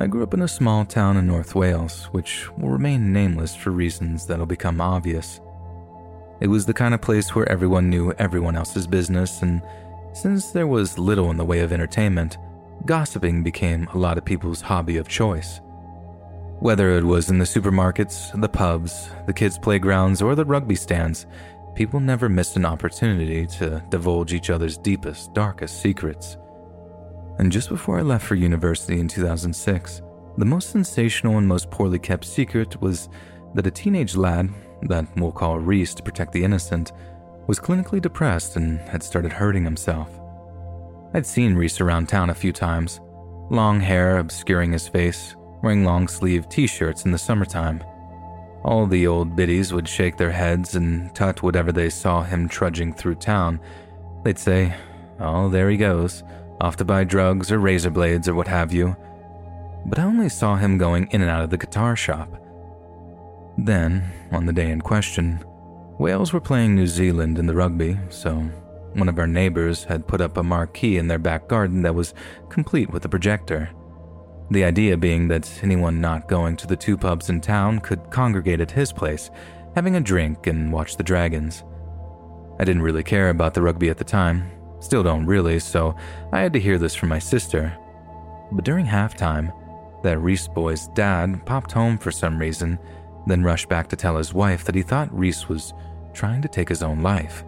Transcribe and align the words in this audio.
I 0.00 0.06
grew 0.06 0.22
up 0.22 0.32
in 0.32 0.40
a 0.40 0.48
small 0.48 0.86
town 0.86 1.18
in 1.18 1.26
North 1.26 1.54
Wales, 1.54 2.06
which 2.06 2.48
will 2.56 2.70
remain 2.70 3.12
nameless 3.12 3.54
for 3.54 3.68
reasons 3.68 4.24
that'll 4.24 4.46
become 4.46 4.80
obvious. 4.80 5.42
It 6.40 6.46
was 6.46 6.64
the 6.64 6.72
kind 6.72 6.94
of 6.94 7.02
place 7.02 7.34
where 7.34 7.46
everyone 7.50 7.90
knew 7.90 8.12
everyone 8.12 8.56
else's 8.56 8.86
business, 8.86 9.42
and 9.42 9.60
since 10.14 10.52
there 10.52 10.66
was 10.66 10.98
little 10.98 11.30
in 11.30 11.36
the 11.36 11.44
way 11.44 11.60
of 11.60 11.70
entertainment, 11.70 12.38
gossiping 12.86 13.42
became 13.42 13.88
a 13.88 13.98
lot 13.98 14.16
of 14.16 14.24
people's 14.24 14.62
hobby 14.62 14.96
of 14.96 15.06
choice. 15.06 15.60
Whether 16.60 16.96
it 16.96 17.04
was 17.04 17.28
in 17.28 17.36
the 17.36 17.44
supermarkets, 17.44 18.40
the 18.40 18.48
pubs, 18.48 19.10
the 19.26 19.34
kids' 19.34 19.58
playgrounds, 19.58 20.22
or 20.22 20.34
the 20.34 20.46
rugby 20.46 20.76
stands, 20.76 21.26
people 21.74 22.00
never 22.00 22.30
missed 22.30 22.56
an 22.56 22.64
opportunity 22.64 23.46
to 23.58 23.84
divulge 23.90 24.32
each 24.32 24.48
other's 24.48 24.78
deepest, 24.78 25.34
darkest 25.34 25.82
secrets. 25.82 26.38
And 27.40 27.50
just 27.50 27.70
before 27.70 27.98
I 27.98 28.02
left 28.02 28.26
for 28.26 28.34
university 28.34 29.00
in 29.00 29.08
2006, 29.08 30.02
the 30.36 30.44
most 30.44 30.68
sensational 30.68 31.38
and 31.38 31.48
most 31.48 31.70
poorly 31.70 31.98
kept 31.98 32.26
secret 32.26 32.78
was 32.82 33.08
that 33.54 33.66
a 33.66 33.70
teenage 33.70 34.14
lad, 34.14 34.50
that 34.82 35.06
we'll 35.16 35.32
call 35.32 35.58
Reese 35.58 35.94
to 35.94 36.02
protect 36.02 36.32
the 36.32 36.44
innocent, 36.44 36.92
was 37.46 37.58
clinically 37.58 37.98
depressed 37.98 38.56
and 38.56 38.78
had 38.80 39.02
started 39.02 39.32
hurting 39.32 39.64
himself. 39.64 40.20
I'd 41.14 41.24
seen 41.24 41.54
Reese 41.54 41.80
around 41.80 42.10
town 42.10 42.28
a 42.28 42.34
few 42.34 42.52
times, 42.52 43.00
long 43.48 43.80
hair 43.80 44.18
obscuring 44.18 44.72
his 44.72 44.86
face, 44.86 45.34
wearing 45.62 45.82
long 45.82 46.08
sleeved 46.08 46.50
t 46.50 46.66
shirts 46.66 47.06
in 47.06 47.10
the 47.10 47.16
summertime. 47.16 47.82
All 48.64 48.86
the 48.86 49.06
old 49.06 49.34
biddies 49.34 49.72
would 49.72 49.88
shake 49.88 50.18
their 50.18 50.30
heads 50.30 50.74
and 50.74 51.14
tut 51.14 51.42
whatever 51.42 51.72
they 51.72 51.88
saw 51.88 52.22
him 52.22 52.48
trudging 52.48 52.92
through 52.92 53.14
town. 53.14 53.60
They'd 54.24 54.38
say, 54.38 54.74
Oh, 55.18 55.48
there 55.48 55.70
he 55.70 55.78
goes, 55.78 56.22
off 56.60 56.76
to 56.76 56.84
buy 56.84 57.04
drugs 57.04 57.50
or 57.50 57.58
razor 57.58 57.90
blades 57.90 58.28
or 58.28 58.34
what 58.34 58.48
have 58.48 58.72
you. 58.72 58.96
But 59.86 59.98
I 59.98 60.04
only 60.04 60.28
saw 60.28 60.56
him 60.56 60.78
going 60.78 61.08
in 61.10 61.22
and 61.22 61.30
out 61.30 61.42
of 61.42 61.50
the 61.50 61.56
guitar 61.56 61.96
shop. 61.96 62.28
Then, 63.56 64.04
on 64.32 64.46
the 64.46 64.52
day 64.52 64.70
in 64.70 64.80
question, 64.80 65.44
Wales 65.98 66.32
were 66.32 66.40
playing 66.40 66.74
New 66.74 66.86
Zealand 66.86 67.38
in 67.38 67.46
the 67.46 67.54
rugby, 67.54 67.98
so 68.08 68.34
one 68.94 69.08
of 69.08 69.18
our 69.18 69.26
neighbors 69.26 69.84
had 69.84 70.08
put 70.08 70.20
up 70.20 70.36
a 70.36 70.42
marquee 70.42 70.96
in 70.96 71.08
their 71.08 71.18
back 71.18 71.48
garden 71.48 71.82
that 71.82 71.94
was 71.94 72.14
complete 72.48 72.90
with 72.90 73.04
a 73.04 73.08
projector. 73.08 73.70
The 74.50 74.64
idea 74.64 74.96
being 74.96 75.28
that 75.28 75.62
anyone 75.62 76.00
not 76.00 76.28
going 76.28 76.56
to 76.56 76.66
the 76.66 76.76
two 76.76 76.96
pubs 76.96 77.30
in 77.30 77.40
town 77.40 77.80
could 77.80 78.10
congregate 78.10 78.60
at 78.60 78.70
his 78.70 78.92
place, 78.92 79.30
having 79.74 79.96
a 79.96 80.00
drink 80.00 80.46
and 80.46 80.72
watch 80.72 80.96
the 80.96 81.04
Dragons. 81.04 81.62
I 82.58 82.64
didn't 82.64 82.82
really 82.82 83.04
care 83.04 83.30
about 83.30 83.54
the 83.54 83.62
rugby 83.62 83.90
at 83.90 83.98
the 83.98 84.04
time, 84.04 84.50
still 84.80 85.02
don't 85.02 85.26
really, 85.26 85.58
so 85.58 85.94
I 86.32 86.40
had 86.40 86.52
to 86.54 86.60
hear 86.60 86.78
this 86.78 86.94
from 86.94 87.08
my 87.08 87.18
sister. 87.18 87.76
But 88.52 88.64
during 88.64 88.86
halftime, 88.86 89.52
that 90.02 90.18
Reese 90.18 90.48
boy's 90.48 90.88
dad 90.88 91.44
popped 91.46 91.72
home 91.72 91.98
for 91.98 92.10
some 92.10 92.38
reason, 92.38 92.78
then 93.26 93.42
rushed 93.42 93.68
back 93.68 93.88
to 93.88 93.96
tell 93.96 94.16
his 94.16 94.34
wife 94.34 94.64
that 94.64 94.74
he 94.74 94.82
thought 94.82 95.16
Reese 95.16 95.48
was 95.48 95.74
trying 96.12 96.42
to 96.42 96.48
take 96.48 96.68
his 96.68 96.82
own 96.82 97.00
life. 97.00 97.44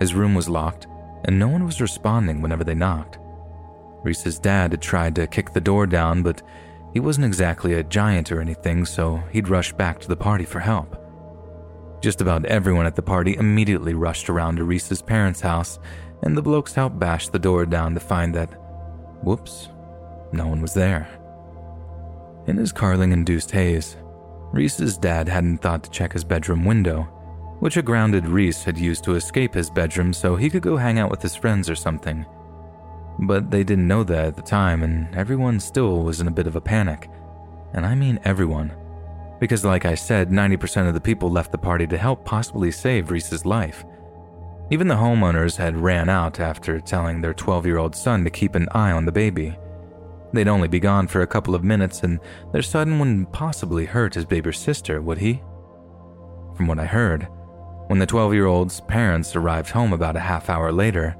His 0.00 0.14
room 0.14 0.34
was 0.34 0.48
locked, 0.48 0.86
and 1.24 1.38
no 1.38 1.48
one 1.48 1.64
was 1.64 1.80
responding 1.80 2.40
whenever 2.40 2.64
they 2.64 2.74
knocked. 2.74 3.18
Reese's 4.02 4.38
dad 4.38 4.72
had 4.72 4.82
tried 4.82 5.14
to 5.14 5.26
kick 5.26 5.52
the 5.52 5.60
door 5.60 5.86
down, 5.86 6.22
but 6.22 6.42
he 6.92 7.00
wasn't 7.00 7.26
exactly 7.26 7.74
a 7.74 7.84
giant 7.84 8.32
or 8.32 8.40
anything, 8.40 8.84
so 8.84 9.22
he'd 9.30 9.48
rushed 9.48 9.76
back 9.76 10.00
to 10.00 10.08
the 10.08 10.16
party 10.16 10.44
for 10.44 10.58
help. 10.58 10.98
Just 12.02 12.20
about 12.20 12.44
everyone 12.46 12.86
at 12.86 12.96
the 12.96 13.02
party 13.02 13.36
immediately 13.36 13.94
rushed 13.94 14.28
around 14.28 14.56
to 14.56 14.64
Reese's 14.64 15.00
parents' 15.00 15.40
house, 15.40 15.78
and 16.22 16.36
the 16.36 16.42
blokes 16.42 16.74
helped 16.74 16.98
bash 16.98 17.28
the 17.28 17.38
door 17.38 17.66
down 17.66 17.94
to 17.94 18.00
find 18.00 18.34
that, 18.34 18.52
whoops, 19.22 19.68
no 20.32 20.46
one 20.46 20.62
was 20.62 20.74
there. 20.74 21.08
In 22.46 22.56
his 22.56 22.72
Carling 22.72 23.12
induced 23.12 23.50
haze, 23.50 23.96
Reese's 24.52 24.98
dad 24.98 25.28
hadn't 25.28 25.58
thought 25.58 25.84
to 25.84 25.90
check 25.90 26.12
his 26.12 26.24
bedroom 26.24 26.64
window, 26.64 27.02
which 27.60 27.76
a 27.76 27.82
grounded 27.82 28.26
Reese 28.26 28.64
had 28.64 28.76
used 28.76 29.04
to 29.04 29.14
escape 29.14 29.54
his 29.54 29.70
bedroom 29.70 30.12
so 30.12 30.36
he 30.36 30.50
could 30.50 30.62
go 30.62 30.76
hang 30.76 30.98
out 30.98 31.10
with 31.10 31.22
his 31.22 31.36
friends 31.36 31.70
or 31.70 31.76
something. 31.76 32.26
But 33.20 33.50
they 33.50 33.62
didn't 33.62 33.88
know 33.88 34.02
that 34.04 34.24
at 34.26 34.36
the 34.36 34.42
time, 34.42 34.82
and 34.82 35.14
everyone 35.14 35.60
still 35.60 36.02
was 36.02 36.20
in 36.20 36.28
a 36.28 36.32
bit 36.32 36.46
of 36.46 36.56
a 36.56 36.60
panic. 36.60 37.08
And 37.72 37.86
I 37.86 37.94
mean 37.94 38.18
everyone. 38.24 38.72
Because, 39.38 39.64
like 39.64 39.86
I 39.86 39.94
said, 39.94 40.30
90% 40.30 40.88
of 40.88 40.94
the 40.94 41.00
people 41.00 41.30
left 41.30 41.52
the 41.52 41.58
party 41.58 41.86
to 41.86 41.98
help 41.98 42.24
possibly 42.24 42.70
save 42.70 43.10
Reese's 43.10 43.46
life. 43.46 43.84
Even 44.72 44.88
the 44.88 44.94
homeowners 44.94 45.58
had 45.58 45.76
ran 45.76 46.08
out 46.08 46.40
after 46.40 46.80
telling 46.80 47.20
their 47.20 47.34
12 47.34 47.66
year 47.66 47.76
old 47.76 47.94
son 47.94 48.24
to 48.24 48.30
keep 48.30 48.54
an 48.54 48.70
eye 48.70 48.90
on 48.90 49.04
the 49.04 49.12
baby. 49.12 49.54
They'd 50.32 50.48
only 50.48 50.66
be 50.66 50.80
gone 50.80 51.08
for 51.08 51.20
a 51.20 51.26
couple 51.26 51.54
of 51.54 51.62
minutes, 51.62 52.02
and 52.04 52.18
their 52.54 52.62
son 52.62 52.98
wouldn't 52.98 53.32
possibly 53.32 53.84
hurt 53.84 54.14
his 54.14 54.24
baby 54.24 54.50
sister, 54.54 55.02
would 55.02 55.18
he? 55.18 55.42
From 56.56 56.68
what 56.68 56.78
I 56.78 56.86
heard, 56.86 57.28
when 57.88 57.98
the 57.98 58.06
12 58.06 58.32
year 58.32 58.46
old's 58.46 58.80
parents 58.80 59.36
arrived 59.36 59.68
home 59.68 59.92
about 59.92 60.16
a 60.16 60.20
half 60.20 60.48
hour 60.48 60.72
later, 60.72 61.16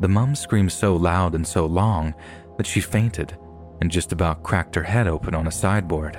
the 0.00 0.08
mum 0.08 0.34
screamed 0.34 0.72
so 0.72 0.96
loud 0.96 1.34
and 1.34 1.46
so 1.46 1.66
long 1.66 2.14
that 2.56 2.66
she 2.66 2.80
fainted 2.80 3.36
and 3.82 3.90
just 3.90 4.10
about 4.10 4.42
cracked 4.42 4.74
her 4.74 4.82
head 4.82 5.06
open 5.06 5.34
on 5.34 5.48
a 5.48 5.52
sideboard. 5.52 6.16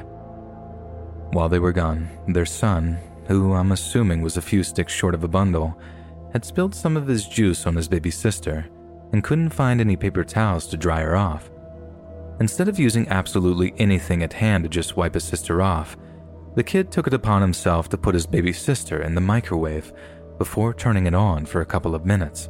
While 1.31 1.49
they 1.49 1.57
were 1.57 1.73
gone, 1.73 2.07
their 2.27 2.45
son, 2.45 2.99
who 3.25 3.53
I'm 3.53 3.71
assuming 3.71 4.21
was 4.21 4.37
a 4.37 4.43
few 4.43 4.61
sticks 4.61 4.93
short 4.93 5.15
of 5.15 5.23
a 5.23 5.27
bundle, 5.27 5.75
had 6.37 6.45
spilled 6.45 6.75
some 6.75 6.95
of 6.95 7.07
his 7.07 7.27
juice 7.27 7.65
on 7.65 7.75
his 7.75 7.87
baby 7.87 8.11
sister 8.11 8.69
and 9.11 9.23
couldn't 9.23 9.49
find 9.49 9.81
any 9.81 9.95
paper 9.95 10.23
towels 10.23 10.67
to 10.67 10.77
dry 10.77 11.01
her 11.01 11.15
off. 11.15 11.49
Instead 12.39 12.67
of 12.67 12.77
using 12.77 13.09
absolutely 13.09 13.73
anything 13.79 14.21
at 14.21 14.33
hand 14.33 14.63
to 14.63 14.69
just 14.69 14.95
wipe 14.95 15.15
his 15.15 15.23
sister 15.23 15.63
off, 15.63 15.97
the 16.53 16.63
kid 16.63 16.91
took 16.91 17.07
it 17.07 17.13
upon 17.15 17.41
himself 17.41 17.89
to 17.89 17.97
put 17.97 18.13
his 18.13 18.27
baby 18.27 18.53
sister 18.53 19.01
in 19.01 19.15
the 19.15 19.21
microwave 19.21 19.91
before 20.37 20.75
turning 20.75 21.07
it 21.07 21.15
on 21.15 21.43
for 21.43 21.61
a 21.61 21.65
couple 21.65 21.95
of 21.95 22.05
minutes. 22.05 22.49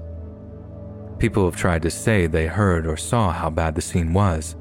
People 1.17 1.45
have 1.45 1.55
tried 1.55 1.81
to 1.83 1.89
say 1.89 2.27
they 2.27 2.45
heard 2.45 2.85
or 2.85 2.97
saw 2.97 3.31
how 3.31 3.49
bad 3.49 3.73
the 3.73 3.81
scene 3.81 4.11
was, 4.11 4.57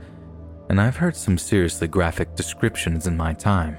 and 0.71 0.81
I've 0.81 0.99
heard 0.99 1.17
some 1.17 1.37
seriously 1.37 1.89
graphic 1.89 2.37
descriptions 2.37 3.09
in 3.09 3.17
my 3.17 3.33
time. 3.33 3.77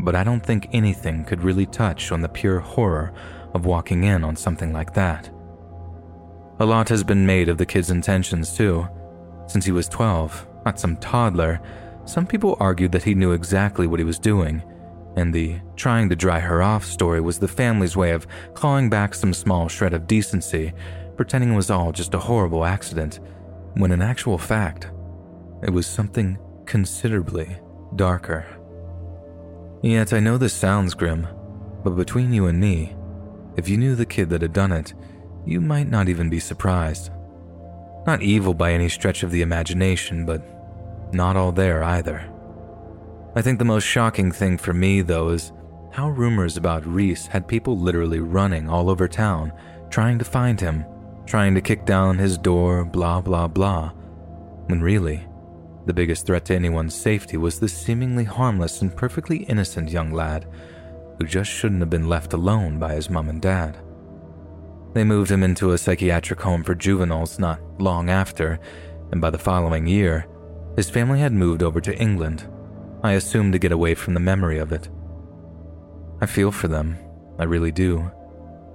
But 0.00 0.14
I 0.14 0.24
don't 0.24 0.40
think 0.40 0.70
anything 0.72 1.26
could 1.26 1.44
really 1.44 1.66
touch 1.66 2.12
on 2.12 2.22
the 2.22 2.30
pure 2.30 2.60
horror 2.60 3.12
of 3.54 3.66
walking 3.66 4.04
in 4.04 4.24
on 4.24 4.36
something 4.36 4.72
like 4.72 4.94
that. 4.94 5.30
A 6.60 6.66
lot 6.66 6.88
has 6.88 7.04
been 7.04 7.24
made 7.24 7.48
of 7.48 7.58
the 7.58 7.66
kid's 7.66 7.90
intentions, 7.90 8.56
too. 8.56 8.88
Since 9.46 9.64
he 9.64 9.72
was 9.72 9.88
12, 9.88 10.46
not 10.66 10.80
some 10.80 10.96
toddler, 10.96 11.60
some 12.04 12.26
people 12.26 12.56
argued 12.58 12.92
that 12.92 13.04
he 13.04 13.14
knew 13.14 13.32
exactly 13.32 13.86
what 13.86 14.00
he 14.00 14.04
was 14.04 14.18
doing, 14.18 14.62
and 15.16 15.32
the 15.32 15.60
trying 15.76 16.08
to 16.08 16.16
dry 16.16 16.40
her 16.40 16.62
off 16.62 16.84
story 16.84 17.20
was 17.20 17.38
the 17.38 17.48
family's 17.48 17.96
way 17.96 18.10
of 18.10 18.26
clawing 18.54 18.90
back 18.90 19.14
some 19.14 19.32
small 19.34 19.68
shred 19.68 19.92
of 19.94 20.06
decency, 20.06 20.72
pretending 21.16 21.52
it 21.52 21.56
was 21.56 21.70
all 21.70 21.92
just 21.92 22.14
a 22.14 22.18
horrible 22.18 22.64
accident, 22.64 23.20
when 23.74 23.92
in 23.92 24.02
actual 24.02 24.38
fact, 24.38 24.90
it 25.62 25.70
was 25.70 25.86
something 25.86 26.38
considerably 26.66 27.56
darker. 27.96 28.46
Yet 29.82 30.12
I 30.12 30.20
know 30.20 30.38
this 30.38 30.54
sounds 30.54 30.94
grim, 30.94 31.26
but 31.84 31.96
between 31.96 32.32
you 32.32 32.46
and 32.46 32.60
me, 32.60 32.94
if 33.58 33.68
you 33.68 33.76
knew 33.76 33.96
the 33.96 34.06
kid 34.06 34.30
that 34.30 34.40
had 34.40 34.52
done 34.52 34.70
it, 34.70 34.94
you 35.44 35.60
might 35.60 35.88
not 35.88 36.08
even 36.08 36.30
be 36.30 36.38
surprised. 36.38 37.10
Not 38.06 38.22
evil 38.22 38.54
by 38.54 38.72
any 38.72 38.88
stretch 38.88 39.24
of 39.24 39.32
the 39.32 39.42
imagination, 39.42 40.24
but 40.24 40.42
not 41.12 41.36
all 41.36 41.50
there 41.50 41.82
either. 41.82 42.32
I 43.34 43.42
think 43.42 43.58
the 43.58 43.64
most 43.64 43.82
shocking 43.82 44.30
thing 44.30 44.58
for 44.58 44.72
me, 44.72 45.02
though, 45.02 45.30
is 45.30 45.52
how 45.90 46.08
rumors 46.08 46.56
about 46.56 46.86
Reese 46.86 47.26
had 47.26 47.48
people 47.48 47.76
literally 47.76 48.20
running 48.20 48.68
all 48.68 48.88
over 48.88 49.08
town, 49.08 49.52
trying 49.90 50.20
to 50.20 50.24
find 50.24 50.60
him, 50.60 50.84
trying 51.26 51.54
to 51.56 51.60
kick 51.60 51.84
down 51.84 52.16
his 52.16 52.38
door, 52.38 52.84
blah, 52.84 53.20
blah, 53.20 53.48
blah. 53.48 53.90
When 54.66 54.80
really, 54.80 55.26
the 55.86 55.92
biggest 55.92 56.26
threat 56.26 56.44
to 56.44 56.54
anyone's 56.54 56.94
safety 56.94 57.36
was 57.36 57.58
this 57.58 57.76
seemingly 57.76 58.24
harmless 58.24 58.82
and 58.82 58.94
perfectly 58.94 59.38
innocent 59.44 59.90
young 59.90 60.12
lad 60.12 60.46
who 61.18 61.26
just 61.26 61.50
shouldn't 61.50 61.80
have 61.80 61.90
been 61.90 62.08
left 62.08 62.32
alone 62.32 62.78
by 62.78 62.94
his 62.94 63.10
mom 63.10 63.28
and 63.28 63.42
dad. 63.42 63.78
They 64.94 65.04
moved 65.04 65.30
him 65.30 65.42
into 65.42 65.72
a 65.72 65.78
psychiatric 65.78 66.40
home 66.40 66.64
for 66.64 66.74
juveniles 66.74 67.38
not 67.38 67.60
long 67.80 68.08
after, 68.08 68.58
and 69.12 69.20
by 69.20 69.30
the 69.30 69.38
following 69.38 69.86
year, 69.86 70.26
his 70.76 70.90
family 70.90 71.20
had 71.20 71.32
moved 71.32 71.62
over 71.62 71.80
to 71.80 71.96
England. 71.98 72.48
I 73.02 73.12
assume 73.12 73.52
to 73.52 73.58
get 73.58 73.72
away 73.72 73.94
from 73.94 74.14
the 74.14 74.20
memory 74.20 74.58
of 74.58 74.72
it. 74.72 74.88
I 76.20 76.26
feel 76.26 76.50
for 76.50 76.68
them, 76.68 76.98
I 77.38 77.44
really 77.44 77.72
do. 77.72 78.10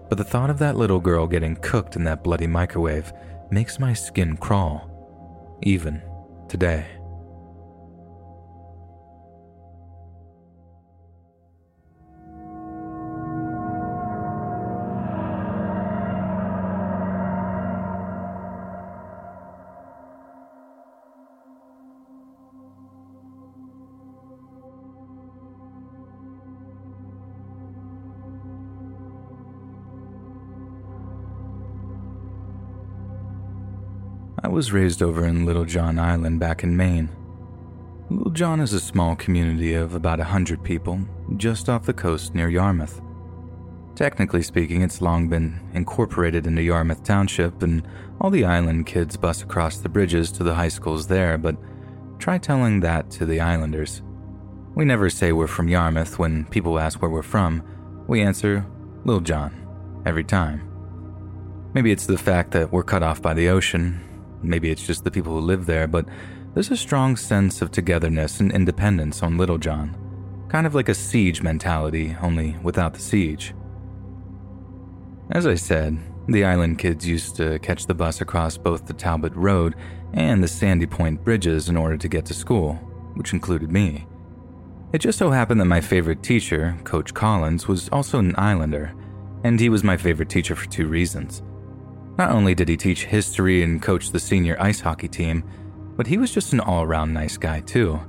But 0.10 0.18
the 0.18 0.24
thought 0.24 0.50
of 0.50 0.60
that 0.60 0.76
little 0.78 1.00
girl 1.00 1.28
getting 1.28 1.56
cooked 1.56 1.96
in 1.96 2.04
that 2.06 2.24
bloody 2.24 2.48
microwave 2.48 3.12
makes 3.52 3.80
my 3.80 3.94
skin 3.94 4.38
crawl, 4.38 5.60
even 5.62 6.02
today. 6.48 6.86
Was 34.54 34.72
raised 34.72 35.02
over 35.02 35.26
in 35.26 35.48
Littlejohn 35.48 35.98
Island 35.98 36.40
back 36.40 36.64
in 36.64 36.78
Maine. 36.78 37.10
Littlejohn 38.12 38.60
is 38.60 38.72
a 38.72 38.80
small 38.80 39.16
community 39.16 39.74
of 39.74 39.96
about 39.96 40.20
a 40.20 40.26
hundred 40.26 40.64
people 40.64 41.02
just 41.38 41.70
off 41.70 41.88
the 41.88 41.94
coast 41.94 42.36
near 42.36 42.48
Yarmouth. 42.50 43.02
Technically 43.96 44.44
speaking, 44.44 44.84
it's 44.84 45.02
long 45.02 45.28
been 45.28 45.60
incorporated 45.74 46.46
into 46.46 46.62
Yarmouth 46.62 47.04
Township, 47.04 47.64
and 47.64 47.82
all 48.22 48.30
the 48.30 48.46
island 48.46 48.86
kids 48.86 49.18
bus 49.18 49.42
across 49.42 49.78
the 49.78 49.90
bridges 49.90 50.32
to 50.34 50.44
the 50.44 50.54
high 50.54 50.68
schools 50.68 51.08
there, 51.08 51.40
but 51.40 51.58
try 52.20 52.38
telling 52.38 52.80
that 52.82 53.10
to 53.10 53.26
the 53.26 53.42
islanders. 53.42 54.04
We 54.76 54.86
never 54.86 55.10
say 55.10 55.32
we're 55.32 55.48
from 55.48 55.68
Yarmouth 55.68 56.20
when 56.20 56.46
people 56.46 56.78
ask 56.78 57.02
where 57.02 57.12
we're 57.12 57.24
from. 57.24 57.64
We 58.08 58.22
answer, 58.22 58.68
Littlejohn, 59.04 60.04
every 60.06 60.24
time. 60.24 60.70
Maybe 61.74 61.92
it's 61.92 62.06
the 62.06 62.20
fact 62.20 62.52
that 62.52 62.72
we're 62.72 62.84
cut 62.84 63.02
off 63.02 63.20
by 63.20 63.34
the 63.34 63.50
ocean, 63.50 64.00
Maybe 64.44 64.70
it's 64.70 64.86
just 64.86 65.04
the 65.04 65.12
people 65.12 65.34
who 65.34 65.40
live 65.40 65.66
there, 65.66 65.88
but 65.88 66.06
there's 66.54 66.72
a 66.72 66.78
strong 66.78 67.16
sense 67.16 67.62
of 67.62 67.72
togetherness 67.72 68.40
and 68.40 68.52
independence 68.52 69.24
on 69.24 69.38
Littlejohn. 69.38 69.98
Kind 70.50 70.68
of 70.68 70.76
like 70.76 70.90
a 70.90 70.94
siege 70.94 71.42
mentality, 71.42 72.16
only 72.22 72.56
without 72.62 72.94
the 72.94 73.00
siege. 73.00 73.56
As 75.32 75.48
I 75.48 75.56
said, 75.56 75.98
the 76.28 76.46
island 76.46 76.78
kids 76.78 77.08
used 77.08 77.36
to 77.38 77.58
catch 77.60 77.86
the 77.86 77.96
bus 77.96 78.22
across 78.22 78.58
both 78.58 78.86
the 78.86 78.94
Talbot 78.94 79.34
Road 79.36 79.76
and 80.14 80.44
the 80.44 80.48
Sandy 80.48 80.86
Point 80.86 81.24
bridges 81.24 81.70
in 81.70 81.76
order 81.76 81.98
to 81.98 82.08
get 82.08 82.26
to 82.28 82.34
school, 82.34 82.76
which 83.16 83.34
included 83.34 83.72
me. 83.72 84.06
It 84.94 85.00
just 85.00 85.18
so 85.18 85.32
happened 85.32 85.60
that 85.60 85.66
my 85.66 85.82
favorite 85.82 86.22
teacher, 86.22 86.78
Coach 86.84 87.16
Collins, 87.16 87.68
was 87.68 87.90
also 87.90 88.20
an 88.20 88.36
islander, 88.36 88.94
and 89.44 89.60
he 89.60 89.70
was 89.70 89.84
my 89.84 89.98
favorite 89.98 90.30
teacher 90.30 90.56
for 90.56 90.70
two 90.70 90.88
reasons. 90.88 91.42
Not 92.18 92.32
only 92.32 92.54
did 92.54 92.70
he 92.70 92.78
teach 92.78 93.06
history 93.06 93.64
and 93.64 93.82
coach 93.82 94.12
the 94.12 94.20
senior 94.20 94.56
ice 94.60 94.80
hockey 94.80 95.08
team, 95.08 95.44
but 95.96 96.08
he 96.08 96.18
was 96.18 96.32
just 96.32 96.54
an 96.54 96.60
all 96.60 96.84
around 96.84 97.14
nice 97.14 97.38
guy 97.38 97.60
too, 97.62 98.00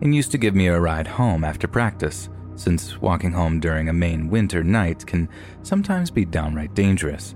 and 0.00 0.14
used 0.14 0.30
to 0.32 0.38
give 0.38 0.54
me 0.54 0.68
a 0.68 0.80
ride 0.80 1.06
home 1.06 1.44
after 1.44 1.68
practice, 1.68 2.28
since 2.54 3.00
walking 3.00 3.32
home 3.32 3.60
during 3.60 3.88
a 3.88 3.92
Maine 3.92 4.28
winter 4.28 4.62
night 4.62 5.06
can 5.06 5.28
sometimes 5.62 6.10
be 6.10 6.24
downright 6.24 6.74
dangerous. 6.74 7.34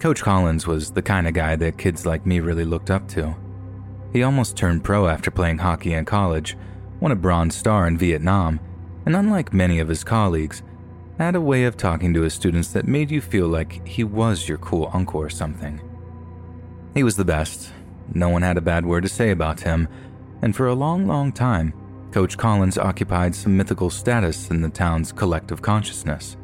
Coach 0.00 0.20
Collins 0.20 0.66
was 0.66 0.90
the 0.90 1.02
kind 1.02 1.26
of 1.26 1.34
guy 1.34 1.56
that 1.56 1.78
kids 1.78 2.04
like 2.04 2.26
me 2.26 2.40
really 2.40 2.64
looked 2.64 2.90
up 2.90 3.08
to. 3.08 3.34
He 4.12 4.22
almost 4.22 4.56
turned 4.56 4.84
pro 4.84 5.08
after 5.08 5.30
playing 5.30 5.58
hockey 5.58 5.94
in 5.94 6.04
college, 6.04 6.56
won 7.00 7.12
a 7.12 7.16
Bronze 7.16 7.54
Star 7.54 7.86
in 7.86 7.96
Vietnam, 7.96 8.60
and 9.06 9.16
unlike 9.16 9.52
many 9.52 9.78
of 9.80 9.88
his 9.88 10.04
colleagues, 10.04 10.62
had 11.22 11.36
a 11.36 11.40
way 11.40 11.64
of 11.64 11.76
talking 11.76 12.12
to 12.12 12.22
his 12.22 12.34
students 12.34 12.68
that 12.72 12.88
made 12.88 13.10
you 13.10 13.20
feel 13.20 13.46
like 13.46 13.86
he 13.86 14.02
was 14.02 14.48
your 14.48 14.58
cool 14.58 14.90
uncle 14.92 15.20
or 15.20 15.30
something. 15.30 15.80
He 16.94 17.04
was 17.04 17.16
the 17.16 17.24
best. 17.24 17.72
No 18.12 18.28
one 18.28 18.42
had 18.42 18.56
a 18.56 18.62
bad 18.62 18.84
word 18.84 19.02
to 19.04 19.08
say 19.08 19.30
about 19.30 19.60
him, 19.60 19.88
and 20.42 20.54
for 20.54 20.66
a 20.66 20.74
long, 20.74 21.06
long 21.06 21.32
time, 21.32 21.72
Coach 22.10 22.36
Collins 22.36 22.78
occupied 22.78 23.34
some 23.34 23.56
mythical 23.56 23.90
status 23.90 24.50
in 24.50 24.60
the 24.60 24.68
town's 24.68 25.12
collective 25.12 25.62
consciousness. 25.62 26.36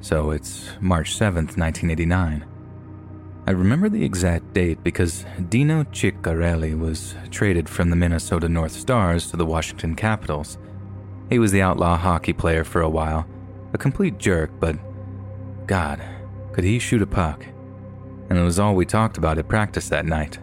So 0.00 0.30
it's 0.30 0.70
March 0.80 1.14
7th, 1.14 1.56
1989. 1.56 2.46
I 3.46 3.50
remember 3.52 3.88
the 3.88 4.04
exact 4.04 4.52
date 4.52 4.82
because 4.82 5.24
Dino 5.48 5.84
Ciccarelli 5.84 6.78
was 6.78 7.14
traded 7.30 7.68
from 7.68 7.90
the 7.90 7.96
Minnesota 7.96 8.48
North 8.48 8.72
Stars 8.72 9.30
to 9.30 9.36
the 9.36 9.46
Washington 9.46 9.94
Capitals. 9.94 10.58
He 11.28 11.38
was 11.38 11.52
the 11.52 11.62
outlaw 11.62 11.96
hockey 11.96 12.32
player 12.32 12.64
for 12.64 12.80
a 12.80 12.88
while 12.88 13.26
a 13.72 13.78
complete 13.78 14.18
jerk, 14.18 14.50
but 14.58 14.76
God, 15.66 16.02
could 16.52 16.64
he 16.64 16.78
shoot 16.78 17.02
a 17.02 17.06
puck? 17.06 17.44
And 18.28 18.38
it 18.38 18.42
was 18.42 18.58
all 18.58 18.74
we 18.74 18.86
talked 18.86 19.18
about 19.18 19.38
at 19.38 19.48
practice 19.48 19.88
that 19.88 20.06
night. 20.06 20.38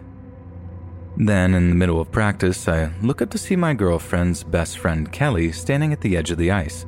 Then, 1.16 1.54
in 1.54 1.70
the 1.70 1.74
middle 1.74 2.00
of 2.00 2.12
practice, 2.12 2.68
I 2.68 2.92
look 3.02 3.20
up 3.20 3.30
to 3.30 3.38
see 3.38 3.56
my 3.56 3.74
girlfriend's 3.74 4.44
best 4.44 4.78
friend 4.78 5.10
Kelly 5.10 5.50
standing 5.50 5.92
at 5.92 6.00
the 6.00 6.16
edge 6.16 6.30
of 6.30 6.38
the 6.38 6.52
ice. 6.52 6.86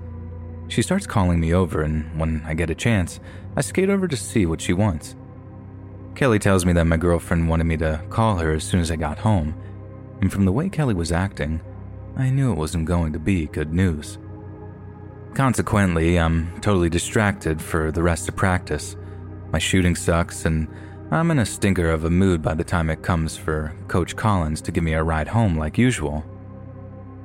She 0.69 0.83
starts 0.83 1.07
calling 1.07 1.41
me 1.41 1.53
over, 1.53 1.83
and 1.83 2.19
when 2.19 2.43
I 2.47 2.55
get 2.55 2.71
a 2.71 2.75
chance, 2.75 3.19
I 3.57 3.61
skate 3.61 3.91
over 3.91 4.07
to 4.07 4.17
see 4.17 4.47
what 4.47 4.61
she 4.61 4.73
wants. 4.73 5.17
Kelly 6.15 6.39
tells 6.39 6.65
me 6.65 6.73
that 6.75 6.85
my 6.85 6.97
girlfriend 6.97 7.49
wanted 7.49 7.65
me 7.65 7.77
to 7.79 8.03
call 8.09 8.37
her 8.37 8.53
as 8.53 8.63
soon 8.63 8.81
as 8.81 8.91
I 8.91 8.97
got 8.97 9.19
home, 9.19 9.55
and 10.21 10.33
from 10.33 10.45
the 10.45 10.53
way 10.53 10.69
Kelly 10.69 10.95
was 10.95 11.11
acting, 11.13 11.61
I 12.17 12.31
knew 12.31 12.53
it 12.53 12.59
wasn't 12.59 12.85
going 12.85 13.13
to 13.13 13.19
be 13.19 13.47
good 13.47 13.73
news. 13.73 14.19
Consequently, 15.35 16.19
I'm 16.19 16.61
totally 16.61 16.91
distracted 16.91 17.63
for 17.63 17.93
the 17.93 18.03
rest 18.03 18.29
of 18.29 18.37
practice. 18.37 18.97
My 19.53 19.59
shooting 19.59 19.95
sucks, 19.95 20.45
and 20.45 20.69
I'm 21.11 21.31
in 21.31 21.39
a 21.39 21.47
stinker 21.47 21.91
of 21.91 22.05
a 22.05 22.11
mood 22.11 22.43
by 22.43 22.55
the 22.55 22.65
time 22.65 22.91
it 22.91 23.03
comes 23.03 23.37
for 23.37 23.75
Coach 23.89 24.17
Collins 24.17 24.61
to 24.63 24.73
give 24.73 24.85
me 24.85 24.95
a 24.95 25.03
ride 25.03 25.29
home 25.29 25.57
like 25.57 25.79
usual. 25.79 26.25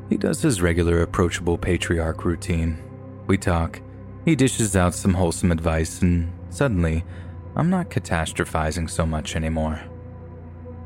He 0.10 0.18
does 0.18 0.42
his 0.42 0.62
regular 0.62 1.02
approachable 1.02 1.58
patriarch 1.58 2.26
routine. 2.26 2.78
We 3.28 3.38
talk, 3.38 3.82
he 4.24 4.36
dishes 4.36 4.76
out 4.76 4.94
some 4.94 5.16
wholesome 5.16 5.52
advice, 5.52 6.02
and 6.02 6.32
suddenly, 6.50 7.04
I'm 7.56 7.70
not 7.70 7.90
catastrophizing 7.90 8.90
so 8.90 9.06
much 9.06 9.36
anymore. 9.36 9.82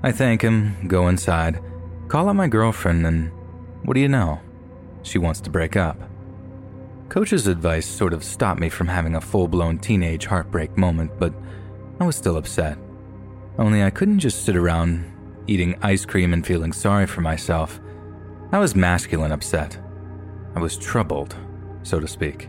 I 0.03 0.13
thank 0.13 0.41
him, 0.41 0.88
go 0.88 1.09
inside, 1.09 1.61
call 2.07 2.29
up 2.29 2.35
my 2.35 2.47
girlfriend, 2.47 3.05
and 3.05 3.31
what 3.83 3.95
do 3.95 3.99
you 3.99 4.07
know? 4.07 4.39
She 5.03 5.17
wants 5.17 5.41
to 5.41 5.49
break 5.49 5.75
up. 5.75 5.97
Coach's 7.10 7.48
advice 7.48 7.88
sort 7.88 8.13
of 8.13 8.24
stopped 8.24 8.60
me 8.60 8.70
from 8.70 8.88
having 8.88 9.16
a 9.16 9.22
full 9.22 9.48
blown 9.48 9.80
teenage 9.80 10.28
heartbreak 10.28 10.78
moment, 10.78 11.12
but 11.18 11.34
I 12.00 12.06
was 12.06 12.16
still 12.16 12.38
upset. 12.38 12.78
Only 13.58 13.84
I 13.84 13.89
couldn't 13.89 14.20
just 14.20 14.46
sit 14.46 14.56
around 14.56 15.12
eating 15.48 15.75
ice 15.82 16.06
cream 16.06 16.34
and 16.34 16.46
feeling 16.46 16.72
sorry 16.72 17.08
for 17.08 17.22
myself. 17.22 17.80
I 18.51 18.60
was 18.60 18.75
masculine 18.75 19.32
upset. 19.32 19.80
I 20.56 20.60
was 20.60 20.78
troubled, 20.78 21.36
so 21.82 22.00
to 22.00 22.08
speak. 22.08 22.48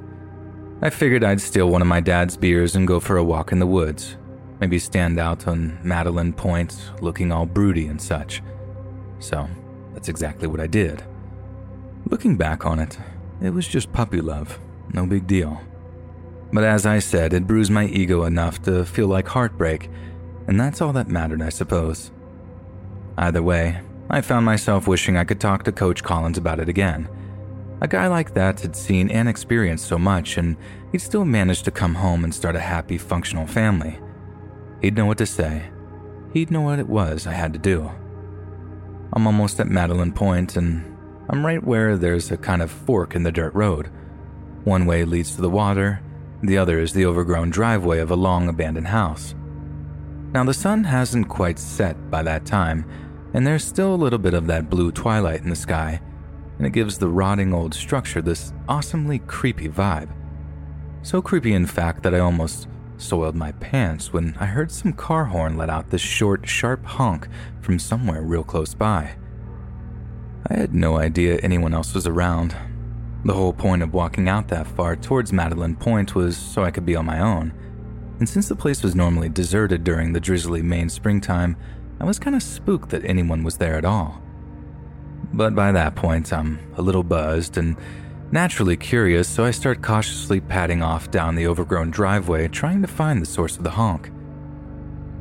I 0.83 0.91
figured 0.91 1.25
I'd 1.25 1.41
steal 1.41 1.71
one 1.71 1.81
of 1.81 1.89
my 1.89 2.01
dad's 2.01 2.37
beers 2.37 2.77
and 2.77 2.87
go 2.87 3.01
for 3.01 3.17
a 3.17 3.25
walk 3.25 3.53
in 3.53 3.61
the 3.61 3.67
woods. 3.67 4.19
Maybe 4.61 4.79
stand 4.79 5.19
out 5.19 5.49
on 5.49 5.79
Madeline 5.83 6.35
Point, 6.35 6.91
looking 7.01 7.33
all 7.33 7.47
broody 7.47 7.87
and 7.87 8.01
such. 8.01 8.43
So, 9.21 9.49
that's 9.95 10.11
exactly 10.11 10.49
what 10.49 10.61
I 10.61 10.67
did. 10.67 11.03
Looking 12.11 12.37
back 12.37 12.67
on 12.67 12.79
it, 12.79 12.99
it 13.41 13.51
was 13.51 13.67
just 13.67 13.93
puppy 13.93 14.21
love, 14.21 14.59
no 14.93 15.07
big 15.07 15.27
deal. 15.27 15.61
But 16.53 16.65
as 16.65 16.85
I 16.85 16.99
said, 16.99 17.33
it 17.33 17.47
bruised 17.47 17.71
my 17.71 17.87
ego 17.87 18.25
enough 18.25 18.61
to 18.63 18.85
feel 18.85 19.07
like 19.07 19.29
heartbreak, 19.29 19.89
and 20.47 20.59
that's 20.59 20.81
all 20.81 20.93
that 20.95 21.09
mattered, 21.09 21.43
I 21.43 21.49
suppose. 21.49 22.11
Either 23.17 23.43
way, 23.43 23.81
I 24.09 24.21
found 24.21 24.45
myself 24.45 24.89
wishing 24.89 25.17
I 25.17 25.25
could 25.25 25.41
talk 25.41 25.63
to 25.65 25.73
Coach 25.73 26.03
Collins 26.03 26.39
about 26.39 26.59
it 26.59 26.69
again. 26.69 27.09
A 27.81 27.89
guy 27.89 28.09
like 28.09 28.35
that 28.35 28.61
had 28.61 28.75
seen 28.77 29.11
and 29.11 29.29
experienced 29.29 29.87
so 29.87 29.99
much, 29.99 30.37
and 30.37 30.57
he'd 30.93 31.01
still 31.01 31.25
managed 31.25 31.65
to 31.67 31.71
come 31.71 31.95
home 31.95 32.25
and 32.25 32.35
start 32.35 32.57
a 32.57 32.61
happy, 32.61 32.99
functional 32.99 33.47
family. 33.47 33.99
He'd 34.83 34.97
know 34.97 35.07
what 35.07 35.19
to 35.19 35.27
say. 35.27 35.71
he'd 36.33 36.51
know 36.51 36.61
what 36.61 36.79
it 36.79 36.89
was 36.89 37.27
I 37.27 37.33
had 37.33 37.53
to 37.53 37.59
do. 37.59 37.91
I'm 39.13 39.27
almost 39.27 39.61
at 39.61 39.69
Madeline 39.69 40.13
Point, 40.13 40.57
and 40.57 40.85
I'm 41.33 41.47
right 41.47 41.63
where 41.63 41.97
there's 41.97 42.33
a 42.33 42.37
kind 42.37 42.61
of 42.61 42.73
fork 42.73 43.15
in 43.15 43.23
the 43.23 43.31
dirt 43.31 43.55
road. 43.55 43.89
One 44.65 44.85
way 44.85 45.05
leads 45.05 45.37
to 45.37 45.41
the 45.41 45.49
water, 45.49 46.03
the 46.43 46.59
other 46.59 46.81
is 46.81 46.93
the 46.93 47.07
overgrown 47.07 47.51
driveway 47.51 48.01
of 48.01 48.11
a 48.11 48.17
long 48.17 48.49
abandoned 48.49 48.89
house. 48.89 49.37
Now, 50.33 50.43
the 50.43 50.53
sun 50.53 50.83
hasn't 50.83 51.29
quite 51.29 51.61
set 51.61 52.11
by 52.11 52.25
that 52.25 52.47
time, 52.47 52.85
and 53.33 53.47
there's 53.47 53.63
still 53.63 53.95
a 53.95 54.03
little 54.03 54.19
bit 54.19 54.35
of 54.35 54.49
that 54.49 54.69
blue 54.69 54.91
twilight 54.91 55.43
in 55.43 55.51
the 55.51 55.57
sky, 55.57 56.01
and 56.59 56.67
it 56.67 56.73
gives 56.73 56.99
the 56.99 57.09
rotting 57.09 57.55
old 57.55 57.75
structure 57.75 58.21
this 58.21 58.53
awesomely 58.69 59.21
creepy 59.21 59.69
vibe. 59.69 60.11
So 61.03 61.23
creepy, 61.23 61.53
in 61.53 61.67
fact, 61.67 62.03
that 62.03 62.15
I 62.15 62.19
almost 62.19 62.67
soiled 62.97 63.37
my 63.37 63.53
pants 63.53 64.13
when 64.13 64.37
I 64.41 64.47
heard 64.47 64.73
some 64.73 64.93
car 64.95 65.27
horn 65.27 65.57
let 65.57 65.71
out 65.71 65.91
this 65.91 66.01
short, 66.01 66.49
sharp 66.49 66.85
honk 66.85 67.29
from 67.61 67.79
somewhere 67.79 68.23
real 68.23 68.43
close 68.43 68.75
by. 68.75 69.15
I 70.51 70.59
had 70.59 70.75
no 70.75 70.99
idea 70.99 71.39
anyone 71.39 71.73
else 71.73 71.95
was 71.95 72.09
around. 72.09 72.57
The 73.25 73.35
whole 73.35 73.53
point 73.53 73.83
of 73.83 73.95
walking 73.95 74.29
out 74.29 74.49
that 74.49 74.67
far 74.67 74.97
towards 74.97 75.33
Madeline 75.33 75.77
Point 75.77 76.17
was 76.17 76.37
so 76.37 76.65
I 76.65 76.73
could 76.73 76.85
be 76.85 76.97
on 76.97 77.07
my 77.07 77.21
own. 77.21 77.53
And 78.19 78.29
since 78.29 78.49
the 78.49 78.57
place 78.57 78.83
was 78.83 78.97
normally 78.97 79.29
deserted 79.29 79.85
during 79.85 80.13
the 80.13 80.21
drizzly 80.21 80.61
Maine 80.61 80.89
springtime, 80.89 81.57
I 82.01 82.05
was 82.05 82.19
kind 82.19 82.35
of 82.35 82.43
spooked 82.43 82.91
that 82.91 83.05
anyone 83.05 83.45
was 83.45 83.59
there 83.59 83.77
at 83.77 83.85
all. 83.85 84.21
But 85.33 85.55
by 85.55 85.71
that 85.71 85.95
point, 85.95 86.33
I'm 86.33 86.59
a 86.77 86.83
little 86.83 87.05
buzzed 87.05 87.57
and 87.57 87.77
naturally 88.33 88.77
curious, 88.77 89.29
so 89.29 89.45
I 89.45 89.53
start 89.53 89.83
cautiously 89.83 90.41
padding 90.41 90.83
off 90.83 91.13
down 91.13 91.37
the 91.37 91.47
overgrown 91.47 91.91
driveway, 91.91 92.49
trying 92.49 92.83
to 92.83 92.89
find 92.89 93.23
the 93.23 93.27
source 93.27 93.57
of 93.57 93.63
the 93.63 93.71
honk. 93.71 94.11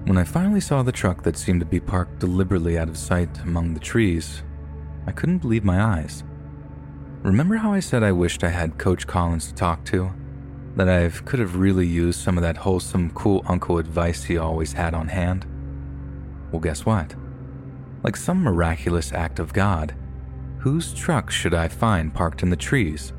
When 0.05 0.17
I 0.17 0.23
finally 0.23 0.61
saw 0.61 0.81
the 0.81 0.91
truck 0.91 1.21
that 1.23 1.37
seemed 1.37 1.59
to 1.59 1.65
be 1.67 1.79
parked 1.79 2.19
deliberately 2.19 2.79
out 2.79 2.89
of 2.89 2.97
sight 2.97 3.39
among 3.43 3.75
the 3.75 3.79
trees, 3.79 4.41
I 5.09 5.11
couldn't 5.11 5.39
believe 5.39 5.63
my 5.63 5.81
eyes. 5.81 6.23
Remember 7.23 7.55
how 7.55 7.73
I 7.73 7.79
said 7.79 8.03
I 8.03 8.11
wished 8.11 8.43
I 8.43 8.49
had 8.49 8.77
Coach 8.77 9.07
Collins 9.07 9.47
to 9.47 9.55
talk 9.55 9.83
to? 9.85 10.11
That 10.75 10.87
I 10.87 11.09
could 11.09 11.39
have 11.39 11.55
really 11.55 11.87
used 11.87 12.19
some 12.19 12.37
of 12.37 12.43
that 12.43 12.57
wholesome, 12.57 13.09
cool 13.15 13.43
uncle 13.47 13.79
advice 13.79 14.25
he 14.25 14.37
always 14.37 14.73
had 14.73 14.93
on 14.93 15.07
hand? 15.07 15.47
Well, 16.51 16.59
guess 16.59 16.85
what? 16.85 17.15
Like 18.03 18.15
some 18.15 18.43
miraculous 18.43 19.11
act 19.11 19.39
of 19.39 19.51
God, 19.51 19.95
whose 20.59 20.93
truck 20.93 21.31
should 21.31 21.55
I 21.55 21.69
find 21.69 22.13
parked 22.13 22.43
in 22.43 22.51
the 22.51 22.55
trees 22.55 23.11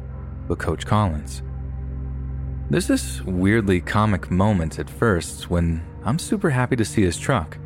but 0.46 0.60
Coach 0.60 0.86
Collins? 0.86 1.42
There's 2.70 2.86
this 2.86 3.20
weirdly 3.22 3.80
comic 3.80 4.30
moment 4.30 4.78
at 4.78 4.88
first 4.88 5.50
when 5.50 5.84
I'm 6.04 6.20
super 6.20 6.50
happy 6.50 6.76
to 6.76 6.84
see 6.84 7.02
his 7.02 7.18
truck, 7.18 7.58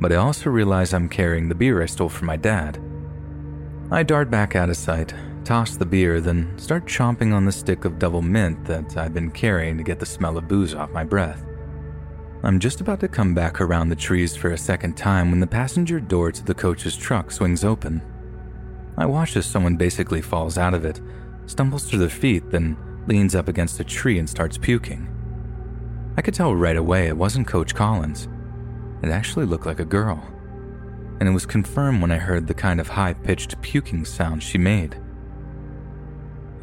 but 0.00 0.12
I 0.12 0.16
also 0.16 0.50
realize 0.50 0.94
I'm 0.94 1.08
carrying 1.08 1.48
the 1.48 1.56
beer 1.56 1.82
I 1.82 1.86
stole 1.86 2.08
from 2.08 2.28
my 2.28 2.36
dad. 2.36 2.80
I 3.92 4.04
dart 4.04 4.30
back 4.30 4.54
out 4.54 4.70
of 4.70 4.76
sight, 4.76 5.12
toss 5.44 5.76
the 5.76 5.84
beer, 5.84 6.20
then 6.20 6.56
start 6.56 6.86
chomping 6.86 7.34
on 7.34 7.44
the 7.44 7.50
stick 7.50 7.84
of 7.84 7.98
Doublemint 7.98 8.64
that 8.66 8.96
I've 8.96 9.12
been 9.12 9.32
carrying 9.32 9.76
to 9.78 9.82
get 9.82 9.98
the 9.98 10.06
smell 10.06 10.38
of 10.38 10.46
booze 10.46 10.74
off 10.74 10.92
my 10.92 11.02
breath. 11.02 11.44
I'm 12.44 12.60
just 12.60 12.80
about 12.80 13.00
to 13.00 13.08
come 13.08 13.34
back 13.34 13.60
around 13.60 13.88
the 13.88 13.96
trees 13.96 14.36
for 14.36 14.52
a 14.52 14.58
second 14.58 14.96
time 14.96 15.30
when 15.32 15.40
the 15.40 15.46
passenger 15.48 15.98
door 15.98 16.30
to 16.30 16.44
the 16.44 16.54
coach's 16.54 16.96
truck 16.96 17.32
swings 17.32 17.64
open. 17.64 18.00
I 18.96 19.06
watch 19.06 19.36
as 19.36 19.44
someone 19.44 19.76
basically 19.76 20.22
falls 20.22 20.56
out 20.56 20.72
of 20.72 20.84
it, 20.84 21.00
stumbles 21.46 21.90
to 21.90 21.98
their 21.98 22.08
feet, 22.08 22.48
then 22.48 22.76
leans 23.08 23.34
up 23.34 23.48
against 23.48 23.80
a 23.80 23.84
tree 23.84 24.20
and 24.20 24.30
starts 24.30 24.56
puking. 24.56 25.08
I 26.16 26.22
could 26.22 26.34
tell 26.34 26.54
right 26.54 26.76
away 26.76 27.08
it 27.08 27.16
wasn't 27.16 27.48
Coach 27.48 27.74
Collins. 27.74 28.28
It 29.02 29.08
actually 29.08 29.46
looked 29.46 29.66
like 29.66 29.80
a 29.80 29.84
girl. 29.84 30.24
And 31.20 31.28
it 31.28 31.32
was 31.32 31.46
confirmed 31.46 32.00
when 32.00 32.10
I 32.10 32.16
heard 32.16 32.46
the 32.46 32.54
kind 32.54 32.80
of 32.80 32.88
high 32.88 33.12
pitched 33.12 33.60
puking 33.62 34.04
sound 34.04 34.42
she 34.42 34.58
made. 34.58 35.00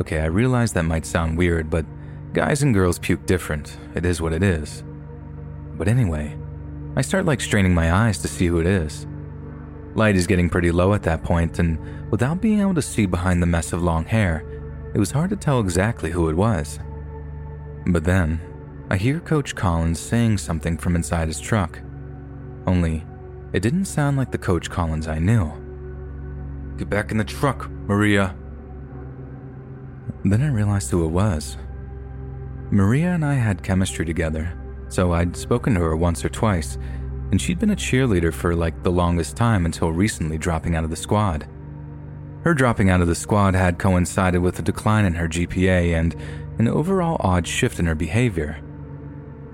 Okay, 0.01 0.19
I 0.19 0.25
realize 0.25 0.73
that 0.73 0.83
might 0.83 1.05
sound 1.05 1.37
weird, 1.37 1.69
but 1.69 1.85
guys 2.33 2.63
and 2.63 2.73
girls 2.73 2.99
puke 2.99 3.25
different. 3.25 3.77
It 3.95 4.05
is 4.05 4.21
what 4.21 4.33
it 4.33 4.43
is. 4.43 4.83
But 5.77 5.87
anyway, 5.87 6.35
I 6.95 7.01
start 7.01 7.25
like 7.25 7.41
straining 7.41 7.73
my 7.73 7.93
eyes 7.93 8.17
to 8.19 8.27
see 8.27 8.47
who 8.47 8.59
it 8.59 8.67
is. 8.67 9.05
Light 9.93 10.15
is 10.15 10.27
getting 10.27 10.49
pretty 10.49 10.71
low 10.71 10.93
at 10.93 11.03
that 11.03 11.23
point, 11.23 11.59
and 11.59 12.11
without 12.11 12.41
being 12.41 12.59
able 12.59 12.75
to 12.75 12.81
see 12.81 13.05
behind 13.05 13.41
the 13.41 13.47
mess 13.47 13.73
of 13.73 13.81
long 13.81 14.05
hair, 14.05 14.43
it 14.93 14.99
was 14.99 15.11
hard 15.11 15.29
to 15.31 15.35
tell 15.35 15.59
exactly 15.59 16.11
who 16.11 16.29
it 16.29 16.35
was. 16.35 16.79
But 17.87 18.03
then, 18.03 18.41
I 18.89 18.97
hear 18.97 19.19
Coach 19.19 19.55
Collins 19.55 19.99
saying 19.99 20.37
something 20.37 20.77
from 20.77 20.95
inside 20.95 21.27
his 21.27 21.39
truck. 21.39 21.79
Only, 22.65 23.05
it 23.57 23.63
didn't 23.63 23.85
sound 23.85 24.17
like 24.17 24.29
the 24.29 24.37
Coach 24.37 24.69
Collins 24.69 25.07
I 25.07 25.17
knew. 25.17 25.51
Get 26.77 26.91
back 26.91 27.09
in 27.09 27.17
the 27.17 27.23
truck, 27.23 27.67
Maria, 27.87 28.35
then 30.23 30.43
I 30.43 30.49
realized 30.49 30.91
who 30.91 31.03
it 31.05 31.09
was. 31.09 31.57
Maria 32.69 33.13
and 33.13 33.25
I 33.25 33.33
had 33.33 33.63
chemistry 33.63 34.05
together, 34.05 34.53
so 34.89 35.11
I'd 35.11 35.35
spoken 35.35 35.73
to 35.73 35.79
her 35.79 35.97
once 35.97 36.23
or 36.23 36.29
twice, 36.29 36.77
and 37.31 37.41
she'd 37.41 37.57
been 37.57 37.71
a 37.71 37.75
cheerleader 37.75 38.31
for 38.31 38.55
like 38.55 38.83
the 38.83 38.91
longest 38.91 39.35
time 39.35 39.65
until 39.65 39.91
recently 39.91 40.37
dropping 40.37 40.75
out 40.75 40.83
of 40.83 40.91
the 40.91 40.95
squad. 40.95 41.47
Her 42.43 42.53
dropping 42.53 42.91
out 42.91 43.01
of 43.01 43.07
the 43.07 43.15
squad 43.15 43.55
had 43.55 43.79
coincided 43.79 44.39
with 44.39 44.59
a 44.59 44.61
decline 44.61 45.05
in 45.05 45.15
her 45.15 45.27
GPA 45.27 45.99
and 45.99 46.15
an 46.59 46.67
overall 46.67 47.17
odd 47.21 47.47
shift 47.47 47.79
in 47.79 47.87
her 47.87 47.95
behavior. 47.95 48.61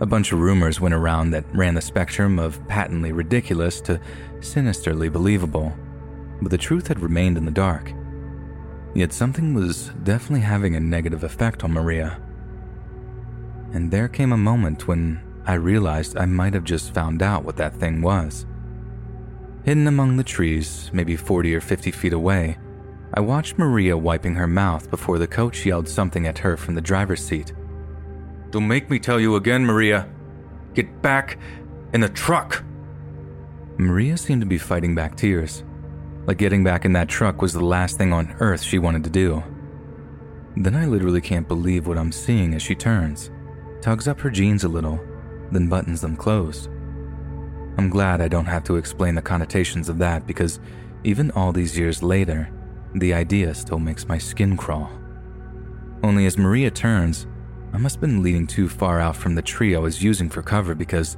A 0.04 0.06
bunch 0.06 0.34
of 0.34 0.42
rumors 0.42 0.82
went 0.82 0.94
around 0.94 1.32
that 1.32 1.46
ran 1.56 1.76
the 1.76 1.82
spectrum 1.82 2.38
of 2.38 2.60
patently 2.68 3.14
ridiculous 3.14 3.80
to 3.82 4.02
sinisterly 4.42 5.08
believable, 5.08 5.72
but 6.42 6.52
the 6.52 6.58
truth 6.58 6.90
had 6.90 7.00
remained 7.00 7.38
in 7.38 7.46
the 7.46 7.52
dark. 7.52 7.94
Yet 8.94 9.14
something 9.14 9.54
was 9.54 9.92
definitely 10.04 10.42
having 10.42 10.76
a 10.76 10.82
negative 10.82 11.24
effect 11.24 11.64
on 11.64 11.72
Maria. 11.72 12.22
And 13.72 13.90
there 13.90 14.10
came 14.10 14.34
a 14.34 14.38
moment 14.38 14.90
when 14.90 15.22
I 15.46 15.54
realized 15.54 16.18
I 16.18 16.26
might 16.26 16.54
have 16.54 16.66
just 16.66 16.94
found 16.94 17.22
out 17.22 17.46
what 17.46 17.56
that 17.56 17.78
thing 17.78 18.02
was. 18.02 18.46
Hidden 19.64 19.88
among 19.88 20.18
the 20.18 20.24
trees, 20.26 20.92
maybe 20.92 21.16
40 21.16 21.56
or 21.56 21.62
50 21.62 21.92
feet 21.92 22.12
away, 22.12 22.58
I 23.14 23.22
watched 23.22 23.58
Maria 23.58 23.98
wiping 23.98 24.36
her 24.36 24.48
mouth 24.48 24.90
before 24.90 25.18
the 25.18 25.28
coach 25.28 25.66
yelled 25.66 25.88
something 25.88 26.28
at 26.28 26.40
her 26.40 26.58
from 26.58 26.76
the 26.76 26.82
driver's 26.82 27.26
seat. 27.26 27.54
Don't 28.54 28.68
make 28.68 28.88
me 28.88 29.00
tell 29.00 29.20
you 29.20 29.36
again, 29.36 29.66
Maria. 29.66 30.08
Get 30.76 31.02
back 31.02 31.40
in 31.92 32.02
the 32.02 32.10
truck. 32.10 32.64
Maria 33.78 34.16
seemed 34.16 34.42
to 34.42 34.46
be 34.46 34.60
fighting 34.60 34.94
back 34.94 35.16
tears. 35.16 35.64
Like 36.28 36.38
getting 36.38 36.64
back 36.64 36.86
in 36.86 36.94
that 36.94 37.10
truck 37.10 37.42
was 37.42 37.54
the 37.54 37.66
last 37.66 37.98
thing 37.98 38.14
on 38.14 38.36
earth 38.40 38.62
she 38.62 38.78
wanted 38.78 39.04
to 39.06 39.10
do. 39.10 39.42
Then 40.56 40.76
I 40.76 40.86
literally 40.86 41.20
can't 41.20 41.48
believe 41.48 41.88
what 41.88 41.98
I'm 41.98 42.12
seeing 42.12 42.54
as 42.54 42.62
she 42.62 42.76
turns, 42.76 43.32
tugs 43.82 44.08
up 44.08 44.20
her 44.20 44.30
jeans 44.30 44.64
a 44.64 44.70
little, 44.70 45.00
then 45.52 45.68
buttons 45.68 46.02
them 46.02 46.16
closed. 46.16 46.68
I'm 47.80 47.90
glad 47.90 48.22
I 48.22 48.28
don't 48.28 48.46
have 48.46 48.64
to 48.66 48.76
explain 48.76 49.16
the 49.16 49.22
connotations 49.24 49.90
of 49.90 49.98
that 49.98 50.28
because 50.28 50.60
even 51.04 51.32
all 51.32 51.54
these 51.54 51.76
years 51.76 52.04
later, 52.04 52.52
the 52.94 53.16
idea 53.16 53.56
still 53.56 53.80
makes 53.80 54.08
my 54.08 54.20
skin 54.20 54.56
crawl. 54.56 54.92
Only 56.04 56.28
as 56.28 56.38
Maria 56.38 56.70
turns, 56.70 57.26
I 57.74 57.78
must 57.80 57.96
have 57.96 58.02
been 58.02 58.22
leaning 58.22 58.46
too 58.46 58.70
far 58.70 59.00
out 59.00 59.16
from 59.16 59.34
the 59.34 59.42
tree 59.42 59.76
I 59.76 59.80
was 59.80 60.04
using 60.04 60.30
for 60.30 60.44
cover 60.44 60.76
because 60.76 61.18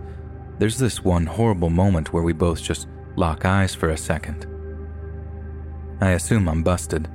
there's 0.57 0.77
this 0.77 1.03
one 1.03 1.25
horrible 1.25 1.69
moment 1.69 2.13
where 2.13 2.24
we 2.24 2.31
both 2.31 2.63
just 2.63 2.88
lock 3.17 3.43
eyes 3.43 3.75
for 3.75 3.89
a 3.89 3.97
second. 3.97 4.47
I 6.00 6.12
assume 6.12 6.47
I'm 6.47 6.63
busted, 6.63 7.09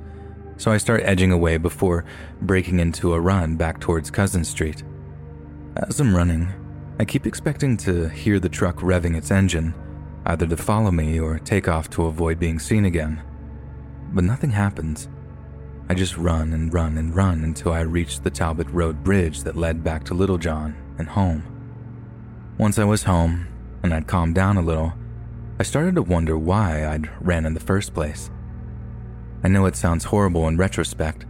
so 0.57 0.71
I 0.71 0.77
start 0.77 1.01
edging 1.03 1.31
away 1.31 1.57
before 1.57 2.05
breaking 2.41 2.79
into 2.79 3.13
a 3.13 3.19
run 3.19 3.55
back 3.55 3.79
towards 3.79 4.11
Cousin 4.11 4.43
Street. 4.43 4.83
As 5.75 5.99
I'm 5.99 6.15
running, 6.15 6.47
I 6.99 7.05
keep 7.05 7.25
expecting 7.25 7.77
to 7.77 8.09
hear 8.09 8.39
the 8.39 8.49
truck 8.49 8.77
revving 8.77 9.17
its 9.17 9.31
engine, 9.31 9.73
either 10.27 10.45
to 10.45 10.57
follow 10.57 10.91
me 10.91 11.19
or 11.19 11.39
take 11.39 11.67
off 11.67 11.89
to 11.91 12.05
avoid 12.05 12.37
being 12.37 12.59
seen 12.59 12.85
again. 12.85 13.23
But 14.13 14.23
nothing 14.23 14.51
happens. 14.51 15.09
I 15.91 15.93
just 15.93 16.15
run 16.15 16.53
and 16.53 16.73
run 16.73 16.97
and 16.97 17.13
run 17.13 17.43
until 17.43 17.73
I 17.73 17.81
reached 17.81 18.23
the 18.23 18.29
Talbot 18.29 18.69
Road 18.69 19.03
bridge 19.03 19.43
that 19.43 19.57
led 19.57 19.83
back 19.83 20.05
to 20.05 20.13
Littlejohn 20.13 20.73
and 20.97 21.09
home. 21.09 21.43
Once 22.57 22.79
I 22.79 22.85
was 22.85 23.03
home 23.03 23.49
and 23.83 23.93
I'd 23.93 24.07
calmed 24.07 24.33
down 24.33 24.55
a 24.55 24.61
little, 24.61 24.93
I 25.59 25.63
started 25.63 25.95
to 25.95 26.01
wonder 26.01 26.37
why 26.37 26.87
I'd 26.87 27.09
ran 27.19 27.45
in 27.45 27.53
the 27.53 27.59
first 27.59 27.93
place. 27.93 28.31
I 29.43 29.49
know 29.49 29.65
it 29.65 29.75
sounds 29.75 30.05
horrible 30.05 30.47
in 30.47 30.55
retrospect. 30.55 31.25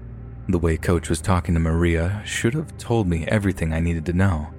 The 0.47 0.59
way 0.59 0.77
Coach 0.77 1.09
was 1.09 1.21
talking 1.21 1.55
to 1.55 1.59
Maria 1.59 2.21
should 2.23 2.53
have 2.53 2.77
told 2.77 3.07
me 3.07 3.25
everything 3.25 3.73
I 3.73 3.79
needed 3.79 4.05
to 4.05 4.13
know. 4.13 4.53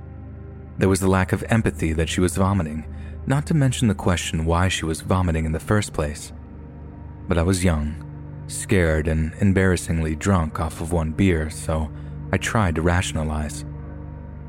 There 0.79 0.89
was 0.89 0.99
the 0.99 1.07
lack 1.07 1.33
of 1.33 1.45
empathy 1.49 1.93
that 1.93 2.09
she 2.09 2.21
was 2.21 2.35
vomiting, 2.35 2.93
not 3.29 3.47
to 3.47 3.55
mention 3.55 3.87
the 3.87 3.95
question 3.95 4.47
why 4.47 4.67
she 4.67 4.85
was 4.85 5.01
vomiting 5.01 5.45
in 5.45 5.53
the 5.53 5.61
first 5.61 5.93
place. 5.93 6.33
But 7.29 7.39
I 7.39 7.45
was 7.45 7.63
young, 7.63 8.12
scared, 8.47 9.09
and 9.09 9.33
embarrassingly 9.41 10.17
drunk 10.17 10.61
off 10.61 10.81
of 10.81 10.93
one 10.93 11.13
beer, 11.13 11.51
so 11.51 11.91
I 12.33 12.39
tried 12.39 12.75
to 12.77 12.83
rationalize. 12.83 13.65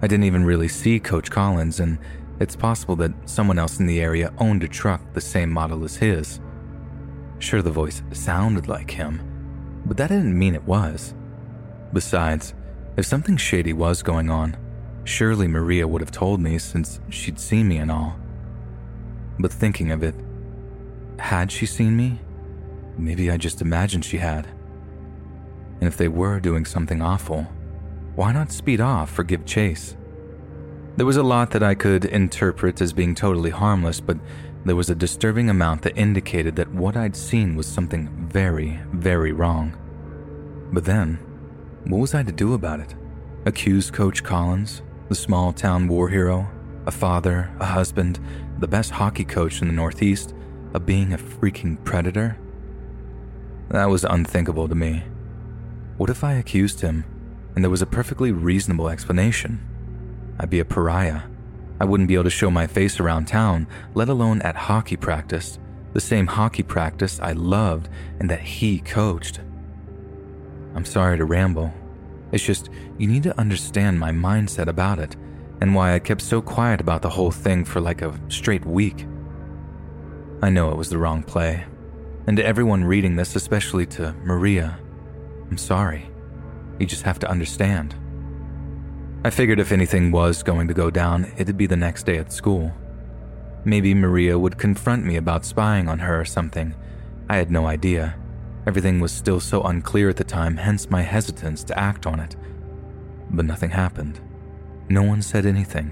I 0.01 0.07
didn't 0.07 0.25
even 0.25 0.45
really 0.45 0.67
see 0.67 0.99
Coach 0.99 1.31
Collins, 1.31 1.79
and 1.79 1.97
it's 2.39 2.55
possible 2.55 2.95
that 2.97 3.13
someone 3.25 3.59
else 3.59 3.79
in 3.79 3.85
the 3.85 4.01
area 4.01 4.33
owned 4.37 4.63
a 4.63 4.67
truck 4.67 5.01
the 5.13 5.21
same 5.21 5.49
model 5.49 5.83
as 5.83 5.95
his. 5.95 6.39
Sure, 7.39 7.61
the 7.61 7.71
voice 7.71 8.01
sounded 8.11 8.67
like 8.67 8.91
him, 8.91 9.21
but 9.85 9.97
that 9.97 10.07
didn't 10.07 10.37
mean 10.37 10.55
it 10.55 10.63
was. 10.63 11.13
Besides, 11.93 12.53
if 12.97 13.05
something 13.05 13.37
shady 13.37 13.73
was 13.73 14.03
going 14.03 14.29
on, 14.29 14.57
surely 15.03 15.47
Maria 15.47 15.87
would 15.87 16.01
have 16.01 16.11
told 16.11 16.39
me 16.41 16.57
since 16.57 16.99
she'd 17.09 17.39
seen 17.39 17.67
me 17.67 17.77
and 17.77 17.91
all. 17.91 18.17
But 19.39 19.51
thinking 19.51 19.91
of 19.91 20.03
it, 20.03 20.15
had 21.19 21.51
she 21.51 21.65
seen 21.65 21.95
me? 21.95 22.19
Maybe 22.97 23.31
I 23.31 23.37
just 23.37 23.61
imagined 23.61 24.05
she 24.05 24.17
had. 24.17 24.47
And 25.79 25.87
if 25.87 25.97
they 25.97 26.07
were 26.07 26.39
doing 26.39 26.65
something 26.65 27.01
awful, 27.01 27.47
why 28.15 28.31
not 28.31 28.51
speed 28.51 28.79
off 28.79 29.17
or 29.17 29.23
give 29.23 29.45
chase? 29.45 29.97
There 30.95 31.05
was 31.05 31.17
a 31.17 31.23
lot 31.23 31.51
that 31.51 31.63
I 31.63 31.73
could 31.73 32.05
interpret 32.05 32.79
as 32.79 32.93
being 32.93 33.15
totally 33.15 33.49
harmless, 33.49 33.99
but 33.99 34.17
there 34.65 34.75
was 34.75 34.89
a 34.89 34.95
disturbing 34.95 35.49
amount 35.49 35.81
that 35.81 35.97
indicated 35.97 36.55
that 36.55 36.71
what 36.71 36.95
I'd 36.95 37.15
seen 37.15 37.55
was 37.55 37.65
something 37.65 38.07
very, 38.31 38.79
very 38.93 39.31
wrong. 39.31 39.75
But 40.71 40.85
then, 40.85 41.15
what 41.85 41.97
was 41.97 42.13
I 42.13 42.23
to 42.23 42.31
do 42.31 42.53
about 42.53 42.79
it? 42.79 42.95
Accuse 43.45 43.91
Coach 43.91 44.23
Collins, 44.23 44.83
the 45.09 45.15
small 45.15 45.51
town 45.51 45.87
war 45.87 46.07
hero, 46.07 46.47
a 46.85 46.91
father, 46.91 47.51
a 47.59 47.65
husband, 47.65 48.19
the 48.59 48.67
best 48.67 48.91
hockey 48.91 49.25
coach 49.25 49.61
in 49.61 49.67
the 49.67 49.73
Northeast, 49.73 50.33
of 50.73 50.85
being 50.85 51.13
a 51.13 51.17
freaking 51.17 51.83
predator? 51.83 52.37
That 53.73 53.89
was 53.89 54.03
unthinkable 54.03 54.67
to 54.67 54.75
me. 54.75 55.03
What 55.97 56.11
if 56.11 56.23
I 56.23 56.33
accused 56.33 56.81
him 56.81 57.05
and 57.55 57.63
there 57.63 57.71
was 57.71 57.81
a 57.81 57.87
perfectly 57.87 58.31
reasonable 58.31 58.87
explanation? 58.87 59.65
I'd 60.39 60.51
be 60.51 60.59
a 60.59 60.65
pariah. 60.65 61.23
I 61.81 61.85
wouldn't 61.85 62.07
be 62.07 62.13
able 62.13 62.25
to 62.25 62.29
show 62.29 62.51
my 62.51 62.67
face 62.67 62.99
around 62.99 63.25
town, 63.27 63.65
let 63.95 64.09
alone 64.09 64.43
at 64.43 64.55
hockey 64.55 64.95
practice, 64.95 65.57
the 65.91 65.99
same 65.99 66.27
hockey 66.27 66.61
practice 66.61 67.19
I 67.19 67.31
loved 67.31 67.89
and 68.19 68.29
that 68.29 68.41
he 68.41 68.77
coached. 68.77 69.39
I'm 70.75 70.85
sorry 70.85 71.17
to 71.17 71.25
ramble. 71.25 71.73
It's 72.31 72.45
just, 72.45 72.69
you 72.99 73.07
need 73.07 73.23
to 73.23 73.39
understand 73.39 73.99
my 73.99 74.11
mindset 74.11 74.67
about 74.67 74.99
it 74.99 75.15
and 75.61 75.73
why 75.73 75.95
I 75.95 75.99
kept 75.99 76.21
so 76.21 76.43
quiet 76.43 76.79
about 76.79 77.01
the 77.01 77.09
whole 77.09 77.31
thing 77.31 77.65
for 77.65 77.81
like 77.81 78.03
a 78.03 78.19
straight 78.27 78.65
week. 78.67 79.07
I 80.43 80.51
know 80.51 80.69
it 80.69 80.77
was 80.77 80.89
the 80.89 80.99
wrong 80.99 81.23
play, 81.23 81.65
and 82.27 82.37
to 82.37 82.45
everyone 82.45 82.83
reading 82.83 83.15
this, 83.15 83.35
especially 83.35 83.85
to 83.87 84.13
Maria, 84.23 84.79
I'm 85.49 85.57
sorry. 85.57 86.09
You 86.79 86.85
just 86.85 87.03
have 87.03 87.19
to 87.19 87.29
understand. 87.29 87.95
I 89.25 89.29
figured 89.29 89.59
if 89.59 89.71
anything 89.71 90.11
was 90.11 90.43
going 90.43 90.67
to 90.67 90.73
go 90.73 90.89
down, 90.89 91.31
it'd 91.37 91.57
be 91.57 91.65
the 91.65 91.77
next 91.77 92.05
day 92.05 92.17
at 92.17 92.33
school. 92.33 92.73
Maybe 93.65 93.93
Maria 93.93 94.37
would 94.37 94.57
confront 94.57 95.05
me 95.05 95.15
about 95.15 95.45
spying 95.45 95.87
on 95.87 95.99
her 95.99 96.19
or 96.19 96.25
something. 96.25 96.75
I 97.29 97.37
had 97.37 97.51
no 97.51 97.65
idea. 97.65 98.15
Everything 98.67 98.99
was 98.99 99.11
still 99.11 99.39
so 99.39 99.61
unclear 99.63 100.09
at 100.09 100.17
the 100.17 100.23
time, 100.23 100.57
hence 100.57 100.89
my 100.89 101.01
hesitance 101.01 101.63
to 101.65 101.79
act 101.79 102.05
on 102.05 102.19
it. 102.19 102.35
But 103.29 103.45
nothing 103.45 103.69
happened. 103.69 104.19
No 104.89 105.03
one 105.03 105.21
said 105.21 105.45
anything. 105.45 105.91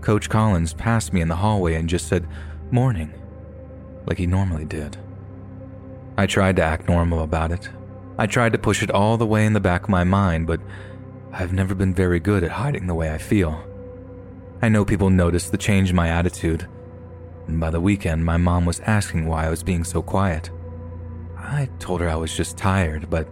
Coach 0.00 0.30
Collins 0.30 0.72
passed 0.72 1.12
me 1.12 1.20
in 1.20 1.28
the 1.28 1.36
hallway 1.36 1.74
and 1.74 1.88
just 1.88 2.08
said, 2.08 2.26
Morning, 2.70 3.12
like 4.06 4.18
he 4.18 4.26
normally 4.26 4.64
did. 4.64 4.96
I 6.18 6.26
tried 6.26 6.56
to 6.56 6.62
act 6.62 6.88
normal 6.88 7.22
about 7.22 7.52
it. 7.52 7.68
I 8.18 8.26
tried 8.26 8.50
to 8.50 8.58
push 8.58 8.82
it 8.82 8.90
all 8.90 9.16
the 9.16 9.24
way 9.24 9.46
in 9.46 9.52
the 9.52 9.60
back 9.60 9.84
of 9.84 9.88
my 9.88 10.02
mind, 10.02 10.48
but 10.48 10.60
I've 11.32 11.52
never 11.52 11.76
been 11.76 11.94
very 11.94 12.18
good 12.18 12.42
at 12.42 12.50
hiding 12.50 12.88
the 12.88 12.94
way 12.96 13.12
I 13.12 13.18
feel. 13.18 13.64
I 14.60 14.68
know 14.68 14.84
people 14.84 15.10
noticed 15.10 15.52
the 15.52 15.56
change 15.56 15.90
in 15.90 15.96
my 15.96 16.08
attitude, 16.08 16.66
and 17.46 17.60
by 17.60 17.70
the 17.70 17.80
weekend, 17.80 18.24
my 18.24 18.36
mom 18.36 18.66
was 18.66 18.80
asking 18.80 19.26
why 19.26 19.46
I 19.46 19.50
was 19.50 19.62
being 19.62 19.84
so 19.84 20.02
quiet. 20.02 20.50
I 21.36 21.68
told 21.78 22.00
her 22.00 22.08
I 22.08 22.16
was 22.16 22.36
just 22.36 22.58
tired, 22.58 23.08
but 23.08 23.28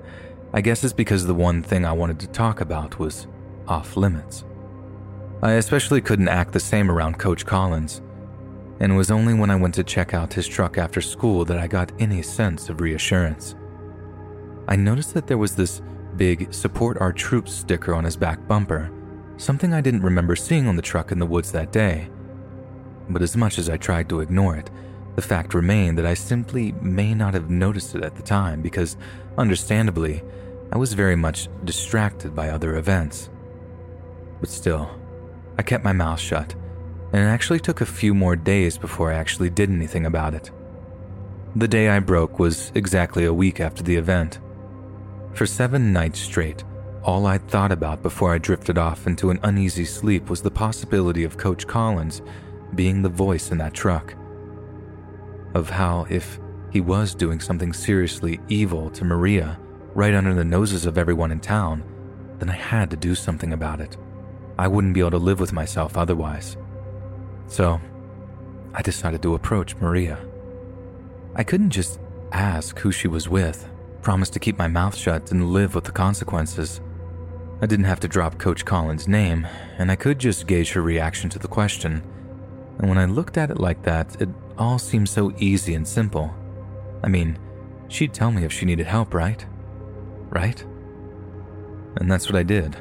I 0.52 0.60
guess 0.60 0.84
it's 0.84 0.92
because 0.92 1.26
the 1.26 1.34
one 1.34 1.64
thing 1.64 1.84
I 1.84 1.92
wanted 1.92 2.20
to 2.20 2.28
talk 2.28 2.60
about 2.60 3.00
was 3.00 3.26
off 3.66 3.96
limits. 3.96 4.44
I 5.42 5.54
especially 5.54 6.00
couldn't 6.00 6.28
act 6.28 6.52
the 6.52 6.60
same 6.60 6.88
around 6.88 7.18
Coach 7.18 7.44
Collins, 7.44 8.00
and 8.80 8.92
it 8.92 8.96
was 8.96 9.10
only 9.10 9.34
when 9.34 9.50
I 9.50 9.56
went 9.56 9.74
to 9.76 9.84
check 9.84 10.14
out 10.14 10.32
his 10.32 10.46
truck 10.46 10.78
after 10.78 11.00
school 11.00 11.44
that 11.46 11.58
I 11.58 11.66
got 11.66 11.92
any 11.98 12.22
sense 12.22 12.68
of 12.68 12.80
reassurance. 12.80 13.54
I 14.68 14.76
noticed 14.76 15.14
that 15.14 15.26
there 15.26 15.38
was 15.38 15.54
this 15.54 15.80
big 16.16 16.52
Support 16.52 16.98
Our 16.98 17.12
Troops 17.12 17.52
sticker 17.52 17.94
on 17.94 18.04
his 18.04 18.16
back 18.16 18.46
bumper, 18.48 18.90
something 19.36 19.72
I 19.72 19.80
didn't 19.80 20.02
remember 20.02 20.36
seeing 20.36 20.66
on 20.66 20.76
the 20.76 20.82
truck 20.82 21.12
in 21.12 21.18
the 21.18 21.26
woods 21.26 21.52
that 21.52 21.72
day. 21.72 22.08
But 23.08 23.22
as 23.22 23.36
much 23.36 23.58
as 23.58 23.68
I 23.68 23.76
tried 23.76 24.08
to 24.08 24.20
ignore 24.20 24.56
it, 24.56 24.70
the 25.14 25.22
fact 25.22 25.54
remained 25.54 25.96
that 25.98 26.06
I 26.06 26.14
simply 26.14 26.72
may 26.82 27.14
not 27.14 27.34
have 27.34 27.48
noticed 27.48 27.94
it 27.94 28.04
at 28.04 28.16
the 28.16 28.22
time 28.22 28.60
because, 28.60 28.96
understandably, 29.38 30.22
I 30.72 30.78
was 30.78 30.92
very 30.92 31.16
much 31.16 31.48
distracted 31.64 32.34
by 32.34 32.50
other 32.50 32.76
events. 32.76 33.30
But 34.40 34.50
still, 34.50 34.90
I 35.58 35.62
kept 35.62 35.84
my 35.84 35.92
mouth 35.92 36.20
shut, 36.20 36.54
and 37.16 37.24
it 37.24 37.28
actually 37.28 37.58
took 37.58 37.80
a 37.80 37.86
few 37.86 38.12
more 38.12 38.36
days 38.36 38.76
before 38.76 39.10
I 39.10 39.14
actually 39.14 39.48
did 39.48 39.70
anything 39.70 40.04
about 40.04 40.34
it. 40.34 40.50
The 41.56 41.66
day 41.66 41.88
I 41.88 41.98
broke 41.98 42.38
was 42.38 42.70
exactly 42.74 43.24
a 43.24 43.32
week 43.32 43.58
after 43.58 43.82
the 43.82 43.96
event. 43.96 44.38
For 45.32 45.46
seven 45.46 45.94
nights 45.94 46.20
straight, 46.20 46.62
all 47.02 47.24
I'd 47.24 47.48
thought 47.48 47.72
about 47.72 48.02
before 48.02 48.34
I 48.34 48.38
drifted 48.38 48.76
off 48.76 49.06
into 49.06 49.30
an 49.30 49.40
uneasy 49.44 49.86
sleep 49.86 50.28
was 50.28 50.42
the 50.42 50.50
possibility 50.50 51.24
of 51.24 51.38
Coach 51.38 51.66
Collins 51.66 52.20
being 52.74 53.00
the 53.00 53.08
voice 53.08 53.50
in 53.50 53.56
that 53.58 53.72
truck. 53.72 54.14
Of 55.54 55.70
how, 55.70 56.06
if 56.10 56.38
he 56.70 56.82
was 56.82 57.14
doing 57.14 57.40
something 57.40 57.72
seriously 57.72 58.40
evil 58.50 58.90
to 58.90 59.06
Maria 59.06 59.58
right 59.94 60.12
under 60.12 60.34
the 60.34 60.44
noses 60.44 60.84
of 60.84 60.98
everyone 60.98 61.32
in 61.32 61.40
town, 61.40 61.82
then 62.40 62.50
I 62.50 62.56
had 62.56 62.90
to 62.90 62.96
do 62.98 63.14
something 63.14 63.54
about 63.54 63.80
it. 63.80 63.96
I 64.58 64.68
wouldn't 64.68 64.92
be 64.92 65.00
able 65.00 65.12
to 65.12 65.16
live 65.16 65.40
with 65.40 65.54
myself 65.54 65.96
otherwise. 65.96 66.58
So, 67.48 67.80
I 68.74 68.82
decided 68.82 69.22
to 69.22 69.34
approach 69.34 69.76
Maria. 69.76 70.18
I 71.34 71.44
couldn't 71.44 71.70
just 71.70 72.00
ask 72.32 72.78
who 72.78 72.92
she 72.92 73.08
was 73.08 73.28
with 73.28 73.68
promised 74.06 74.32
to 74.32 74.38
keep 74.38 74.56
my 74.56 74.68
mouth 74.68 74.94
shut 74.94 75.32
and 75.32 75.50
live 75.50 75.74
with 75.74 75.82
the 75.82 75.90
consequences. 75.90 76.80
I 77.60 77.66
didn't 77.66 77.86
have 77.86 77.98
to 77.98 78.06
drop 78.06 78.38
Coach 78.38 78.64
Collins' 78.64 79.08
name, 79.08 79.48
and 79.78 79.90
I 79.90 79.96
could 79.96 80.20
just 80.20 80.46
gauge 80.46 80.70
her 80.74 80.80
reaction 80.80 81.28
to 81.30 81.40
the 81.40 81.48
question. 81.48 82.04
And 82.78 82.88
when 82.88 82.98
I 82.98 83.06
looked 83.06 83.36
at 83.36 83.50
it 83.50 83.58
like 83.58 83.82
that, 83.82 84.22
it 84.22 84.28
all 84.56 84.78
seemed 84.78 85.08
so 85.08 85.32
easy 85.38 85.74
and 85.74 85.84
simple. 85.84 86.32
I 87.02 87.08
mean, 87.08 87.36
she'd 87.88 88.14
tell 88.14 88.30
me 88.30 88.44
if 88.44 88.52
she 88.52 88.64
needed 88.64 88.86
help, 88.86 89.12
right? 89.12 89.44
Right? 90.28 90.64
And 91.96 92.08
that's 92.08 92.28
what 92.28 92.36
I 92.36 92.44
did. 92.44 92.76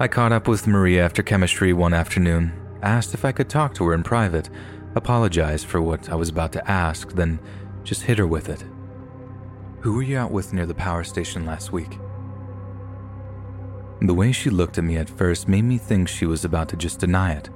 I 0.00 0.08
caught 0.08 0.32
up 0.32 0.48
with 0.48 0.66
Maria 0.66 1.04
after 1.04 1.22
chemistry 1.22 1.72
one 1.72 1.94
afternoon, 1.94 2.59
asked 2.82 3.14
if 3.14 3.24
I 3.24 3.32
could 3.32 3.48
talk 3.48 3.74
to 3.74 3.84
her 3.86 3.94
in 3.94 4.02
private, 4.02 4.50
apologized 4.94 5.66
for 5.66 5.80
what 5.80 6.10
I 6.10 6.14
was 6.14 6.28
about 6.28 6.52
to 6.52 6.70
ask, 6.70 7.12
then 7.12 7.40
just 7.84 8.02
hit 8.02 8.18
her 8.18 8.26
with 8.26 8.48
it. 8.48 8.64
Who 9.80 9.94
were 9.94 10.02
you 10.02 10.18
out 10.18 10.30
with 10.30 10.52
near 10.52 10.66
the 10.66 10.74
power 10.74 11.04
station 11.04 11.46
last 11.46 11.72
week? 11.72 11.98
The 14.02 14.14
way 14.14 14.32
she 14.32 14.50
looked 14.50 14.78
at 14.78 14.84
me 14.84 14.96
at 14.96 15.10
first 15.10 15.48
made 15.48 15.64
me 15.64 15.78
think 15.78 16.08
she 16.08 16.26
was 16.26 16.44
about 16.44 16.68
to 16.70 16.76
just 16.76 17.00
deny 17.00 17.32
it. 17.32 17.50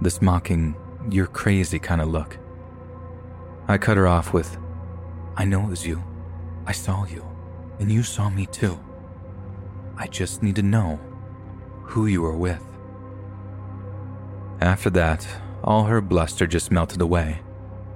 This 0.00 0.22
mocking, 0.22 0.76
you're 1.10 1.26
crazy 1.26 1.78
kind 1.78 2.00
of 2.00 2.08
look. 2.08 2.38
I 3.68 3.78
cut 3.78 3.96
her 3.96 4.06
off 4.06 4.32
with, 4.32 4.58
I 5.36 5.44
know 5.44 5.64
it 5.64 5.70
was 5.70 5.86
you. 5.86 6.02
I 6.66 6.72
saw 6.72 7.04
you. 7.04 7.24
And 7.78 7.90
you 7.90 8.02
saw 8.02 8.30
me 8.30 8.46
too. 8.46 8.78
I 9.96 10.06
just 10.06 10.42
need 10.42 10.56
to 10.56 10.62
know 10.62 10.98
who 11.82 12.06
you 12.06 12.22
were 12.22 12.36
with. 12.36 12.62
After 14.60 14.90
that, 14.90 15.26
all 15.62 15.84
her 15.84 16.00
bluster 16.00 16.46
just 16.46 16.70
melted 16.70 17.00
away, 17.00 17.40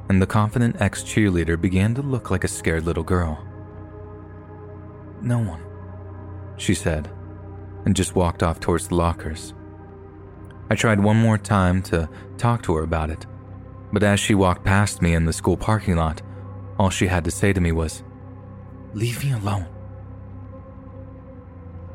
and 0.08 0.20
the 0.20 0.26
confident 0.26 0.80
ex 0.80 1.02
cheerleader 1.02 1.60
began 1.60 1.94
to 1.94 2.02
look 2.02 2.30
like 2.30 2.44
a 2.44 2.48
scared 2.48 2.84
little 2.84 3.02
girl. 3.02 3.44
No 5.20 5.38
one, 5.38 5.62
she 6.56 6.74
said, 6.74 7.10
and 7.84 7.94
just 7.96 8.14
walked 8.14 8.42
off 8.42 8.60
towards 8.60 8.88
the 8.88 8.94
lockers. 8.94 9.54
I 10.70 10.74
tried 10.74 11.00
one 11.00 11.16
more 11.16 11.38
time 11.38 11.82
to 11.84 12.08
talk 12.36 12.62
to 12.64 12.74
her 12.76 12.82
about 12.82 13.10
it, 13.10 13.26
but 13.92 14.02
as 14.02 14.20
she 14.20 14.34
walked 14.34 14.64
past 14.64 15.00
me 15.00 15.14
in 15.14 15.24
the 15.24 15.32
school 15.32 15.56
parking 15.56 15.96
lot, 15.96 16.22
all 16.78 16.90
she 16.90 17.06
had 17.06 17.24
to 17.24 17.30
say 17.30 17.52
to 17.52 17.60
me 17.60 17.72
was, 17.72 18.02
Leave 18.94 19.24
me 19.24 19.32
alone. 19.32 19.66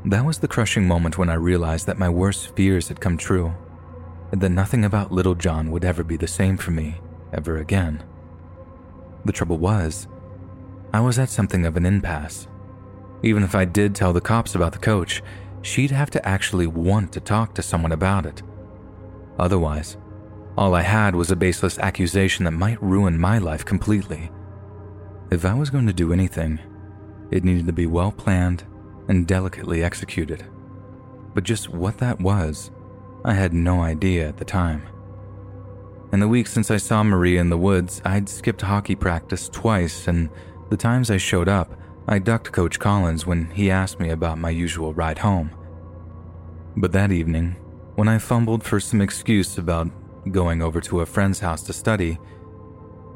That 0.06 0.26
was 0.26 0.40
the 0.40 0.48
crushing 0.48 0.88
moment 0.88 1.18
when 1.18 1.30
I 1.30 1.36
realized 1.36 1.88
that 1.88 1.98
my 1.98 2.10
worst 2.10 2.56
fears 2.56 2.90
had 2.90 3.00
come 3.00 3.18
true, 3.18 3.54
and 4.34 4.42
that 4.42 4.50
nothing 4.50 4.84
about 4.84 5.12
Littlejohn 5.12 5.70
would 5.70 5.86
ever 5.86 6.04
be 6.04 6.18
the 6.18 6.28
same 6.28 6.58
for 6.58 6.72
me 6.72 6.96
ever 7.34 7.58
again. 7.58 8.04
The 9.26 9.32
trouble 9.32 9.60
was, 9.60 10.08
I 10.92 11.02
was 11.02 11.20
at 11.20 11.30
something 11.30 11.68
of 11.68 11.78
an 11.78 11.86
impasse. 11.86 12.48
Even 13.22 13.44
if 13.44 13.54
I 13.54 13.64
did 13.66 13.94
tell 13.94 14.12
the 14.12 14.20
cops 14.20 14.56
about 14.56 14.74
the 14.74 14.80
coach, 14.80 15.22
she'd 15.62 15.92
have 15.92 16.10
to 16.10 16.28
actually 16.28 16.66
want 16.66 17.14
to 17.14 17.20
talk 17.20 17.54
to 17.54 17.62
someone 17.62 17.92
about 17.92 18.26
it. 18.26 18.42
Otherwise, 19.38 19.98
All 20.56 20.76
I 20.76 20.84
had 20.84 21.16
was 21.16 21.32
a 21.32 21.36
baseless 21.36 21.80
accusation 21.80 22.46
that 22.46 22.52
might 22.52 22.82
ruin 22.82 23.20
my 23.20 23.40
life 23.40 23.66
completely. 23.66 24.32
If 25.32 25.46
I 25.46 25.54
was 25.56 25.72
going 25.72 25.88
to 25.88 25.94
do 25.94 26.14
anything, 26.14 26.60
it 27.32 27.44
needed 27.44 27.66
to 27.66 27.74
be 27.74 27.88
well 27.88 28.12
planned 28.12 28.64
and 29.08 29.28
delicately 29.28 29.84
executed. 29.84 30.46
But 31.34 31.44
just 31.44 31.70
what 31.70 31.98
that 31.98 32.20
was, 32.22 32.70
I 33.26 33.34
had 33.34 33.54
no 33.54 33.82
idea 33.82 34.28
at 34.28 34.38
the 34.38 34.46
time. 34.46 34.84
In 36.12 36.20
the 36.20 36.28
weeks 36.28 36.52
since 36.52 36.70
I 36.70 36.78
saw 36.78 37.04
Maria 37.04 37.40
in 37.40 37.50
the 37.50 37.58
woods, 37.58 38.02
I'd 38.06 38.30
skipped 38.30 38.62
hockey 38.62 38.96
practice 38.96 39.50
twice, 39.50 40.08
and 40.08 40.30
the 40.70 40.78
times 40.78 41.10
I 41.10 41.18
showed 41.18 41.48
up, 41.48 41.72
I 42.08 42.20
ducked 42.20 42.52
Coach 42.52 42.80
Collins 42.80 43.26
when 43.26 43.50
he 43.52 43.72
asked 43.72 44.00
me 44.00 44.10
about 44.10 44.38
my 44.38 44.50
usual 44.50 44.94
ride 44.94 45.20
home. 45.20 45.52
But 46.76 46.92
that 46.92 47.12
evening, 47.12 47.56
when 47.96 48.08
I 48.08 48.18
fumbled 48.18 48.64
for 48.64 48.80
some 48.80 49.02
excuse 49.02 49.58
about 49.58 49.90
going 50.32 50.62
over 50.62 50.82
to 50.82 51.02
a 51.02 51.06
friend's 51.06 51.40
house 51.40 51.64
to 51.64 51.74
study, 51.74 52.20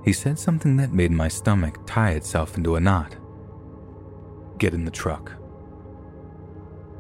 he 0.06 0.14
said 0.14 0.40
something 0.40 0.78
that 0.78 0.94
made 0.94 1.12
my 1.12 1.28
stomach 1.28 1.80
tie 1.86 2.12
itself 2.12 2.58
into 2.58 2.76
a 2.76 2.80
knot. 2.80 3.16
Get 4.58 4.74
in 4.74 4.86
the 4.86 4.92
truck. 4.92 5.34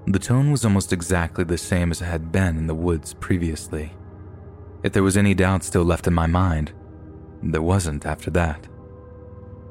The 0.07 0.19
tone 0.19 0.51
was 0.51 0.63
almost 0.63 0.93
exactly 0.93 1.43
the 1.43 1.57
same 1.57 1.91
as 1.91 2.01
it 2.01 2.05
had 2.05 2.31
been 2.31 2.57
in 2.57 2.67
the 2.67 2.73
woods 2.73 3.13
previously. 3.13 3.91
If 4.81 4.93
there 4.93 5.03
was 5.03 5.17
any 5.17 5.33
doubt 5.33 5.65
still 5.65 5.83
left 5.83 6.07
in 6.07 6.13
my 6.13 6.27
mind, 6.27 6.71
there 7.43 7.61
wasn't 7.61 8.05
after 8.05 8.31
that. 8.31 8.69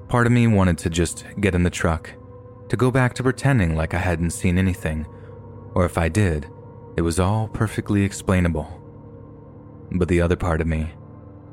Part 0.08 0.26
of 0.26 0.34
me 0.34 0.46
wanted 0.46 0.76
to 0.78 0.90
just 0.90 1.24
get 1.40 1.54
in 1.54 1.62
the 1.62 1.70
truck, 1.70 2.10
to 2.68 2.76
go 2.76 2.90
back 2.90 3.14
to 3.14 3.22
pretending 3.22 3.76
like 3.76 3.94
I 3.94 3.98
hadn't 3.98 4.32
seen 4.32 4.58
anything, 4.58 5.06
or 5.74 5.86
if 5.86 5.96
I 5.96 6.10
did, 6.10 6.50
it 6.98 7.02
was 7.02 7.18
all 7.18 7.48
perfectly 7.48 8.02
explainable. 8.02 8.70
But 9.92 10.08
the 10.08 10.20
other 10.20 10.36
part 10.36 10.60
of 10.60 10.66
me, 10.66 10.92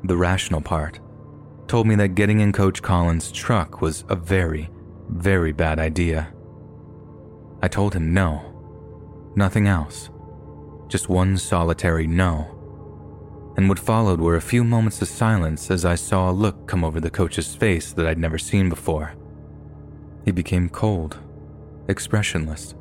the 0.02 0.16
rational 0.18 0.60
part, 0.60 1.00
told 1.68 1.86
me 1.86 1.94
that 1.94 2.14
getting 2.16 2.40
in 2.40 2.52
Coach 2.52 2.82
Collins' 2.82 3.32
truck 3.32 3.80
was 3.80 4.04
a 4.10 4.14
very, 4.14 4.68
very 5.08 5.52
bad 5.52 5.78
idea. 5.78 6.34
I 7.62 7.68
told 7.68 7.94
him 7.94 8.12
no. 8.12 8.53
Nothing 9.36 9.66
else. 9.66 10.10
Just 10.88 11.08
one 11.08 11.36
solitary 11.36 12.06
no. 12.06 12.50
And 13.56 13.68
what 13.68 13.78
followed 13.78 14.20
were 14.20 14.36
a 14.36 14.42
few 14.42 14.64
moments 14.64 15.00
of 15.02 15.08
silence 15.08 15.70
as 15.70 15.84
I 15.84 15.94
saw 15.94 16.30
a 16.30 16.32
look 16.32 16.66
come 16.66 16.84
over 16.84 17.00
the 17.00 17.10
coach's 17.10 17.54
face 17.54 17.92
that 17.92 18.06
I'd 18.06 18.18
never 18.18 18.38
seen 18.38 18.68
before. 18.68 19.14
He 20.24 20.30
became 20.30 20.68
cold, 20.68 21.18
expressionless, 21.88 22.74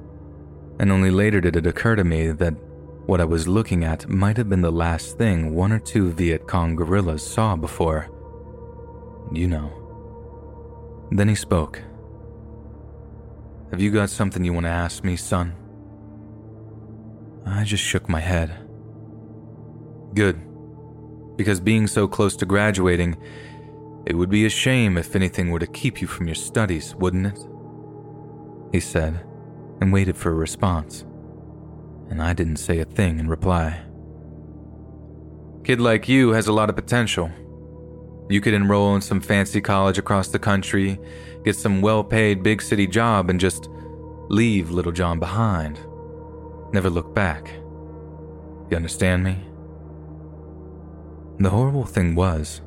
and 0.79 0.91
only 0.91 1.11
later 1.11 1.41
did 1.41 1.55
it 1.55 1.67
occur 1.67 1.95
to 1.95 2.03
me 2.03 2.31
that 2.31 2.55
what 3.05 3.19
I 3.19 3.25
was 3.25 3.47
looking 3.47 3.83
at 3.83 4.07
might 4.07 4.37
have 4.37 4.49
been 4.49 4.61
the 4.61 4.71
last 4.71 5.17
thing 5.17 5.53
one 5.53 5.71
or 5.71 5.79
two 5.79 6.11
Viet 6.11 6.47
Cong 6.47 6.75
guerrillas 6.75 7.25
saw 7.25 7.55
before. 7.55 8.09
You 9.31 9.47
know. 9.47 11.07
Then 11.11 11.27
he 11.27 11.35
spoke. 11.35 11.81
Have 13.71 13.81
you 13.81 13.91
got 13.91 14.09
something 14.09 14.43
you 14.43 14.53
want 14.53 14.65
to 14.65 14.69
ask 14.69 15.03
me, 15.03 15.15
son? 15.15 15.55
I 17.45 17.63
just 17.63 17.83
shook 17.83 18.09
my 18.09 18.19
head. 18.19 18.55
Good. 20.13 20.41
Because 21.35 21.59
being 21.59 21.87
so 21.87 22.07
close 22.07 22.35
to 22.37 22.45
graduating, 22.45 23.17
it 24.05 24.15
would 24.15 24.29
be 24.29 24.45
a 24.45 24.49
shame 24.49 24.97
if 24.97 25.15
anything 25.15 25.49
were 25.49 25.59
to 25.59 25.67
keep 25.67 26.01
you 26.01 26.07
from 26.07 26.27
your 26.27 26.35
studies, 26.35 26.95
wouldn't 26.95 27.27
it? 27.27 27.39
He 28.71 28.79
said, 28.79 29.25
and 29.81 29.91
waited 29.91 30.17
for 30.17 30.29
a 30.29 30.35
response 30.35 31.05
and 32.13 32.21
I 32.21 32.33
didn't 32.33 32.57
say 32.57 32.79
a 32.79 32.85
thing 32.85 33.17
in 33.17 33.27
reply. 33.27 33.79
Kid 35.63 35.81
like 35.81 36.07
you 36.07 36.29
has 36.29 36.45
a 36.45 36.53
lot 36.53 36.69
of 36.69 36.75
potential. 36.75 37.31
You 38.29 38.39
could 38.39 38.53
enroll 38.53 38.93
in 38.95 39.01
some 39.01 39.19
fancy 39.19 39.61
college 39.61 39.97
across 39.97 40.27
the 40.27 40.37
country, 40.37 40.99
get 41.43 41.55
some 41.55 41.81
well 41.81 42.03
paid 42.03 42.43
big 42.43 42.61
city 42.61 42.85
job, 42.85 43.31
and 43.31 43.39
just 43.39 43.67
leave 44.29 44.69
Littlejohn 44.69 45.19
behind. 45.19 45.79
Never 46.73 46.89
look 46.89 47.13
back. 47.13 47.49
You 48.69 48.75
understand 48.75 49.23
me? 49.23 49.37
The 51.37 51.51
horrible 51.51 51.85
thing 51.85 52.15
was, 52.15 52.61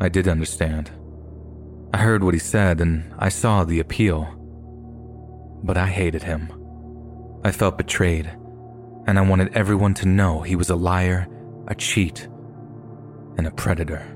I 0.00 0.08
did 0.08 0.26
understand. 0.26 0.90
I 1.94 1.98
heard 1.98 2.24
what 2.24 2.34
he 2.34 2.40
said 2.40 2.80
and 2.80 3.14
I 3.18 3.28
saw 3.28 3.64
the 3.64 3.80
appeal. 3.80 4.28
But 5.62 5.76
I 5.76 5.86
hated 5.86 6.24
him. 6.24 6.52
I 7.44 7.52
felt 7.52 7.78
betrayed 7.78 8.30
and 9.06 9.18
I 9.18 9.22
wanted 9.22 9.54
everyone 9.54 9.94
to 9.94 10.08
know 10.08 10.40
he 10.40 10.56
was 10.56 10.70
a 10.70 10.76
liar, 10.76 11.28
a 11.68 11.74
cheat, 11.74 12.28
and 13.38 13.46
a 13.46 13.50
predator. 13.50 14.06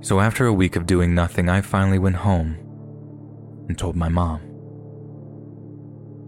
So 0.00 0.20
after 0.20 0.46
a 0.46 0.52
week 0.52 0.76
of 0.76 0.86
doing 0.86 1.14
nothing, 1.14 1.48
I 1.48 1.60
finally 1.60 1.98
went 1.98 2.16
home 2.16 2.56
and 3.68 3.76
told 3.76 3.96
my 3.96 4.08
mom. 4.08 4.45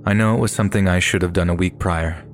I 0.08 0.14
know 0.14 0.34
it 0.34 0.40
was 0.40 0.52
something 0.52 0.88
I 0.88 1.00
should 1.00 1.20
have 1.20 1.34
done 1.34 1.50
a 1.50 1.54
week 1.54 1.78
prior. 1.78 2.24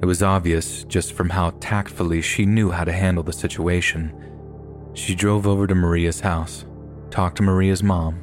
It 0.00 0.06
was 0.06 0.22
obvious 0.22 0.84
just 0.84 1.12
from 1.12 1.28
how 1.28 1.50
tactfully 1.58 2.22
she 2.22 2.46
knew 2.46 2.70
how 2.70 2.84
to 2.84 2.92
handle 2.92 3.24
the 3.24 3.32
situation. 3.32 4.14
She 4.94 5.16
drove 5.16 5.44
over 5.44 5.66
to 5.66 5.74
Maria's 5.74 6.20
house, 6.20 6.66
talked 7.10 7.38
to 7.38 7.42
Maria's 7.42 7.82
mom. 7.82 8.22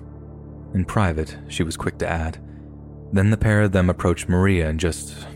In 0.74 0.86
private, 0.86 1.38
she 1.50 1.64
was 1.64 1.76
quick 1.76 1.98
to 1.98 2.08
add. 2.08 2.42
Then 3.12 3.30
the 3.30 3.36
pair 3.36 3.62
of 3.62 3.74
them 3.74 3.90
approached 3.90 4.30
Maria 4.30 4.70
and 4.70 4.80
just. 4.80 5.28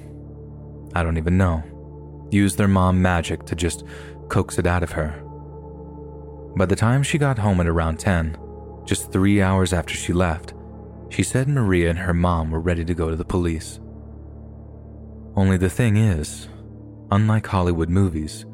I 0.93 1.04
don't 1.04 1.17
even 1.17 1.38
know. 1.38 1.62
Used 2.32 2.58
their 2.58 2.69
mom 2.69 3.02
magic 3.02 3.43
to 3.48 3.56
just 3.56 3.84
coax 4.30 4.58
it 4.60 4.65
out 4.65 4.82
of 4.82 4.93
her. 4.93 5.12
By 6.56 6.67
the 6.67 6.76
time 6.78 7.04
she 7.04 7.17
got 7.17 7.39
home 7.39 7.60
at 7.60 7.67
around 7.67 8.00
10, 8.00 8.38
just 8.86 9.12
three 9.12 9.41
hours 9.41 9.74
after 9.74 9.93
she 9.93 10.13
left, 10.13 10.54
she 11.09 11.23
said 11.23 11.47
Maria 11.47 11.89
and 11.89 11.99
her 11.99 12.13
mom 12.13 12.51
were 12.51 12.59
ready 12.59 12.83
to 12.85 12.93
go 12.93 13.09
to 13.09 13.15
the 13.15 13.25
police. 13.25 13.79
Only 15.35 15.57
the 15.57 15.69
thing 15.69 15.97
is, 15.97 16.47
unlike 17.11 17.45
Hollywood 17.45 17.89
movies, 17.89 18.45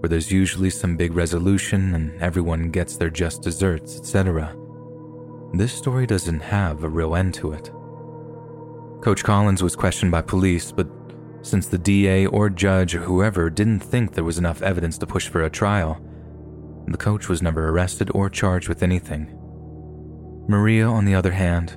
where 0.00 0.08
there's 0.08 0.32
usually 0.32 0.70
some 0.70 0.96
big 0.96 1.14
resolution 1.14 1.94
and 1.94 2.20
everyone 2.20 2.70
gets 2.70 2.96
their 2.96 3.10
just 3.10 3.42
desserts, 3.42 3.96
etc., 3.96 4.56
this 5.54 5.72
story 5.72 6.06
doesn't 6.06 6.40
have 6.40 6.82
a 6.82 6.88
real 6.88 7.14
end 7.14 7.34
to 7.34 7.52
it. 7.52 7.70
Coach 9.02 9.22
Collins 9.22 9.62
was 9.62 9.76
questioned 9.76 10.10
by 10.10 10.20
police, 10.20 10.72
but 10.72 10.88
since 11.42 11.66
the 11.66 11.78
DA 11.78 12.26
or 12.26 12.50
judge 12.50 12.94
or 12.94 13.00
whoever 13.00 13.50
didn't 13.50 13.80
think 13.80 14.12
there 14.12 14.24
was 14.24 14.38
enough 14.38 14.62
evidence 14.62 14.98
to 14.98 15.06
push 15.06 15.28
for 15.28 15.44
a 15.44 15.50
trial, 15.50 16.00
the 16.86 16.98
coach 16.98 17.28
was 17.28 17.42
never 17.42 17.68
arrested 17.68 18.10
or 18.14 18.28
charged 18.28 18.68
with 18.68 18.82
anything. 18.82 19.38
Maria, 20.48 20.86
on 20.86 21.04
the 21.04 21.14
other 21.14 21.32
hand, 21.32 21.76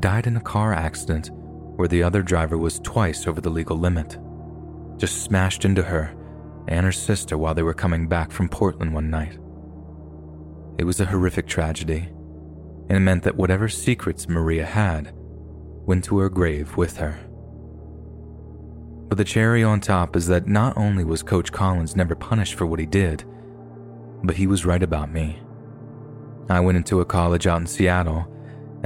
died 0.00 0.26
in 0.26 0.36
a 0.36 0.40
car 0.40 0.72
accident 0.72 1.30
where 1.76 1.88
the 1.88 2.02
other 2.02 2.22
driver 2.22 2.58
was 2.58 2.80
twice 2.80 3.26
over 3.26 3.40
the 3.40 3.50
legal 3.50 3.78
limit. 3.78 4.18
Just 4.96 5.22
smashed 5.22 5.64
into 5.64 5.82
her 5.82 6.14
and 6.68 6.84
her 6.84 6.92
sister 6.92 7.38
while 7.38 7.54
they 7.54 7.62
were 7.62 7.74
coming 7.74 8.08
back 8.08 8.30
from 8.30 8.48
Portland 8.48 8.92
one 8.92 9.10
night. 9.10 9.38
It 10.78 10.84
was 10.84 11.00
a 11.00 11.06
horrific 11.06 11.46
tragedy, 11.46 12.08
and 12.88 12.96
it 12.96 13.00
meant 13.00 13.22
that 13.22 13.36
whatever 13.36 13.68
secrets 13.68 14.28
Maria 14.28 14.64
had 14.66 15.12
went 15.14 16.04
to 16.04 16.18
her 16.18 16.28
grave 16.28 16.76
with 16.76 16.96
her. 16.96 17.18
But 19.08 19.18
the 19.18 19.24
cherry 19.24 19.62
on 19.62 19.80
top 19.80 20.16
is 20.16 20.26
that 20.26 20.48
not 20.48 20.76
only 20.76 21.04
was 21.04 21.22
Coach 21.22 21.52
Collins 21.52 21.94
never 21.94 22.14
punished 22.14 22.54
for 22.54 22.66
what 22.66 22.80
he 22.80 22.86
did, 22.86 23.24
but 24.24 24.36
he 24.36 24.46
was 24.46 24.66
right 24.66 24.82
about 24.82 25.12
me. 25.12 25.38
I 26.48 26.60
went 26.60 26.76
into 26.76 27.00
a 27.00 27.04
college 27.04 27.46
out 27.46 27.60
in 27.60 27.66
Seattle, 27.66 28.26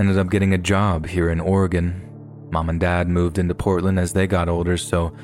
ended 0.00 0.18
up 0.18 0.30
getting 0.30 0.54
a 0.54 0.58
job 0.58 1.06
here 1.06 1.28
in 1.28 1.40
Oregon. 1.40 2.08
Mom 2.50 2.70
and 2.70 2.80
dad 2.80 3.06
moved 3.06 3.38
into 3.38 3.54
Portland 3.54 4.00
as 4.00 4.14
they 4.14 4.26
got 4.26 4.48
older, 4.48 4.78
so 4.78 5.14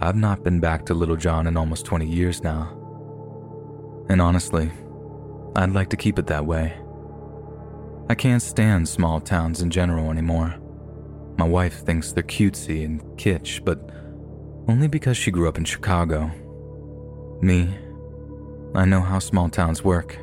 I've 0.00 0.16
not 0.16 0.42
been 0.42 0.58
back 0.58 0.84
to 0.86 0.94
Littlejohn 0.94 1.46
in 1.46 1.56
almost 1.56 1.86
20 1.86 2.06
years 2.06 2.42
now. 2.42 2.72
And 4.08 4.20
honestly, 4.20 4.70
I'd 5.54 5.72
like 5.72 5.90
to 5.90 5.96
keep 5.96 6.18
it 6.18 6.26
that 6.26 6.44
way. 6.44 6.76
I 8.08 8.16
can't 8.16 8.42
stand 8.42 8.88
small 8.88 9.20
towns 9.20 9.62
in 9.62 9.70
general 9.70 10.10
anymore. 10.10 10.56
My 11.38 11.46
wife 11.46 11.84
thinks 11.84 12.12
they're 12.12 12.24
cutesy 12.24 12.84
and 12.84 13.00
kitsch, 13.16 13.64
but 13.64 13.90
only 14.68 14.88
because 14.88 15.16
she 15.16 15.30
grew 15.30 15.48
up 15.48 15.56
in 15.58 15.64
Chicago. 15.64 16.30
Me, 17.40 17.78
I 18.74 18.84
know 18.84 19.00
how 19.00 19.20
small 19.20 19.48
towns 19.48 19.84
work. 19.84 20.18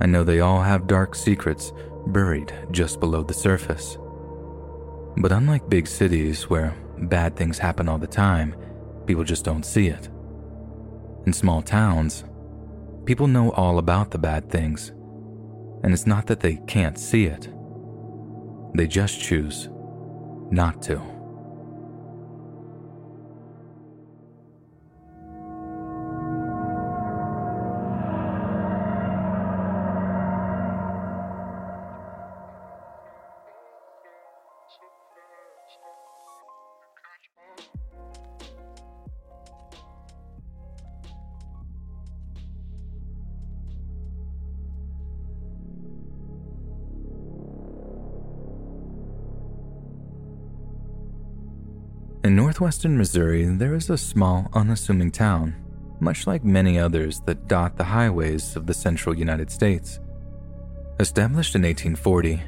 I 0.00 0.06
know 0.06 0.24
they 0.24 0.40
all 0.40 0.62
have 0.62 0.88
dark 0.88 1.14
secrets 1.14 1.72
buried 2.12 2.52
just 2.70 3.00
below 3.00 3.22
the 3.22 3.34
surface. 3.34 3.98
But 5.16 5.32
unlike 5.32 5.68
big 5.68 5.86
cities 5.86 6.48
where 6.48 6.74
bad 6.98 7.36
things 7.36 7.58
happen 7.58 7.88
all 7.88 7.98
the 7.98 8.06
time, 8.06 8.54
people 9.06 9.24
just 9.24 9.44
don't 9.44 9.64
see 9.64 9.88
it. 9.88 10.08
In 11.26 11.32
small 11.32 11.62
towns, 11.62 12.24
people 13.04 13.26
know 13.26 13.50
all 13.52 13.78
about 13.78 14.10
the 14.10 14.18
bad 14.18 14.50
things, 14.50 14.90
and 15.82 15.92
it's 15.92 16.06
not 16.06 16.26
that 16.26 16.40
they 16.40 16.56
can't 16.66 16.98
see 16.98 17.26
it, 17.26 17.48
they 18.74 18.86
just 18.86 19.20
choose 19.20 19.68
not 20.50 20.82
to. 20.82 21.17
Northwestern 52.48 52.96
Missouri, 52.96 53.44
there 53.44 53.74
is 53.74 53.90
a 53.90 53.98
small, 53.98 54.48
unassuming 54.54 55.10
town, 55.10 55.54
much 56.00 56.26
like 56.26 56.42
many 56.42 56.78
others 56.78 57.20
that 57.26 57.46
dot 57.46 57.76
the 57.76 57.84
highways 57.84 58.56
of 58.56 58.64
the 58.64 58.72
central 58.72 59.14
United 59.14 59.50
States. 59.50 60.00
Established 60.98 61.54
in 61.54 61.60
1840, 61.60 62.42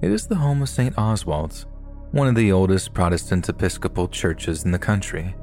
it 0.00 0.10
is 0.10 0.26
the 0.26 0.36
home 0.36 0.62
of 0.62 0.70
St. 0.70 0.96
Oswald's, 0.96 1.66
one 2.12 2.28
of 2.28 2.34
the 2.34 2.50
oldest 2.50 2.94
Protestant 2.94 3.46
Episcopal 3.46 4.08
churches 4.08 4.64
in 4.64 4.70
the 4.70 4.78
country. 4.78 5.34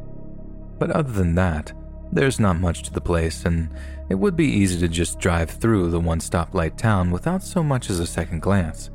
But 0.80 0.90
other 0.90 1.12
than 1.12 1.36
that, 1.36 1.72
there's 2.12 2.40
not 2.40 2.60
much 2.60 2.82
to 2.84 2.94
the 2.94 3.00
place, 3.00 3.46
and 3.46 3.70
it 4.10 4.16
would 4.16 4.36
be 4.36 4.48
easy 4.48 4.80
to 4.80 4.88
just 4.88 5.20
drive 5.20 5.52
through 5.52 5.92
the 5.92 6.00
one 6.00 6.20
stoplight 6.20 6.78
town 6.78 7.12
without 7.12 7.44
so 7.44 7.62
much 7.62 7.92
as 7.92 8.00
a 8.00 8.08
second 8.08 8.42
glance. 8.42 8.90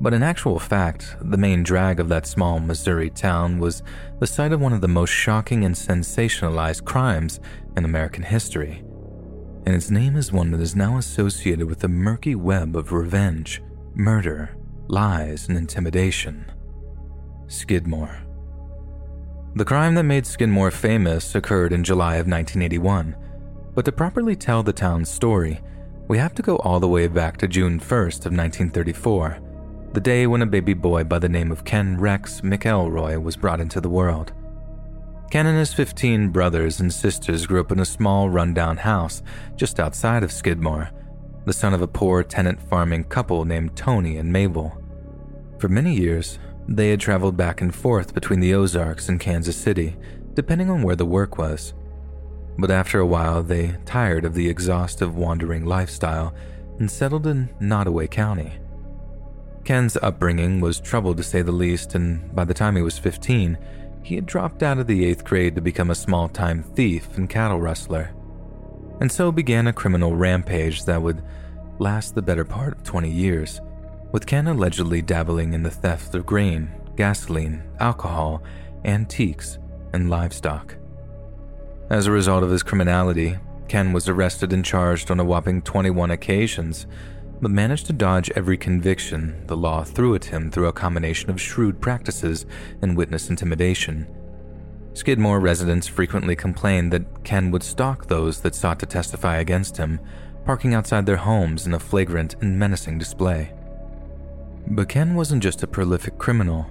But 0.00 0.12
in 0.12 0.22
actual 0.22 0.58
fact, 0.58 1.16
the 1.20 1.36
main 1.36 1.62
drag 1.62 2.00
of 2.00 2.08
that 2.08 2.26
small 2.26 2.58
Missouri 2.58 3.10
town 3.10 3.58
was 3.58 3.82
the 4.18 4.26
site 4.26 4.52
of 4.52 4.60
one 4.60 4.72
of 4.72 4.80
the 4.80 4.88
most 4.88 5.10
shocking 5.10 5.64
and 5.64 5.74
sensationalized 5.74 6.84
crimes 6.84 7.40
in 7.76 7.84
American 7.84 8.22
history. 8.22 8.82
And 9.66 9.74
its 9.74 9.90
name 9.90 10.16
is 10.16 10.32
one 10.32 10.50
that 10.50 10.60
is 10.60 10.76
now 10.76 10.98
associated 10.98 11.66
with 11.66 11.84
a 11.84 11.88
murky 11.88 12.34
web 12.34 12.76
of 12.76 12.92
revenge, 12.92 13.62
murder, 13.94 14.56
lies, 14.88 15.48
and 15.48 15.56
intimidation. 15.56 16.44
Skidmore. 17.46 18.20
The 19.54 19.64
crime 19.64 19.94
that 19.94 20.02
made 20.02 20.26
Skidmore 20.26 20.72
famous 20.72 21.34
occurred 21.34 21.72
in 21.72 21.84
July 21.84 22.16
of 22.16 22.26
1981, 22.26 23.16
but 23.74 23.84
to 23.84 23.92
properly 23.92 24.34
tell 24.34 24.62
the 24.62 24.72
town's 24.72 25.08
story, 25.08 25.60
we 26.08 26.18
have 26.18 26.34
to 26.34 26.42
go 26.42 26.56
all 26.56 26.80
the 26.80 26.88
way 26.88 27.06
back 27.06 27.36
to 27.38 27.48
June 27.48 27.78
1st 27.78 28.26
of 28.26 28.32
1934, 28.32 29.38
the 29.94 30.00
day 30.00 30.26
when 30.26 30.42
a 30.42 30.46
baby 30.46 30.74
boy 30.74 31.04
by 31.04 31.20
the 31.20 31.28
name 31.28 31.52
of 31.52 31.64
Ken 31.64 31.96
Rex 31.96 32.40
McElroy 32.40 33.22
was 33.22 33.36
brought 33.36 33.60
into 33.60 33.80
the 33.80 33.88
world. 33.88 34.32
Ken 35.30 35.46
and 35.46 35.56
his 35.56 35.72
15 35.72 36.30
brothers 36.30 36.80
and 36.80 36.92
sisters 36.92 37.46
grew 37.46 37.60
up 37.60 37.70
in 37.70 37.78
a 37.78 37.84
small 37.84 38.28
rundown 38.28 38.76
house 38.76 39.22
just 39.54 39.78
outside 39.78 40.24
of 40.24 40.32
Skidmore, 40.32 40.90
the 41.44 41.52
son 41.52 41.72
of 41.72 41.80
a 41.80 41.86
poor 41.86 42.24
tenant 42.24 42.60
farming 42.60 43.04
couple 43.04 43.44
named 43.44 43.76
Tony 43.76 44.16
and 44.16 44.32
Mabel. 44.32 44.76
For 45.60 45.68
many 45.68 45.94
years, 45.94 46.40
they 46.66 46.90
had 46.90 46.98
traveled 46.98 47.36
back 47.36 47.60
and 47.60 47.72
forth 47.72 48.14
between 48.14 48.40
the 48.40 48.52
Ozarks 48.52 49.08
and 49.08 49.20
Kansas 49.20 49.56
City, 49.56 49.96
depending 50.34 50.70
on 50.70 50.82
where 50.82 50.96
the 50.96 51.06
work 51.06 51.38
was. 51.38 51.72
But 52.58 52.72
after 52.72 52.98
a 52.98 53.06
while, 53.06 53.44
they 53.44 53.76
tired 53.84 54.24
of 54.24 54.34
the 54.34 54.48
exhaustive 54.48 55.16
wandering 55.16 55.64
lifestyle 55.64 56.34
and 56.80 56.90
settled 56.90 57.28
in 57.28 57.48
Nodaway 57.60 58.10
County. 58.10 58.54
Ken's 59.64 59.96
upbringing 60.02 60.60
was 60.60 60.80
troubled 60.80 61.16
to 61.16 61.22
say 61.22 61.42
the 61.42 61.52
least, 61.52 61.94
and 61.94 62.34
by 62.34 62.44
the 62.44 62.54
time 62.54 62.76
he 62.76 62.82
was 62.82 62.98
15, 62.98 63.56
he 64.02 64.14
had 64.14 64.26
dropped 64.26 64.62
out 64.62 64.78
of 64.78 64.86
the 64.86 65.04
eighth 65.04 65.24
grade 65.24 65.54
to 65.54 65.62
become 65.62 65.90
a 65.90 65.94
small 65.94 66.28
time 66.28 66.62
thief 66.62 67.16
and 67.16 67.30
cattle 67.30 67.60
rustler. 67.60 68.14
And 69.00 69.10
so 69.10 69.32
began 69.32 69.66
a 69.66 69.72
criminal 69.72 70.14
rampage 70.14 70.84
that 70.84 71.00
would 71.00 71.22
last 71.78 72.14
the 72.14 72.22
better 72.22 72.44
part 72.44 72.76
of 72.76 72.84
20 72.84 73.10
years 73.10 73.60
with 74.12 74.26
Ken 74.26 74.46
allegedly 74.46 75.02
dabbling 75.02 75.54
in 75.54 75.64
the 75.64 75.70
theft 75.70 76.14
of 76.14 76.24
grain, 76.24 76.70
gasoline, 76.94 77.62
alcohol, 77.80 78.42
antiques, 78.84 79.58
and 79.92 80.08
livestock. 80.08 80.76
As 81.90 82.06
a 82.06 82.12
result 82.12 82.44
of 82.44 82.50
his 82.50 82.62
criminality, 82.62 83.36
Ken 83.66 83.92
was 83.92 84.08
arrested 84.08 84.52
and 84.52 84.64
charged 84.64 85.10
on 85.10 85.18
a 85.18 85.24
whopping 85.24 85.62
21 85.62 86.12
occasions, 86.12 86.86
but 87.44 87.50
managed 87.50 87.84
to 87.84 87.92
dodge 87.92 88.30
every 88.34 88.56
conviction 88.56 89.46
the 89.48 89.56
law 89.56 89.84
threw 89.84 90.14
at 90.14 90.24
him 90.24 90.50
through 90.50 90.66
a 90.66 90.72
combination 90.72 91.28
of 91.28 91.38
shrewd 91.38 91.78
practices 91.78 92.46
and 92.80 92.96
witness 92.96 93.28
intimidation. 93.28 94.06
Skidmore 94.94 95.40
residents 95.40 95.86
frequently 95.86 96.34
complained 96.34 96.90
that 96.90 97.22
Ken 97.22 97.50
would 97.50 97.62
stalk 97.62 98.06
those 98.06 98.40
that 98.40 98.54
sought 98.54 98.80
to 98.80 98.86
testify 98.86 99.36
against 99.36 99.76
him, 99.76 100.00
parking 100.46 100.72
outside 100.72 101.04
their 101.04 101.18
homes 101.18 101.66
in 101.66 101.74
a 101.74 101.78
flagrant 101.78 102.34
and 102.40 102.58
menacing 102.58 102.96
display. 102.96 103.52
But 104.68 104.88
Ken 104.88 105.14
wasn't 105.14 105.42
just 105.42 105.62
a 105.62 105.66
prolific 105.66 106.16
criminal, 106.16 106.66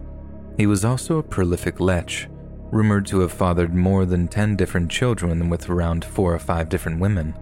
he 0.57 0.65
was 0.65 0.83
also 0.83 1.19
a 1.19 1.23
prolific 1.23 1.79
lech, 1.79 2.27
rumored 2.71 3.05
to 3.05 3.19
have 3.19 3.31
fathered 3.31 3.75
more 3.75 4.05
than 4.05 4.27
10 4.27 4.55
different 4.55 4.89
children 4.89 5.51
with 5.51 5.69
around 5.69 6.03
4 6.03 6.33
or 6.33 6.39
5 6.39 6.67
different 6.67 6.99
women. 6.99 7.35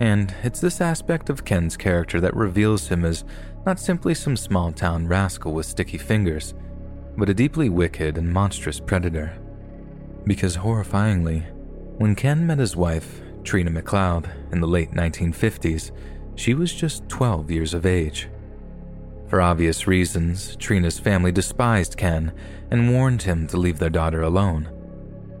And 0.00 0.34
it's 0.42 0.60
this 0.60 0.80
aspect 0.80 1.30
of 1.30 1.44
Ken's 1.44 1.76
character 1.76 2.20
that 2.20 2.34
reveals 2.34 2.88
him 2.88 3.04
as 3.04 3.24
not 3.64 3.78
simply 3.78 4.14
some 4.14 4.36
small 4.36 4.72
town 4.72 5.06
rascal 5.06 5.52
with 5.52 5.66
sticky 5.66 5.98
fingers, 5.98 6.54
but 7.16 7.28
a 7.28 7.34
deeply 7.34 7.68
wicked 7.68 8.18
and 8.18 8.32
monstrous 8.32 8.80
predator. 8.80 9.38
Because 10.24 10.56
horrifyingly, 10.56 11.44
when 11.98 12.14
Ken 12.14 12.46
met 12.46 12.58
his 12.58 12.76
wife, 12.76 13.20
Trina 13.44 13.70
McCloud, 13.70 14.28
in 14.52 14.60
the 14.60 14.66
late 14.66 14.92
1950s, 14.92 15.92
she 16.34 16.54
was 16.54 16.72
just 16.72 17.08
12 17.08 17.50
years 17.50 17.74
of 17.74 17.86
age. 17.86 18.28
For 19.28 19.40
obvious 19.40 19.86
reasons, 19.86 20.56
Trina's 20.56 20.98
family 20.98 21.32
despised 21.32 21.96
Ken 21.96 22.32
and 22.70 22.92
warned 22.92 23.22
him 23.22 23.46
to 23.48 23.56
leave 23.56 23.78
their 23.78 23.90
daughter 23.90 24.22
alone. 24.22 24.68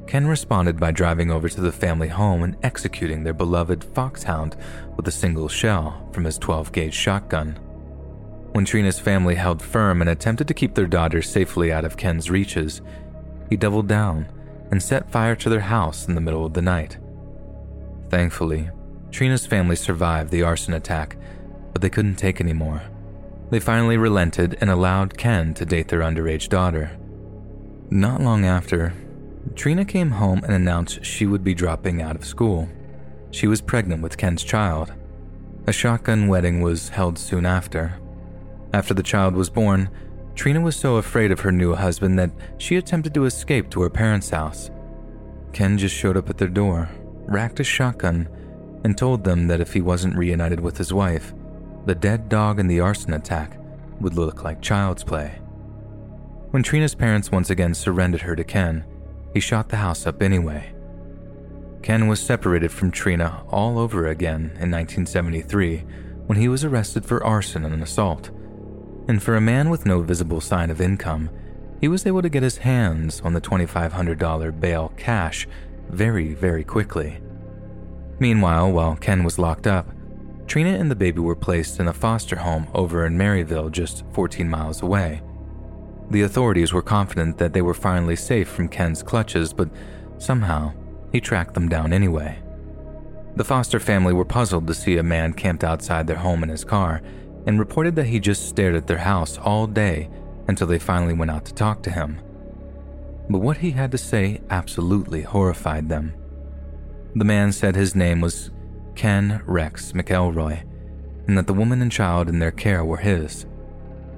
Ken 0.06 0.26
responded 0.26 0.78
by 0.78 0.90
driving 0.90 1.30
over 1.30 1.48
to 1.48 1.60
the 1.60 1.72
family 1.72 2.08
home 2.08 2.42
and 2.42 2.56
executing 2.62 3.22
their 3.22 3.32
beloved 3.32 3.82
foxhound 3.82 4.56
with 4.96 5.08
a 5.08 5.12
single 5.12 5.48
shell 5.48 6.08
from 6.12 6.24
his 6.24 6.38
12 6.38 6.72
gauge 6.72 6.94
shotgun. 6.94 7.58
When 8.52 8.66
Trina's 8.66 8.98
family 8.98 9.34
held 9.34 9.62
firm 9.62 10.02
and 10.02 10.10
attempted 10.10 10.48
to 10.48 10.54
keep 10.54 10.74
their 10.74 10.86
daughter 10.86 11.22
safely 11.22 11.72
out 11.72 11.86
of 11.86 11.96
Ken's 11.96 12.30
reaches, 12.30 12.82
he 13.48 13.56
doubled 13.56 13.88
down 13.88 14.26
and 14.70 14.82
set 14.82 15.10
fire 15.10 15.36
to 15.36 15.48
their 15.48 15.60
house 15.60 16.06
in 16.06 16.14
the 16.14 16.20
middle 16.20 16.44
of 16.44 16.52
the 16.52 16.62
night. 16.62 16.98
Thankfully, 18.10 18.68
Trina's 19.10 19.46
family 19.46 19.76
survived 19.76 20.30
the 20.30 20.42
arson 20.42 20.74
attack, 20.74 21.16
but 21.72 21.80
they 21.80 21.90
couldn't 21.90 22.16
take 22.16 22.40
any 22.40 22.52
more. 22.52 22.82
They 23.50 23.60
finally 23.60 23.96
relented 23.96 24.58
and 24.60 24.70
allowed 24.70 25.16
Ken 25.16 25.54
to 25.54 25.64
date 25.64 25.88
their 25.88 26.00
underage 26.00 26.48
daughter. 26.48 26.90
Not 27.90 28.20
long 28.22 28.44
after, 28.44 28.94
Trina 29.54 29.84
came 29.84 30.12
home 30.12 30.42
and 30.44 30.52
announced 30.52 31.04
she 31.04 31.26
would 31.26 31.44
be 31.44 31.54
dropping 31.54 32.00
out 32.00 32.16
of 32.16 32.24
school. 32.24 32.68
She 33.30 33.46
was 33.46 33.60
pregnant 33.60 34.02
with 34.02 34.16
Ken's 34.16 34.42
child. 34.42 34.92
A 35.66 35.72
shotgun 35.72 36.28
wedding 36.28 36.60
was 36.60 36.88
held 36.90 37.18
soon 37.18 37.46
after. 37.46 37.94
After 38.72 38.94
the 38.94 39.02
child 39.02 39.34
was 39.34 39.50
born, 39.50 39.90
Trina 40.34 40.60
was 40.60 40.76
so 40.76 40.96
afraid 40.96 41.30
of 41.30 41.40
her 41.40 41.52
new 41.52 41.74
husband 41.74 42.18
that 42.18 42.30
she 42.58 42.76
attempted 42.76 43.14
to 43.14 43.26
escape 43.26 43.70
to 43.70 43.82
her 43.82 43.90
parents' 43.90 44.30
house. 44.30 44.70
Ken 45.52 45.76
just 45.76 45.94
showed 45.94 46.16
up 46.16 46.30
at 46.30 46.38
their 46.38 46.48
door, 46.48 46.88
racked 47.26 47.60
a 47.60 47.64
shotgun, 47.64 48.28
and 48.84 48.96
told 48.96 49.24
them 49.24 49.46
that 49.48 49.60
if 49.60 49.72
he 49.72 49.80
wasn't 49.80 50.16
reunited 50.16 50.60
with 50.60 50.78
his 50.78 50.92
wife, 50.92 51.34
the 51.84 51.94
dead 51.94 52.28
dog 52.28 52.58
in 52.58 52.66
the 52.66 52.80
arson 52.80 53.12
attack 53.12 53.58
would 54.00 54.14
look 54.14 54.42
like 54.42 54.62
child's 54.62 55.04
play. 55.04 55.38
When 56.50 56.62
Trina's 56.62 56.94
parents 56.94 57.30
once 57.30 57.50
again 57.50 57.74
surrendered 57.74 58.22
her 58.22 58.36
to 58.36 58.44
Ken, 58.44 58.84
he 59.32 59.40
shot 59.40 59.68
the 59.68 59.76
house 59.76 60.06
up 60.06 60.22
anyway. 60.22 60.72
Ken 61.82 62.06
was 62.06 62.20
separated 62.20 62.70
from 62.70 62.90
Trina 62.90 63.44
all 63.48 63.78
over 63.78 64.06
again 64.06 64.52
in 64.60 64.70
1973 64.70 65.84
when 66.26 66.38
he 66.38 66.48
was 66.48 66.64
arrested 66.64 67.04
for 67.04 67.24
arson 67.24 67.64
and 67.64 67.82
assault. 67.82 68.30
And 69.08 69.22
for 69.22 69.34
a 69.34 69.40
man 69.40 69.68
with 69.68 69.84
no 69.84 70.00
visible 70.00 70.40
sign 70.40 70.70
of 70.70 70.80
income, 70.80 71.30
he 71.80 71.88
was 71.88 72.06
able 72.06 72.22
to 72.22 72.28
get 72.28 72.44
his 72.44 72.58
hands 72.58 73.20
on 73.22 73.32
the 73.32 73.40
$2,500 73.40 74.60
bail 74.60 74.92
cash 74.96 75.48
very, 75.88 76.34
very 76.34 76.62
quickly. 76.62 77.20
Meanwhile, 78.20 78.70
while 78.70 78.94
Ken 78.94 79.24
was 79.24 79.38
locked 79.38 79.66
up, 79.66 79.88
Trina 80.46 80.70
and 80.70 80.90
the 80.90 80.96
baby 80.96 81.18
were 81.18 81.34
placed 81.34 81.80
in 81.80 81.88
a 81.88 81.92
foster 81.92 82.36
home 82.36 82.68
over 82.74 83.04
in 83.06 83.18
Maryville, 83.18 83.72
just 83.72 84.04
14 84.12 84.48
miles 84.48 84.82
away. 84.82 85.22
The 86.12 86.22
authorities 86.22 86.74
were 86.74 86.82
confident 86.82 87.38
that 87.38 87.54
they 87.54 87.62
were 87.62 87.72
finally 87.72 88.16
safe 88.16 88.46
from 88.46 88.68
Ken's 88.68 89.02
clutches, 89.02 89.54
but 89.54 89.70
somehow 90.18 90.74
he 91.10 91.22
tracked 91.22 91.54
them 91.54 91.70
down 91.70 91.94
anyway. 91.94 92.38
The 93.36 93.44
foster 93.44 93.80
family 93.80 94.12
were 94.12 94.26
puzzled 94.26 94.66
to 94.66 94.74
see 94.74 94.98
a 94.98 95.02
man 95.02 95.32
camped 95.32 95.64
outside 95.64 96.06
their 96.06 96.18
home 96.18 96.42
in 96.42 96.50
his 96.50 96.64
car 96.64 97.00
and 97.46 97.58
reported 97.58 97.96
that 97.96 98.08
he 98.08 98.20
just 98.20 98.46
stared 98.46 98.74
at 98.74 98.86
their 98.86 98.98
house 98.98 99.38
all 99.38 99.66
day 99.66 100.10
until 100.48 100.66
they 100.66 100.78
finally 100.78 101.14
went 101.14 101.30
out 101.30 101.46
to 101.46 101.54
talk 101.54 101.82
to 101.84 101.90
him. 101.90 102.20
But 103.30 103.38
what 103.38 103.56
he 103.56 103.70
had 103.70 103.90
to 103.92 103.98
say 103.98 104.42
absolutely 104.50 105.22
horrified 105.22 105.88
them. 105.88 106.12
The 107.14 107.24
man 107.24 107.52
said 107.52 107.74
his 107.74 107.94
name 107.94 108.20
was 108.20 108.50
Ken 108.94 109.40
Rex 109.46 109.92
McElroy, 109.92 110.62
and 111.26 111.38
that 111.38 111.46
the 111.46 111.54
woman 111.54 111.80
and 111.80 111.90
child 111.90 112.28
in 112.28 112.38
their 112.38 112.50
care 112.50 112.84
were 112.84 112.98
his. 112.98 113.46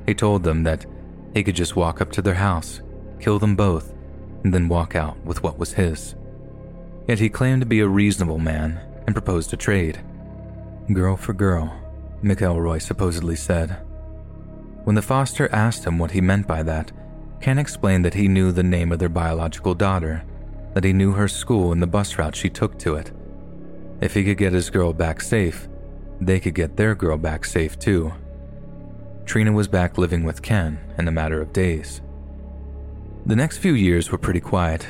He 0.07 0.15
told 0.15 0.43
them 0.43 0.65
that 0.65 0.87
he 1.35 1.43
could 1.43 1.57
just 1.57 1.77
walk 1.77 2.01
up 2.01 2.13
to 2.13 2.23
their 2.23 2.35
house, 2.35 2.81
kill 3.21 3.39
them 3.39 3.57
both, 3.57 3.93
and 4.45 4.55
then 4.55 4.69
walk 4.69 4.95
out 4.95 5.17
with 5.25 5.43
what 5.43 5.59
was 5.59 5.73
his. 5.73 6.15
Yet 7.09 7.19
he 7.19 7.29
claimed 7.29 7.61
to 7.63 7.67
be 7.67 7.81
a 7.81 7.89
reasonable 7.89 8.39
man 8.39 8.81
and 9.07 9.15
proposed 9.15 9.53
a 9.53 9.57
trade. 9.57 10.01
Girl 10.93 11.17
for 11.17 11.33
girl, 11.33 11.75
McElroy 12.23 12.81
supposedly 12.81 13.37
said. 13.37 13.77
When 14.85 14.95
the 14.95 15.03
foster 15.03 15.51
asked 15.53 15.85
him 15.85 15.99
what 15.99 16.13
he 16.13 16.21
meant 16.21 16.47
by 16.47 16.63
that, 16.63 16.93
Ken 17.41 17.59
explained 17.59 18.05
that 18.05 18.15
he 18.15 18.29
knew 18.29 18.53
the 18.53 18.63
name 18.63 18.93
of 18.93 18.99
their 18.99 19.09
biological 19.09 19.75
daughter, 19.75 20.25
that 20.75 20.85
he 20.85 20.93
knew 20.93 21.13
her 21.13 21.29
school 21.29 21.73
and 21.73 21.83
the 21.83 21.87
bus 21.87 22.17
route 22.19 22.37
she 22.37 22.49
took 22.49 22.79
to 22.79 22.95
it. 22.95 23.11
If 24.01 24.15
he 24.15 24.25
could 24.25 24.39
get 24.39 24.53
his 24.53 24.71
girl 24.71 24.93
back 24.93 25.21
safe, 25.21 25.69
they 26.21 26.41
could 26.41 26.55
get 26.55 26.77
their 26.77 26.95
girl 26.95 27.17
back 27.19 27.45
safe 27.45 27.79
too. 27.79 28.13
Trina 29.25 29.53
was 29.53 29.69
back 29.69 29.99
living 29.99 30.25
with 30.25 30.43
Ken 30.43 30.79
in 30.99 31.09
a 31.09 31.13
matter 31.13 31.41
of 31.41 31.53
days. 31.53 32.03
The 33.27 33.37
next 33.37 33.59
few 33.59 33.73
years 33.75 34.13
were 34.13 34.19
pretty 34.19 34.41
quiet, 34.41 34.87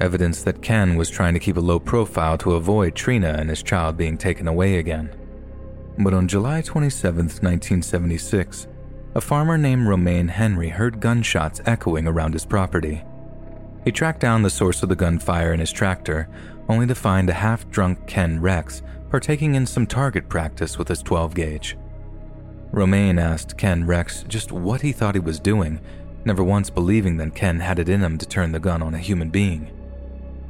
evidence 0.00 0.42
that 0.42 0.62
Ken 0.62 0.96
was 0.96 1.10
trying 1.10 1.34
to 1.34 1.40
keep 1.40 1.56
a 1.56 1.60
low 1.60 1.80
profile 1.80 2.38
to 2.38 2.54
avoid 2.54 2.94
Trina 2.94 3.36
and 3.38 3.50
his 3.50 3.62
child 3.62 3.96
being 3.96 4.16
taken 4.16 4.46
away 4.46 4.78
again. 4.78 5.14
But 5.98 6.14
on 6.14 6.28
July 6.28 6.62
27, 6.62 7.16
1976, 7.16 8.68
a 9.16 9.20
farmer 9.20 9.58
named 9.58 9.86
Romaine 9.86 10.28
Henry 10.28 10.68
heard 10.68 11.00
gunshots 11.00 11.60
echoing 11.66 12.06
around 12.06 12.32
his 12.32 12.44
property. 12.44 13.02
He 13.84 13.92
tracked 13.92 14.20
down 14.20 14.42
the 14.42 14.50
source 14.50 14.82
of 14.82 14.88
the 14.88 14.96
gunfire 14.96 15.52
in 15.52 15.60
his 15.60 15.72
tractor, 15.72 16.28
only 16.68 16.86
to 16.86 16.94
find 16.94 17.28
a 17.28 17.34
half 17.34 17.68
drunk 17.70 18.06
Ken 18.06 18.40
Rex 18.40 18.82
partaking 19.10 19.54
in 19.54 19.66
some 19.66 19.86
target 19.86 20.28
practice 20.28 20.78
with 20.78 20.88
his 20.88 21.02
12 21.02 21.34
gauge. 21.34 21.76
Romaine 22.74 23.20
asked 23.20 23.56
Ken 23.56 23.86
Rex 23.86 24.24
just 24.26 24.50
what 24.50 24.80
he 24.80 24.90
thought 24.90 25.14
he 25.14 25.20
was 25.20 25.38
doing, 25.38 25.78
never 26.24 26.42
once 26.42 26.70
believing 26.70 27.16
that 27.18 27.36
Ken 27.36 27.60
had 27.60 27.78
it 27.78 27.88
in 27.88 28.02
him 28.02 28.18
to 28.18 28.26
turn 28.26 28.50
the 28.50 28.58
gun 28.58 28.82
on 28.82 28.94
a 28.94 28.98
human 28.98 29.30
being. 29.30 29.70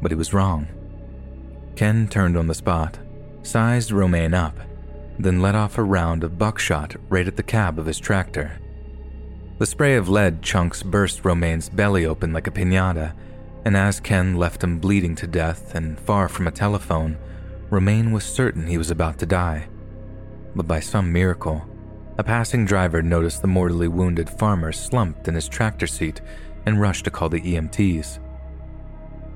But 0.01 0.11
he 0.11 0.15
was 0.17 0.33
wrong. 0.33 0.67
Ken 1.77 2.09
turned 2.09 2.39
on 2.39 2.47
the 2.47 2.55
spot, 2.55 2.99
sized 3.43 3.93
Romaine 3.93 4.33
up, 4.33 4.57
then 5.19 5.43
let 5.43 5.55
off 5.55 5.77
a 5.77 5.83
round 5.83 6.25
of 6.25 6.39
buckshot 6.39 6.97
right 7.11 7.29
at 7.29 7.37
the 7.37 7.43
cab 7.43 7.79
of 7.79 7.85
his 7.85 7.99
tractor. 7.99 8.59
The 9.59 9.67
spray 9.67 9.95
of 9.95 10.09
lead 10.09 10.41
chunks 10.41 10.83
burst 10.83 11.27
Romaine's 11.27 11.69
belly 11.69 12.07
open 12.07 12.33
like 12.33 12.47
a 12.47 12.51
pinata, 12.51 13.13
and 13.67 13.77
as 13.77 14.01
Ken 14.01 14.37
left 14.37 14.65
him 14.65 14.79
bleeding 14.79 15.15
to 15.17 15.27
death 15.27 15.75
and 15.75 16.01
far 16.01 16.31
from 16.31 16.47
a 16.47 16.51
telephone, 16.51 17.19
Romaine 17.69 18.13
was 18.13 18.25
certain 18.25 18.67
he 18.67 18.79
was 18.79 18.91
about 18.91 19.19
to 19.19 19.27
die. 19.27 19.69
But 20.57 20.67
by 20.67 20.81
some 20.81 21.13
miracle, 21.13 21.69
a 22.16 22.24
passing 22.24 22.64
driver 22.64 23.03
noticed 23.03 23.42
the 23.42 23.48
mortally 23.48 23.88
wounded 23.88 24.31
farmer 24.31 24.72
slumped 24.72 25.27
in 25.27 25.35
his 25.35 25.48
tractor 25.48 25.87
seat 25.87 26.20
and 26.66 26.81
rushed 26.81 27.05
to 27.05 27.11
call 27.11 27.29
the 27.29 27.40
EMTs. 27.40 28.18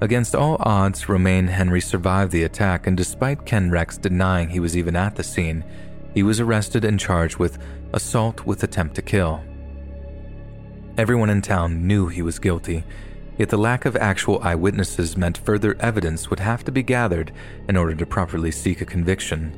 Against 0.00 0.36
all 0.36 0.58
odds, 0.60 1.08
Romaine 1.08 1.48
Henry 1.48 1.80
survived 1.80 2.30
the 2.30 2.44
attack, 2.44 2.86
and 2.86 2.96
despite 2.96 3.44
Ken 3.44 3.70
Rex 3.70 3.98
denying 3.98 4.48
he 4.48 4.60
was 4.60 4.76
even 4.76 4.94
at 4.94 5.16
the 5.16 5.24
scene, 5.24 5.64
he 6.14 6.22
was 6.22 6.38
arrested 6.38 6.84
and 6.84 7.00
charged 7.00 7.36
with 7.36 7.58
assault 7.92 8.46
with 8.46 8.62
attempt 8.62 8.94
to 8.94 9.02
kill. 9.02 9.42
Everyone 10.96 11.30
in 11.30 11.42
town 11.42 11.86
knew 11.86 12.06
he 12.06 12.22
was 12.22 12.38
guilty, 12.38 12.84
yet 13.38 13.48
the 13.48 13.56
lack 13.56 13.84
of 13.84 13.96
actual 13.96 14.40
eyewitnesses 14.42 15.16
meant 15.16 15.38
further 15.38 15.76
evidence 15.80 16.30
would 16.30 16.40
have 16.40 16.64
to 16.64 16.72
be 16.72 16.82
gathered 16.82 17.32
in 17.68 17.76
order 17.76 17.94
to 17.96 18.06
properly 18.06 18.52
seek 18.52 18.80
a 18.80 18.84
conviction. 18.84 19.52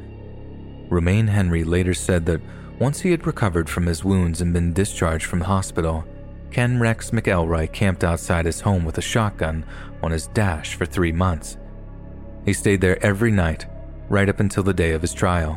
Romaine 0.89 1.27
Henry 1.27 1.65
later 1.65 1.95
said 1.95 2.25
that 2.27 2.41
once 2.81 3.03
he 3.03 3.11
had 3.11 3.27
recovered 3.27 3.69
from 3.69 3.85
his 3.85 4.03
wounds 4.03 4.41
and 4.41 4.55
been 4.55 4.73
discharged 4.73 5.27
from 5.27 5.43
hospital, 5.43 6.03
Ken 6.51 6.81
Rex 6.81 7.11
McElroy 7.11 7.71
camped 7.71 8.03
outside 8.03 8.47
his 8.47 8.63
home 8.63 8.87
with 8.87 8.97
a 8.97 9.03
shotgun 9.03 9.65
on 10.03 10.11
his 10.11 10.29
dash 10.29 10.75
for 10.75 10.87
three 10.87 11.13
months. 11.13 11.59
He 12.47 12.55
stayed 12.55 12.81
there 12.81 13.03
every 13.05 13.31
night, 13.31 13.67
right 14.09 14.31
up 14.31 14.41
until 14.41 14.63
the 14.63 14.73
day 14.73 14.93
of 14.93 15.03
his 15.03 15.13
trial. 15.13 15.55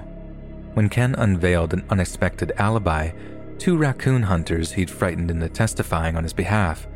When 0.74 0.90
Ken 0.90 1.16
unveiled 1.16 1.74
an 1.74 1.86
unexpected 1.90 2.52
alibi, 2.58 3.12
two 3.58 3.78
raccoon 3.78 4.24
hunters 4.24 4.74
he'd 4.74 4.90
frightened 4.90 5.32
into 5.32 5.48
testifying 5.48 6.18
on 6.18 6.24
his 6.24 6.34
behalf. 6.34 6.88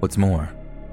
What's 0.00 0.16
more, 0.16 0.50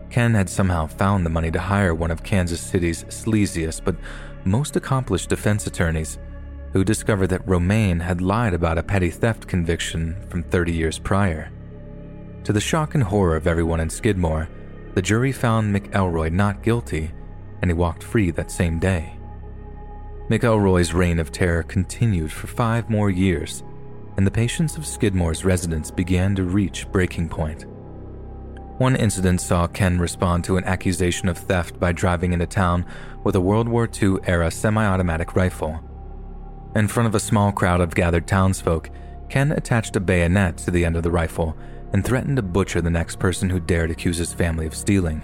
Ken 0.10 0.34
had 0.34 0.50
somehow 0.50 0.88
found 0.88 1.26
the 1.26 1.30
money 1.30 1.50
to 1.52 1.60
hire 1.60 1.96
one 1.96 2.12
of 2.12 2.24
Kansas 2.24 2.60
City's 2.60 3.06
sleaziest 3.06 3.86
but 3.86 3.96
most 4.44 4.76
accomplished 4.76 5.30
defense 5.30 5.66
attorneys 5.66 6.18
who 6.74 6.84
discovered 6.84 7.28
that 7.28 7.48
Romaine 7.48 8.00
had 8.00 8.22
lied 8.22 8.54
about 8.54 8.78
a 8.78 8.84
petty 8.84 9.10
theft 9.10 9.48
conviction 9.48 10.16
from 10.30 10.44
30 10.44 10.72
years 10.74 11.00
prior. 11.00 11.52
To 12.44 12.54
the 12.54 12.62
shock 12.62 12.96
and 12.96 13.04
horror 13.04 13.36
of 13.36 13.48
everyone 13.48 13.80
in 13.80 13.90
Skidmore, 13.90 14.50
the 14.94 15.02
jury 15.02 15.32
found 15.32 15.76
McElroy 15.76 16.32
not 16.32 16.64
guilty 16.64 17.12
and 17.62 17.70
he 17.70 17.76
walked 17.76 18.04
free 18.04 18.32
that 18.32 18.52
same 18.52 18.80
day. 18.80 19.16
McElroy's 20.30 20.94
reign 20.94 21.20
of 21.20 21.32
terror 21.32 21.64
continued 21.64 22.32
for 22.32 22.48
five 22.48 22.90
more 22.90 23.10
years, 23.10 23.64
and 24.18 24.26
the 24.26 24.32
patience 24.32 24.78
of 24.78 24.86
Skidmore's 24.86 25.44
residents 25.44 25.90
began 25.90 26.36
to 26.36 26.44
reach 26.44 26.90
breaking 26.92 27.30
point. 27.30 27.66
One 28.78 28.96
incident 28.96 29.42
saw 29.42 29.68
Ken 29.68 30.00
respond 30.00 30.44
to 30.46 30.58
an 30.58 30.64
accusation 30.64 31.28
of 31.28 31.38
theft 31.38 31.80
by 31.80 31.92
driving 31.92 32.32
into 32.32 32.46
town 32.46 32.86
with 33.24 33.36
a 33.36 33.42
World 33.42 33.68
War 33.68 33.90
II 34.02 34.18
era 34.24 34.50
semi 34.52 34.86
automatic 34.86 35.36
rifle. 35.36 35.84
In 36.76 36.88
front 36.88 37.08
of 37.08 37.16
a 37.16 37.20
small 37.20 37.52
crowd 37.52 37.82
of 37.82 37.96
gathered 37.96 38.28
townsfolk, 38.28 38.90
Ken 39.28 39.52
attached 39.52 39.96
a 39.96 40.00
bayonet 40.00 40.58
to 40.58 40.72
the 40.72 40.86
end 40.86 40.96
of 40.96 41.04
the 41.04 41.12
rifle 41.12 41.58
and 41.94 42.06
threatened 42.06 42.36
to 42.36 42.44
butcher 42.44 42.80
the 42.82 42.90
next 42.90 43.18
person 43.18 43.50
who 43.50 43.60
dared 43.60 43.90
accuse 43.90 44.18
his 44.18 44.34
family 44.34 44.68
of 44.68 44.76
stealing. 44.76 45.24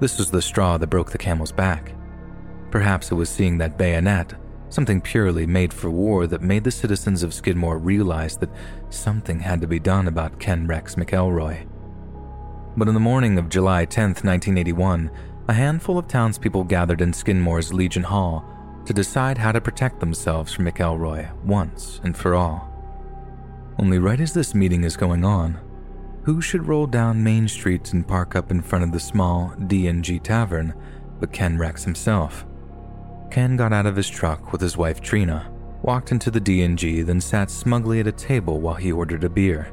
This 0.00 0.18
was 0.18 0.30
the 0.30 0.42
straw 0.42 0.76
that 0.76 0.88
broke 0.88 1.10
the 1.10 1.18
camel's 1.18 1.52
back. 1.52 1.94
Perhaps 2.70 3.10
it 3.10 3.14
was 3.14 3.30
seeing 3.30 3.56
that 3.58 3.78
bayonet, 3.78 4.34
something 4.68 5.00
purely 5.00 5.46
made 5.46 5.72
for 5.72 5.90
war, 5.90 6.26
that 6.26 6.42
made 6.42 6.64
the 6.64 6.70
citizens 6.70 7.22
of 7.22 7.32
Skidmore 7.32 7.78
realize 7.78 8.36
that 8.36 8.50
something 8.90 9.40
had 9.40 9.62
to 9.62 9.66
be 9.66 9.78
done 9.78 10.08
about 10.08 10.40
Ken 10.40 10.66
Rex 10.66 10.96
McElroy. 10.96 11.66
But 12.76 12.88
in 12.88 12.94
the 12.94 13.00
morning 13.00 13.38
of 13.38 13.48
July 13.48 13.86
10, 13.86 14.08
1981, 14.08 15.10
a 15.48 15.52
handful 15.54 15.96
of 15.96 16.08
townspeople 16.08 16.64
gathered 16.64 17.00
in 17.00 17.12
Skidmore's 17.12 17.72
Legion 17.72 18.02
Hall 18.02 18.44
to 18.86 18.92
decide 18.92 19.38
how 19.38 19.50
to 19.52 19.60
protect 19.60 20.00
themselves 20.00 20.52
from 20.52 20.66
McElroy 20.66 21.32
once 21.42 22.00
and 22.04 22.16
for 22.16 22.34
all. 22.34 22.70
Only 23.78 23.98
right 23.98 24.20
as 24.20 24.34
this 24.34 24.54
meeting 24.54 24.84
is 24.84 24.96
going 24.96 25.24
on, 25.24 25.58
who 26.22 26.40
should 26.40 26.68
roll 26.68 26.86
down 26.86 27.24
Main 27.24 27.48
Street 27.48 27.92
and 27.92 28.06
park 28.06 28.36
up 28.36 28.50
in 28.50 28.62
front 28.62 28.84
of 28.84 28.92
the 28.92 29.00
small 29.00 29.54
D&G 29.66 30.18
Tavern 30.20 30.74
but 31.18 31.32
Ken 31.32 31.58
Rex 31.58 31.84
himself? 31.84 32.46
Ken 33.30 33.56
got 33.56 33.72
out 33.72 33.86
of 33.86 33.96
his 33.96 34.08
truck 34.08 34.52
with 34.52 34.60
his 34.60 34.76
wife 34.76 35.00
Trina, 35.00 35.50
walked 35.82 36.12
into 36.12 36.30
the 36.30 36.40
D&G, 36.40 37.02
then 37.02 37.20
sat 37.20 37.50
smugly 37.50 38.00
at 38.00 38.06
a 38.06 38.12
table 38.12 38.60
while 38.60 38.74
he 38.74 38.92
ordered 38.92 39.24
a 39.24 39.28
beer. 39.28 39.72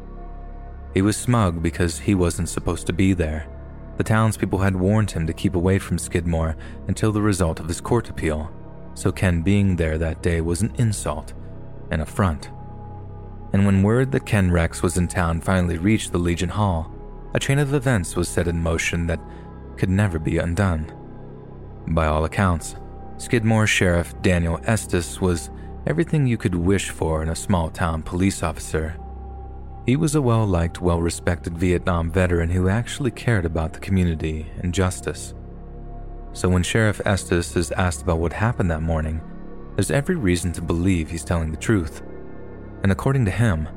He 0.94 1.02
was 1.02 1.16
smug 1.16 1.62
because 1.62 2.00
he 2.00 2.16
wasn't 2.16 2.50
supposed 2.50 2.88
to 2.88 2.94
be 2.94 3.14
there. 3.14 3.48
The 3.98 4.04
townspeople 4.04 4.60
had 4.60 4.76
warned 4.76 5.12
him 5.12 5.28
to 5.28 5.34
keep 5.34 5.56
away 5.56 5.80
from 5.80 5.98
Skidmore 5.98 6.56
until 6.88 7.12
the 7.12 7.22
result 7.22 7.60
of 7.60 7.68
his 7.68 7.82
court 7.82 8.10
appeal 8.10 8.52
so 8.94 9.12
Ken 9.12 9.42
being 9.42 9.76
there 9.76 9.98
that 9.98 10.22
day 10.22 10.42
was 10.42 10.62
an 10.62 10.74
insult, 10.78 11.34
an 11.92 12.02
affront. 12.02 12.50
And 13.54 13.66
when 13.66 13.84
word 13.84 14.12
that 14.12 14.26
Ken 14.26 14.52
Rex 14.52 14.82
was 14.82 14.98
in 14.98 15.08
town 15.08 15.42
finally 15.42 15.78
reached 15.78 16.12
the 16.12 16.18
Legion 16.18 16.50
Hall, 16.50 16.94
a 17.34 17.40
chain 17.40 17.60
of 17.60 17.74
events 17.74 18.16
was 18.16 18.30
set 18.30 18.48
in 18.48 18.62
motion 18.62 19.08
that 19.08 19.20
could 19.78 19.90
never 19.90 20.20
be 20.20 20.38
undone. 20.38 20.92
By 21.88 22.08
all 22.08 22.26
accounts, 22.26 22.76
Skidmore 23.18 23.68
Sheriff 23.68 24.14
Daniel 24.22 24.60
Estes 24.66 25.20
was 25.20 25.50
everything 25.86 26.26
you 26.26 26.38
could 26.38 26.56
wish 26.56 26.90
for 26.90 27.24
in 27.24 27.30
a 27.30 27.36
small 27.36 27.70
town 27.70 28.04
police 28.04 28.44
officer. 28.44 28.98
He 29.86 29.96
was 29.96 30.16
a 30.16 30.22
well 30.22 30.46
liked, 30.46 30.82
well 30.82 31.02
respected 31.02 31.58
Vietnam 31.58 32.12
veteran 32.12 32.50
who 32.50 32.70
actually 32.70 33.12
cared 33.12 33.46
about 33.46 33.74
the 33.74 33.80
community 33.80 34.48
and 34.60 34.74
justice. 34.74 35.34
So 36.34 36.48
when 36.48 36.64
Sheriff 36.64 37.02
Estes 37.06 37.56
is 37.56 37.72
asked 37.72 38.02
about 38.02 38.20
what 38.20 38.34
happened 38.34 38.72
that 38.72 38.82
morning, 38.82 39.22
there's 39.76 39.92
every 39.92 40.16
reason 40.16 40.52
to 40.54 40.62
believe 40.62 41.10
he's 41.10 41.26
telling 41.26 41.52
the 41.52 41.58
truth. 41.58 42.02
And 42.84 42.92
according 42.92 43.26
to 43.26 43.32
him, 43.32 43.68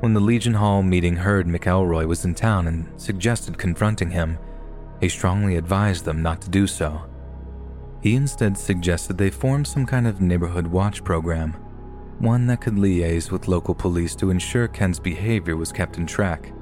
when 0.00 0.12
the 0.12 0.20
Legion 0.20 0.54
Hall 0.54 0.82
meeting 0.82 1.16
heard 1.16 1.46
McElroy 1.46 2.06
was 2.06 2.24
in 2.24 2.34
town 2.34 2.68
and 2.68 2.88
suggested 3.00 3.56
confronting 3.56 4.10
him, 4.10 4.38
he 5.00 5.08
strongly 5.08 5.56
advised 5.56 6.04
them 6.04 6.22
not 6.22 6.42
to 6.42 6.50
do 6.50 6.66
so. 6.66 7.02
He 8.02 8.14
instead 8.14 8.58
suggested 8.58 9.16
they 9.16 9.30
form 9.30 9.64
some 9.64 9.86
kind 9.86 10.06
of 10.06 10.20
neighborhood 10.20 10.66
watch 10.66 11.02
program, 11.04 11.52
one 12.18 12.46
that 12.48 12.60
could 12.60 12.74
liaise 12.74 13.30
with 13.30 13.48
local 13.48 13.74
police 13.74 14.14
to 14.16 14.30
ensure 14.30 14.68
Ken's 14.68 15.00
behavior 15.00 15.56
was 15.56 15.72
kept 15.72 15.96
in 15.96 16.06
track. 16.06 16.52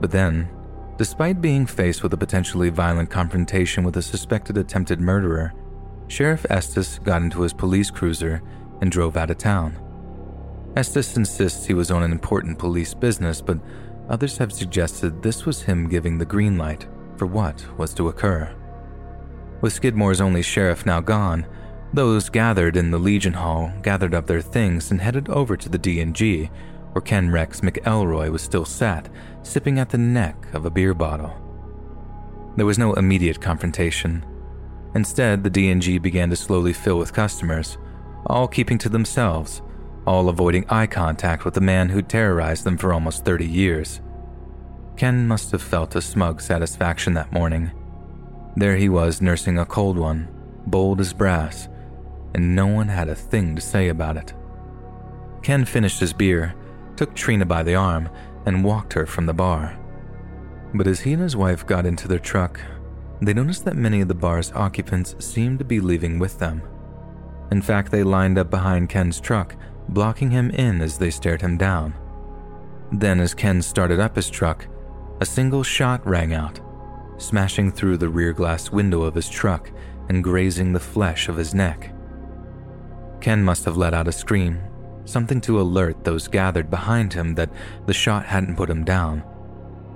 But 0.00 0.10
then, 0.10 0.48
Despite 0.98 1.40
being 1.40 1.64
faced 1.64 2.02
with 2.02 2.12
a 2.12 2.16
potentially 2.16 2.70
violent 2.70 3.08
confrontation 3.08 3.84
with 3.84 3.96
a 3.96 4.02
suspected 4.02 4.58
attempted 4.58 5.00
murderer, 5.00 5.54
Sheriff 6.08 6.44
Estes 6.50 6.98
got 6.98 7.22
into 7.22 7.42
his 7.42 7.52
police 7.52 7.88
cruiser 7.88 8.42
and 8.80 8.90
drove 8.90 9.16
out 9.16 9.30
of 9.30 9.38
town. 9.38 9.78
Estes 10.74 11.16
insists 11.16 11.64
he 11.64 11.72
was 11.72 11.92
on 11.92 12.02
an 12.02 12.10
important 12.10 12.58
police 12.58 12.94
business, 12.94 13.40
but 13.40 13.60
others 14.08 14.38
have 14.38 14.52
suggested 14.52 15.22
this 15.22 15.46
was 15.46 15.62
him 15.62 15.88
giving 15.88 16.18
the 16.18 16.26
green 16.26 16.58
light 16.58 16.88
for 17.16 17.26
what 17.26 17.64
was 17.78 17.94
to 17.94 18.08
occur. 18.08 18.52
With 19.60 19.72
Skidmore's 19.72 20.20
only 20.20 20.42
sheriff 20.42 20.84
now 20.84 21.00
gone, 21.00 21.46
those 21.92 22.28
gathered 22.28 22.76
in 22.76 22.90
the 22.90 22.98
Legion 22.98 23.34
Hall 23.34 23.72
gathered 23.82 24.14
up 24.14 24.26
their 24.26 24.42
things 24.42 24.90
and 24.90 25.00
headed 25.00 25.28
over 25.28 25.56
to 25.56 25.68
the 25.68 25.78
D&G, 25.78 26.50
where 26.92 27.02
Ken 27.02 27.30
Rex 27.30 27.60
McElroy 27.60 28.30
was 28.30 28.42
still 28.42 28.64
sat, 28.64 29.08
sipping 29.42 29.78
at 29.78 29.90
the 29.90 29.98
neck 29.98 30.46
of 30.52 30.64
a 30.64 30.70
beer 30.70 30.94
bottle. 30.94 31.34
There 32.56 32.66
was 32.66 32.78
no 32.78 32.94
immediate 32.94 33.40
confrontation. 33.40 34.24
Instead, 34.94 35.44
the 35.44 35.50
D&G 35.50 35.98
began 35.98 36.30
to 36.30 36.36
slowly 36.36 36.72
fill 36.72 36.98
with 36.98 37.12
customers, 37.12 37.78
all 38.26 38.48
keeping 38.48 38.78
to 38.78 38.88
themselves, 38.88 39.62
all 40.06 40.28
avoiding 40.28 40.64
eye 40.68 40.86
contact 40.86 41.44
with 41.44 41.54
the 41.54 41.60
man 41.60 41.88
who'd 41.88 42.08
terrorized 42.08 42.64
them 42.64 42.76
for 42.78 42.92
almost 42.92 43.24
30 43.24 43.46
years. 43.46 44.00
Ken 44.96 45.28
must 45.28 45.52
have 45.52 45.62
felt 45.62 45.94
a 45.94 46.02
smug 46.02 46.40
satisfaction 46.40 47.14
that 47.14 47.32
morning. 47.32 47.70
There 48.56 48.76
he 48.76 48.88
was 48.88 49.22
nursing 49.22 49.58
a 49.58 49.64
cold 49.64 49.96
one, 49.96 50.26
bold 50.66 51.00
as 51.00 51.12
brass, 51.12 51.68
and 52.34 52.56
no 52.56 52.66
one 52.66 52.88
had 52.88 53.08
a 53.08 53.14
thing 53.14 53.54
to 53.54 53.62
say 53.62 53.88
about 53.88 54.16
it. 54.16 54.34
Ken 55.42 55.64
finished 55.64 56.00
his 56.00 56.12
beer, 56.12 56.54
took 56.98 57.14
Trina 57.14 57.46
by 57.46 57.62
the 57.62 57.76
arm, 57.76 58.08
and 58.44 58.64
walked 58.64 58.92
her 58.92 59.06
from 59.06 59.24
the 59.24 59.32
bar. 59.32 59.78
But 60.74 60.88
as 60.88 61.00
he 61.00 61.12
and 61.12 61.22
his 61.22 61.36
wife 61.36 61.64
got 61.64 61.86
into 61.86 62.08
their 62.08 62.18
truck, 62.18 62.60
they 63.22 63.32
noticed 63.32 63.64
that 63.66 63.76
many 63.76 64.00
of 64.00 64.08
the 64.08 64.14
bar's 64.14 64.50
occupants 64.52 65.14
seemed 65.24 65.60
to 65.60 65.64
be 65.64 65.78
leaving 65.78 66.18
with 66.18 66.40
them. 66.40 66.60
In 67.52 67.62
fact, 67.62 67.92
they 67.92 68.02
lined 68.02 68.36
up 68.36 68.50
behind 68.50 68.88
Ken's 68.88 69.20
truck, 69.20 69.54
blocking 69.88 70.32
him 70.32 70.50
in 70.50 70.80
as 70.80 70.98
they 70.98 71.10
stared 71.10 71.40
him 71.40 71.56
down. 71.56 71.94
Then, 72.90 73.20
as 73.20 73.32
Ken 73.32 73.62
started 73.62 74.00
up 74.00 74.16
his 74.16 74.28
truck, 74.28 74.66
a 75.20 75.26
single 75.26 75.62
shot 75.62 76.04
rang 76.04 76.34
out, 76.34 76.58
smashing 77.18 77.70
through 77.70 77.98
the 77.98 78.08
rear 78.08 78.32
glass 78.32 78.72
window 78.72 79.02
of 79.02 79.14
his 79.14 79.28
truck 79.28 79.70
and 80.08 80.24
grazing 80.24 80.72
the 80.72 80.80
flesh 80.80 81.28
of 81.28 81.36
his 81.36 81.54
neck. 81.54 81.94
Ken 83.20 83.42
must 83.42 83.64
have 83.66 83.76
let 83.76 83.94
out 83.94 84.08
a 84.08 84.12
scream, 84.12 84.60
something 85.08 85.40
to 85.42 85.60
alert 85.60 86.04
those 86.04 86.28
gathered 86.28 86.70
behind 86.70 87.12
him 87.12 87.34
that 87.34 87.50
the 87.86 87.94
shot 87.94 88.24
hadn't 88.26 88.56
put 88.56 88.70
him 88.70 88.84
down, 88.84 89.22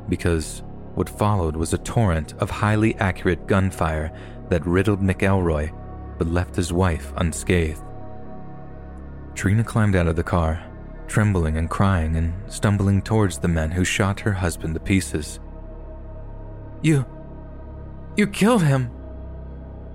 because 0.09 0.63
what 0.95 1.09
followed 1.09 1.57
was 1.57 1.73
a 1.73 1.79
torrent 1.79 2.35
of 2.39 2.51
highly 2.51 2.95
accurate 2.97 3.47
gunfire 3.47 4.13
that 4.49 4.67
riddled 4.67 5.01
McElroy 5.01 5.73
but 6.19 6.29
left 6.29 6.55
his 6.55 6.73
wife 6.73 7.13
unscathed. 7.17 7.83
Trina 9.35 9.65
climbed 9.65 9.97
out 9.97 10.07
of 10.07 10.17
the 10.17 10.23
car, 10.23 10.63
trembling 11.07 11.57
and 11.57 11.71
crying 11.71 12.17
and 12.17 12.35
stumbling 12.53 13.03
towards 13.03 13.39
the 13.39 13.49
men 13.49 13.71
who 13.71 13.85
shot 13.85 14.21
her 14.21 14.33
husband 14.33 14.75
to 14.75 14.81
pieces. 14.81 15.41
You. 16.83 17.07
you 18.17 18.27
killed 18.27 18.63
him, 18.63 18.91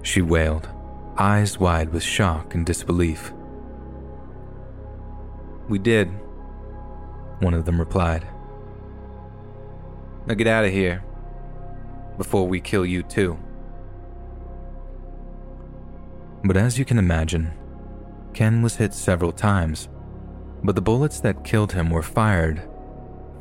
she 0.01 0.21
wailed, 0.21 0.69
eyes 1.17 1.59
wide 1.59 1.89
with 1.89 2.03
shock 2.03 2.55
and 2.55 2.65
disbelief. 2.65 3.33
We 5.69 5.79
did, 5.79 6.09
one 7.39 7.53
of 7.53 7.65
them 7.65 7.79
replied. 7.79 8.25
Now 10.25 10.33
get 10.33 10.47
out 10.47 10.65
of 10.65 10.71
here 10.71 11.03
before 12.17 12.47
we 12.47 12.59
kill 12.61 12.85
you 12.85 13.03
too. 13.03 13.37
But 16.43 16.55
as 16.55 16.79
you 16.79 16.85
can 16.85 16.97
imagine, 16.97 17.51
Ken 18.33 18.61
was 18.61 18.75
hit 18.75 18.93
several 18.93 19.31
times, 19.31 19.89
but 20.63 20.75
the 20.75 20.81
bullets 20.81 21.19
that 21.19 21.43
killed 21.43 21.73
him 21.73 21.89
were 21.89 22.03
fired 22.03 22.61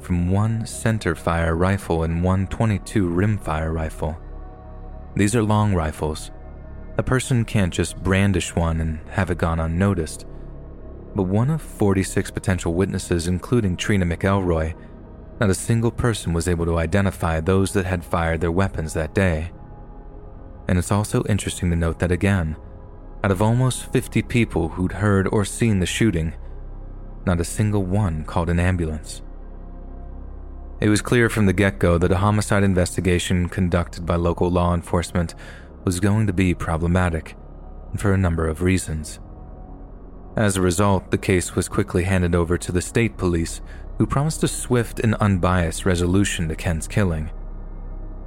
from 0.00 0.30
one 0.30 0.66
center 0.66 1.14
fire 1.14 1.54
rifle 1.54 2.02
and 2.02 2.22
one 2.22 2.46
22 2.48 3.08
rimfire 3.08 3.72
rifle. 3.72 4.16
These 5.14 5.34
are 5.36 5.42
long 5.42 5.74
rifles. 5.74 6.30
A 6.98 7.02
person 7.02 7.44
can't 7.44 7.72
just 7.72 8.02
brandish 8.02 8.54
one 8.54 8.80
and 8.80 8.98
have 9.10 9.30
it 9.30 9.38
gone 9.38 9.60
unnoticed 9.60 10.26
but 11.16 11.24
one 11.24 11.50
of 11.50 11.62
46 11.62 12.30
potential 12.30 12.74
witnesses, 12.74 13.26
including 13.26 13.76
Trina 13.76 14.04
McElroy, 14.04 14.74
not 15.40 15.50
a 15.50 15.54
single 15.54 15.90
person 15.90 16.32
was 16.32 16.48
able 16.48 16.64
to 16.66 16.78
identify 16.78 17.40
those 17.40 17.72
that 17.72 17.86
had 17.86 18.04
fired 18.04 18.40
their 18.40 18.52
weapons 18.52 18.94
that 18.94 19.14
day. 19.14 19.50
And 20.68 20.78
it's 20.78 20.92
also 20.92 21.24
interesting 21.24 21.70
to 21.70 21.76
note 21.76 21.98
that 21.98 22.12
again, 22.12 22.56
out 23.24 23.30
of 23.30 23.42
almost 23.42 23.92
50 23.92 24.22
people 24.22 24.68
who'd 24.68 24.92
heard 24.92 25.28
or 25.28 25.44
seen 25.44 25.78
the 25.78 25.86
shooting, 25.86 26.34
not 27.24 27.40
a 27.40 27.44
single 27.44 27.82
one 27.82 28.24
called 28.24 28.48
an 28.48 28.60
ambulance. 28.60 29.22
It 30.80 30.90
was 30.90 31.02
clear 31.02 31.28
from 31.28 31.46
the 31.46 31.52
get 31.52 31.78
go 31.78 31.96
that 31.98 32.12
a 32.12 32.18
homicide 32.18 32.62
investigation 32.62 33.48
conducted 33.48 34.04
by 34.04 34.16
local 34.16 34.50
law 34.50 34.74
enforcement 34.74 35.34
was 35.84 36.00
going 36.00 36.26
to 36.26 36.32
be 36.32 36.54
problematic, 36.54 37.34
for 37.96 38.12
a 38.12 38.18
number 38.18 38.46
of 38.46 38.62
reasons. 38.62 39.18
As 40.36 40.56
a 40.56 40.60
result, 40.60 41.10
the 41.10 41.18
case 41.18 41.56
was 41.56 41.66
quickly 41.66 42.04
handed 42.04 42.34
over 42.34 42.58
to 42.58 42.70
the 42.70 42.82
state 42.82 43.16
police, 43.16 43.62
who 43.96 44.06
promised 44.06 44.42
a 44.42 44.48
swift 44.48 45.00
and 45.00 45.14
unbiased 45.14 45.86
resolution 45.86 46.48
to 46.48 46.54
Ken's 46.54 46.86
killing. 46.86 47.30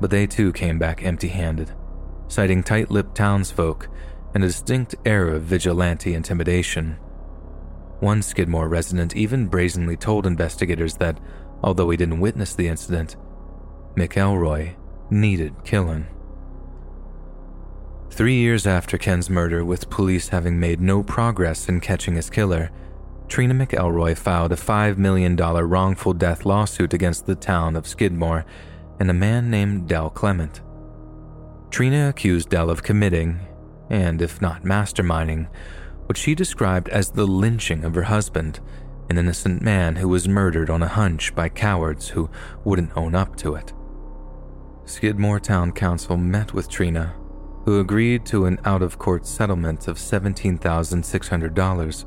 But 0.02 0.10
they 0.10 0.26
too 0.26 0.52
came 0.52 0.80
back 0.80 1.04
empty 1.04 1.28
handed, 1.28 1.72
citing 2.28 2.64
tight 2.64 2.90
lipped 2.90 3.16
townsfolk 3.16 3.88
and 4.34 4.44
a 4.44 4.48
distinct 4.48 4.96
air 5.06 5.28
of 5.28 5.44
vigilante 5.44 6.16
intimidation. 6.16 6.98
One 8.00 8.24
Skidmore 8.24 8.70
resident 8.70 9.16
even 9.16 9.48
brazenly 9.48 9.96
told 9.96 10.26
investigators 10.26 10.96
that, 10.96 11.20
although 11.62 11.92
he 11.92 11.98
didn't 11.98 12.22
witness 12.22 12.56
the 12.56 12.70
incident, 12.70 13.18
McElroy 13.96 14.76
needed 15.12 15.54
killing. 15.64 16.08
Three 18.12 18.36
years 18.36 18.68
after 18.68 18.98
Ken's 18.98 19.30
murder, 19.30 19.64
with 19.64 19.90
police 19.90 20.30
having 20.30 20.60
made 20.60 20.82
no 20.82 21.04
progress 21.04 21.70
in 21.70 21.80
catching 21.80 22.16
his 22.16 22.30
killer, 22.30 22.70
Trina 23.30 23.54
McElroy 23.54 24.18
filed 24.18 24.52
a 24.52 24.58
$5 24.58 24.98
million 24.98 25.36
wrongful 25.36 26.14
death 26.14 26.46
lawsuit 26.46 26.94
against 26.94 27.28
the 27.28 27.36
town 27.36 27.76
of 27.76 27.88
Skidmore 27.88 28.46
and 29.00 29.10
a 29.10 29.14
man 29.14 29.50
named 29.50 29.88
Del 29.88 30.10
Clement. 30.10 30.62
Trina 31.70 32.10
accused 32.10 32.50
Del 32.50 32.70
of 32.70 32.84
committing, 32.84 33.40
and 33.90 34.22
if 34.22 34.42
not 34.42 34.64
masterminding, 34.64 35.48
what 36.08 36.18
she 36.18 36.34
described 36.34 36.90
as 36.90 37.12
the 37.12 37.28
lynching 37.28 37.86
of 37.86 37.94
her 37.96 38.04
husband, 38.04 38.60
an 39.10 39.18
innocent 39.18 39.62
man 39.62 39.96
who 39.96 40.10
was 40.10 40.28
murdered 40.28 40.70
on 40.70 40.84
a 40.84 40.88
hunch 40.88 41.34
by 41.36 41.48
cowards 41.48 42.10
who 42.10 42.30
wouldn't 42.66 42.98
own 42.98 43.16
up 43.16 43.36
to 43.38 43.56
it. 43.56 43.72
Skidmore 44.86 45.40
Town 45.40 45.72
Council 45.72 46.18
met 46.18 46.54
with 46.54 46.68
Trina 46.68 47.16
who 47.70 47.80
agreed 47.80 48.26
to 48.26 48.46
an 48.46 48.60
out 48.66 48.82
of 48.82 48.98
court 48.98 49.28
settlement 49.28 49.88
of 49.88 49.96
$17,600, 49.96 52.06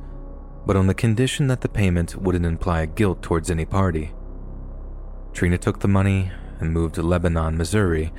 but 0.66 0.74
on 0.74 0.88
the 0.88 0.94
condition 0.94 1.46
that 1.46 1.60
the 1.60 1.68
payment 1.68 2.16
wouldn't 2.16 2.44
imply 2.44 2.84
guilt 2.84 3.22
towards 3.22 3.48
any 3.48 3.64
party. 3.64 4.12
Trina 5.32 5.56
took 5.56 5.78
the 5.78 5.86
money 5.86 6.32
and 6.58 6.72
moved 6.72 6.96
to 6.96 7.02
Lebanon, 7.02 7.56
Missouri, 7.56 8.12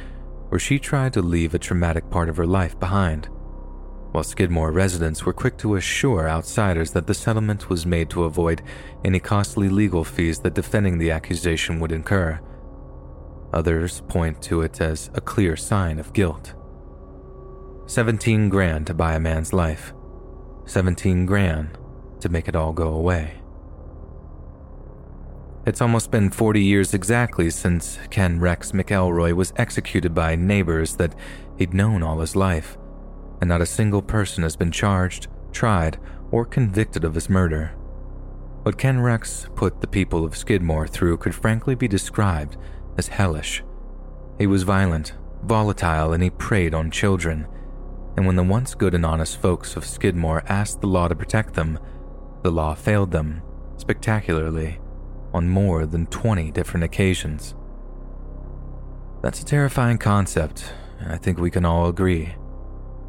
where 0.47 0.57
she 0.57 0.79
tried 0.79 1.11
to 1.11 1.21
leave 1.21 1.53
a 1.53 1.59
traumatic 1.59 2.09
part 2.09 2.29
of 2.29 2.37
her 2.37 2.47
life 2.47 2.79
behind, 2.79 3.25
while 4.13 4.23
Skidmore 4.23 4.71
residents 4.71 5.25
were 5.25 5.33
quick 5.33 5.57
to 5.57 5.75
assure 5.75 6.29
outsiders 6.29 6.91
that 6.91 7.07
the 7.07 7.13
settlement 7.13 7.69
was 7.69 7.85
made 7.85 8.09
to 8.11 8.23
avoid 8.23 8.61
any 9.03 9.19
costly 9.19 9.67
legal 9.67 10.05
fees 10.05 10.39
that 10.39 10.53
defending 10.53 10.97
the 10.97 11.11
accusation 11.11 11.81
would 11.81 11.91
incur. 11.91 12.39
Others 13.51 13.99
point 14.07 14.41
to 14.43 14.61
it 14.61 14.79
as 14.79 15.09
a 15.13 15.19
clear 15.19 15.57
sign 15.57 15.99
of 15.99 16.13
guilt. 16.13 16.53
17 17.93 18.49
grand 18.49 18.87
to 18.87 18.93
buy 18.95 19.13
a 19.13 19.19
man's 19.19 19.53
life. 19.53 19.93
17 20.65 21.27
grand 21.27 21.77
to 22.21 22.27
make 22.27 22.47
it 22.47 22.55
all 22.55 22.73
go 22.73 22.87
away. 22.87 23.35
It's 25.67 25.79
almost 25.79 26.09
been 26.09 26.31
40 26.31 26.59
years 26.59 26.95
exactly 26.95 27.51
since 27.51 27.99
Ken 28.09 28.39
Rex 28.39 28.71
McElroy 28.71 29.33
was 29.33 29.53
executed 29.57 30.15
by 30.15 30.35
neighbors 30.35 30.95
that 30.95 31.13
he'd 31.59 31.75
known 31.75 32.01
all 32.01 32.19
his 32.19 32.35
life, 32.35 32.79
and 33.39 33.49
not 33.49 33.61
a 33.61 33.67
single 33.67 34.01
person 34.01 34.41
has 34.41 34.55
been 34.55 34.71
charged, 34.71 35.27
tried, 35.51 35.99
or 36.31 36.45
convicted 36.45 37.03
of 37.03 37.13
his 37.13 37.29
murder. 37.29 37.75
What 38.63 38.79
Ken 38.79 39.01
Rex 39.01 39.47
put 39.53 39.81
the 39.81 39.87
people 39.87 40.25
of 40.25 40.35
Skidmore 40.35 40.87
through 40.87 41.17
could 41.17 41.35
frankly 41.35 41.75
be 41.75 41.87
described 41.87 42.57
as 42.97 43.09
hellish. 43.09 43.63
He 44.39 44.47
was 44.47 44.63
violent, 44.63 45.13
volatile, 45.43 46.11
and 46.11 46.23
he 46.23 46.31
preyed 46.31 46.73
on 46.73 46.89
children 46.89 47.45
and 48.15 48.25
when 48.27 48.35
the 48.35 48.43
once 48.43 48.75
good 48.75 48.93
and 48.93 49.05
honest 49.05 49.37
folks 49.37 49.75
of 49.75 49.85
Skidmore 49.85 50.43
asked 50.47 50.81
the 50.81 50.87
law 50.87 51.07
to 51.07 51.15
protect 51.15 51.55
them, 51.55 51.79
the 52.43 52.51
law 52.51 52.75
failed 52.75 53.11
them, 53.11 53.41
spectacularly, 53.77 54.79
on 55.33 55.49
more 55.49 55.85
than 55.85 56.05
20 56.07 56.51
different 56.51 56.83
occasions. 56.83 57.55
That's 59.21 59.41
a 59.41 59.45
terrifying 59.45 59.97
concept, 59.97 60.73
and 60.99 61.11
I 61.11 61.17
think 61.17 61.39
we 61.39 61.49
can 61.49 61.65
all 61.65 61.87
agree. 61.87 62.35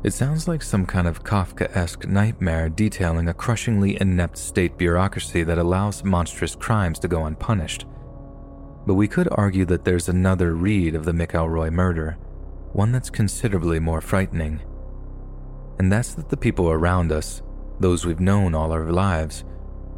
It 0.05 0.13
sounds 0.13 0.49
like 0.49 0.63
some 0.63 0.87
kind 0.87 1.07
of 1.07 1.25
Kafka 1.25 1.75
esque 1.77 2.07
nightmare 2.07 2.69
detailing 2.69 3.29
a 3.29 3.35
crushingly 3.35 4.01
inept 4.01 4.39
state 4.39 4.79
bureaucracy 4.79 5.43
that 5.45 5.59
allows 5.59 6.05
monstrous 6.05 6.55
crimes 6.55 6.99
to 7.01 7.09
go 7.09 7.25
unpunished. 7.25 7.87
But 8.87 8.95
we 8.95 9.09
could 9.09 9.29
argue 9.33 9.65
that 9.67 9.85
there's 9.85 10.09
another 10.09 10.55
read 10.55 10.95
of 10.95 11.05
the 11.05 11.13
McElroy 11.13 11.71
murder, 11.71 12.19
one 12.73 12.93
that's 12.93 13.11
considerably 13.11 13.81
more 13.81 14.01
frightening 14.01 14.61
and 15.79 15.93
that's 15.93 16.15
that 16.15 16.29
the 16.29 16.37
people 16.37 16.71
around 16.71 17.13
us, 17.13 17.43
those 17.81 18.07
we've 18.07 18.21
known 18.21 18.55
all 18.55 18.73
our 18.73 18.93
lives, 18.93 19.45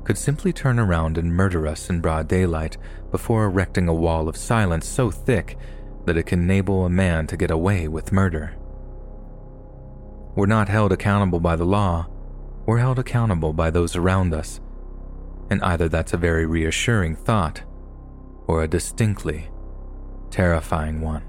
could 0.04 0.16
simply 0.16 0.52
turn 0.52 0.78
around 0.78 1.18
and 1.18 1.34
murder 1.34 1.66
us 1.66 1.90
in 1.90 2.00
broad 2.00 2.28
daylight 2.28 2.76
before 3.10 3.44
erecting 3.44 3.88
a 3.88 3.94
wall 3.94 4.28
of 4.28 4.36
silence 4.36 4.86
so 4.86 5.10
thick 5.10 5.58
that 6.04 6.16
it 6.16 6.26
can 6.26 6.42
enable 6.42 6.84
a 6.84 6.90
man 6.90 7.26
to 7.26 7.36
get 7.36 7.50
away 7.50 7.88
with 7.88 8.12
murder. 8.12 8.56
We're 10.36 10.46
not 10.46 10.68
held 10.68 10.92
accountable 10.92 11.40
by 11.40 11.56
the 11.56 11.64
law, 11.64 12.06
we're 12.66 12.78
held 12.78 12.98
accountable 12.98 13.52
by 13.52 13.70
those 13.70 13.96
around 13.96 14.34
us. 14.34 14.60
And 15.50 15.62
either 15.62 15.88
that's 15.88 16.12
a 16.12 16.18
very 16.18 16.46
reassuring 16.46 17.16
thought 17.16 17.62
or 18.46 18.62
a 18.62 18.68
distinctly 18.68 19.48
terrifying 20.30 21.00
one. 21.00 21.22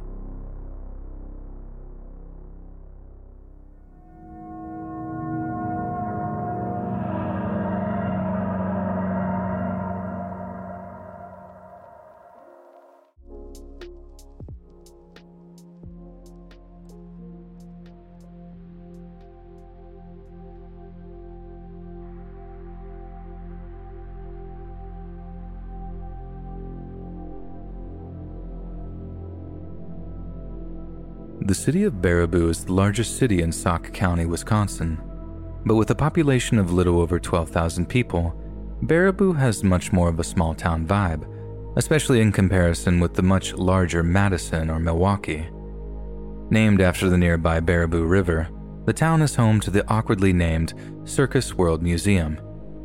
The 31.48 31.56
city 31.56 31.86
of 31.86 32.02
Baraboo 32.02 32.50
is 32.50 32.66
the 32.66 32.74
largest 32.74 33.16
city 33.16 33.42
in 33.42 33.54
Sauk 33.54 33.94
County, 33.94 34.26
Wisconsin. 34.26 35.02
But 35.66 35.76
with 35.76 35.90
a 35.90 35.96
population 35.96 36.60
of 36.60 36.74
little 36.74 37.00
over 37.00 37.22
12,000 37.22 37.86
people, 37.86 38.36
Baraboo 38.84 39.34
has 39.38 39.64
much 39.64 39.94
more 39.94 40.10
of 40.10 40.20
a 40.20 40.26
small 40.26 40.54
town 40.54 40.86
vibe, 40.86 41.26
especially 41.78 42.20
in 42.20 42.34
comparison 42.34 43.00
with 43.00 43.14
the 43.14 43.22
much 43.22 43.54
larger 43.54 44.04
Madison 44.04 44.70
or 44.70 44.78
Milwaukee. 44.78 45.48
Named 46.50 46.82
after 46.82 47.10
the 47.10 47.18
nearby 47.18 47.62
Baraboo 47.62 48.06
River, 48.06 48.50
the 48.84 48.92
town 48.92 49.22
is 49.22 49.36
home 49.36 49.62
to 49.62 49.72
the 49.72 49.88
awkwardly 49.88 50.34
named 50.34 50.74
Circus 51.06 51.54
World 51.54 51.82
Museum, 51.82 52.42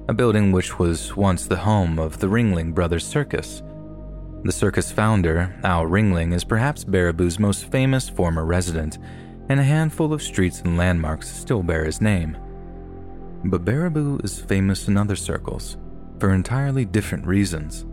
a 0.09 0.15
building 0.15 0.53
which 0.53 0.79
was 0.79 1.17
once 1.17 1.47
the 1.47 1.57
home 1.57 1.99
of 1.99 2.21
the 2.21 2.29
Ringling 2.29 2.73
Brothers 2.73 3.05
Circus 3.05 3.61
the 4.45 4.53
circus 4.53 4.91
founder, 4.91 5.55
Al 5.63 5.85
Ringling, 5.85 6.35
is 6.35 6.45
perhaps 6.45 6.85
Baraboo's 6.85 7.39
most 7.39 7.71
famous 7.71 8.09
former 8.09 8.45
resident, 8.45 8.99
and 9.49 9.61
a 9.61 9.65
handful 9.65 10.13
of 10.13 10.23
streets 10.23 10.61
and 10.63 10.77
landmarks 10.77 11.29
still 11.29 11.63
bear 11.63 11.85
his 11.85 12.01
name. 12.01 12.37
But 13.45 13.65
Baraboo 13.65 14.25
is 14.25 14.41
famous 14.41 14.89
in 14.89 14.97
other 14.97 15.17
circles, 15.17 15.77
for 16.19 16.33
entirely 16.33 16.85
different 16.85 17.27
reasons, 17.27 17.87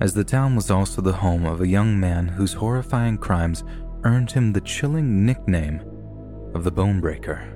as 0.00 0.12
the 0.12 0.24
town 0.24 0.56
was 0.56 0.70
also 0.70 1.00
the 1.00 1.12
home 1.12 1.46
of 1.46 1.60
a 1.60 1.68
young 1.68 1.98
man 1.98 2.28
whose 2.28 2.52
horrifying 2.52 3.16
crimes 3.16 3.64
earned 4.04 4.30
him 4.30 4.52
the 4.52 4.60
chilling 4.60 5.24
nickname 5.24 5.80
of 6.54 6.64
the 6.64 6.72
Bonebreaker. 6.72 7.50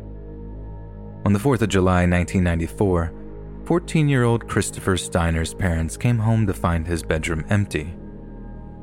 On 1.26 1.32
the 1.32 1.38
4th 1.38 1.62
of 1.62 1.68
July 1.68 2.06
1994, 2.06 3.12
14 3.66 4.08
year 4.08 4.24
old 4.24 4.48
Christopher 4.48 4.96
Steiner's 4.96 5.52
parents 5.52 5.96
came 5.96 6.18
home 6.18 6.46
to 6.46 6.54
find 6.54 6.86
his 6.86 7.02
bedroom 7.02 7.44
empty. 7.50 7.94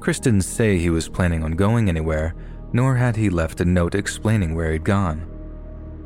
Chris 0.05 0.19
didn't 0.19 0.43
say 0.43 0.77
he 0.77 0.91
was 0.91 1.09
planning 1.09 1.43
on 1.43 1.53
going 1.53 1.89
anywhere, 1.89 2.35
nor 2.71 2.95
had 2.95 3.15
he 3.15 3.27
left 3.27 3.59
a 3.59 3.65
note 3.65 3.95
explaining 3.95 4.53
where 4.53 4.71
he'd 4.71 4.83
gone. 4.83 5.27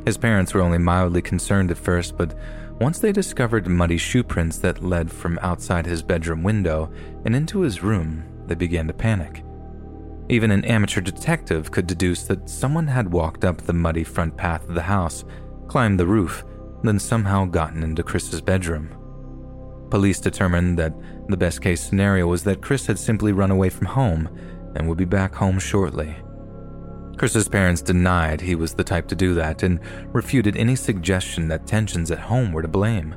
His 0.05 0.17
parents 0.17 0.53
were 0.53 0.61
only 0.61 0.77
mildly 0.77 1.21
concerned 1.21 1.69
at 1.69 1.77
first, 1.77 2.15
but 2.15 2.33
once 2.79 2.99
they 2.99 3.11
discovered 3.11 3.67
muddy 3.67 3.97
shoe 3.97 4.23
prints 4.23 4.57
that 4.59 4.81
led 4.81 5.11
from 5.11 5.37
outside 5.41 5.85
his 5.85 6.01
bedroom 6.01 6.43
window 6.43 6.89
and 7.25 7.35
into 7.35 7.59
his 7.59 7.83
room, 7.83 8.23
they 8.47 8.55
began 8.55 8.87
to 8.87 8.93
panic. 8.93 9.43
Even 10.29 10.49
an 10.49 10.63
amateur 10.63 11.01
detective 11.01 11.69
could 11.69 11.85
deduce 11.85 12.23
that 12.23 12.49
someone 12.49 12.87
had 12.87 13.11
walked 13.11 13.43
up 13.43 13.57
the 13.57 13.73
muddy 13.73 14.05
front 14.05 14.37
path 14.37 14.65
of 14.69 14.75
the 14.75 14.81
house, 14.81 15.25
climbed 15.67 15.99
the 15.99 16.07
roof, 16.07 16.45
then 16.83 16.99
somehow 16.99 17.43
gotten 17.43 17.83
into 17.83 18.01
Chris's 18.01 18.39
bedroom. 18.39 18.95
Police 19.89 20.19
determined 20.19 20.77
that 20.77 20.93
the 21.27 21.37
best 21.37 21.61
case 21.61 21.81
scenario 21.81 22.27
was 22.27 22.43
that 22.43 22.61
Chris 22.61 22.85
had 22.85 22.99
simply 22.99 23.31
run 23.31 23.51
away 23.51 23.69
from 23.69 23.87
home 23.87 24.29
and 24.75 24.87
would 24.87 24.97
be 24.97 25.05
back 25.05 25.33
home 25.33 25.59
shortly. 25.59 26.15
Chris's 27.17 27.49
parents 27.49 27.81
denied 27.81 28.39
he 28.39 28.55
was 28.55 28.73
the 28.73 28.83
type 28.83 29.07
to 29.09 29.15
do 29.15 29.33
that 29.33 29.63
and 29.63 29.79
refuted 30.13 30.55
any 30.55 30.75
suggestion 30.75 31.47
that 31.49 31.67
tensions 31.67 32.11
at 32.11 32.19
home 32.19 32.53
were 32.53 32.61
to 32.61 32.67
blame. 32.67 33.15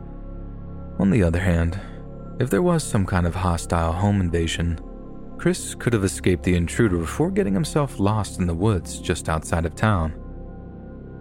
On 0.98 1.10
the 1.10 1.22
other 1.22 1.38
hand, 1.38 1.80
if 2.40 2.50
there 2.50 2.62
was 2.62 2.82
some 2.82 3.06
kind 3.06 3.26
of 3.26 3.34
hostile 3.34 3.92
home 3.92 4.20
invasion, 4.20 4.80
Chris 5.38 5.74
could 5.74 5.92
have 5.92 6.04
escaped 6.04 6.42
the 6.42 6.56
intruder 6.56 6.98
before 6.98 7.30
getting 7.30 7.54
himself 7.54 8.00
lost 8.00 8.40
in 8.40 8.46
the 8.46 8.54
woods 8.54 9.00
just 9.00 9.28
outside 9.28 9.66
of 9.66 9.76
town. 9.76 10.14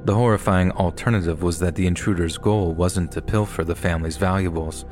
The 0.05 0.15
horrifying 0.15 0.71
alternative 0.71 1.43
was 1.43 1.59
that 1.59 1.75
the 1.75 1.85
intruder's 1.85 2.37
goal 2.37 2.73
wasn't 2.73 3.11
to 3.11 3.21
pilfer 3.21 3.63
the 3.63 3.75
family's 3.75 4.17
valuables, 4.17 4.85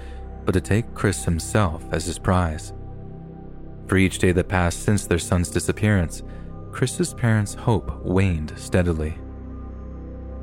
but 0.50 0.54
to 0.54 0.68
take 0.68 0.96
Chris 0.96 1.26
himself 1.26 1.84
as 1.92 2.08
his 2.08 2.18
prize. 2.18 2.74
For 3.86 3.98
each 3.98 4.18
day 4.18 4.32
that 4.32 4.48
passed 4.48 4.82
since 4.82 5.06
their 5.06 5.20
son's 5.20 5.52
disappearance, 5.52 6.24
Chris's 6.72 7.14
parents' 7.14 7.54
hope 7.54 8.04
waned 8.04 8.54
steadily. 8.58 9.16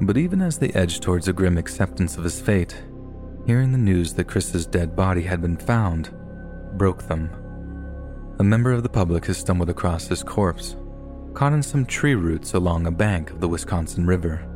But 0.01 0.17
even 0.17 0.41
as 0.41 0.61
they 0.61 0.71
edged 0.75 1.03
towards 1.03 1.27
a 1.27 1.33
grim 1.33 1.59
acceptance 1.59 2.17
of 2.17 2.23
his 2.23 2.41
fate, 2.41 2.85
hearing 3.47 3.73
the 3.73 3.79
news 3.79 4.15
that 4.15 4.29
Chris's 4.29 4.65
dead 4.65 4.95
body 4.95 5.23
had 5.23 5.43
been 5.43 5.57
found 5.57 6.15
broke 6.75 7.03
them. 7.09 7.29
A 8.39 8.45
member 8.45 8.71
of 8.71 8.85
the 8.85 8.89
public 8.89 9.27
has 9.27 9.39
stumbled 9.39 9.71
across 9.71 10.07
his 10.07 10.23
corpse, 10.23 10.77
caught 11.35 11.53
in 11.53 11.65
some 11.65 11.85
tree 11.85 12.15
roots 12.15 12.55
along 12.55 12.87
a 12.87 12.93
bank 12.93 13.31
of 13.31 13.41
the 13.41 13.49
Wisconsin 13.49 14.07
River. 14.07 14.47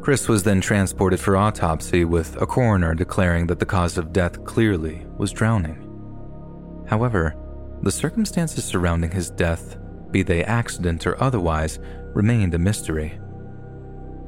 Chris 0.00 0.28
was 0.28 0.42
then 0.42 0.60
transported 0.60 1.20
for 1.20 1.36
autopsy, 1.36 2.04
with 2.04 2.40
a 2.40 2.46
coroner 2.46 2.94
declaring 2.94 3.46
that 3.46 3.58
the 3.58 3.66
cause 3.66 3.98
of 3.98 4.12
death 4.12 4.44
clearly 4.44 5.06
was 5.18 5.30
drowning. 5.30 5.86
However, 6.88 7.36
the 7.82 7.92
circumstances 7.92 8.64
surrounding 8.64 9.10
his 9.10 9.30
death, 9.30 9.76
be 10.10 10.22
they 10.22 10.42
accident 10.42 11.06
or 11.06 11.22
otherwise, 11.22 11.78
remained 12.14 12.54
a 12.54 12.58
mystery. 12.58 13.20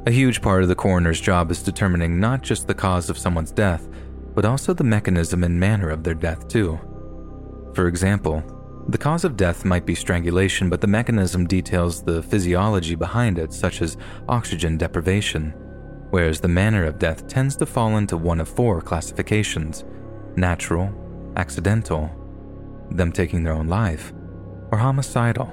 A 0.07 0.11
huge 0.11 0.43
part 0.43 0.63
of 0.63 0.69
the 0.69 0.75
coroner's 0.75 1.21
job 1.21 1.51
is 1.51 1.63
determining 1.63 2.21
not 2.21 2.43
just 2.43 2.67
the 2.67 2.75
cause 2.75 3.09
of 3.09 3.19
someone's 3.19 3.53
death, 3.53 3.89
but 4.35 4.45
also 4.45 4.75
the 4.75 4.85
mechanism 4.85 5.43
and 5.43 5.59
manner 5.59 5.89
of 5.89 6.03
their 6.03 6.15
death, 6.15 6.49
too. 6.49 6.79
For 7.75 7.89
example, 7.89 8.43
the 8.89 8.99
cause 8.99 9.25
of 9.25 9.37
death 9.37 9.65
might 9.65 9.87
be 9.87 9.95
strangulation, 9.95 10.69
but 10.69 10.81
the 10.81 10.87
mechanism 10.87 11.47
details 11.47 12.03
the 12.03 12.23
physiology 12.23 12.97
behind 12.97 13.39
it, 13.39 13.53
such 13.53 13.81
as 13.81 13.97
oxygen 14.29 14.77
deprivation, 14.77 15.51
whereas 16.11 16.41
the 16.41 16.49
manner 16.49 16.85
of 16.85 16.99
death 16.99 17.29
tends 17.29 17.55
to 17.57 17.67
fall 17.67 17.97
into 17.97 18.17
one 18.17 18.41
of 18.41 18.49
four 18.49 18.81
classifications 18.81 19.85
natural, 20.35 20.91
accidental, 21.37 22.11
them 22.91 23.13
taking 23.13 23.45
their 23.45 23.53
own 23.53 23.69
life, 23.69 24.13
or 24.71 24.79
homicidal. 24.79 25.47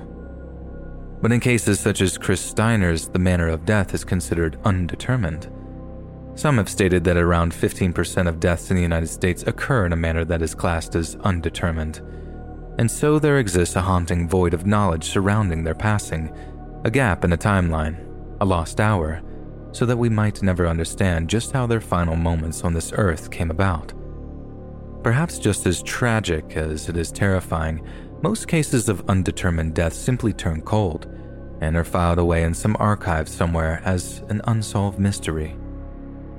But 1.21 1.34
in 1.34 1.41
cases 1.41 1.82
such 1.82 1.99
as 1.99 2.17
Chris 2.17 2.39
Steiner's, 2.39 3.09
the 3.09 3.19
manner 3.19 3.49
of 3.49 3.65
death 3.65 3.93
is 3.93 4.05
considered 4.05 4.57
undetermined. 4.63 5.51
Some 6.36 6.57
have 6.57 6.69
stated 6.69 7.03
that 7.03 7.17
around 7.17 7.51
15% 7.51 8.30
of 8.30 8.39
deaths 8.39 8.69
in 8.69 8.77
the 8.77 8.82
United 8.82 9.07
States 9.07 9.43
occur 9.43 9.86
in 9.86 9.91
a 9.91 9.97
manner 9.97 10.23
that 10.23 10.41
is 10.41 10.55
classed 10.55 10.95
as 10.95 11.17
undetermined 11.17 12.01
and 12.80 12.89
so 12.89 13.19
there 13.19 13.39
exists 13.39 13.75
a 13.75 13.82
haunting 13.82 14.25
void 14.25 14.53
of 14.53 14.65
knowledge 14.65 15.03
surrounding 15.03 15.65
their 15.65 15.75
passing, 15.75 16.34
a 16.86 16.89
gap 16.89 17.25
in 17.25 17.34
a 17.34 17.38
timeline, 17.38 17.97
a 18.39 18.45
lost 18.45 18.80
hour, 18.80 19.21
so 19.73 19.86
that 19.86 19.97
we 19.97 20.07
might 20.07 20.41
never 20.41 20.65
understand 20.65 21.30
just 21.30 21.51
how 21.51 21.67
their 21.67 21.82
final 21.82 22.15
moments 22.15 22.63
on 22.63 22.73
this 22.73 22.93
earth 22.95 23.32
came 23.32 23.51
about. 23.51 23.91
Perhaps 25.03 25.39
just 25.39 25.67
as 25.67 25.84
tragic 25.84 26.55
as 26.55 26.88
it 26.88 26.95
is 26.95 27.11
terrifying, 27.11 27.86
most 28.21 28.47
cases 28.47 28.88
of 28.88 29.09
undetermined 29.09 29.75
death 29.75 29.93
simply 29.93 30.32
turn 30.32 30.61
cold 30.61 31.13
and 31.59 31.75
are 31.75 31.84
filed 31.84 32.17
away 32.17 32.43
in 32.43 32.53
some 32.53 32.77
archive 32.80 33.27
somewhere 33.27 33.82
as 33.84 34.23
an 34.30 34.39
unsolved 34.45 34.99
mystery. 34.99 35.57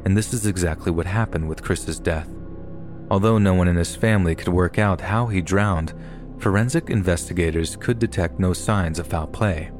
And 0.07 0.17
this 0.17 0.33
is 0.33 0.47
exactly 0.47 0.91
what 0.91 1.05
happened 1.05 1.51
with 1.51 1.63
Chris's 1.63 2.01
death. 2.01 2.31
Although 3.11 3.37
no 3.37 3.53
one 3.53 3.69
in 3.69 3.77
his 3.77 3.95
family 3.95 4.35
could 4.35 4.49
work 4.49 4.79
out 4.79 5.03
how 5.03 5.27
he 5.27 5.43
drowned, 5.43 5.93
forensic 6.41 6.91
investigators 6.91 7.77
could 7.77 7.99
detect 7.99 8.41
no 8.41 8.53
signs 8.53 8.99
of 8.99 9.07
foul 9.07 9.27
play. 9.27 9.71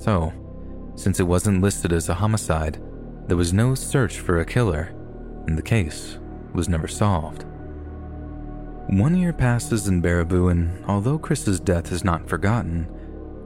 So, 0.00 0.32
since 0.94 1.20
it 1.20 1.24
wasn't 1.24 1.62
listed 1.62 1.92
as 1.92 2.08
a 2.08 2.14
homicide, 2.14 2.80
there 3.26 3.36
was 3.36 3.52
no 3.52 3.74
search 3.74 4.18
for 4.20 4.40
a 4.40 4.44
killer, 4.44 4.94
and 5.46 5.58
the 5.58 5.62
case 5.62 6.18
was 6.54 6.68
never 6.68 6.88
solved. 6.88 7.44
One 8.88 9.16
year 9.16 9.32
passes 9.32 9.88
in 9.88 10.02
Baraboo, 10.02 10.50
and 10.50 10.84
although 10.86 11.18
Chris's 11.18 11.60
death 11.60 11.92
is 11.92 12.04
not 12.04 12.28
forgotten, 12.28 12.88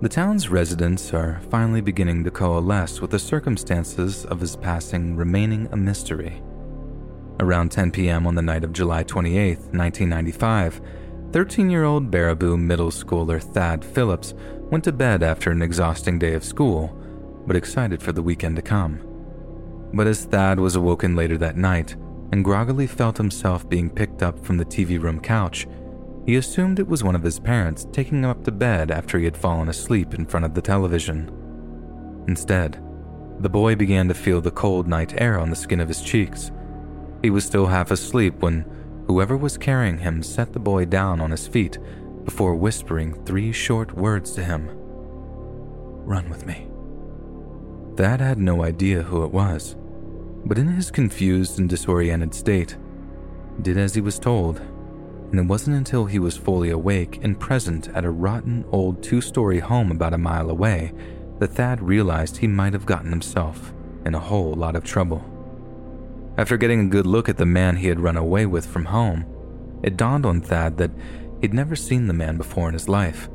the 0.02 0.08
town's 0.08 0.50
residents 0.50 1.14
are 1.14 1.40
finally 1.50 1.80
beginning 1.80 2.24
to 2.24 2.30
coalesce 2.30 3.00
with 3.00 3.10
the 3.10 3.18
circumstances 3.18 4.26
of 4.26 4.40
his 4.40 4.56
passing 4.56 5.16
remaining 5.16 5.68
a 5.72 5.76
mystery. 5.76 6.42
Around 7.40 7.70
10 7.70 7.92
p.m. 7.92 8.26
on 8.26 8.34
the 8.34 8.42
night 8.42 8.64
of 8.64 8.72
July 8.72 9.04
28, 9.04 9.58
1995, 9.58 10.80
13 11.32 11.68
year 11.68 11.84
old 11.84 12.10
Baraboo 12.10 12.58
middle 12.58 12.90
schooler 12.90 13.42
Thad 13.42 13.84
Phillips 13.84 14.32
went 14.70 14.84
to 14.84 14.92
bed 14.92 15.22
after 15.22 15.50
an 15.50 15.60
exhausting 15.60 16.18
day 16.18 16.34
of 16.34 16.44
school, 16.44 16.96
but 17.46 17.56
excited 17.56 18.00
for 18.00 18.12
the 18.12 18.22
weekend 18.22 18.56
to 18.56 18.62
come. 18.62 19.00
But 19.92 20.06
as 20.06 20.24
Thad 20.24 20.60
was 20.60 20.76
awoken 20.76 21.16
later 21.16 21.36
that 21.38 21.56
night 21.56 21.96
and 22.32 22.44
groggily 22.44 22.86
felt 22.86 23.16
himself 23.16 23.68
being 23.68 23.90
picked 23.90 24.22
up 24.22 24.44
from 24.44 24.56
the 24.56 24.64
TV 24.64 25.00
room 25.02 25.20
couch, 25.20 25.66
he 26.26 26.36
assumed 26.36 26.78
it 26.78 26.88
was 26.88 27.04
one 27.04 27.14
of 27.16 27.22
his 27.22 27.38
parents 27.38 27.86
taking 27.92 28.18
him 28.18 28.30
up 28.30 28.44
to 28.44 28.52
bed 28.52 28.90
after 28.90 29.18
he 29.18 29.24
had 29.24 29.36
fallen 29.36 29.68
asleep 29.68 30.14
in 30.14 30.26
front 30.26 30.46
of 30.46 30.54
the 30.54 30.62
television. 30.62 31.30
Instead, 32.28 32.82
the 33.40 33.48
boy 33.48 33.74
began 33.74 34.08
to 34.08 34.14
feel 34.14 34.40
the 34.40 34.50
cold 34.50 34.88
night 34.88 35.20
air 35.20 35.38
on 35.38 35.50
the 35.50 35.56
skin 35.56 35.80
of 35.80 35.88
his 35.88 36.02
cheeks. 36.02 36.50
He 37.22 37.30
was 37.30 37.44
still 37.44 37.66
half 37.66 37.90
asleep 37.90 38.40
when 38.40 38.64
whoever 39.06 39.36
was 39.36 39.58
carrying 39.58 39.98
him 39.98 40.22
set 40.22 40.52
the 40.52 40.58
boy 40.58 40.84
down 40.84 41.20
on 41.20 41.30
his 41.30 41.46
feet 41.46 41.78
before 42.24 42.54
whispering 42.54 43.14
three 43.24 43.52
short 43.52 43.92
words 43.96 44.32
to 44.32 44.44
him 44.44 44.68
Run 46.04 46.28
with 46.28 46.46
me. 46.46 46.68
Thad 47.96 48.20
had 48.20 48.38
no 48.38 48.62
idea 48.62 49.02
who 49.02 49.24
it 49.24 49.32
was, 49.32 49.76
but 50.44 50.58
in 50.58 50.68
his 50.68 50.90
confused 50.90 51.58
and 51.58 51.68
disoriented 51.68 52.34
state, 52.34 52.76
did 53.62 53.76
as 53.76 53.94
he 53.94 54.00
was 54.00 54.18
told 54.18 54.60
and 55.30 55.40
it 55.40 55.46
wasn't 55.46 55.76
until 55.76 56.06
he 56.06 56.18
was 56.18 56.36
fully 56.36 56.70
awake 56.70 57.18
and 57.22 57.40
present 57.40 57.88
at 57.88 58.04
a 58.04 58.10
rotten 58.10 58.64
old 58.70 59.02
two 59.02 59.20
story 59.20 59.58
home 59.58 59.90
about 59.90 60.14
a 60.14 60.18
mile 60.18 60.50
away 60.50 60.92
that 61.38 61.52
Thad 61.52 61.82
realized 61.82 62.36
he 62.36 62.46
might 62.46 62.72
have 62.72 62.86
gotten 62.86 63.10
himself 63.10 63.72
in 64.04 64.14
a 64.14 64.20
whole 64.20 64.54
lot 64.54 64.76
of 64.76 64.84
trouble. 64.84 65.24
After 66.38 66.56
getting 66.58 66.80
a 66.80 66.88
good 66.88 67.06
look 67.06 67.28
at 67.28 67.38
the 67.38 67.46
man 67.46 67.76
he 67.76 67.88
had 67.88 68.00
run 68.00 68.16
away 68.16 68.44
with 68.44 68.66
from 68.66 68.84
home, 68.86 69.24
it 69.82 69.96
dawned 69.96 70.26
on 70.26 70.40
Thad 70.42 70.76
that 70.76 70.90
he'd 71.40 71.54
never 71.54 71.74
seen 71.74 72.06
the 72.06 72.14
man 72.14 72.36
before 72.36 72.68
in 72.68 72.74
his 72.74 72.88
life. 72.88 73.28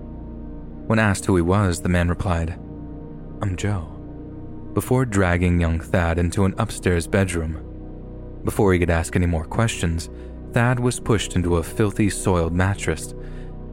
When 0.85 0.99
asked 0.99 1.25
who 1.25 1.35
he 1.35 1.41
was, 1.41 1.81
the 1.81 1.89
man 1.89 2.09
replied, 2.09 2.59
I'm 3.41 3.55
Joe, 3.55 3.85
before 4.73 5.05
dragging 5.05 5.59
young 5.59 5.79
Thad 5.79 6.19
into 6.19 6.45
an 6.45 6.53
upstairs 6.59 7.07
bedroom. 7.07 7.57
Before 8.43 8.71
he 8.71 8.79
could 8.79 8.89
ask 8.89 9.15
any 9.15 9.25
more 9.25 9.45
questions, 9.45 10.09
Thad 10.53 10.79
was 10.79 10.99
pushed 10.99 11.35
into 11.35 11.57
a 11.57 11.63
filthy, 11.63 12.09
soiled 12.09 12.53
mattress, 12.53 13.15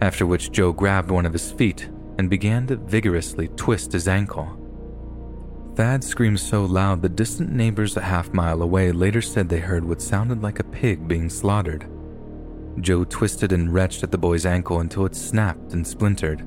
after 0.00 0.24
which 0.26 0.52
Joe 0.52 0.72
grabbed 0.72 1.10
one 1.10 1.26
of 1.26 1.32
his 1.32 1.50
feet 1.50 1.90
and 2.18 2.30
began 2.30 2.66
to 2.68 2.76
vigorously 2.76 3.48
twist 3.56 3.92
his 3.92 4.08
ankle. 4.08 4.57
Thad 5.78 6.02
screamed 6.02 6.40
so 6.40 6.64
loud 6.64 7.02
that 7.02 7.14
distant 7.14 7.52
neighbors 7.52 7.96
a 7.96 8.00
half 8.00 8.32
mile 8.32 8.62
away 8.62 8.90
later 8.90 9.22
said 9.22 9.48
they 9.48 9.60
heard 9.60 9.84
what 9.84 10.02
sounded 10.02 10.42
like 10.42 10.58
a 10.58 10.64
pig 10.64 11.06
being 11.06 11.30
slaughtered. 11.30 11.88
Joe 12.80 13.04
twisted 13.04 13.52
and 13.52 13.72
wrenched 13.72 14.02
at 14.02 14.10
the 14.10 14.18
boy's 14.18 14.44
ankle 14.44 14.80
until 14.80 15.06
it 15.06 15.14
snapped 15.14 15.74
and 15.74 15.86
splintered, 15.86 16.40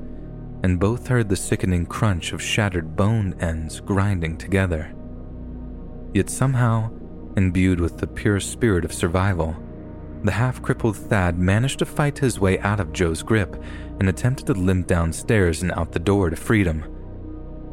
and 0.62 0.78
both 0.78 1.06
heard 1.06 1.30
the 1.30 1.36
sickening 1.36 1.86
crunch 1.86 2.34
of 2.34 2.42
shattered 2.42 2.94
bone 2.94 3.34
ends 3.40 3.80
grinding 3.80 4.36
together. 4.36 4.94
Yet 6.12 6.28
somehow, 6.28 6.90
imbued 7.38 7.80
with 7.80 7.96
the 7.96 8.08
pure 8.08 8.38
spirit 8.38 8.84
of 8.84 8.92
survival, 8.92 9.56
the 10.24 10.32
half 10.32 10.60
crippled 10.60 10.98
Thad 10.98 11.38
managed 11.38 11.78
to 11.78 11.86
fight 11.86 12.18
his 12.18 12.38
way 12.38 12.58
out 12.58 12.80
of 12.80 12.92
Joe's 12.92 13.22
grip 13.22 13.56
and 13.98 14.10
attempted 14.10 14.44
to 14.48 14.52
limp 14.52 14.88
downstairs 14.88 15.62
and 15.62 15.72
out 15.72 15.92
the 15.92 15.98
door 15.98 16.28
to 16.28 16.36
freedom. 16.36 16.84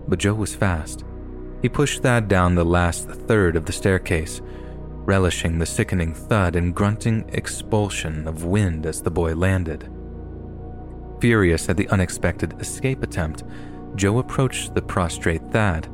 But 0.08 0.20
Joe 0.20 0.36
was 0.36 0.56
fast. 0.56 1.04
He 1.62 1.70
pushed 1.70 2.02
Thad 2.02 2.28
down 2.28 2.56
the 2.56 2.64
last 2.64 3.10
third 3.10 3.56
of 3.56 3.66
the 3.66 3.74
staircase, 3.74 4.42
relishing 4.44 5.60
the 5.60 5.66
sickening 5.66 6.14
thud 6.14 6.56
and 6.56 6.74
grunting 6.74 7.30
expulsion 7.34 8.28
of 8.28 8.46
wind 8.46 8.86
as 8.86 9.02
the 9.02 9.12
boy 9.12 9.36
landed. 9.36 9.90
Furious 11.20 11.68
at 11.68 11.76
the 11.76 11.90
unexpected 11.90 12.60
escape 12.62 13.04
attempt, 13.04 13.44
Joe 13.96 14.20
approached 14.20 14.74
the 14.74 14.82
prostrate 14.82 15.42
Thad, 15.52 15.90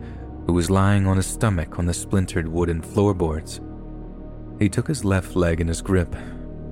who 0.45 0.53
was 0.53 0.69
lying 0.69 1.07
on 1.07 1.17
his 1.17 1.25
stomach 1.25 1.79
on 1.79 1.85
the 1.87 1.93
splintered 1.93 2.47
wooden 2.47 2.81
floorboards. 2.81 3.61
He 4.59 4.69
took 4.69 4.87
his 4.87 5.03
left 5.03 5.35
leg 5.35 5.61
in 5.61 5.67
his 5.67 5.81
grip 5.81 6.15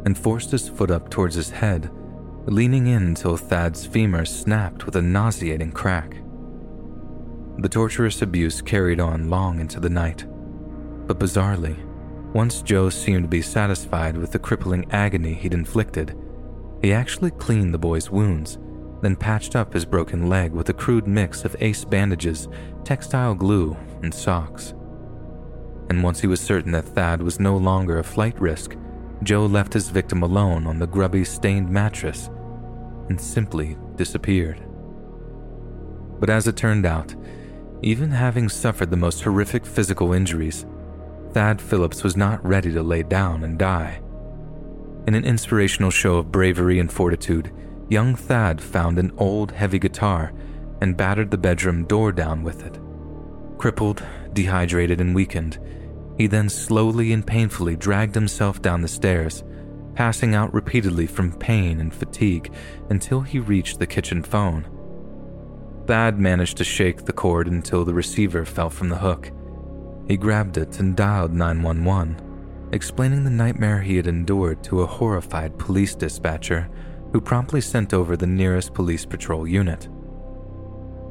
and 0.06 0.18
forced 0.18 0.52
his 0.52 0.70
foot 0.70 0.92
up 0.92 1.10
towards 1.10 1.34
his 1.36 1.50
head, 1.50 1.90
leaning 2.46 2.88
in 2.88 3.04
until 3.04 3.38
Thad's 3.38 3.86
femur 3.86 4.26
snapped 4.26 4.86
with 4.86 4.96
a 4.96 5.02
nauseating 5.02 5.72
crack. 5.72 6.18
The 7.58 7.70
torturous 7.70 8.22
abuse 8.22 8.62
carried 8.62 9.00
on 9.00 9.30
long 9.30 9.60
into 9.60 9.80
the 9.80 9.90
night, 9.90 10.26
but 11.08 11.20
bizarrely, 11.20 11.78
once 12.34 12.64
Joe 12.64 12.90
seemed 12.90 13.24
to 13.26 13.30
be 13.30 13.44
satisfied 13.44 14.18
with 14.18 14.32
the 14.32 14.40
crippling 14.40 14.86
agony 14.92 15.36
he'd 15.36 15.54
inflicted, 15.54 16.18
he 16.82 16.92
actually 16.92 17.32
cleaned 17.32 17.74
the 17.74 17.78
boy's 17.80 18.10
wounds, 18.10 18.58
then 19.02 19.16
patched 19.16 19.56
up 19.56 19.72
his 19.72 19.86
broken 19.86 20.28
leg 20.30 20.52
with 20.52 20.70
a 20.70 20.74
crude 20.74 21.08
mix 21.08 21.46
of 21.46 21.56
ace 21.60 21.86
bandages, 21.86 22.48
textile 22.84 23.36
glue, 23.36 23.78
and 24.02 24.14
socks. 24.14 24.74
And 25.90 26.02
once 26.02 26.20
he 26.20 26.28
was 26.28 26.42
certain 26.42 26.72
that 26.72 26.86
Thad 26.86 27.22
was 27.22 27.40
no 27.40 27.56
longer 27.56 28.00
a 28.00 28.04
flight 28.04 28.40
risk, 28.42 28.76
Joe 29.22 29.46
left 29.46 29.74
his 29.74 29.90
victim 29.90 30.24
alone 30.24 30.66
on 30.66 30.80
the 30.80 30.88
grubby, 30.88 31.24
stained 31.24 31.70
mattress 31.70 32.30
and 33.10 33.20
simply 33.20 33.78
disappeared. 33.96 34.64
But 36.20 36.30
as 36.30 36.48
it 36.48 36.56
turned 36.56 36.86
out, 36.86 37.16
even 37.84 38.10
having 38.10 38.48
suffered 38.48 38.90
the 38.90 38.98
most 38.98 39.22
horrific 39.22 39.66
physical 39.66 40.14
injuries, 40.14 40.66
Thad 41.34 41.62
Phillips 41.62 42.04
was 42.04 42.16
not 42.16 42.46
ready 42.46 42.72
to 42.72 42.82
lay 42.82 43.04
down 43.04 43.44
and 43.44 43.60
die. 43.60 44.02
In 45.06 45.16
an 45.16 45.26
inspirational 45.26 45.92
show 45.92 46.16
of 46.16 46.32
bravery 46.32 46.80
and 46.80 46.92
fortitude, 46.92 47.52
young 47.90 48.16
Thad 48.16 48.62
found 48.62 48.98
an 48.98 49.12
old, 49.18 49.52
heavy 49.52 49.80
guitar 49.80 50.32
and 50.80 50.96
battered 50.96 51.30
the 51.30 51.38
bedroom 51.38 51.86
door 51.86 52.12
down 52.12 52.42
with 52.44 52.66
it. 52.66 52.80
Crippled, 53.58 54.02
dehydrated, 54.32 55.02
and 55.02 55.14
weakened, 55.14 55.60
he 56.18 56.28
then 56.28 56.48
slowly 56.50 57.12
and 57.12 57.26
painfully 57.26 57.76
dragged 57.76 58.16
himself 58.16 58.62
down 58.62 58.82
the 58.82 58.88
stairs, 58.88 59.44
passing 59.96 60.36
out 60.36 60.54
repeatedly 60.54 61.08
from 61.08 61.34
pain 61.34 61.80
and 61.80 61.94
fatigue 61.94 62.54
until 62.90 63.22
he 63.22 63.40
reached 63.40 63.80
the 63.80 63.88
kitchen 63.88 64.24
phone. 64.24 64.66
Thad 65.86 66.18
managed 66.18 66.58
to 66.58 66.64
shake 66.64 67.04
the 67.04 67.14
cord 67.14 67.48
until 67.48 67.84
the 67.84 67.94
receiver 67.94 68.46
fell 68.46 68.70
from 68.70 68.90
the 68.90 68.98
hook. 68.98 69.32
He 70.08 70.18
grabbed 70.18 70.58
it 70.58 70.80
and 70.80 70.96
dialed 70.96 71.34
911, 71.34 72.70
explaining 72.72 73.24
the 73.24 73.30
nightmare 73.30 73.82
he 73.82 73.98
had 73.98 74.08
endured 74.08 74.64
to 74.64 74.82
a 74.82 74.86
horrified 74.88 75.58
police 75.58 75.96
dispatcher 75.96 76.70
who 77.12 77.22
promptly 77.22 77.62
sent 77.62 77.94
over 77.94 78.16
the 78.16 78.28
nearest 78.28 78.74
police 78.74 79.06
patrol 79.06 79.48
unit. 79.48 79.88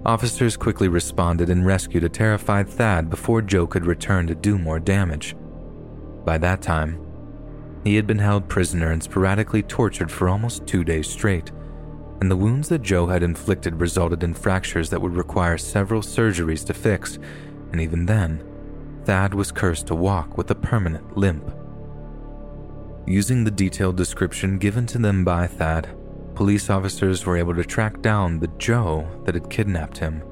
Officers 0.04 0.56
quickly 0.56 0.88
responded 0.88 1.48
and 1.48 1.64
rescued 1.64 2.02
a 2.02 2.08
terrified 2.08 2.68
Thad 2.68 3.08
before 3.08 3.40
Joe 3.40 3.66
could 3.66 3.86
return 3.86 4.26
to 4.26 4.34
do 4.34 4.58
more 4.58 4.80
damage. 4.80 5.36
By 6.24 6.38
that 6.38 6.60
time, 6.60 6.98
he 7.84 7.94
had 7.94 8.06
been 8.06 8.18
held 8.18 8.48
prisoner 8.48 8.90
and 8.90 9.02
sporadically 9.02 9.62
tortured 9.62 10.10
for 10.10 10.28
almost 10.28 10.66
two 10.66 10.82
days 10.82 11.08
straight, 11.08 11.52
and 12.22 12.30
the 12.30 12.36
wounds 12.36 12.68
that 12.68 12.82
Joe 12.82 13.08
had 13.08 13.24
inflicted 13.24 13.80
resulted 13.80 14.22
in 14.22 14.32
fractures 14.32 14.90
that 14.90 15.02
would 15.02 15.16
require 15.16 15.58
several 15.58 16.02
surgeries 16.02 16.64
to 16.66 16.72
fix, 16.72 17.18
and 17.72 17.80
even 17.80 18.06
then, 18.06 18.44
Thad 19.04 19.34
was 19.34 19.50
cursed 19.50 19.88
to 19.88 19.96
walk 19.96 20.38
with 20.38 20.48
a 20.52 20.54
permanent 20.54 21.16
limp. 21.16 21.52
Using 23.08 23.42
the 23.42 23.50
detailed 23.50 23.96
description 23.96 24.58
given 24.58 24.86
to 24.86 24.98
them 24.98 25.24
by 25.24 25.48
Thad, 25.48 25.88
police 26.36 26.70
officers 26.70 27.26
were 27.26 27.36
able 27.36 27.56
to 27.56 27.64
track 27.64 28.00
down 28.02 28.38
the 28.38 28.52
Joe 28.56 29.04
that 29.24 29.34
had 29.34 29.50
kidnapped 29.50 29.98
him. 29.98 30.22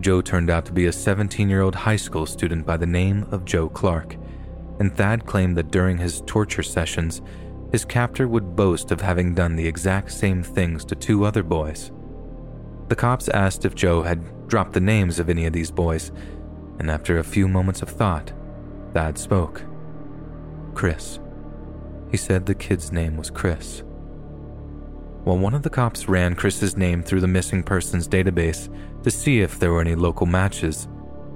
Joe 0.00 0.22
turned 0.22 0.48
out 0.48 0.64
to 0.64 0.72
be 0.72 0.86
a 0.86 0.92
17 0.92 1.46
year 1.46 1.60
old 1.60 1.74
high 1.74 1.96
school 1.96 2.24
student 2.24 2.64
by 2.64 2.78
the 2.78 2.86
name 2.86 3.26
of 3.32 3.44
Joe 3.44 3.68
Clark, 3.68 4.16
and 4.80 4.96
Thad 4.96 5.26
claimed 5.26 5.58
that 5.58 5.70
during 5.70 5.98
his 5.98 6.22
torture 6.22 6.62
sessions, 6.62 7.20
his 7.76 7.84
captor 7.84 8.26
would 8.26 8.56
boast 8.56 8.90
of 8.90 9.02
having 9.02 9.34
done 9.34 9.54
the 9.54 9.66
exact 9.66 10.10
same 10.10 10.42
things 10.42 10.82
to 10.82 10.94
two 10.94 11.26
other 11.26 11.42
boys. 11.42 11.92
The 12.88 12.96
cops 12.96 13.28
asked 13.28 13.66
if 13.66 13.74
Joe 13.74 14.00
had 14.00 14.48
dropped 14.48 14.72
the 14.72 14.80
names 14.80 15.18
of 15.18 15.28
any 15.28 15.44
of 15.44 15.52
these 15.52 15.70
boys, 15.70 16.10
and 16.78 16.90
after 16.90 17.18
a 17.18 17.22
few 17.22 17.46
moments 17.46 17.82
of 17.82 17.90
thought, 17.90 18.32
Thad 18.94 19.18
spoke. 19.18 19.62
Chris. 20.72 21.18
He 22.10 22.16
said 22.16 22.46
the 22.46 22.54
kid's 22.54 22.92
name 22.92 23.18
was 23.18 23.28
Chris. 23.28 23.82
While 25.24 25.36
one 25.36 25.52
of 25.52 25.62
the 25.62 25.68
cops 25.68 26.08
ran 26.08 26.34
Chris's 26.34 26.78
name 26.78 27.02
through 27.02 27.20
the 27.20 27.28
missing 27.28 27.62
persons 27.62 28.08
database 28.08 28.72
to 29.02 29.10
see 29.10 29.42
if 29.42 29.58
there 29.58 29.72
were 29.72 29.82
any 29.82 29.96
local 29.96 30.24
matches, 30.24 30.88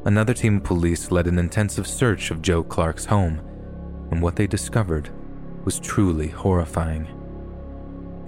another 0.06 0.32
team 0.32 0.56
of 0.56 0.64
police 0.64 1.10
led 1.10 1.26
an 1.26 1.38
intensive 1.38 1.86
search 1.86 2.30
of 2.30 2.40
Joe 2.40 2.62
Clark's 2.62 3.04
home, 3.04 3.42
and 4.10 4.22
what 4.22 4.36
they 4.36 4.46
discovered 4.46 5.10
was 5.64 5.80
truly 5.80 6.28
horrifying. 6.28 7.06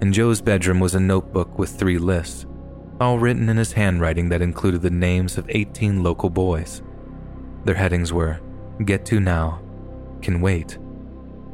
In 0.01 0.11
Joe's 0.11 0.41
bedroom 0.41 0.79
was 0.79 0.95
a 0.95 0.99
notebook 0.99 1.57
with 1.57 1.69
three 1.69 1.97
lists, 1.97 2.45
all 2.99 3.19
written 3.19 3.49
in 3.49 3.57
his 3.57 3.73
handwriting 3.73 4.29
that 4.29 4.41
included 4.41 4.81
the 4.81 4.89
names 4.89 5.37
of 5.37 5.49
18 5.49 6.03
local 6.03 6.29
boys. 6.29 6.81
Their 7.65 7.75
headings 7.75 8.11
were 8.11 8.39
Get 8.85 9.05
to 9.07 9.19
Now, 9.19 9.61
Can 10.21 10.41
Wait, 10.41 10.77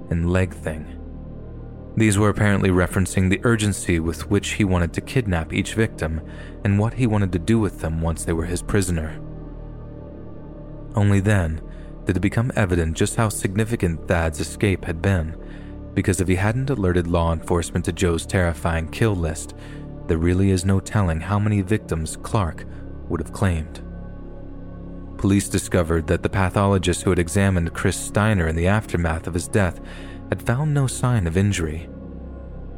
and 0.10 0.32
leg 0.32 0.54
thing. 0.54 0.96
These 1.96 2.18
were 2.18 2.30
apparently 2.30 2.70
referencing 2.70 3.30
the 3.30 3.42
urgency 3.44 4.00
with 4.00 4.30
which 4.30 4.52
he 4.52 4.64
wanted 4.64 4.94
to 4.94 5.02
kidnap 5.02 5.54
each 5.54 5.74
victim 5.74 6.22
and 6.64 6.80
what 6.80 6.94
he 6.94 7.08
wanted 7.08 7.32
to 7.34 7.40
do 7.40 7.60
with 7.60 7.82
them 7.82 8.02
once 8.02 8.24
they 8.24 8.34
were 8.34 8.46
his 8.46 8.62
prisoner. 8.62 9.20
Only 10.96 11.20
then 11.20 11.62
did 12.06 12.18
it 12.18 12.22
become 12.22 12.52
evident 12.56 12.98
just 12.98 13.16
how 13.16 13.30
significant 13.30 14.08
Thad's 14.08 14.40
escape 14.40 14.86
had 14.86 15.02
been, 15.02 15.36
because 15.94 16.22
if 16.22 16.28
he 16.28 16.36
hadn't 16.36 16.70
alerted 16.70 17.08
law 17.08 17.34
enforcement 17.34 17.86
to 17.86 17.92
Joe's 17.92 18.26
terrifying 18.26 18.90
kill 18.90 19.16
list, 19.16 19.56
there 20.08 20.18
really 20.18 20.52
is 20.52 20.66
no 20.66 20.80
telling 20.80 21.20
how 21.20 21.40
many 21.40 21.62
victims 21.62 22.18
Clark 22.18 22.66
would 23.08 23.20
have 23.20 23.32
claimed. 23.32 23.82
Police 25.18 25.50
discovered 25.50 26.08
that 26.08 26.24
the 26.24 26.30
pathologist 26.30 27.04
who 27.04 27.10
had 27.10 27.20
examined 27.20 27.74
Chris 27.74 27.98
Steiner 27.98 28.48
in 28.48 28.56
the 28.56 28.68
aftermath 28.68 29.28
of 29.28 29.34
his 29.34 29.48
death 29.48 29.82
had 30.30 30.42
found 30.42 30.74
no 30.74 30.88
sign 30.88 31.28
of 31.28 31.36
injury. 31.36 31.90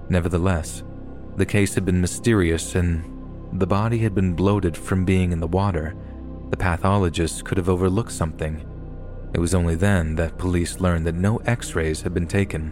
Nevertheless, 0.10 0.84
the 1.36 1.46
case 1.46 1.76
had 1.76 1.86
been 1.86 2.02
mysterious 2.02 2.76
and 2.76 3.60
the 3.60 3.68
body 3.68 4.00
had 4.00 4.16
been 4.16 4.34
bloated 4.34 4.76
from 4.76 5.06
being 5.06 5.32
in 5.32 5.40
the 5.40 5.48
water. 5.48 5.96
The 6.50 6.58
pathologist 6.58 7.46
could 7.46 7.58
have 7.58 7.70
overlooked 7.70 8.12
something. 8.12 8.66
It 9.34 9.40
was 9.40 9.54
only 9.54 9.76
then 9.76 10.16
that 10.16 10.38
police 10.38 10.80
learned 10.80 11.06
that 11.08 11.16
no 11.16 11.38
x 11.46 11.76
rays 11.76 12.02
had 12.02 12.14
been 12.14 12.28
taken. 12.28 12.72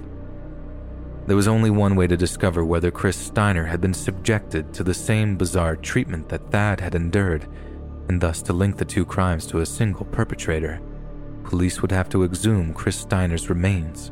There 1.30 1.36
was 1.36 1.48
only 1.48 1.70
one 1.70 1.96
way 1.96 2.08
to 2.08 2.18
discover 2.18 2.66
whether 2.66 2.90
Chris 2.90 3.16
Steiner 3.16 3.64
had 3.64 3.80
been 3.80 3.94
subjected 3.94 4.74
to 4.74 4.84
the 4.84 4.96
same 4.96 5.38
bizarre 5.38 5.76
treatment 5.76 6.28
that 6.30 6.50
Thad 6.50 6.80
had 6.80 6.96
endured, 6.96 7.48
and 8.08 8.20
thus 8.20 8.42
to 8.42 8.52
link 8.52 8.78
the 8.78 8.84
two 8.84 9.06
crimes 9.06 9.46
to 9.46 9.60
a 9.60 9.66
single 9.68 10.08
perpetrator. 10.08 10.82
Police 11.44 11.84
would 11.84 11.92
have 11.92 12.10
to 12.10 12.24
exhume 12.24 12.74
Chris 12.74 12.96
Steiner's 12.96 13.48
remains. 13.48 14.12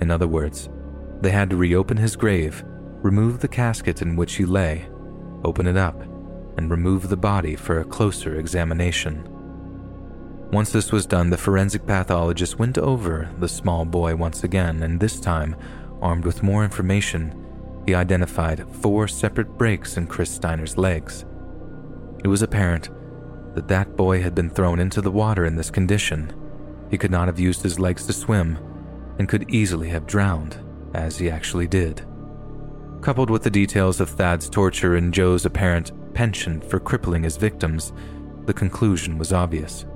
In 0.00 0.10
other 0.10 0.26
words, 0.26 0.70
they 1.20 1.30
had 1.30 1.50
to 1.50 1.56
reopen 1.56 1.98
his 1.98 2.16
grave, 2.16 2.64
remove 3.02 3.40
the 3.40 3.46
casket 3.46 4.00
in 4.00 4.16
which 4.16 4.36
he 4.36 4.46
lay, 4.46 4.88
open 5.44 5.66
it 5.66 5.76
up, 5.76 6.00
and 6.56 6.70
remove 6.70 7.10
the 7.10 7.18
body 7.18 7.54
for 7.54 7.80
a 7.80 7.84
closer 7.84 8.36
examination. 8.36 9.28
Once 10.52 10.72
this 10.72 10.90
was 10.90 11.04
done, 11.04 11.28
the 11.28 11.36
forensic 11.36 11.86
pathologist 11.86 12.58
went 12.58 12.78
over 12.78 13.28
the 13.40 13.46
small 13.46 13.84
boy 13.84 14.16
once 14.16 14.42
again, 14.42 14.82
and 14.82 14.98
this 14.98 15.20
time, 15.20 15.54
armed 16.00 16.24
with 16.24 16.42
more 16.42 16.64
information, 16.64 17.82
he 17.86 17.94
identified 17.94 18.66
four 18.76 19.08
separate 19.08 19.56
breaks 19.56 19.96
in 19.96 20.06
Chris 20.06 20.30
Steiner's 20.30 20.76
legs. 20.76 21.24
It 22.22 22.28
was 22.28 22.42
apparent 22.42 22.90
that 23.54 23.68
that 23.68 23.96
boy 23.96 24.20
had 24.20 24.34
been 24.34 24.50
thrown 24.50 24.78
into 24.78 25.00
the 25.00 25.10
water 25.10 25.44
in 25.44 25.56
this 25.56 25.70
condition. 25.70 26.32
He 26.90 26.98
could 26.98 27.10
not 27.10 27.28
have 27.28 27.40
used 27.40 27.62
his 27.62 27.80
legs 27.80 28.06
to 28.06 28.12
swim, 28.12 28.58
and 29.18 29.28
could 29.28 29.50
easily 29.50 29.88
have 29.88 30.06
drowned, 30.06 30.58
as 30.94 31.18
he 31.18 31.30
actually 31.30 31.66
did. 31.66 32.06
Coupled 33.00 33.30
with 33.30 33.42
the 33.42 33.50
details 33.50 34.00
of 34.00 34.10
Thad's 34.10 34.48
torture 34.48 34.96
and 34.96 35.14
Joe's 35.14 35.44
apparent 35.44 35.92
penchant 36.14 36.64
for 36.64 36.80
crippling 36.80 37.22
his 37.22 37.36
victims, 37.36 37.92
the 38.46 38.54
conclusion 38.54 39.18
was 39.18 39.32
obvious. 39.32 39.86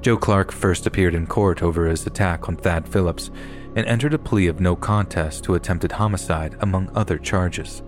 Joe 0.00 0.16
Clark 0.16 0.52
first 0.52 0.86
appeared 0.86 1.14
in 1.14 1.26
court 1.26 1.62
over 1.62 1.86
his 1.86 2.06
attack 2.06 2.48
on 2.48 2.56
Thad 2.56 2.86
Phillips 2.86 3.30
and 3.76 3.86
entered 3.86 4.14
a 4.14 4.18
plea 4.18 4.46
of 4.46 4.60
no 4.60 4.76
contest 4.76 5.44
to 5.44 5.54
attempted 5.54 5.92
homicide, 5.92 6.56
among 6.60 6.90
other 6.94 7.18
charges. 7.18 7.82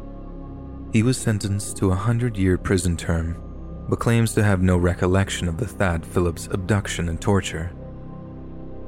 He 0.92 1.02
was 1.02 1.16
sentenced 1.16 1.76
to 1.78 1.90
a 1.90 1.96
hundred 1.96 2.36
year 2.36 2.58
prison 2.58 2.96
term, 2.96 3.36
but 3.88 4.00
claims 4.00 4.32
to 4.34 4.42
have 4.42 4.62
no 4.62 4.76
recollection 4.76 5.48
of 5.48 5.58
the 5.58 5.66
Thad 5.66 6.04
Phillips 6.04 6.48
abduction 6.50 7.08
and 7.08 7.20
torture. 7.20 7.72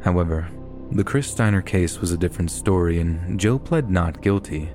However, 0.02 0.48
the 0.90 1.04
Chris 1.04 1.30
Steiner 1.30 1.62
case 1.62 2.00
was 2.00 2.12
a 2.12 2.18
different 2.18 2.50
story, 2.50 2.98
and 2.98 3.38
Joe 3.38 3.58
pled 3.58 3.90
not 3.90 4.22
guilty, 4.22 4.72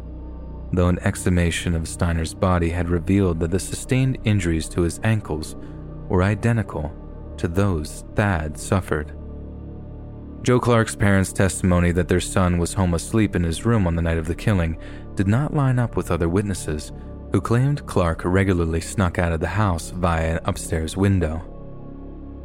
though 0.71 0.87
an 0.87 0.99
exhumation 0.99 1.75
of 1.75 1.87
Steiner's 1.87 2.33
body 2.33 2.69
had 2.69 2.89
revealed 2.89 3.39
that 3.39 3.51
the 3.51 3.59
sustained 3.59 4.17
injuries 4.23 4.69
to 4.69 4.81
his 4.81 4.99
ankles 5.03 5.55
were 6.09 6.23
identical 6.23 6.93
to 7.37 7.47
those 7.47 8.03
Thad 8.15 8.57
suffered. 8.57 9.11
Joe 10.43 10.59
Clark's 10.59 10.93
parents' 10.93 11.31
testimony 11.31 11.93
that 11.93 12.09
their 12.09 12.19
son 12.19 12.57
was 12.57 12.73
home 12.73 12.93
asleep 12.93 13.33
in 13.33 13.45
his 13.45 13.65
room 13.65 13.87
on 13.87 13.95
the 13.95 14.01
night 14.01 14.17
of 14.17 14.27
the 14.27 14.35
killing 14.35 14.77
did 15.15 15.25
not 15.25 15.53
line 15.53 15.79
up 15.79 15.95
with 15.95 16.11
other 16.11 16.27
witnesses 16.27 16.91
who 17.31 17.39
claimed 17.39 17.85
Clark 17.85 18.23
regularly 18.25 18.81
snuck 18.81 19.17
out 19.17 19.31
of 19.31 19.39
the 19.39 19.47
house 19.47 19.91
via 19.91 20.33
an 20.33 20.39
upstairs 20.43 20.97
window. 20.97 21.41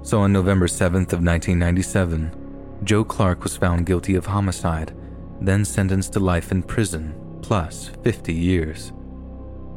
So 0.03 0.21
on 0.21 0.33
November 0.33 0.69
7th 0.69 1.13
of 1.13 1.25
1997, 1.25 2.79
Joe 2.85 3.03
Clark 3.03 3.43
was 3.43 3.57
found 3.57 3.85
guilty 3.85 4.15
of 4.15 4.27
homicide, 4.27 4.95
then 5.41 5.65
sentenced 5.65 6.13
to 6.13 6.21
life 6.21 6.53
in 6.53 6.63
prison, 6.63 7.17
plus 7.43 7.91
50 8.05 8.33
years. 8.33 8.93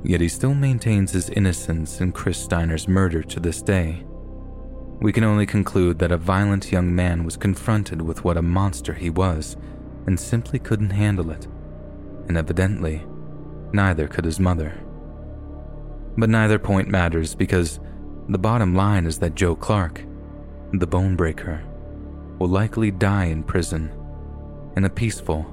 Yet 0.04 0.22
he 0.22 0.28
still 0.28 0.54
maintains 0.54 1.12
his 1.12 1.32
innocence 1.32 2.02
in 2.02 2.12
Chris 2.12 2.38
Steiner's 2.38 2.88
murder 2.88 3.24
to 3.24 3.40
this 3.40 3.64
day. 3.64 4.06
We 5.02 5.12
can 5.12 5.24
only 5.24 5.47
conclude 5.47 5.97
that 5.97 6.12
a 6.12 6.18
violent 6.18 6.72
young 6.72 6.93
man 6.93 7.24
was 7.24 7.36
confronted 7.36 8.04
with 8.04 8.24
what 8.24 8.38
a 8.38 8.41
monster 8.43 8.93
he 8.93 9.10
was 9.10 9.58
and 10.06 10.20
simply 10.20 10.60
couldn't 10.60 10.91
handle 10.91 11.32
it. 11.32 11.47
And 12.28 12.38
evidently, 12.38 13.04
neither 13.74 14.08
could 14.08 14.26
his 14.26 14.39
mother. 14.39 14.80
But 16.18 16.30
neither 16.30 16.60
point 16.60 16.88
matters 16.88 17.34
because 17.34 17.80
the 18.30 18.38
bottom 18.38 18.76
line 18.76 19.08
is 19.08 19.18
that 19.20 19.34
Joe 19.34 19.56
Clark, 19.56 20.04
the 20.72 20.86
bone 20.86 21.16
breaker, 21.16 21.64
will 22.38 22.49
likely 22.49 22.91
die 22.91 23.26
in 23.26 23.43
prison 23.43 23.91
in 24.78 24.86
a 24.86 24.89
peaceful, 24.89 25.45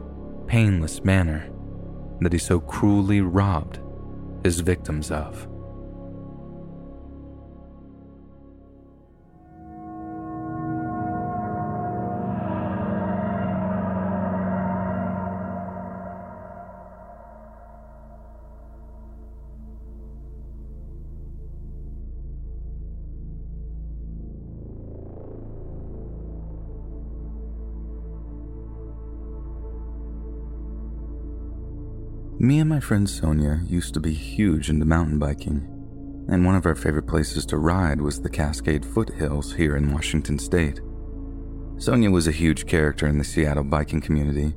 painless 0.46 1.02
manner 1.04 1.50
that 2.20 2.34
he 2.34 2.38
so 2.38 2.60
cruelly 2.60 3.22
robbed 3.22 3.80
his 4.44 4.60
victims 4.60 5.10
of. 5.10 5.47
Me 32.40 32.60
and 32.60 32.70
my 32.70 32.78
friend 32.78 33.10
Sonia 33.10 33.62
used 33.66 33.94
to 33.94 34.00
be 34.00 34.12
huge 34.12 34.70
into 34.70 34.84
mountain 34.84 35.18
biking, 35.18 35.56
and 36.28 36.46
one 36.46 36.54
of 36.54 36.66
our 36.66 36.76
favorite 36.76 37.08
places 37.08 37.44
to 37.44 37.56
ride 37.56 38.00
was 38.00 38.20
the 38.20 38.30
Cascade 38.30 38.86
Foothills 38.86 39.52
here 39.52 39.76
in 39.76 39.92
Washington 39.92 40.38
state. 40.38 40.80
Sonia 41.78 42.12
was 42.12 42.28
a 42.28 42.32
huge 42.32 42.64
character 42.66 43.08
in 43.08 43.18
the 43.18 43.24
Seattle 43.24 43.64
biking 43.64 44.00
community, 44.00 44.54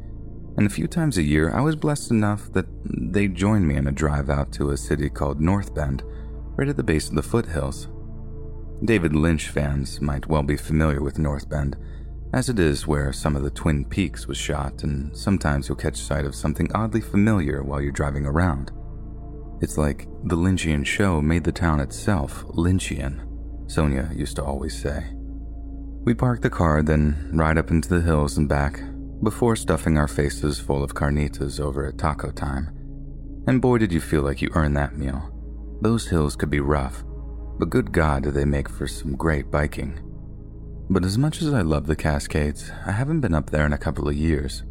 and 0.58 0.68
a 0.68 0.70
few 0.70 0.88
times 0.88 1.18
a 1.18 1.24
year 1.24 1.52
I 1.56 1.62
was 1.62 1.76
blessed 1.76 2.12
enough 2.12 2.54
that 2.54 2.68
they'd 2.86 3.34
join 3.34 3.66
me 3.66 3.78
in 3.78 3.88
a 3.88 3.92
drive 3.92 4.30
out 4.30 4.52
to 4.54 4.70
a 4.70 4.78
city 4.78 5.10
called 5.10 5.42
North 5.42 5.74
Bend, 5.74 6.04
right 6.56 6.70
at 6.70 6.78
the 6.78 6.84
base 6.84 7.10
of 7.10 7.16
the 7.16 7.24
foothills. 7.24 7.88
David 8.86 9.16
Lynch 9.16 9.48
fans 9.50 10.00
might 10.00 10.28
well 10.28 10.44
be 10.44 10.56
familiar 10.56 11.02
with 11.02 11.18
North 11.18 11.50
Bend 11.50 11.78
as 12.34 12.48
it 12.48 12.60
is 12.60 12.88
where 12.88 13.12
some 13.12 13.36
of 13.36 13.44
the 13.44 13.50
Twin 13.50 13.84
Peaks 13.84 14.28
was 14.28 14.38
shot, 14.38 14.84
and 14.84 15.16
sometimes 15.16 15.68
you'll 15.68 15.76
catch 15.76 15.98
sight 15.98 16.26
of 16.26 16.36
something 16.36 16.70
oddly 16.74 17.02
familiar 17.02 17.62
while 17.64 17.82
you're 17.82 17.92
driving 17.92 18.26
around. 18.26 18.72
It's 19.62 19.78
like 19.78 20.08
the 20.24 20.38
Lynchian 20.38 20.86
show 20.86 21.22
made 21.22 21.44
the 21.44 21.52
town 21.52 21.80
itself 21.80 22.44
Lynchian, 22.48 23.70
Sonia 23.70 24.10
used 24.14 24.38
to 24.38 24.44
always 24.44 24.80
say. 24.82 25.06
We 26.04 26.14
park 26.14 26.42
the 26.42 26.50
car, 26.50 26.82
then 26.82 27.30
ride 27.34 27.58
up 27.58 27.70
into 27.70 27.90
the 27.90 28.02
hills 28.02 28.38
and 28.38 28.50
back, 28.50 28.82
before 29.24 29.56
stuffing 29.56 29.98
our 29.98 30.08
faces 30.08 30.60
full 30.60 30.84
of 30.84 30.96
carnitas 30.96 31.60
over 31.60 31.86
at 31.86 31.98
taco 31.98 32.32
time. 32.32 32.72
And 33.46 33.62
boy, 33.62 33.78
did 33.78 33.92
you 33.92 34.02
feel 34.02 34.22
like 34.22 34.42
you 34.42 34.50
earned 34.54 34.78
that 34.78 34.98
meal. 34.98 35.30
Those 35.82 36.08
hills 36.08 36.36
could 36.36 36.50
be 36.50 36.60
rough, 36.60 37.04
but 37.60 37.70
good 37.70 37.92
God, 37.92 38.24
do 38.24 38.32
they 38.32 38.46
make 38.46 38.70
for 38.70 38.88
some 38.88 39.16
great 39.16 39.52
biking. 39.52 40.00
But 40.92 41.06
as 41.06 41.18
much 41.18 41.42
as 41.42 41.54
I 41.54 41.62
love 41.62 41.88
the 41.88 41.96
Cascades, 41.96 42.70
I 42.86 42.92
haven't 42.92 43.22
been 43.22 43.34
up 43.34 43.50
there 43.50 43.66
in 43.66 43.72
a 43.72 43.78
couple 43.78 44.10
of 44.10 44.14
years, 44.14 44.64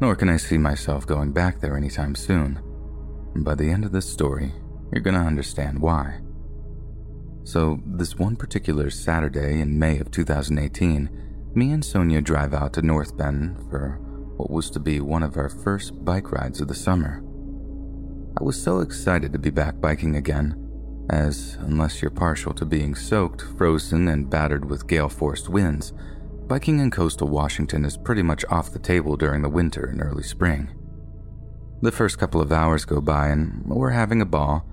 nor 0.00 0.14
can 0.14 0.28
I 0.28 0.36
see 0.36 0.56
myself 0.56 1.04
going 1.04 1.32
back 1.32 1.58
there 1.58 1.76
anytime 1.76 2.14
soon. 2.14 2.60
By 3.38 3.56
the 3.56 3.68
end 3.68 3.84
of 3.84 3.90
this 3.90 4.08
story, 4.08 4.52
you're 4.92 5.02
gonna 5.02 5.26
understand 5.26 5.80
why. 5.80 6.20
So, 7.42 7.80
this 7.84 8.16
one 8.16 8.36
particular 8.36 8.88
Saturday 8.88 9.60
in 9.60 9.76
May 9.76 9.98
of 9.98 10.12
2018, 10.12 11.10
me 11.56 11.72
and 11.72 11.84
Sonia 11.84 12.22
drive 12.22 12.54
out 12.54 12.72
to 12.74 12.82
North 12.82 13.16
Bend 13.16 13.58
for 13.68 13.98
what 14.36 14.52
was 14.52 14.70
to 14.70 14.78
be 14.78 15.00
one 15.00 15.24
of 15.24 15.36
our 15.36 15.48
first 15.48 16.04
bike 16.04 16.30
rides 16.30 16.60
of 16.60 16.68
the 16.68 16.74
summer. 16.74 17.20
I 18.38 18.44
was 18.44 18.62
so 18.62 18.78
excited 18.78 19.32
to 19.32 19.40
be 19.40 19.50
back 19.50 19.80
biking 19.80 20.14
again 20.14 20.63
as, 21.10 21.56
unless 21.60 22.00
you're 22.00 22.10
partial 22.10 22.54
to 22.54 22.64
being 22.64 22.94
soaked, 22.94 23.42
frozen, 23.42 24.08
and 24.08 24.30
battered 24.30 24.64
with 24.64 24.86
gale 24.86 25.08
force 25.08 25.48
winds, 25.48 25.92
biking 26.46 26.80
in 26.80 26.90
coastal 26.90 27.28
Washington 27.28 27.84
is 27.84 27.96
pretty 27.96 28.22
much 28.22 28.44
off 28.50 28.72
the 28.72 28.78
table 28.78 29.16
during 29.16 29.42
the 29.42 29.48
winter 29.48 29.84
and 29.84 30.02
early 30.02 30.22
spring. 30.22 30.70
The 31.82 31.92
first 31.92 32.18
couple 32.18 32.40
of 32.40 32.52
hours 32.52 32.84
go 32.84 33.00
by 33.00 33.28
and 33.28 33.64
we're 33.66 33.90
having 33.90 34.22
a 34.22 34.26
ball, 34.26 34.66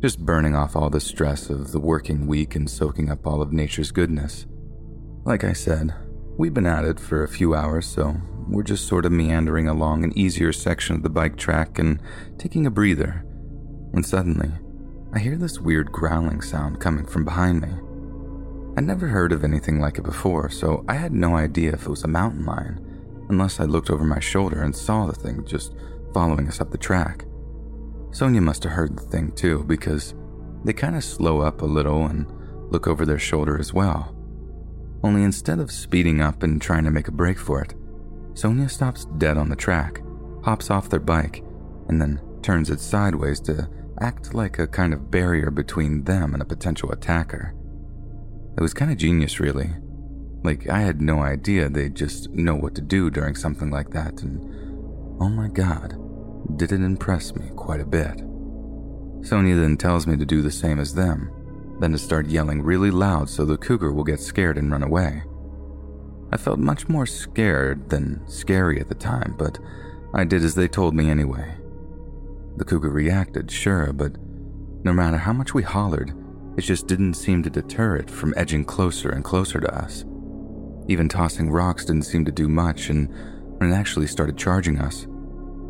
just 0.00 0.24
burning 0.24 0.54
off 0.54 0.76
all 0.76 0.90
the 0.90 1.00
stress 1.00 1.50
of 1.50 1.72
the 1.72 1.80
working 1.80 2.26
week 2.26 2.54
and 2.54 2.68
soaking 2.68 3.10
up 3.10 3.26
all 3.26 3.40
of 3.40 3.52
nature's 3.52 3.90
goodness. 3.90 4.46
Like 5.24 5.44
I 5.44 5.52
said, 5.52 5.94
we've 6.36 6.54
been 6.54 6.66
at 6.66 6.84
it 6.84 7.00
for 7.00 7.22
a 7.22 7.28
few 7.28 7.54
hours, 7.54 7.86
so 7.86 8.16
we're 8.46 8.62
just 8.62 8.86
sort 8.86 9.04
of 9.04 9.12
meandering 9.12 9.68
along 9.68 10.04
an 10.04 10.16
easier 10.16 10.52
section 10.52 10.96
of 10.96 11.02
the 11.02 11.10
bike 11.10 11.36
track 11.36 11.78
and 11.78 12.00
taking 12.38 12.66
a 12.66 12.70
breather. 12.70 13.24
When 13.90 14.02
suddenly, 14.04 14.52
I 15.10 15.20
hear 15.20 15.36
this 15.36 15.58
weird 15.58 15.90
growling 15.90 16.42
sound 16.42 16.80
coming 16.80 17.06
from 17.06 17.24
behind 17.24 17.62
me. 17.62 17.70
I'd 18.76 18.84
never 18.84 19.06
heard 19.06 19.32
of 19.32 19.42
anything 19.42 19.80
like 19.80 19.96
it 19.96 20.04
before, 20.04 20.50
so 20.50 20.84
I 20.86 20.94
had 20.94 21.12
no 21.12 21.34
idea 21.34 21.72
if 21.72 21.86
it 21.86 21.88
was 21.88 22.04
a 22.04 22.08
mountain 22.08 22.44
lion, 22.44 23.24
unless 23.30 23.58
I 23.58 23.64
looked 23.64 23.88
over 23.88 24.04
my 24.04 24.20
shoulder 24.20 24.62
and 24.62 24.76
saw 24.76 25.06
the 25.06 25.14
thing 25.14 25.46
just 25.46 25.74
following 26.12 26.46
us 26.46 26.60
up 26.60 26.70
the 26.70 26.78
track. 26.78 27.24
Sonia 28.10 28.42
must 28.42 28.64
have 28.64 28.72
heard 28.72 28.98
the 28.98 29.02
thing 29.02 29.32
too, 29.32 29.64
because 29.64 30.14
they 30.64 30.74
kind 30.74 30.94
of 30.94 31.02
slow 31.02 31.40
up 31.40 31.62
a 31.62 31.66
little 31.66 32.04
and 32.04 32.30
look 32.70 32.86
over 32.86 33.06
their 33.06 33.18
shoulder 33.18 33.58
as 33.58 33.72
well. 33.72 34.14
Only 35.02 35.22
instead 35.22 35.58
of 35.58 35.72
speeding 35.72 36.20
up 36.20 36.42
and 36.42 36.60
trying 36.60 36.84
to 36.84 36.90
make 36.90 37.08
a 37.08 37.12
break 37.12 37.38
for 37.38 37.62
it, 37.62 37.74
Sonia 38.34 38.68
stops 38.68 39.06
dead 39.16 39.38
on 39.38 39.48
the 39.48 39.56
track, 39.56 40.02
hops 40.44 40.70
off 40.70 40.90
their 40.90 41.00
bike, 41.00 41.42
and 41.88 41.98
then 41.98 42.20
turns 42.42 42.68
it 42.68 42.80
sideways 42.80 43.40
to 43.40 43.68
act 44.00 44.34
like 44.34 44.58
a 44.58 44.66
kind 44.66 44.92
of 44.92 45.10
barrier 45.10 45.50
between 45.50 46.04
them 46.04 46.32
and 46.32 46.42
a 46.42 46.46
potential 46.46 46.90
attacker. 46.92 47.54
It 48.56 48.60
was 48.60 48.74
kind 48.74 48.90
of 48.90 48.98
genius, 48.98 49.40
really. 49.40 49.70
Like, 50.42 50.68
I 50.68 50.80
had 50.80 51.00
no 51.00 51.20
idea 51.20 51.68
they'd 51.68 51.94
just 51.94 52.30
know 52.30 52.54
what 52.54 52.74
to 52.76 52.80
do 52.80 53.10
during 53.10 53.34
something 53.34 53.70
like 53.70 53.90
that, 53.90 54.22
and 54.22 54.40
oh 55.20 55.28
my 55.28 55.48
god, 55.48 55.96
did 56.56 56.72
it 56.72 56.80
impress 56.80 57.34
me 57.34 57.50
quite 57.56 57.80
a 57.80 57.86
bit. 57.86 58.22
Sonia 59.22 59.56
then 59.56 59.76
tells 59.76 60.06
me 60.06 60.16
to 60.16 60.24
do 60.24 60.42
the 60.42 60.50
same 60.50 60.78
as 60.78 60.94
them, 60.94 61.30
then 61.80 61.92
to 61.92 61.98
start 61.98 62.28
yelling 62.28 62.62
really 62.62 62.90
loud 62.90 63.28
so 63.28 63.44
the 63.44 63.56
cougar 63.56 63.92
will 63.92 64.04
get 64.04 64.20
scared 64.20 64.58
and 64.58 64.70
run 64.70 64.82
away. 64.82 65.22
I 66.32 66.36
felt 66.36 66.58
much 66.58 66.88
more 66.88 67.06
scared 67.06 67.90
than 67.90 68.26
scary 68.28 68.80
at 68.80 68.88
the 68.88 68.94
time, 68.94 69.34
but 69.38 69.58
I 70.14 70.24
did 70.24 70.44
as 70.44 70.54
they 70.54 70.68
told 70.68 70.94
me 70.94 71.10
anyway. 71.10 71.57
The 72.58 72.64
cougar 72.64 72.90
reacted, 72.90 73.52
sure, 73.52 73.92
but 73.92 74.16
no 74.82 74.92
matter 74.92 75.16
how 75.16 75.32
much 75.32 75.54
we 75.54 75.62
hollered, 75.62 76.12
it 76.56 76.62
just 76.62 76.88
didn't 76.88 77.14
seem 77.14 77.40
to 77.44 77.50
deter 77.50 77.94
it 77.94 78.10
from 78.10 78.34
edging 78.36 78.64
closer 78.64 79.10
and 79.10 79.22
closer 79.22 79.60
to 79.60 79.72
us. 79.72 80.04
Even 80.88 81.08
tossing 81.08 81.50
rocks 81.50 81.84
didn't 81.84 82.02
seem 82.02 82.24
to 82.24 82.32
do 82.32 82.48
much, 82.48 82.90
and 82.90 83.08
when 83.58 83.70
it 83.70 83.74
actually 83.76 84.08
started 84.08 84.36
charging 84.36 84.80
us, 84.80 85.06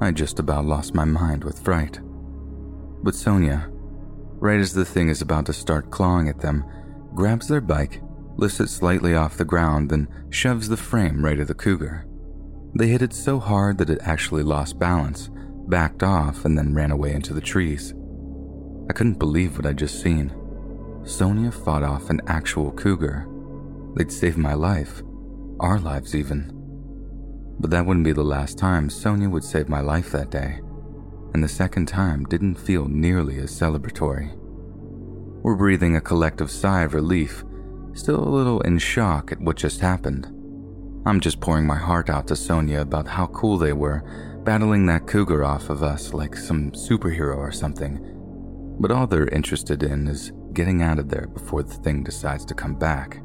I 0.01 0.12
just 0.12 0.39
about 0.39 0.64
lost 0.64 0.95
my 0.95 1.05
mind 1.05 1.45
with 1.45 1.62
fright. 1.62 2.01
But 3.03 3.14
Sonia, 3.14 3.68
right 3.70 4.59
as 4.59 4.72
the 4.72 4.86
thing 4.86 5.11
is 5.11 5.20
about 5.20 5.45
to 5.47 5.53
start 5.53 5.91
clawing 5.91 6.28
at 6.30 6.41
them, 6.41 6.64
grabs 7.14 7.49
their 7.49 7.61
bike, 7.61 8.01
lifts 8.36 8.61
it 8.61 8.68
slightly 8.68 9.14
off 9.14 9.36
the 9.36 9.45
ground, 9.45 9.91
then 9.91 10.09
shoves 10.30 10.70
the 10.70 10.76
frame 10.78 11.22
right 11.22 11.39
at 11.39 11.49
the 11.49 11.55
cougar. 11.55 12.07
They 12.74 12.89
hit 12.89 13.03
it 13.03 13.12
so 13.12 13.41
hard 13.41 13.76
that 13.76 13.91
it 13.91 14.01
actually 14.01 14.43
lost 14.43 14.78
balance, 14.78 15.28
backed 15.69 16.03
off, 16.03 16.45
and 16.45 16.57
then 16.57 16.75
ran 16.75 16.91
away 16.91 17.12
into 17.12 17.35
the 17.35 17.41
trees. 17.41 17.95
I 18.89 18.93
couldn't 18.93 19.19
believe 19.19 19.57
what 19.57 19.66
I'd 19.66 19.79
just 19.79 20.03
seen. 20.03 20.35
Sonia 21.05 21.51
fought 21.51 21.83
off 21.83 22.11
an 22.11 22.21
actual 22.27 22.73
cougar. 22.73 23.29
They'd 23.95 24.12
saved 24.12 24.39
my 24.39 24.55
life, 24.55 25.03
our 25.61 25.79
lives 25.79 26.14
even. 26.14 26.53
But 27.61 27.71
that 27.71 27.85
wouldn't 27.87 28.05
be 28.05 28.12
the 28.12 28.23
last 28.23 28.59
time 28.59 28.89
Sonia 28.89 29.29
would 29.29 29.45
save 29.45 29.69
my 29.69 29.81
life 29.81 30.12
that 30.12 30.31
day, 30.31 30.61
and 31.35 31.43
the 31.43 31.49
second 31.49 31.87
time 31.87 32.25
didn't 32.25 32.55
feel 32.55 32.87
nearly 32.87 33.39
as 33.39 33.51
celebratory. 33.51 34.35
We're 35.43 35.57
breathing 35.57 35.97
a 35.97 36.01
collective 36.01 36.51
sigh 36.51 36.83
of 36.83 36.95
relief, 36.95 37.45
still 37.95 38.23
a 38.23 38.29
little 38.29 38.61
in 38.62 38.79
shock 38.79 39.33
at 39.33 39.41
what 39.41 39.57
just 39.57 39.81
happened. 39.81 40.27
I'm 41.07 41.21
just 41.21 41.41
pouring 41.41 41.66
my 41.66 41.77
heart 41.77 42.11
out 42.11 42.27
to 42.29 42.37
Sonia 42.37 42.81
about 42.81 43.09
how 43.09 43.27
cool 43.29 43.57
they 43.57 43.73
were, 43.73 44.05
battling 44.49 44.86
that 44.86 45.07
cougar 45.07 45.44
off 45.44 45.68
of 45.68 45.82
us 45.82 46.14
like 46.14 46.34
some 46.34 46.70
superhero 46.70 47.36
or 47.36 47.53
something. 47.53 48.01
But 48.80 48.90
all 48.90 49.07
they're 49.07 49.28
interested 49.28 49.82
in 49.82 50.09
is 50.09 50.32
getting 50.55 50.80
out 50.80 50.99
of 50.99 51.11
there 51.11 51.26
before 51.26 51.62
the 51.62 51.74
thing 51.74 52.03
decides 52.03 52.46
to 52.46 52.55
come 52.55 52.74
back. 52.74 53.22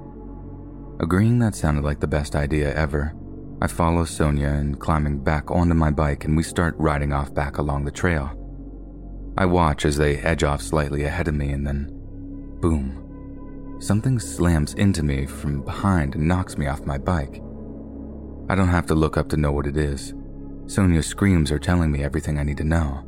Agreeing 1.00 1.40
that 1.40 1.56
sounded 1.56 1.86
like 1.86 2.02
the 2.02 2.08
best 2.08 2.36
idea 2.36 2.76
ever, 2.76 3.16
I 3.62 3.68
follow 3.68 4.04
Sonia 4.04 4.50
and 4.50 4.78
climbing 4.78 5.24
back 5.24 5.50
onto 5.50 5.76
my 5.76 5.92
bike 5.92 6.26
and 6.26 6.36
we 6.36 6.44
start 6.44 6.76
riding 6.78 7.14
off 7.14 7.34
back 7.34 7.58
along 7.58 7.86
the 7.86 7.92
trail. 7.92 8.38
I 9.38 9.46
watch 9.46 9.86
as 9.86 9.96
they 9.96 10.18
edge 10.18 10.44
off 10.44 10.62
slightly 10.62 11.06
ahead 11.06 11.30
of 11.30 11.36
me 11.36 11.52
and 11.52 11.66
then 11.66 11.88
boom. 12.60 13.78
Something 13.80 14.20
slams 14.20 14.74
into 14.74 15.04
me 15.04 15.26
from 15.26 15.62
behind 15.62 16.16
and 16.16 16.28
knocks 16.28 16.58
me 16.58 16.68
off 16.68 16.86
my 16.86 16.98
bike. 16.98 17.42
I 18.50 18.56
don't 18.56 18.68
have 18.68 18.88
to 18.88 18.94
look 18.94 19.16
up 19.16 19.30
to 19.30 19.38
know 19.38 19.54
what 19.54 19.68
it 19.68 19.78
is. 19.78 20.14
Sonia's 20.68 21.06
screams 21.06 21.52
are 21.52 21.60
telling 21.60 21.92
me 21.92 22.04
everything 22.04 22.40
I 22.40 22.44
need 22.44 22.58
to 22.58 22.64
know. 22.64 23.04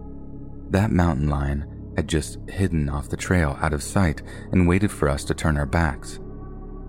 That 0.69 0.91
mountain 0.91 1.29
lion 1.29 1.93
had 1.95 2.07
just 2.07 2.37
hidden 2.49 2.89
off 2.89 3.09
the 3.09 3.17
trail 3.17 3.57
out 3.61 3.73
of 3.73 3.83
sight 3.83 4.21
and 4.51 4.67
waited 4.67 4.91
for 4.91 5.07
us 5.07 5.23
to 5.25 5.33
turn 5.33 5.57
our 5.57 5.65
backs. 5.65 6.19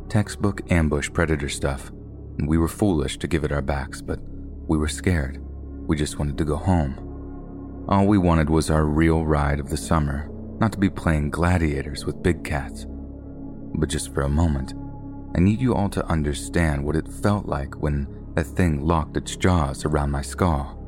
Textbook 0.09 0.71
ambush 0.71 1.11
predator 1.13 1.49
stuff 1.49 1.93
we 2.45 2.59
were 2.59 2.69
foolish 2.69 3.19
to 3.19 3.29
give 3.29 3.45
it 3.45 3.53
our 3.53 3.63
backs, 3.63 4.03
but 4.03 4.19
we 4.69 4.77
were 4.77 4.89
scared. 4.89 5.43
We 5.87 5.97
just 5.97 6.19
wanted 6.19 6.37
to 6.39 6.45
go 6.45 6.57
home. 6.57 7.87
All 7.89 8.07
we 8.07 8.19
wanted 8.19 8.51
was 8.51 8.71
our 8.71 8.85
real 8.85 9.25
ride 9.25 9.59
of 9.59 9.71
the 9.71 9.77
summer, 9.77 10.29
not 10.61 10.73
to 10.73 10.79
be 10.79 10.91
playing 10.91 11.31
gladiators 11.31 12.05
with 12.05 12.23
big 12.23 12.45
cats. 12.45 12.87
But 13.75 13.89
just 13.89 14.13
for 14.13 14.23
a 14.23 14.29
moment, 14.29 14.75
I 15.35 15.41
need 15.41 15.61
you 15.61 15.75
all 15.75 15.89
to 15.91 16.07
understand 16.07 16.85
what 16.85 16.97
it 16.97 17.09
felt 17.09 17.47
like 17.47 17.81
when 17.81 18.07
that 18.37 18.45
thing 18.45 18.87
locked 18.87 19.17
its 19.17 19.35
jaws 19.35 19.87
around 19.87 20.11
my 20.11 20.21
skull. 20.21 20.79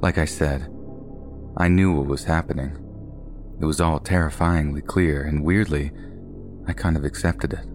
Like 0.00 0.18
I 0.18 0.24
said, 0.24 0.68
I 1.56 1.66
knew 1.66 1.92
what 1.92 2.06
was 2.06 2.24
happening. 2.24 2.78
It 3.60 3.64
was 3.64 3.80
all 3.80 3.98
terrifyingly 3.98 4.80
clear, 4.80 5.24
and 5.24 5.44
weirdly, 5.44 5.90
I 6.68 6.72
kind 6.72 6.96
of 6.96 7.04
accepted 7.04 7.52
it. 7.52 7.66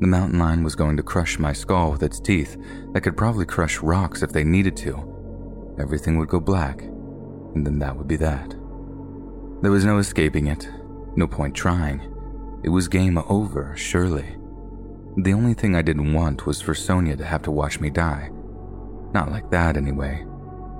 The 0.00 0.06
mountain 0.06 0.38
lion 0.38 0.64
was 0.64 0.74
going 0.74 0.96
to 0.96 1.02
crush 1.02 1.38
my 1.38 1.52
skull 1.52 1.92
with 1.92 2.02
its 2.02 2.18
teeth 2.18 2.56
that 2.94 3.02
could 3.02 3.18
probably 3.18 3.44
crush 3.44 3.80
rocks 3.80 4.22
if 4.22 4.32
they 4.32 4.44
needed 4.44 4.76
to. 4.78 5.74
Everything 5.78 6.18
would 6.18 6.28
go 6.28 6.40
black, 6.40 6.80
and 6.82 7.66
then 7.66 7.78
that 7.80 7.96
would 7.96 8.08
be 8.08 8.16
that. 8.16 8.50
There 9.60 9.70
was 9.70 9.84
no 9.84 9.98
escaping 9.98 10.46
it, 10.46 10.68
no 11.16 11.26
point 11.26 11.54
trying. 11.54 12.00
It 12.64 12.70
was 12.70 12.88
game 12.88 13.18
over, 13.28 13.76
surely. 13.76 14.36
The 15.16 15.32
only 15.32 15.54
thing 15.54 15.74
I 15.74 15.82
didn't 15.82 16.12
want 16.12 16.46
was 16.46 16.60
for 16.60 16.74
Sonia 16.74 17.16
to 17.16 17.24
have 17.24 17.42
to 17.42 17.50
watch 17.50 17.80
me 17.80 17.90
die. 17.90 18.30
Not 19.12 19.30
like 19.30 19.50
that, 19.50 19.76
anyway. 19.76 20.24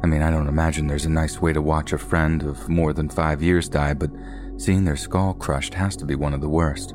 I 0.03 0.07
mean, 0.07 0.23
I 0.23 0.31
don't 0.31 0.49
imagine 0.49 0.87
there's 0.87 1.07
a 1.07 1.11
nice 1.11 1.41
way 1.41 1.53
to 1.53 1.63
watch 1.63 1.93
a 1.93 1.99
friend 1.99 2.43
of 2.43 2.69
more 2.69 2.93
than 2.93 3.09
five 3.09 3.43
years 3.43 3.69
die, 3.69 3.95
but 3.95 4.11
seeing 4.59 4.85
their 4.85 4.97
skull 4.97 5.35
crushed 5.35 5.75
has 5.75 5.97
to 5.97 6.05
be 6.05 6.15
one 6.15 6.35
of 6.35 6.41
the 6.41 6.49
worst 6.49 6.95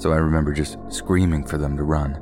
so 0.00 0.12
I 0.12 0.16
remember 0.16 0.54
just 0.54 0.78
screaming 0.88 1.44
for 1.44 1.58
them 1.58 1.76
to 1.76 1.82
run, 1.82 2.14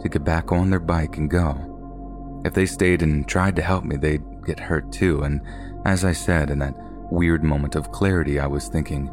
to 0.00 0.08
get 0.08 0.24
back 0.24 0.52
on 0.52 0.70
their 0.70 0.78
bike 0.78 1.16
and 1.16 1.28
go. 1.28 2.42
If 2.44 2.54
they 2.54 2.64
stayed 2.64 3.02
and 3.02 3.26
tried 3.26 3.56
to 3.56 3.62
help 3.62 3.84
me, 3.84 3.96
they'd 3.96 4.22
get 4.46 4.60
hurt 4.60 4.92
too, 4.92 5.22
and 5.22 5.40
as 5.84 6.04
I 6.04 6.12
said, 6.12 6.50
in 6.50 6.60
that 6.60 6.76
weird 7.10 7.42
moment 7.42 7.74
of 7.74 7.90
clarity, 7.90 8.38
I 8.38 8.46
was 8.46 8.68
thinking, 8.68 9.10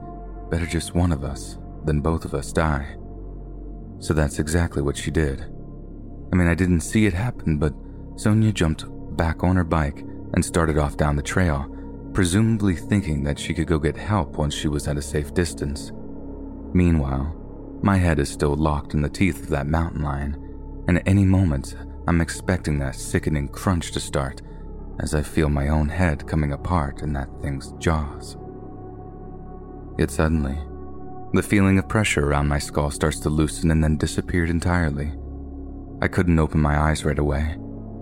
better 0.51 0.67
just 0.67 0.93
one 0.93 1.11
of 1.11 1.23
us 1.23 1.57
than 1.83 2.01
both 2.01 2.23
of 2.23 2.35
us 2.35 2.53
die. 2.53 2.95
So 4.01 4.13
that's 4.13 4.39
exactly 4.39 4.81
what 4.81 4.97
she 4.97 5.11
did. 5.11 5.41
I 6.33 6.35
mean, 6.35 6.47
I 6.47 6.55
didn't 6.55 6.81
see 6.81 7.05
it 7.05 7.13
happen, 7.13 7.57
but 7.57 7.73
Sonia 8.15 8.51
jumped 8.51 8.85
back 9.15 9.43
on 9.43 9.55
her 9.55 9.63
bike 9.63 9.99
and 10.33 10.43
started 10.43 10.77
off 10.77 10.97
down 10.97 11.15
the 11.15 11.21
trail, 11.21 11.67
presumably 12.13 12.75
thinking 12.75 13.23
that 13.23 13.37
she 13.37 13.53
could 13.53 13.67
go 13.67 13.77
get 13.77 13.95
help 13.95 14.37
once 14.37 14.55
she 14.55 14.67
was 14.67 14.87
at 14.87 14.97
a 14.97 15.01
safe 15.01 15.33
distance. 15.33 15.91
Meanwhile, 16.73 17.35
my 17.83 17.97
head 17.97 18.17
is 18.17 18.29
still 18.29 18.55
locked 18.55 18.95
in 18.95 19.01
the 19.01 19.09
teeth 19.09 19.43
of 19.43 19.49
that 19.49 19.67
mountain 19.67 20.01
lion, 20.01 20.35
and 20.87 20.97
at 20.97 21.07
any 21.07 21.25
moment, 21.25 21.75
I'm 22.07 22.21
expecting 22.21 22.79
that 22.79 22.95
sickening 22.95 23.49
crunch 23.49 23.91
to 23.91 23.99
start 23.99 24.41
as 24.99 25.13
I 25.13 25.21
feel 25.21 25.49
my 25.49 25.67
own 25.69 25.89
head 25.89 26.27
coming 26.27 26.53
apart 26.53 27.01
in 27.01 27.13
that 27.13 27.29
thing's 27.41 27.71
jaws. 27.73 28.35
Yet 29.97 30.09
suddenly, 30.09 30.57
the 31.33 31.43
feeling 31.43 31.79
of 31.79 31.87
pressure 31.87 32.27
around 32.27 32.47
my 32.47 32.59
skull 32.59 32.91
starts 32.91 33.19
to 33.21 33.29
loosen 33.29 33.71
and 33.71 33.83
then 33.83 33.97
disappeared 33.97 34.49
entirely. 34.49 35.13
I 36.01 36.07
couldn't 36.07 36.39
open 36.39 36.59
my 36.59 36.77
eyes 36.77 37.05
right 37.05 37.19
away. 37.19 37.55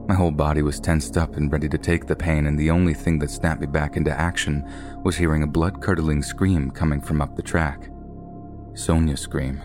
My 0.07 0.15
whole 0.15 0.32
body 0.32 0.63
was 0.63 0.80
tensed 0.80 1.17
up 1.17 1.36
and 1.36 1.51
ready 1.51 1.69
to 1.69 1.77
take 1.77 2.07
the 2.07 2.15
pain, 2.15 2.47
and 2.47 2.57
the 2.57 2.71
only 2.71 2.95
thing 2.95 3.19
that 3.19 3.30
snapped 3.30 3.61
me 3.61 3.67
back 3.67 3.95
into 3.95 4.19
action 4.19 4.67
was 5.03 5.15
hearing 5.15 5.43
a 5.43 5.47
blood 5.47 5.82
curdling 5.82 6.23
scream 6.23 6.71
coming 6.71 6.99
from 6.99 7.21
up 7.21 7.36
the 7.36 7.43
track. 7.43 7.91
Sonia's 8.73 9.21
scream. 9.21 9.61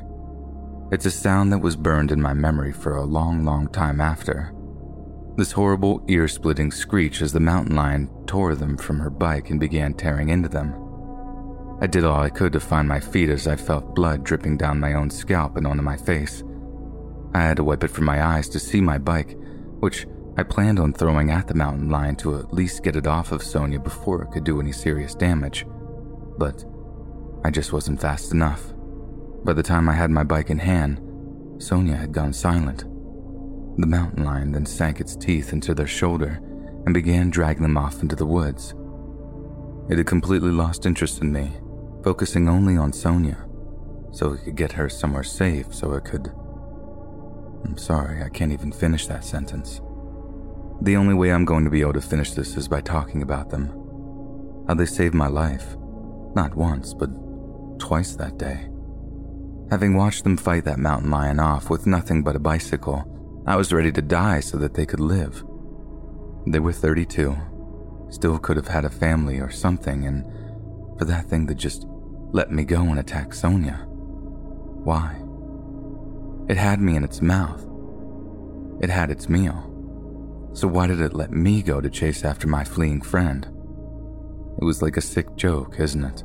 It's 0.92 1.06
a 1.06 1.10
sound 1.10 1.50
that 1.52 1.58
was 1.58 1.76
burned 1.76 2.12
in 2.12 2.20
my 2.20 2.34
memory 2.34 2.72
for 2.72 2.96
a 2.96 3.04
long, 3.04 3.44
long 3.44 3.68
time 3.68 4.02
after. 4.02 4.52
This 5.36 5.52
horrible, 5.52 6.04
ear 6.08 6.28
splitting 6.28 6.70
screech 6.70 7.22
as 7.22 7.32
the 7.32 7.40
mountain 7.40 7.74
lion 7.74 8.10
tore 8.26 8.54
them 8.54 8.76
from 8.76 9.00
her 9.00 9.10
bike 9.10 9.48
and 9.48 9.58
began 9.58 9.94
tearing 9.94 10.28
into 10.28 10.50
them. 10.50 10.83
I 11.80 11.86
did 11.86 12.04
all 12.04 12.20
I 12.20 12.30
could 12.30 12.52
to 12.52 12.60
find 12.60 12.88
my 12.88 13.00
feet 13.00 13.28
as 13.28 13.46
I 13.46 13.56
felt 13.56 13.94
blood 13.94 14.24
dripping 14.24 14.56
down 14.56 14.80
my 14.80 14.94
own 14.94 15.10
scalp 15.10 15.56
and 15.56 15.66
onto 15.66 15.82
my 15.82 15.96
face. 15.96 16.42
I 17.34 17.40
had 17.40 17.56
to 17.56 17.64
wipe 17.64 17.82
it 17.82 17.90
from 17.90 18.04
my 18.04 18.24
eyes 18.24 18.48
to 18.50 18.60
see 18.60 18.80
my 18.80 18.96
bike, 18.96 19.36
which 19.80 20.06
I 20.36 20.44
planned 20.44 20.78
on 20.78 20.92
throwing 20.92 21.30
at 21.30 21.48
the 21.48 21.54
mountain 21.54 21.90
lion 21.90 22.16
to 22.16 22.36
at 22.38 22.54
least 22.54 22.84
get 22.84 22.96
it 22.96 23.06
off 23.06 23.32
of 23.32 23.42
Sonia 23.42 23.80
before 23.80 24.22
it 24.22 24.30
could 24.30 24.44
do 24.44 24.60
any 24.60 24.72
serious 24.72 25.14
damage. 25.14 25.66
But 26.38 26.64
I 27.44 27.50
just 27.50 27.72
wasn't 27.72 28.00
fast 28.00 28.32
enough. 28.32 28.72
By 29.44 29.52
the 29.52 29.62
time 29.62 29.88
I 29.88 29.94
had 29.94 30.10
my 30.10 30.24
bike 30.24 30.50
in 30.50 30.58
hand, 30.58 31.00
Sonia 31.58 31.96
had 31.96 32.12
gone 32.12 32.32
silent. 32.32 32.84
The 33.78 33.86
mountain 33.86 34.24
lion 34.24 34.52
then 34.52 34.66
sank 34.66 35.00
its 35.00 35.16
teeth 35.16 35.52
into 35.52 35.74
their 35.74 35.86
shoulder 35.86 36.40
and 36.84 36.94
began 36.94 37.30
dragging 37.30 37.62
them 37.62 37.76
off 37.76 38.00
into 38.00 38.16
the 38.16 38.26
woods. 38.26 38.74
It 39.88 39.98
had 39.98 40.06
completely 40.06 40.50
lost 40.50 40.86
interest 40.86 41.20
in 41.20 41.32
me, 41.32 41.52
focusing 42.04 42.48
only 42.48 42.76
on 42.76 42.92
Sonia, 42.92 43.48
so 44.12 44.32
it 44.32 44.44
could 44.44 44.56
get 44.56 44.72
her 44.72 44.90
somewhere 44.90 45.22
safe 45.24 45.74
so 45.74 45.94
it 45.94 46.04
could. 46.04 46.30
I'm 47.64 47.78
sorry, 47.78 48.22
I 48.22 48.28
can't 48.28 48.52
even 48.52 48.70
finish 48.70 49.06
that 49.06 49.24
sentence. 49.24 49.80
The 50.82 50.96
only 50.96 51.14
way 51.14 51.32
I'm 51.32 51.46
going 51.46 51.64
to 51.64 51.70
be 51.70 51.80
able 51.80 51.94
to 51.94 52.02
finish 52.02 52.32
this 52.32 52.58
is 52.58 52.68
by 52.68 52.82
talking 52.82 53.22
about 53.22 53.48
them. 53.48 53.68
How 54.68 54.74
they 54.74 54.84
saved 54.84 55.14
my 55.14 55.28
life. 55.28 55.76
Not 56.34 56.54
once, 56.54 56.92
but 56.92 57.08
twice 57.78 58.14
that 58.16 58.36
day. 58.36 58.68
Having 59.70 59.96
watched 59.96 60.24
them 60.24 60.36
fight 60.36 60.64
that 60.64 60.78
mountain 60.78 61.10
lion 61.10 61.40
off 61.40 61.70
with 61.70 61.86
nothing 61.86 62.22
but 62.22 62.36
a 62.36 62.40
bicycle, 62.40 63.42
I 63.46 63.56
was 63.56 63.72
ready 63.72 63.90
to 63.92 64.02
die 64.02 64.40
so 64.40 64.58
that 64.58 64.74
they 64.74 64.84
could 64.84 65.00
live. 65.00 65.42
They 66.46 66.58
were 66.58 66.72
32, 66.72 67.34
still 68.10 68.38
could 68.38 68.58
have 68.58 68.68
had 68.68 68.84
a 68.84 68.90
family 68.90 69.38
or 69.38 69.50
something, 69.50 70.06
and 70.06 70.24
for 70.98 71.06
that 71.06 71.26
thing 71.26 71.46
to 71.46 71.54
just 71.54 71.86
let 72.34 72.50
me 72.50 72.64
go 72.64 72.80
and 72.80 72.98
attack 72.98 73.32
Sonia. 73.32 73.86
Why? 73.86 75.22
It 76.48 76.56
had 76.56 76.80
me 76.80 76.96
in 76.96 77.04
its 77.04 77.22
mouth. 77.22 77.64
It 78.82 78.90
had 78.90 79.12
its 79.12 79.28
meal. 79.28 80.50
So 80.52 80.66
why 80.66 80.88
did 80.88 81.00
it 81.00 81.14
let 81.14 81.30
me 81.30 81.62
go 81.62 81.80
to 81.80 81.88
chase 81.88 82.24
after 82.24 82.48
my 82.48 82.64
fleeing 82.64 83.02
friend? 83.02 83.44
It 84.60 84.64
was 84.64 84.82
like 84.82 84.96
a 84.96 85.00
sick 85.00 85.36
joke, 85.36 85.76
isn't 85.78 86.04
it? 86.04 86.24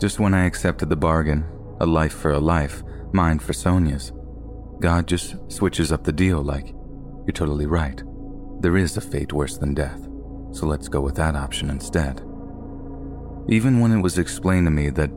Just 0.00 0.18
when 0.18 0.34
I 0.34 0.46
accepted 0.46 0.88
the 0.88 0.96
bargain, 0.96 1.44
a 1.80 1.86
life 1.86 2.14
for 2.14 2.32
a 2.32 2.40
life, 2.40 2.82
mine 3.12 3.38
for 3.38 3.52
Sonia's, 3.52 4.10
God 4.80 5.06
just 5.06 5.36
switches 5.46 5.92
up 5.92 6.02
the 6.02 6.12
deal 6.12 6.42
like, 6.42 6.74
you're 7.24 7.32
totally 7.32 7.66
right. 7.66 8.02
There 8.62 8.76
is 8.76 8.96
a 8.96 9.00
fate 9.00 9.32
worse 9.32 9.58
than 9.58 9.74
death, 9.74 10.08
so 10.50 10.66
let's 10.66 10.88
go 10.88 11.00
with 11.00 11.14
that 11.14 11.36
option 11.36 11.70
instead. 11.70 12.20
Even 13.48 13.80
when 13.80 13.92
it 13.92 14.00
was 14.00 14.18
explained 14.18 14.66
to 14.66 14.70
me 14.70 14.90
that 14.90 15.10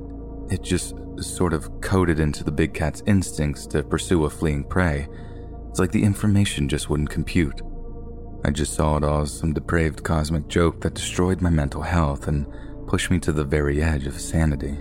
it 0.49 0.61
just 0.61 0.95
sort 1.19 1.53
of 1.53 1.81
coded 1.81 2.19
into 2.19 2.43
the 2.43 2.51
big 2.51 2.73
cat's 2.73 3.01
instincts 3.05 3.65
to 3.67 3.83
pursue 3.83 4.25
a 4.25 4.29
fleeing 4.29 4.63
prey, 4.63 5.07
it's 5.69 5.79
like 5.79 5.91
the 5.91 6.03
information 6.03 6.67
just 6.67 6.89
wouldn't 6.89 7.09
compute. 7.09 7.61
I 8.43 8.51
just 8.51 8.73
saw 8.73 8.97
it 8.97 9.03
all 9.03 9.21
as 9.21 9.31
some 9.31 9.53
depraved 9.53 10.03
cosmic 10.03 10.47
joke 10.47 10.81
that 10.81 10.93
destroyed 10.93 11.41
my 11.41 11.49
mental 11.49 11.81
health 11.81 12.27
and 12.27 12.47
pushed 12.87 13.09
me 13.09 13.19
to 13.19 13.31
the 13.31 13.43
very 13.43 13.81
edge 13.81 14.07
of 14.07 14.19
sanity. 14.19 14.77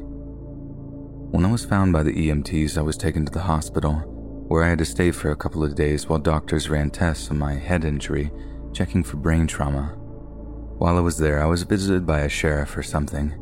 When 1.31 1.45
I 1.45 1.51
was 1.51 1.65
found 1.65 1.93
by 1.93 2.03
the 2.03 2.13
EMTs, 2.13 2.79
I 2.79 2.83
was 2.83 2.97
taken 2.97 3.25
to 3.27 3.33
the 3.33 3.41
hospital 3.41 3.95
where 4.49 4.63
I 4.63 4.69
had 4.69 4.79
to 4.79 4.85
stay 4.85 5.11
for 5.11 5.31
a 5.31 5.37
couple 5.37 5.65
of 5.65 5.75
days 5.75 6.09
while 6.09 6.19
doctors 6.19 6.71
ran 6.71 6.91
tests 6.91 7.31
on 7.31 7.39
my 7.39 7.55
head 7.55 7.85
injury, 7.85 8.31
checking 8.73 9.03
for 9.03 9.17
brain 9.17 9.47
trauma. 9.47 9.97
While 10.79 10.99
I 10.99 11.01
was 11.01 11.17
there, 11.17 11.43
I 11.43 11.47
was 11.47 11.63
visited 11.63 12.05
by 12.05 12.21
a 12.21 12.29
sheriff 12.29 12.77
or 12.77 12.83
something. 12.83 13.35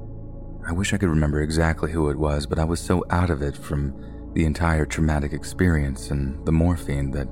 I 0.65 0.73
wish 0.73 0.95
I 0.95 0.99
could 0.99 1.09
remember 1.09 1.43
exactly 1.43 1.91
who 1.91 2.09
it 2.09 2.17
was, 2.17 2.47
but 2.47 2.61
I 2.61 2.65
was 2.65 2.79
so 2.79 3.05
out 3.11 3.29
of 3.29 3.43
it 3.43 3.57
from 3.57 3.93
the 4.35 4.45
entire 4.45 4.87
traumatic 4.87 5.33
experience 5.33 6.13
and 6.13 6.47
the 6.47 6.53
morphine 6.53 7.11
that 7.11 7.27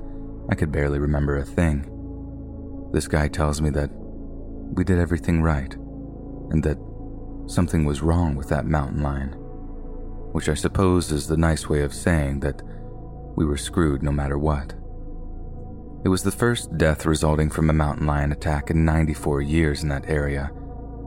I 0.49 0.55
could 0.55 0.73
barely 0.73 0.99
remember 0.99 1.37
a 1.37 1.45
thing. 1.45 1.89
This 2.91 3.07
guy 3.07 3.29
tells 3.29 3.61
me 3.61 3.69
that 3.71 3.91
we 3.93 4.83
did 4.83 4.99
everything 4.99 5.41
right, 5.41 5.73
and 5.73 6.61
that 6.63 6.77
something 7.47 7.85
was 7.85 8.01
wrong 8.01 8.35
with 8.35 8.49
that 8.49 8.65
mountain 8.65 9.01
lion, 9.01 9.29
which 10.33 10.49
I 10.49 10.53
suppose 10.53 11.13
is 11.13 11.27
the 11.27 11.37
nice 11.37 11.69
way 11.69 11.81
of 11.81 11.93
saying 11.93 12.41
that 12.41 12.61
we 13.37 13.45
were 13.45 13.57
screwed 13.57 14.03
no 14.03 14.11
matter 14.11 14.37
what. 14.37 14.73
It 16.03 16.09
was 16.09 16.23
the 16.23 16.31
first 16.31 16.77
death 16.77 17.05
resulting 17.05 17.49
from 17.49 17.69
a 17.69 17.73
mountain 17.73 18.05
lion 18.05 18.33
attack 18.33 18.69
in 18.69 18.83
94 18.83 19.41
years 19.41 19.83
in 19.83 19.89
that 19.89 20.09
area, 20.09 20.51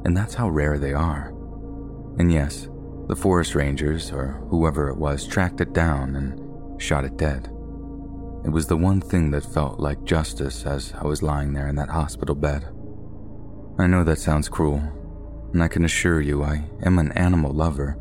and 0.07 0.17
that's 0.17 0.35
how 0.35 0.49
rare 0.49 0.79
they 0.79 0.95
are. 0.95 1.35
And 2.19 2.33
yes, 2.33 2.69
the 3.07 3.17
forest 3.17 3.55
rangers, 3.55 4.11
or 4.11 4.43
whoever 4.49 4.89
it 4.89 4.97
was, 4.97 5.27
tracked 5.27 5.61
it 5.61 5.75
down 5.75 6.17
and 6.17 6.81
shot 6.81 7.05
it 7.05 7.19
dead. 7.19 7.45
It 8.45 8.51
was 8.51 8.69
the 8.69 8.77
one 8.77 9.03
thing 9.03 9.31
that 9.33 9.45
felt 9.45 9.79
like 9.79 10.05
justice 10.05 10.65
as 10.65 10.95
I 10.95 11.05
was 11.05 11.23
lying 11.23 11.53
there 11.53 11.69
in 11.69 11.77
that 11.77 11.91
hospital 11.91 12.35
bed. 12.35 12.67
I 13.79 13.87
know 13.87 14.03
that 14.03 14.19
sounds 14.19 14.49
cruel, 14.49 14.83
and 15.53 15.63
I 15.63 15.69
can 15.69 15.85
assure 15.85 16.23
you 16.23 16.43
I 16.43 16.65
am 16.83 16.99
an 16.99 17.13
animal 17.13 17.53
lover, 17.53 17.99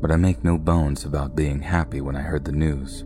but 0.00 0.12
I 0.12 0.16
make 0.16 0.44
no 0.44 0.56
bones 0.56 1.04
about 1.04 1.34
being 1.34 1.62
happy 1.62 2.00
when 2.00 2.14
I 2.14 2.20
heard 2.20 2.44
the 2.44 2.52
news. 2.52 3.04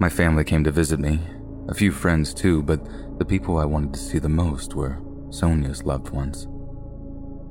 My 0.00 0.08
family 0.08 0.44
came 0.44 0.64
to 0.64 0.70
visit 0.70 0.98
me, 0.98 1.20
a 1.68 1.74
few 1.74 1.90
friends 1.92 2.34
too, 2.34 2.62
but 2.62 2.86
the 3.18 3.24
people 3.24 3.58
I 3.58 3.64
wanted 3.64 3.94
to 3.94 4.00
see 4.00 4.18
the 4.18 4.28
most 4.28 4.74
were 4.74 5.00
Sonia's 5.30 5.84
loved 5.84 6.10
ones. 6.10 6.46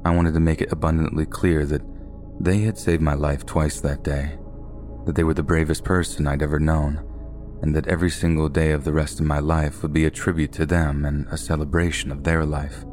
I 0.05 0.15
wanted 0.15 0.33
to 0.33 0.39
make 0.39 0.61
it 0.61 0.71
abundantly 0.71 1.25
clear 1.25 1.65
that 1.65 1.81
they 2.39 2.59
had 2.59 2.77
saved 2.77 3.01
my 3.01 3.13
life 3.13 3.45
twice 3.45 3.79
that 3.81 4.03
day, 4.03 4.37
that 5.05 5.15
they 5.15 5.23
were 5.23 5.33
the 5.33 5.43
bravest 5.43 5.83
person 5.83 6.27
I'd 6.27 6.41
ever 6.41 6.59
known, 6.59 7.01
and 7.61 7.75
that 7.75 7.87
every 7.87 8.09
single 8.09 8.49
day 8.49 8.71
of 8.71 8.83
the 8.83 8.91
rest 8.91 9.19
of 9.19 9.25
my 9.25 9.39
life 9.39 9.81
would 9.81 9.93
be 9.93 10.05
a 10.05 10.11
tribute 10.11 10.51
to 10.53 10.65
them 10.65 11.05
and 11.05 11.27
a 11.29 11.37
celebration 11.37 12.11
of 12.11 12.23
their 12.23 12.45
life. 12.45 12.83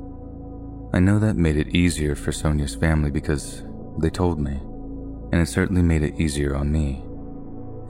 I 0.92 1.00
know 1.00 1.18
that 1.18 1.36
made 1.36 1.56
it 1.56 1.74
easier 1.74 2.14
for 2.14 2.32
Sonia's 2.32 2.74
family 2.74 3.10
because 3.10 3.64
they 3.98 4.10
told 4.10 4.40
me, 4.40 4.60
and 5.32 5.40
it 5.40 5.48
certainly 5.48 5.82
made 5.82 6.02
it 6.02 6.18
easier 6.18 6.54
on 6.56 6.70
me. 6.72 7.04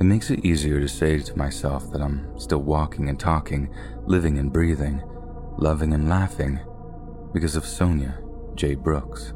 It 0.00 0.04
makes 0.04 0.30
it 0.30 0.44
easier 0.44 0.80
to 0.80 0.88
say 0.88 1.18
to 1.18 1.38
myself 1.38 1.92
that 1.92 2.00
I'm 2.00 2.38
still 2.38 2.62
walking 2.62 3.10
and 3.10 3.20
talking, 3.20 3.68
living 4.06 4.38
and 4.38 4.50
breathing, 4.50 5.02
loving 5.58 5.92
and 5.92 6.08
laughing 6.08 6.58
because 7.34 7.54
of 7.54 7.66
Sonia 7.66 8.18
J. 8.54 8.76
Brooks. 8.76 9.34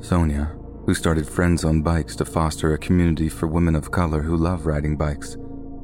Sonia, 0.00 0.56
who 0.86 0.94
started 0.94 1.28
Friends 1.28 1.62
on 1.62 1.82
Bikes 1.82 2.16
to 2.16 2.24
foster 2.24 2.72
a 2.72 2.78
community 2.78 3.28
for 3.28 3.46
women 3.46 3.76
of 3.76 3.90
color 3.90 4.22
who 4.22 4.34
love 4.36 4.64
riding 4.64 4.96
bikes. 4.96 5.36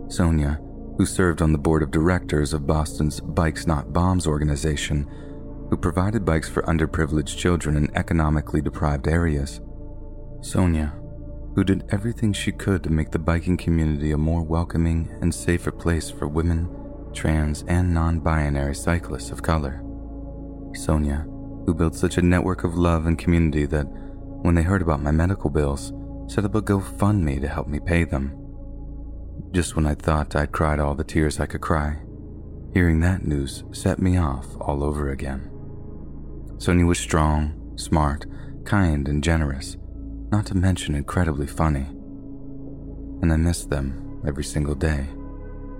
Sonia, 0.09 0.59
who 0.97 1.05
served 1.05 1.43
on 1.43 1.53
the 1.53 1.59
board 1.59 1.83
of 1.83 1.91
directors 1.91 2.55
of 2.55 2.67
Boston's 2.67 3.21
Bikes 3.21 3.67
Not 3.67 3.93
Bombs 3.93 4.27
organization, 4.27 5.07
who 5.69 5.77
provided 5.77 6.25
bikes 6.25 6.49
for 6.49 6.63
underprivileged 6.63 7.37
children 7.37 7.77
in 7.77 7.95
economically 7.95 8.63
deprived 8.63 9.07
areas. 9.07 9.61
Sonia, 10.41 10.95
who 11.55 11.64
did 11.64 11.84
everything 11.90 12.32
she 12.32 12.53
could 12.53 12.82
to 12.82 12.90
make 12.90 13.11
the 13.11 13.18
biking 13.18 13.57
community 13.57 14.12
a 14.12 14.18
more 14.18 14.42
welcoming 14.42 15.09
and 15.20 15.34
safer 15.34 15.72
place 15.72 16.11
for 16.11 16.28
women, 16.28 16.68
trans, 17.12 17.64
and 17.66 17.92
non 17.92 18.20
binary 18.20 18.74
cyclists 18.74 19.30
of 19.30 19.42
color. 19.42 19.82
Sonia, 20.74 21.26
who 21.66 21.74
built 21.74 21.94
such 21.96 22.18
a 22.18 22.22
network 22.22 22.62
of 22.62 22.76
love 22.76 23.07
and 23.07 23.18
community 23.18 23.66
that, 23.66 23.84
when 24.42 24.55
they 24.55 24.62
heard 24.62 24.82
about 24.82 25.03
my 25.03 25.11
medical 25.11 25.51
bills, 25.51 25.92
set 26.28 26.44
up 26.44 26.55
a 26.55 26.62
GoFundMe 26.62 27.40
to 27.40 27.48
help 27.48 27.66
me 27.66 27.80
pay 27.80 28.05
them. 28.05 28.36
Just 29.51 29.74
when 29.74 29.86
I 29.86 29.94
thought 29.94 30.36
I'd 30.36 30.53
cried 30.53 30.78
all 30.78 30.94
the 30.94 31.05
tears 31.05 31.40
I 31.40 31.46
could 31.46 31.61
cry, 31.61 31.98
hearing 32.72 33.01
that 33.01 33.26
news 33.26 33.64
set 33.72 33.98
me 33.98 34.16
off 34.16 34.46
all 34.61 34.84
over 34.84 35.11
again. 35.11 35.51
Sonia 36.59 36.86
was 36.86 36.98
strong, 36.98 37.72
smart, 37.76 38.26
kind, 38.64 39.09
and 39.09 39.24
generous 39.24 39.76
not 40.31 40.47
to 40.47 40.57
mention 40.57 40.95
incredibly 40.95 41.47
funny. 41.47 41.87
And 43.22 43.33
I 43.33 43.37
miss 43.37 43.64
them 43.64 44.22
every 44.26 44.45
single 44.45 44.74
day, 44.74 45.07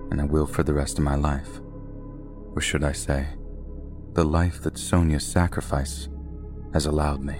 and 0.09 0.19
I 0.19 0.25
will 0.25 0.45
for 0.45 0.63
the 0.63 0.73
rest 0.73 0.97
of 0.97 1.03
my 1.03 1.15
life. 1.15 1.59
Or 2.53 2.61
should 2.61 2.83
I 2.83 2.91
say, 2.91 3.27
the 4.13 4.25
life 4.25 4.61
that 4.63 4.77
Sonia's 4.77 5.25
sacrifice 5.25 6.09
has 6.73 6.85
allowed 6.85 7.23
me. 7.23 7.35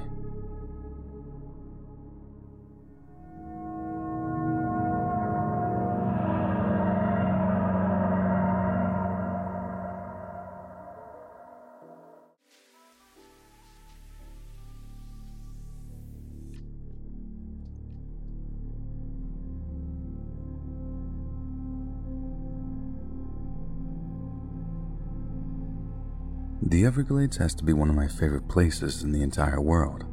The 26.72 26.86
Everglades 26.86 27.36
has 27.36 27.54
to 27.56 27.66
be 27.66 27.74
one 27.74 27.90
of 27.90 27.98
my 27.98 28.08
favorite 28.08 28.48
places 28.48 29.04
in 29.04 29.12
the 29.12 29.22
entire 29.22 29.60
world. 29.60 30.06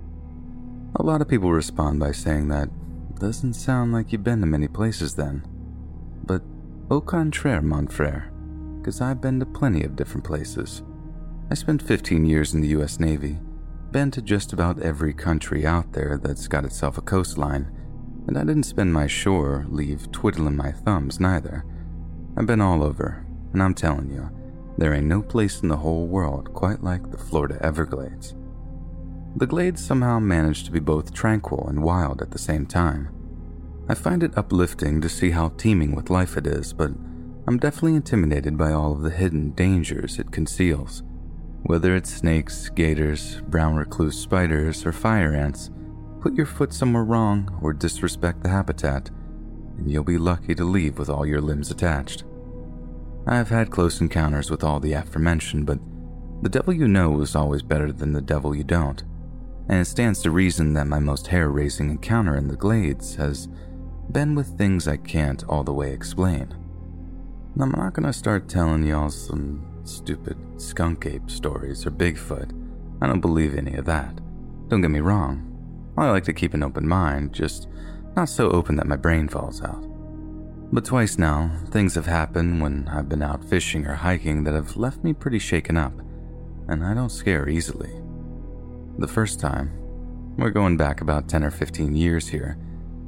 A 0.96 1.04
lot 1.04 1.22
of 1.22 1.28
people 1.28 1.52
respond 1.52 2.00
by 2.00 2.10
saying 2.10 2.48
that 2.48 2.68
doesn't 3.20 3.54
sound 3.54 3.92
like 3.92 4.10
you've 4.10 4.24
been 4.24 4.40
to 4.40 4.46
many 4.46 4.66
places 4.66 5.14
then. 5.14 5.46
But 6.24 6.42
au 6.90 7.00
contraire, 7.00 7.62
mon 7.62 7.86
frere, 7.86 8.32
because 8.80 9.00
I've 9.00 9.20
been 9.20 9.38
to 9.38 9.46
plenty 9.46 9.84
of 9.84 9.94
different 9.94 10.24
places. 10.24 10.82
I 11.48 11.54
spent 11.54 11.80
15 11.80 12.26
years 12.26 12.54
in 12.54 12.60
the 12.60 12.74
US 12.78 12.98
Navy, 12.98 13.38
been 13.92 14.10
to 14.10 14.20
just 14.20 14.52
about 14.52 14.82
every 14.82 15.14
country 15.14 15.64
out 15.64 15.92
there 15.92 16.18
that's 16.20 16.48
got 16.48 16.64
itself 16.64 16.98
a 16.98 17.02
coastline, 17.02 17.70
and 18.26 18.36
I 18.36 18.42
didn't 18.42 18.64
spend 18.64 18.92
my 18.92 19.06
shore 19.06 19.64
leave 19.68 20.10
twiddling 20.10 20.56
my 20.56 20.72
thumbs 20.72 21.20
neither. 21.20 21.64
I've 22.36 22.46
been 22.46 22.60
all 22.60 22.82
over, 22.82 23.24
and 23.52 23.62
I'm 23.62 23.74
telling 23.74 24.10
you, 24.10 24.28
there 24.78 24.94
ain't 24.94 25.06
no 25.06 25.20
place 25.20 25.60
in 25.60 25.68
the 25.68 25.76
whole 25.76 26.06
world 26.06 26.54
quite 26.54 26.84
like 26.84 27.10
the 27.10 27.18
Florida 27.18 27.58
Everglades. 27.60 28.36
The 29.36 29.46
glades 29.46 29.84
somehow 29.84 30.20
manage 30.20 30.64
to 30.64 30.70
be 30.70 30.78
both 30.78 31.12
tranquil 31.12 31.66
and 31.68 31.82
wild 31.82 32.22
at 32.22 32.30
the 32.30 32.38
same 32.38 32.64
time. 32.64 33.10
I 33.88 33.94
find 33.94 34.22
it 34.22 34.38
uplifting 34.38 35.00
to 35.00 35.08
see 35.08 35.30
how 35.30 35.48
teeming 35.50 35.96
with 35.96 36.10
life 36.10 36.36
it 36.36 36.46
is, 36.46 36.72
but 36.72 36.92
I'm 37.48 37.58
definitely 37.58 37.96
intimidated 37.96 38.56
by 38.56 38.72
all 38.72 38.92
of 38.92 39.02
the 39.02 39.10
hidden 39.10 39.50
dangers 39.50 40.18
it 40.18 40.30
conceals. 40.30 41.02
Whether 41.62 41.96
it's 41.96 42.14
snakes, 42.14 42.68
gators, 42.68 43.40
brown 43.48 43.74
recluse 43.74 44.16
spiders, 44.16 44.86
or 44.86 44.92
fire 44.92 45.34
ants, 45.34 45.70
put 46.20 46.34
your 46.34 46.46
foot 46.46 46.72
somewhere 46.72 47.04
wrong 47.04 47.58
or 47.62 47.72
disrespect 47.72 48.42
the 48.44 48.48
habitat, 48.48 49.10
and 49.76 49.90
you'll 49.90 50.04
be 50.04 50.18
lucky 50.18 50.54
to 50.54 50.64
leave 50.64 50.98
with 50.98 51.08
all 51.08 51.26
your 51.26 51.40
limbs 51.40 51.70
attached. 51.72 52.22
I've 53.26 53.48
had 53.48 53.70
close 53.70 54.00
encounters 54.00 54.50
with 54.50 54.64
all 54.64 54.80
the 54.80 54.94
aforementioned, 54.94 55.66
but 55.66 55.78
the 56.42 56.48
devil 56.48 56.72
you 56.72 56.88
know 56.88 57.20
is 57.20 57.34
always 57.34 57.62
better 57.62 57.92
than 57.92 58.12
the 58.12 58.22
devil 58.22 58.54
you 58.54 58.64
don't, 58.64 59.02
and 59.68 59.80
it 59.80 59.86
stands 59.86 60.22
to 60.22 60.30
reason 60.30 60.72
that 60.74 60.86
my 60.86 60.98
most 60.98 61.26
hair 61.26 61.48
raising 61.48 61.90
encounter 61.90 62.36
in 62.36 62.48
the 62.48 62.56
glades 62.56 63.16
has 63.16 63.48
been 64.12 64.34
with 64.34 64.56
things 64.56 64.88
I 64.88 64.96
can't 64.96 65.44
all 65.48 65.64
the 65.64 65.74
way 65.74 65.92
explain. 65.92 66.54
I'm 67.60 67.72
not 67.72 67.92
gonna 67.92 68.12
start 68.12 68.48
telling 68.48 68.84
y'all 68.84 69.10
some 69.10 69.66
stupid 69.84 70.36
skunk 70.58 71.06
ape 71.06 71.28
stories 71.28 71.84
or 71.86 71.90
Bigfoot. 71.90 72.52
I 73.02 73.06
don't 73.06 73.20
believe 73.20 73.56
any 73.56 73.74
of 73.74 73.84
that. 73.86 74.20
Don't 74.68 74.80
get 74.80 74.90
me 74.90 75.00
wrong. 75.00 75.44
I 75.96 76.08
like 76.10 76.24
to 76.24 76.32
keep 76.32 76.54
an 76.54 76.62
open 76.62 76.86
mind, 76.86 77.32
just 77.32 77.68
not 78.14 78.28
so 78.28 78.50
open 78.50 78.76
that 78.76 78.86
my 78.86 78.96
brain 78.96 79.28
falls 79.28 79.62
out. 79.62 79.87
But 80.70 80.84
twice 80.84 81.16
now, 81.16 81.50
things 81.70 81.94
have 81.94 82.04
happened 82.04 82.60
when 82.60 82.88
I've 82.88 83.08
been 83.08 83.22
out 83.22 83.42
fishing 83.42 83.86
or 83.86 83.94
hiking 83.94 84.44
that 84.44 84.52
have 84.52 84.76
left 84.76 85.02
me 85.02 85.14
pretty 85.14 85.38
shaken 85.38 85.78
up, 85.78 85.94
and 86.68 86.84
I 86.84 86.92
don't 86.92 87.08
scare 87.08 87.48
easily. 87.48 87.90
The 88.98 89.08
first 89.08 89.40
time, 89.40 89.72
we're 90.36 90.50
going 90.50 90.76
back 90.76 91.00
about 91.00 91.26
10 91.26 91.42
or 91.42 91.50
15 91.50 91.96
years 91.96 92.28
here, 92.28 92.58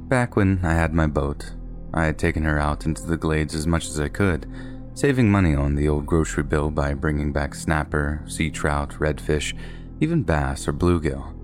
back 0.07 0.35
when 0.35 0.59
I 0.63 0.73
had 0.73 0.95
my 0.95 1.05
boat. 1.05 1.53
I 1.93 2.05
had 2.05 2.17
taken 2.17 2.43
her 2.43 2.57
out 2.57 2.87
into 2.87 3.05
the 3.05 3.17
glades 3.17 3.53
as 3.53 3.67
much 3.67 3.85
as 3.85 3.99
I 3.99 4.07
could, 4.07 4.47
saving 4.95 5.29
money 5.29 5.53
on 5.53 5.75
the 5.75 5.87
old 5.87 6.07
grocery 6.07 6.43
bill 6.43 6.71
by 6.71 6.95
bringing 6.95 7.31
back 7.31 7.53
snapper, 7.53 8.23
sea 8.25 8.49
trout, 8.49 8.95
redfish, 8.99 9.55
even 9.99 10.23
bass 10.23 10.67
or 10.67 10.73
bluegill. 10.73 11.37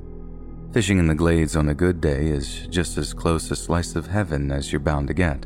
Fishing 0.73 0.97
in 0.97 1.07
the 1.07 1.15
glades 1.15 1.55
on 1.55 1.69
a 1.69 1.75
good 1.75 2.01
day 2.01 2.25
is 2.25 2.65
just 2.71 2.97
as 2.97 3.13
close 3.13 3.51
a 3.51 3.55
slice 3.55 3.95
of 3.95 4.07
heaven 4.07 4.51
as 4.51 4.71
you're 4.71 4.79
bound 4.79 5.09
to 5.09 5.13
get 5.13 5.45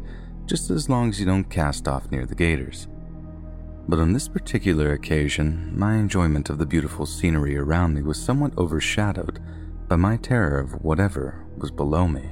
just 0.52 0.70
as 0.70 0.90
long 0.90 1.08
as 1.08 1.18
you 1.18 1.26
don't 1.26 1.50
cast 1.50 1.88
off 1.88 2.12
near 2.12 2.26
the 2.26 2.36
gators. 2.36 2.90
But 3.88 4.00
on 4.00 4.12
this 4.12 4.28
particular 4.28 4.92
occasion, 4.92 5.72
my 5.80 5.96
enjoyment 5.96 6.50
of 6.50 6.58
the 6.58 6.66
beautiful 6.66 7.06
scenery 7.06 7.56
around 7.56 7.94
me 7.94 8.02
was 8.02 8.22
somewhat 8.22 8.58
overshadowed 8.58 9.40
by 9.88 9.96
my 9.96 10.18
terror 10.18 10.60
of 10.60 10.84
whatever 10.84 11.46
was 11.56 11.72
below 11.72 12.06
me. 12.06 12.32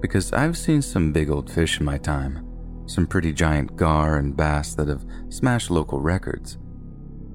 Because 0.00 0.32
I've 0.32 0.56
seen 0.56 0.80
some 0.80 1.12
big 1.12 1.28
old 1.28 1.52
fish 1.52 1.78
in 1.78 1.84
my 1.84 1.98
time, 1.98 2.42
some 2.86 3.06
pretty 3.06 3.34
giant 3.34 3.76
gar 3.76 4.16
and 4.16 4.34
bass 4.34 4.74
that 4.76 4.88
have 4.88 5.04
smashed 5.28 5.70
local 5.70 6.00
records. 6.00 6.56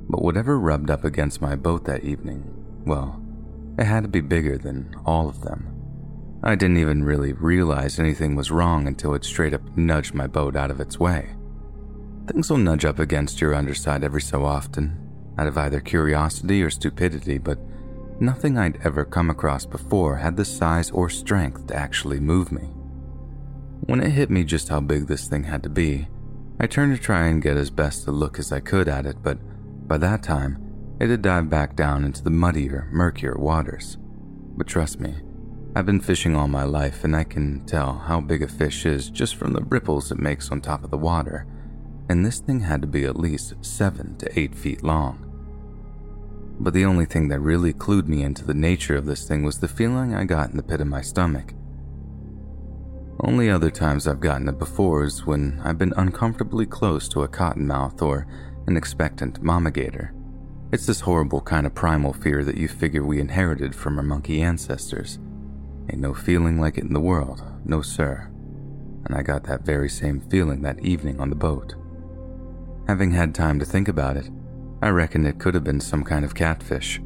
But 0.09 0.23
whatever 0.23 0.59
rubbed 0.59 0.89
up 0.89 1.03
against 1.03 1.43
my 1.43 1.55
boat 1.55 1.85
that 1.85 2.03
evening, 2.03 2.43
well, 2.87 3.21
it 3.77 3.83
had 3.85 4.01
to 4.01 4.09
be 4.09 4.21
bigger 4.21 4.57
than 4.57 4.95
all 5.05 5.29
of 5.29 5.41
them. 5.41 5.74
I 6.47 6.53
didn't 6.53 6.77
even 6.77 7.03
really 7.03 7.33
realize 7.33 7.97
anything 7.97 8.35
was 8.35 8.51
wrong 8.51 8.87
until 8.87 9.15
it 9.15 9.25
straight 9.25 9.55
up 9.55 9.75
nudged 9.75 10.13
my 10.13 10.27
boat 10.27 10.55
out 10.55 10.69
of 10.69 10.79
its 10.79 10.99
way. 10.99 11.29
Things 12.27 12.51
will 12.51 12.57
nudge 12.57 12.85
up 12.85 12.99
against 12.99 13.41
your 13.41 13.55
underside 13.55 14.03
every 14.03 14.21
so 14.21 14.45
often, 14.45 14.95
out 15.39 15.47
of 15.47 15.57
either 15.57 15.79
curiosity 15.79 16.61
or 16.61 16.69
stupidity, 16.69 17.39
but 17.39 17.57
nothing 18.19 18.59
I'd 18.59 18.79
ever 18.85 19.05
come 19.05 19.31
across 19.31 19.65
before 19.65 20.17
had 20.17 20.37
the 20.37 20.45
size 20.45 20.91
or 20.91 21.09
strength 21.09 21.65
to 21.67 21.75
actually 21.75 22.19
move 22.19 22.51
me. 22.51 22.69
When 23.87 24.01
it 24.01 24.11
hit 24.11 24.29
me 24.29 24.43
just 24.43 24.69
how 24.69 24.81
big 24.81 25.07
this 25.07 25.27
thing 25.27 25.45
had 25.45 25.63
to 25.63 25.69
be, 25.69 26.07
I 26.59 26.67
turned 26.67 26.95
to 26.95 27.01
try 27.01 27.25
and 27.25 27.41
get 27.41 27.57
as 27.57 27.71
best 27.71 28.05
a 28.07 28.11
look 28.11 28.37
as 28.37 28.51
I 28.51 28.59
could 28.59 28.87
at 28.87 29.07
it, 29.07 29.17
but 29.23 29.39
by 29.87 29.97
that 29.97 30.21
time, 30.21 30.61
it 30.99 31.09
had 31.09 31.23
dived 31.23 31.49
back 31.49 31.75
down 31.75 32.05
into 32.05 32.23
the 32.23 32.29
muddier, 32.29 32.87
murkier 32.91 33.35
waters. 33.35 33.97
But 34.55 34.67
trust 34.67 34.99
me, 34.99 35.15
I've 35.77 35.85
been 35.85 35.99
fishing 35.99 36.37
all 36.37 36.47
my 36.47 36.63
life 36.63 37.03
and 37.03 37.13
I 37.13 37.25
can 37.25 37.65
tell 37.65 37.95
how 37.95 38.21
big 38.21 38.41
a 38.41 38.47
fish 38.47 38.85
is 38.85 39.09
just 39.09 39.35
from 39.35 39.51
the 39.51 39.63
ripples 39.63 40.09
it 40.09 40.17
makes 40.17 40.49
on 40.49 40.61
top 40.61 40.85
of 40.85 40.89
the 40.89 40.97
water, 40.97 41.45
and 42.07 42.25
this 42.25 42.39
thing 42.39 42.61
had 42.61 42.81
to 42.81 42.87
be 42.87 43.03
at 43.03 43.19
least 43.19 43.53
7 43.59 44.15
to 44.19 44.39
8 44.39 44.55
feet 44.55 44.83
long. 44.85 45.21
But 46.61 46.73
the 46.73 46.85
only 46.85 47.05
thing 47.05 47.27
that 47.27 47.41
really 47.41 47.73
clued 47.73 48.07
me 48.07 48.23
into 48.23 48.45
the 48.45 48.53
nature 48.53 48.95
of 48.95 49.05
this 49.05 49.27
thing 49.27 49.43
was 49.43 49.59
the 49.59 49.67
feeling 49.67 50.15
I 50.15 50.23
got 50.23 50.49
in 50.49 50.55
the 50.55 50.63
pit 50.63 50.79
of 50.79 50.87
my 50.87 51.01
stomach. 51.01 51.53
Only 53.19 53.49
other 53.49 53.69
times 53.69 54.07
I've 54.07 54.21
gotten 54.21 54.47
it 54.47 54.57
before 54.57 55.03
is 55.03 55.25
when 55.25 55.59
I've 55.61 55.77
been 55.77 55.93
uncomfortably 55.97 56.65
close 56.65 57.09
to 57.09 57.23
a 57.23 57.27
cottonmouth 57.27 58.01
or 58.01 58.27
an 58.67 58.77
expectant 58.77 59.43
mama 59.43 59.71
gator. 59.71 60.13
It's 60.71 60.85
this 60.85 61.01
horrible 61.01 61.41
kind 61.41 61.67
of 61.67 61.75
primal 61.75 62.13
fear 62.13 62.45
that 62.45 62.57
you 62.57 62.69
figure 62.69 63.03
we 63.03 63.19
inherited 63.19 63.75
from 63.75 63.97
our 63.97 64.03
monkey 64.03 64.41
ancestors. 64.41 65.19
Ain't 65.89 66.01
no 66.01 66.13
feeling 66.13 66.59
like 66.59 66.77
it 66.77 66.83
in 66.83 66.93
the 66.93 66.99
world, 66.99 67.43
no 67.63 67.81
sir. 67.81 68.29
And 69.05 69.15
I 69.15 69.21
got 69.21 69.43
that 69.43 69.65
very 69.65 69.89
same 69.89 70.19
feeling 70.19 70.61
that 70.63 70.79
evening 70.79 71.19
on 71.19 71.29
the 71.29 71.35
boat. 71.35 71.75
Having 72.87 73.11
had 73.11 73.35
time 73.35 73.59
to 73.59 73.65
think 73.65 73.87
about 73.87 74.17
it, 74.17 74.29
I 74.81 74.89
reckon 74.89 75.25
it 75.25 75.39
could 75.39 75.53
have 75.53 75.63
been 75.63 75.81
some 75.81 76.03
kind 76.03 76.25
of 76.25 76.35
catfish. 76.35 77.01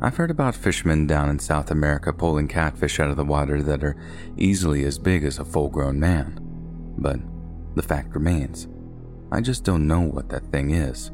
I've 0.00 0.16
heard 0.16 0.30
about 0.30 0.54
fishermen 0.54 1.06
down 1.08 1.28
in 1.28 1.38
South 1.40 1.70
America 1.70 2.12
pulling 2.12 2.46
catfish 2.46 3.00
out 3.00 3.10
of 3.10 3.16
the 3.16 3.24
water 3.24 3.62
that 3.62 3.82
are 3.82 3.96
easily 4.36 4.84
as 4.84 4.98
big 4.98 5.24
as 5.24 5.38
a 5.38 5.44
full 5.44 5.68
grown 5.68 5.98
man. 5.98 6.38
But 6.98 7.18
the 7.74 7.82
fact 7.82 8.14
remains, 8.14 8.68
I 9.32 9.40
just 9.40 9.64
don't 9.64 9.86
know 9.86 10.00
what 10.00 10.28
that 10.28 10.52
thing 10.52 10.70
is, 10.70 11.10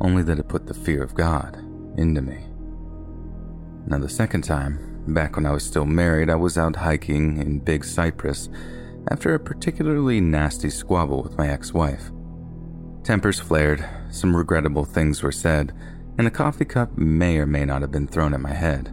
only 0.00 0.22
that 0.24 0.38
it 0.38 0.48
put 0.48 0.66
the 0.66 0.74
fear 0.74 1.02
of 1.02 1.14
God 1.14 1.56
into 1.96 2.20
me. 2.20 2.46
Now, 3.86 3.98
the 3.98 4.08
second 4.08 4.42
time, 4.42 4.95
Back 5.08 5.36
when 5.36 5.46
I 5.46 5.52
was 5.52 5.64
still 5.64 5.86
married, 5.86 6.28
I 6.28 6.34
was 6.34 6.58
out 6.58 6.76
hiking 6.76 7.38
in 7.38 7.60
Big 7.60 7.84
Cypress 7.84 8.48
after 9.10 9.34
a 9.34 9.40
particularly 9.40 10.20
nasty 10.20 10.68
squabble 10.68 11.22
with 11.22 11.38
my 11.38 11.48
ex 11.48 11.72
wife. 11.72 12.10
Tempers 13.04 13.38
flared, 13.38 13.88
some 14.10 14.34
regrettable 14.34 14.84
things 14.84 15.22
were 15.22 15.30
said, 15.30 15.72
and 16.18 16.26
a 16.26 16.30
coffee 16.30 16.64
cup 16.64 16.96
may 16.98 17.38
or 17.38 17.46
may 17.46 17.64
not 17.64 17.82
have 17.82 17.92
been 17.92 18.08
thrown 18.08 18.34
at 18.34 18.40
my 18.40 18.52
head. 18.52 18.92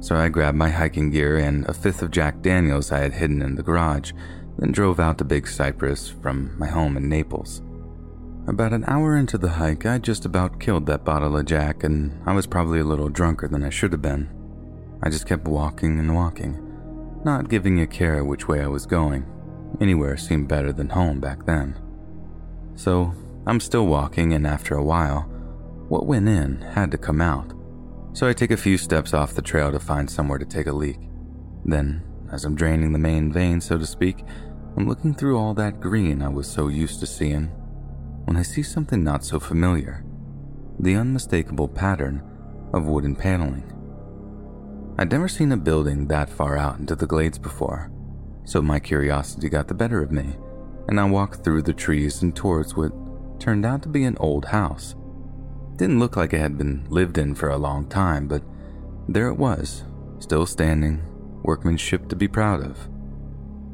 So 0.00 0.14
I 0.14 0.28
grabbed 0.28 0.58
my 0.58 0.68
hiking 0.68 1.10
gear 1.10 1.38
and 1.38 1.66
a 1.66 1.72
fifth 1.72 2.02
of 2.02 2.10
Jack 2.10 2.42
Daniels 2.42 2.92
I 2.92 2.98
had 2.98 3.14
hidden 3.14 3.40
in 3.40 3.54
the 3.54 3.62
garage, 3.62 4.12
then 4.58 4.72
drove 4.72 5.00
out 5.00 5.16
to 5.18 5.24
Big 5.24 5.48
Cypress 5.48 6.10
from 6.10 6.58
my 6.58 6.66
home 6.66 6.98
in 6.98 7.08
Naples. 7.08 7.62
About 8.46 8.74
an 8.74 8.84
hour 8.86 9.16
into 9.16 9.38
the 9.38 9.50
hike, 9.50 9.86
I 9.86 9.98
just 9.98 10.26
about 10.26 10.60
killed 10.60 10.84
that 10.86 11.04
bottle 11.04 11.36
of 11.36 11.46
Jack, 11.46 11.84
and 11.84 12.20
I 12.26 12.34
was 12.34 12.46
probably 12.46 12.80
a 12.80 12.84
little 12.84 13.08
drunker 13.08 13.48
than 13.48 13.62
I 13.62 13.70
should 13.70 13.92
have 13.92 14.02
been. 14.02 14.28
I 15.02 15.10
just 15.10 15.26
kept 15.26 15.48
walking 15.48 15.98
and 15.98 16.14
walking, 16.14 17.20
not 17.24 17.48
giving 17.48 17.80
a 17.80 17.86
care 17.86 18.24
which 18.24 18.48
way 18.48 18.60
I 18.62 18.66
was 18.66 18.86
going. 18.86 19.24
Anywhere 19.80 20.16
seemed 20.16 20.48
better 20.48 20.72
than 20.72 20.88
home 20.88 21.20
back 21.20 21.46
then. 21.46 21.78
So 22.74 23.14
I'm 23.46 23.60
still 23.60 23.86
walking, 23.86 24.32
and 24.32 24.46
after 24.46 24.74
a 24.74 24.84
while, 24.84 25.22
what 25.88 26.06
went 26.06 26.28
in 26.28 26.60
had 26.60 26.90
to 26.90 26.98
come 26.98 27.20
out. 27.20 27.52
So 28.12 28.28
I 28.28 28.32
take 28.32 28.50
a 28.50 28.56
few 28.56 28.76
steps 28.76 29.14
off 29.14 29.34
the 29.34 29.42
trail 29.42 29.70
to 29.72 29.78
find 29.78 30.10
somewhere 30.10 30.38
to 30.38 30.44
take 30.44 30.66
a 30.66 30.72
leak. 30.72 30.98
Then, 31.64 32.02
as 32.32 32.44
I'm 32.44 32.54
draining 32.54 32.92
the 32.92 32.98
main 32.98 33.32
vein, 33.32 33.60
so 33.60 33.78
to 33.78 33.86
speak, 33.86 34.24
I'm 34.76 34.88
looking 34.88 35.14
through 35.14 35.38
all 35.38 35.54
that 35.54 35.80
green 35.80 36.22
I 36.22 36.28
was 36.28 36.48
so 36.48 36.68
used 36.68 37.00
to 37.00 37.06
seeing 37.06 37.46
when 38.24 38.36
I 38.36 38.42
see 38.42 38.62
something 38.62 39.02
not 39.02 39.24
so 39.24 39.40
familiar 39.40 40.04
the 40.78 40.94
unmistakable 40.94 41.68
pattern 41.68 42.22
of 42.72 42.86
wooden 42.86 43.14
paneling. 43.14 43.79
I'd 45.00 45.10
never 45.10 45.28
seen 45.28 45.50
a 45.50 45.56
building 45.56 46.08
that 46.08 46.28
far 46.28 46.58
out 46.58 46.78
into 46.78 46.94
the 46.94 47.06
glades 47.06 47.38
before, 47.38 47.90
so 48.44 48.60
my 48.60 48.78
curiosity 48.78 49.48
got 49.48 49.66
the 49.66 49.72
better 49.72 50.02
of 50.02 50.12
me, 50.12 50.36
and 50.88 51.00
I 51.00 51.04
walked 51.04 51.42
through 51.42 51.62
the 51.62 51.72
trees 51.72 52.20
and 52.20 52.36
towards 52.36 52.76
what 52.76 52.92
turned 53.40 53.64
out 53.64 53.80
to 53.84 53.88
be 53.88 54.04
an 54.04 54.18
old 54.20 54.44
house. 54.44 54.94
didn't 55.76 56.00
look 56.00 56.16
like 56.16 56.34
it 56.34 56.40
had 56.42 56.58
been 56.58 56.84
lived 56.90 57.16
in 57.16 57.34
for 57.34 57.48
a 57.48 57.56
long 57.56 57.88
time, 57.88 58.28
but 58.28 58.42
there 59.08 59.28
it 59.28 59.38
was, 59.38 59.84
still 60.18 60.44
standing, 60.44 61.00
workmanship 61.44 62.06
to 62.10 62.14
be 62.14 62.28
proud 62.28 62.62
of. 62.62 62.86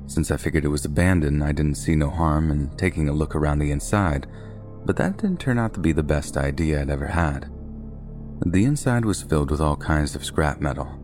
Since 0.06 0.30
I 0.30 0.36
figured 0.36 0.64
it 0.64 0.68
was 0.68 0.84
abandoned, 0.84 1.42
I 1.42 1.50
didn't 1.50 1.74
see 1.74 1.96
no 1.96 2.08
harm 2.08 2.52
in 2.52 2.70
taking 2.76 3.08
a 3.08 3.12
look 3.12 3.34
around 3.34 3.58
the 3.58 3.72
inside, 3.72 4.28
but 4.84 4.96
that 4.98 5.16
didn't 5.16 5.40
turn 5.40 5.58
out 5.58 5.74
to 5.74 5.80
be 5.80 5.90
the 5.90 6.04
best 6.04 6.36
idea 6.36 6.80
I'd 6.80 6.88
ever 6.88 7.08
had. 7.08 7.50
The 8.46 8.64
inside 8.64 9.04
was 9.04 9.24
filled 9.24 9.50
with 9.50 9.60
all 9.60 9.76
kinds 9.76 10.14
of 10.14 10.24
scrap 10.24 10.60
metal. 10.60 11.02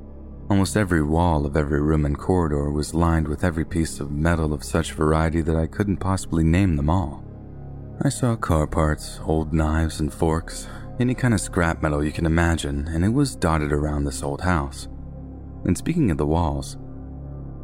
Almost 0.51 0.77
every 0.77 1.03
wall 1.03 1.47
of 1.47 1.57
every 1.57 1.81
room 1.81 2.05
and 2.05 2.19
corridor 2.19 2.71
was 2.71 2.95
lined 2.95 3.27
with 3.27 3.45
every 3.45 3.65
piece 3.65 4.01
of 4.01 4.11
metal 4.11 4.53
of 4.53 4.65
such 4.65 4.93
variety 4.93 5.41
that 5.41 5.57
I 5.57 5.67
couldn't 5.67 5.97
possibly 5.97 6.45
name 6.45 6.77
them 6.77 6.91
all. 6.91 7.25
I 8.05 8.09
saw 8.09 8.37
car 8.37 8.67
parts, 8.67 9.21
old 9.25 9.53
knives 9.53 10.01
and 10.01 10.13
forks, 10.13 10.69
any 11.01 11.15
kind 11.15 11.33
of 11.33 11.41
scrap 11.41 11.83
metal 11.83 12.05
you 12.05 12.13
can 12.13 12.27
imagine, 12.27 12.89
and 12.89 13.05
it 13.05 13.11
was 13.11 13.37
dotted 13.37 13.73
around 13.73 14.05
this 14.05 14.23
old 14.23 14.43
house. 14.43 14.89
And 15.65 15.79
speaking 15.79 16.11
of 16.11 16.19
the 16.19 16.27
walls, 16.27 16.77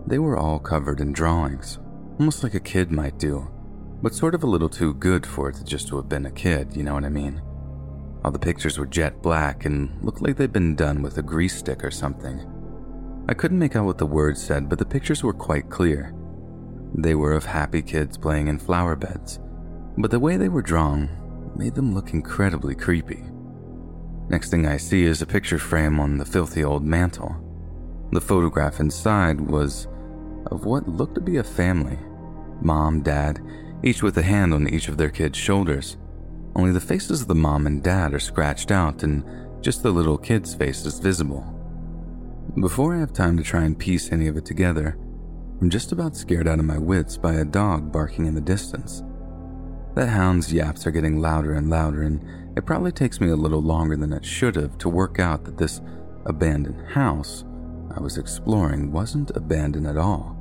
they 0.07 0.19
were 0.19 0.39
all 0.39 0.59
covered 0.59 1.01
in 1.01 1.13
drawings, 1.13 1.79
almost 2.19 2.43
like 2.43 2.55
a 2.55 2.61
kid 2.61 2.91
might 2.91 3.19
do, 3.19 3.51
but 4.03 4.15
sort 4.15 4.35
of 4.35 4.45
a 4.45 4.47
little 4.49 4.69
too 4.69 4.95
good 4.95 5.27
for 5.27 5.51
it 5.51 5.57
to 5.57 5.65
just 5.65 5.89
to 5.89 5.97
have 5.97 6.09
been 6.09 6.27
a 6.27 6.31
kid, 6.31 6.77
you 6.77 6.85
know 6.85 6.95
what 6.95 7.05
I 7.05 7.11
mean? 7.11 7.43
All 8.25 8.31
the 8.31 8.39
pictures 8.39 8.79
were 8.79 8.87
jet 8.87 9.21
black 9.23 9.65
and 9.65 10.03
looked 10.03 10.23
like 10.23 10.37
they'd 10.37 10.53
been 10.53 10.75
done 10.75 11.03
with 11.03 11.19
a 11.19 11.23
grease 11.23 11.57
stick 11.57 11.85
or 11.85 11.91
something. 11.91 12.47
I 13.31 13.35
couldn't 13.35 13.59
make 13.59 13.77
out 13.77 13.85
what 13.85 13.99
the 13.99 14.07
words 14.07 14.43
said, 14.43 14.71
but 14.71 14.79
the 14.79 14.87
pictures 14.87 15.23
were 15.23 15.35
quite 15.35 15.69
clear. 15.69 16.15
They 16.95 17.15
were 17.15 17.35
of 17.35 17.45
happy 17.45 17.83
kids 17.83 18.17
playing 18.17 18.49
in 18.49 18.59
flower 18.59 18.97
beds, 18.97 19.39
but 19.99 20.11
the 20.11 20.19
way 20.19 20.39
they 20.39 20.49
were 20.49 20.63
drawn 20.63 21.11
made 21.55 21.75
them 21.75 21.95
look 21.95 22.15
incredibly 22.15 22.75
creepy. 22.75 23.23
Next 24.31 24.51
thing 24.51 24.67
I 24.67 24.79
see 24.79 25.05
is 25.05 25.21
a 25.21 25.27
picture 25.27 25.59
frame 25.59 26.01
on 26.01 26.17
the 26.17 26.25
filthy 26.25 26.65
old 26.65 26.85
mantel. 26.85 27.37
The 28.13 28.21
photograph 28.21 28.81
inside 28.81 29.41
was 29.41 29.89
of 30.47 30.65
what 30.65 30.89
looked 30.89 31.17
to 31.17 31.21
be 31.21 31.37
a 31.37 31.45
family 31.45 31.99
mom, 32.63 33.03
dad, 33.03 33.41
each 33.85 34.03
with 34.03 34.17
a 34.19 34.23
hand 34.23 34.55
on 34.55 34.69
each 34.69 34.89
of 34.89 34.97
their 34.97 35.11
kids' 35.11 35.39
shoulders. 35.39 35.99
Only 36.57 36.73
the 36.73 36.81
faces 36.81 37.23
of 37.23 37.29
the 37.29 37.35
mom 37.35 37.67
and 37.67 37.83
dad 37.83 38.15
are 38.15 38.19
scratched 38.19 38.71
out 38.71 39.03
and 39.03 39.23
just 39.63 39.83
the 39.83 39.91
little 39.91 40.19
kid's 40.19 40.55
face 40.55 40.85
is 40.87 40.99
visible. 40.99 41.58
Before 42.61 42.97
I 42.97 42.99
have 42.99 43.13
time 43.13 43.37
to 43.37 43.45
try 43.45 43.63
and 43.63 43.79
piece 43.79 44.11
any 44.11 44.27
of 44.27 44.37
it 44.37 44.45
together, 44.45 44.99
I'm 45.61 45.71
just 45.71 45.93
about 45.93 46.17
scared 46.17 46.49
out 46.49 46.59
of 46.59 46.65
my 46.65 46.77
wits 46.77 47.17
by 47.17 47.35
a 47.35 47.45
dog 47.45 47.93
barking 47.93 48.27
in 48.27 48.35
the 48.35 48.41
distance. 48.41 49.05
That 49.95 50.09
hound's 50.09 50.53
yaps 50.53 50.85
are 50.85 50.91
getting 50.91 51.21
louder 51.21 51.53
and 51.53 51.71
louder, 51.71 52.03
and 52.03 52.21
it 52.57 52.67
probably 52.67 52.91
takes 52.91 53.21
me 53.21 53.29
a 53.29 53.37
little 53.37 53.63
longer 53.63 53.97
than 53.97 54.13
it 54.13 54.25
should 54.25 54.57
have 54.57 54.77
to 54.79 54.89
work 54.89 55.21
out 55.21 55.45
that 55.45 55.57
this 55.57 55.81
abandoned 56.27 56.81
house 56.89 57.45
I 57.97 58.01
was 58.01 58.19
exploring 58.19 58.91
wasn't 58.91 59.37
abandoned 59.37 59.87
at 59.87 59.97
all. 59.97 60.37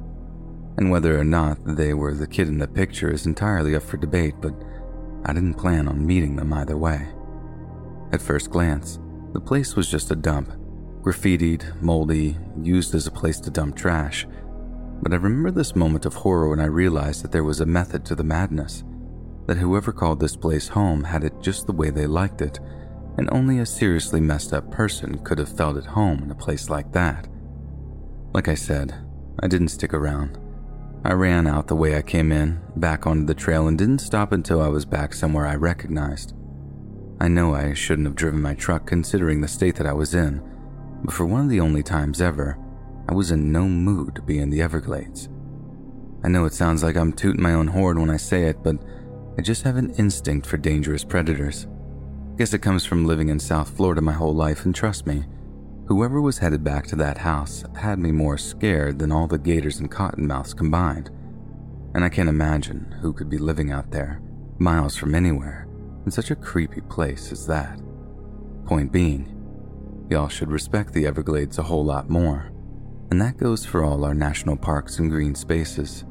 And 0.79 0.89
whether 0.89 1.19
or 1.19 1.23
not 1.23 1.59
they 1.75 1.93
were 1.93 2.15
the 2.15 2.25
kid 2.25 2.47
in 2.47 2.57
the 2.57 2.67
picture 2.67 3.11
is 3.11 3.27
entirely 3.27 3.75
up 3.75 3.83
for 3.83 3.97
debate, 3.97 4.35
but 4.41 4.55
I 5.25 5.33
didn't 5.33 5.53
plan 5.53 5.87
on 5.87 6.07
meeting 6.07 6.35
them 6.35 6.51
either 6.51 6.77
way. 6.77 7.09
At 8.11 8.23
first 8.23 8.49
glance, 8.49 8.97
the 9.33 9.39
place 9.39 9.75
was 9.75 9.91
just 9.91 10.09
a 10.09 10.15
dump, 10.15 10.51
graffitied, 11.07 11.81
moldy, 11.81 12.37
used 12.61 12.93
as 12.93 13.07
a 13.07 13.11
place 13.11 13.39
to 13.39 13.49
dump 13.49 13.77
trash. 13.77 14.27
But 15.01 15.13
I 15.13 15.15
remember 15.15 15.51
this 15.51 15.73
moment 15.73 16.05
of 16.05 16.13
horror 16.13 16.49
when 16.49 16.59
I 16.59 16.65
realized 16.65 17.23
that 17.23 17.31
there 17.31 17.45
was 17.45 17.61
a 17.61 17.65
method 17.65 18.03
to 18.05 18.15
the 18.15 18.25
madness, 18.25 18.83
that 19.45 19.55
whoever 19.55 19.93
called 19.93 20.19
this 20.19 20.35
place 20.35 20.67
home 20.67 21.05
had 21.05 21.23
it 21.23 21.41
just 21.41 21.65
the 21.65 21.71
way 21.71 21.91
they 21.91 22.07
liked 22.07 22.41
it, 22.41 22.59
and 23.17 23.29
only 23.31 23.59
a 23.59 23.65
seriously 23.65 24.19
messed 24.19 24.51
up 24.51 24.69
person 24.69 25.19
could 25.19 25.39
have 25.39 25.55
felt 25.55 25.77
at 25.77 25.85
home 25.85 26.23
in 26.23 26.31
a 26.31 26.35
place 26.35 26.69
like 26.69 26.91
that. 26.91 27.29
Like 28.33 28.49
I 28.49 28.55
said, 28.55 28.93
I 29.41 29.47
didn't 29.47 29.69
stick 29.69 29.93
around. 29.93 30.37
I 31.05 31.13
ran 31.13 31.47
out 31.47 31.67
the 31.67 31.75
way 31.75 31.95
I 31.95 32.01
came 32.01 32.33
in, 32.33 32.59
back 32.75 33.07
onto 33.07 33.25
the 33.25 33.33
trail, 33.33 33.69
and 33.69 33.77
didn't 33.77 33.99
stop 33.99 34.33
until 34.33 34.59
I 34.59 34.67
was 34.67 34.83
back 34.83 35.13
somewhere 35.13 35.47
I 35.47 35.55
recognized. 35.55 36.33
I 37.21 37.29
know 37.29 37.55
I 37.55 37.73
shouldn't 37.73 38.07
have 38.07 38.15
driven 38.15 38.41
my 38.41 38.55
truck 38.55 38.85
considering 38.85 39.39
the 39.39 39.47
state 39.47 39.77
that 39.77 39.87
I 39.87 39.93
was 39.93 40.13
in, 40.13 40.41
but 41.03 41.13
for 41.13 41.25
one 41.25 41.41
of 41.41 41.49
the 41.49 41.59
only 41.59 41.83
times 41.83 42.21
ever, 42.21 42.57
I 43.09 43.13
was 43.13 43.31
in 43.31 43.51
no 43.51 43.67
mood 43.67 44.15
to 44.15 44.21
be 44.21 44.39
in 44.39 44.49
the 44.49 44.61
Everglades. 44.61 45.29
I 46.23 46.27
know 46.29 46.45
it 46.45 46.53
sounds 46.53 46.83
like 46.83 46.95
I'm 46.95 47.13
tooting 47.13 47.41
my 47.41 47.53
own 47.53 47.67
horn 47.67 47.99
when 47.99 48.09
I 48.09 48.17
say 48.17 48.43
it, 48.43 48.63
but 48.63 48.77
I 49.37 49.41
just 49.41 49.63
have 49.63 49.77
an 49.77 49.91
instinct 49.91 50.47
for 50.47 50.57
dangerous 50.57 51.03
predators. 51.03 51.67
Guess 52.37 52.53
it 52.53 52.59
comes 52.59 52.85
from 52.85 53.05
living 53.05 53.29
in 53.29 53.39
South 53.39 53.69
Florida 53.69 54.01
my 54.01 54.13
whole 54.13 54.35
life, 54.35 54.65
and 54.65 54.75
trust 54.75 55.07
me, 55.07 55.25
Whoever 55.87 56.19
was 56.19 56.39
headed 56.39 56.65
back 56.65 56.85
to 56.87 56.97
that 56.97 57.17
house 57.17 57.63
had 57.73 57.97
me 57.97 58.11
more 58.11 58.37
scared 58.37 58.99
than 58.99 59.09
all 59.09 59.25
the 59.25 59.37
gators 59.37 59.79
and 59.79 59.89
cottonmouths 59.89 60.53
combined. 60.53 61.09
And 61.95 62.03
I 62.03 62.09
can't 62.09 62.27
imagine 62.27 62.93
who 63.01 63.13
could 63.13 63.29
be 63.29 63.37
living 63.37 63.71
out 63.71 63.89
there, 63.89 64.21
miles 64.59 64.97
from 64.97 65.15
anywhere, 65.15 65.65
in 66.05 66.11
such 66.11 66.29
a 66.29 66.35
creepy 66.35 66.81
place 66.81 67.31
as 67.31 67.47
that. 67.47 67.79
Point 68.65 68.91
being, 68.91 69.33
y'all 70.09 70.29
should 70.29 70.51
respect 70.51 70.93
the 70.93 71.05
Everglades 71.05 71.57
a 71.57 71.63
whole 71.63 71.83
lot 71.83 72.09
more. 72.09 72.51
And 73.11 73.21
that 73.21 73.37
goes 73.37 73.65
for 73.65 73.83
all 73.83 74.03
our 74.03 74.13
national 74.13 74.57
parks 74.57 74.99
and 74.99 75.09
green 75.09 75.35
spaces. 75.35 76.05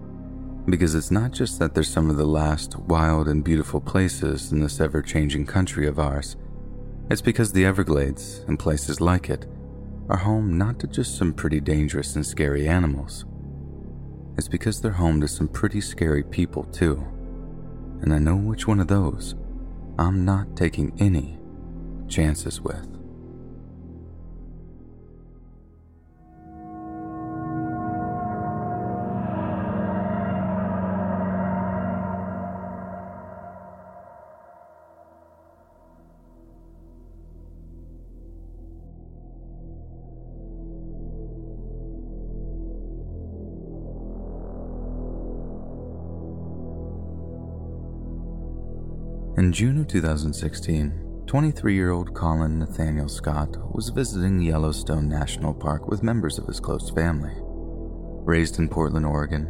Because 0.67 0.95
it's 0.95 1.11
not 1.11 1.31
just 1.31 1.59
that 1.59 1.75
they're 1.75 1.85
some 1.85 2.11
of 2.11 2.17
the 2.17 2.27
last 2.27 2.77
wild 2.77 3.29
and 3.29 3.45
beautiful 3.45 3.81
places 3.81 4.53
in 4.53 4.61
this 4.61 4.81
ever 4.81 5.01
changing 5.03 5.47
country 5.47 5.87
of 5.87 5.99
ours, 5.99 6.37
it's 7.09 7.23
because 7.23 7.53
the 7.53 7.65
Everglades 7.65 8.45
and 8.49 8.59
places 8.59 9.01
like 9.01 9.31
it 9.31 9.47
are 10.09 10.17
home 10.17 10.59
not 10.59 10.79
to 10.81 10.87
just 10.87 11.17
some 11.17 11.33
pretty 11.33 11.61
dangerous 11.61 12.17
and 12.17 12.27
scary 12.27 12.67
animals. 12.69 13.25
It's 14.37 14.49
because 14.49 14.81
they're 14.81 14.93
home 14.93 15.21
to 15.21 15.29
some 15.29 15.49
pretty 15.49 15.81
scary 15.81 16.23
people, 16.23 16.65
too. 16.65 17.05
And 18.03 18.13
I 18.13 18.19
know 18.19 18.37
which 18.37 18.67
one 18.67 18.81
of 18.81 18.89
those 18.89 19.35
I'm 19.99 20.25
not 20.25 20.57
taking 20.57 20.93
any 20.99 21.39
chances 22.09 22.61
with. 22.61 22.96
In 49.39 49.53
June 49.53 49.77
of 49.77 49.87
2016, 49.89 51.25
23 51.27 51.75
year 51.75 51.91
old 51.91 52.15
Colin 52.15 52.59
Nathaniel 52.59 53.07
Scott 53.07 53.55
was 53.75 53.91
visiting 53.91 54.41
Yellowstone 54.41 55.11
National 55.11 55.53
Park 55.53 55.89
with 55.89 56.03
members 56.03 56.39
of 56.39 56.47
his 56.47 56.59
close 56.59 56.89
family. 56.89 57.35
Raised 58.25 58.59
in 58.59 58.71
Portland, 58.71 59.05
Oregon, 59.05 59.45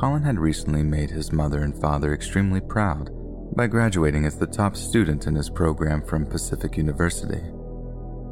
Colin 0.00 0.22
had 0.22 0.38
recently 0.38 0.82
made 0.82 1.10
his 1.10 1.30
mother 1.30 1.62
and 1.62 1.78
father 1.78 2.14
extremely 2.14 2.62
proud 2.62 3.10
by 3.54 3.66
graduating 3.66 4.24
as 4.24 4.38
the 4.38 4.46
top 4.46 4.74
student 4.74 5.26
in 5.26 5.34
his 5.34 5.50
program 5.50 6.00
from 6.00 6.24
Pacific 6.24 6.78
University. 6.78 7.42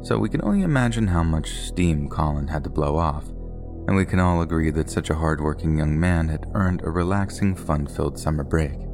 So 0.01 0.17
we 0.17 0.29
can 0.29 0.41
only 0.43 0.63
imagine 0.63 1.05
how 1.05 1.21
much 1.21 1.59
steam 1.59 2.09
Colin 2.09 2.47
had 2.47 2.63
to 2.63 2.71
blow 2.71 2.97
off, 2.97 3.27
and 3.87 3.95
we 3.95 4.05
can 4.05 4.19
all 4.19 4.41
agree 4.41 4.71
that 4.71 4.89
such 4.89 5.11
a 5.11 5.15
hardworking 5.15 5.77
young 5.77 5.99
man 5.99 6.27
had 6.27 6.49
earned 6.55 6.81
a 6.81 6.89
relaxing, 6.89 7.55
fun 7.55 7.85
filled 7.85 8.17
summer 8.17 8.43
break. 8.43 8.86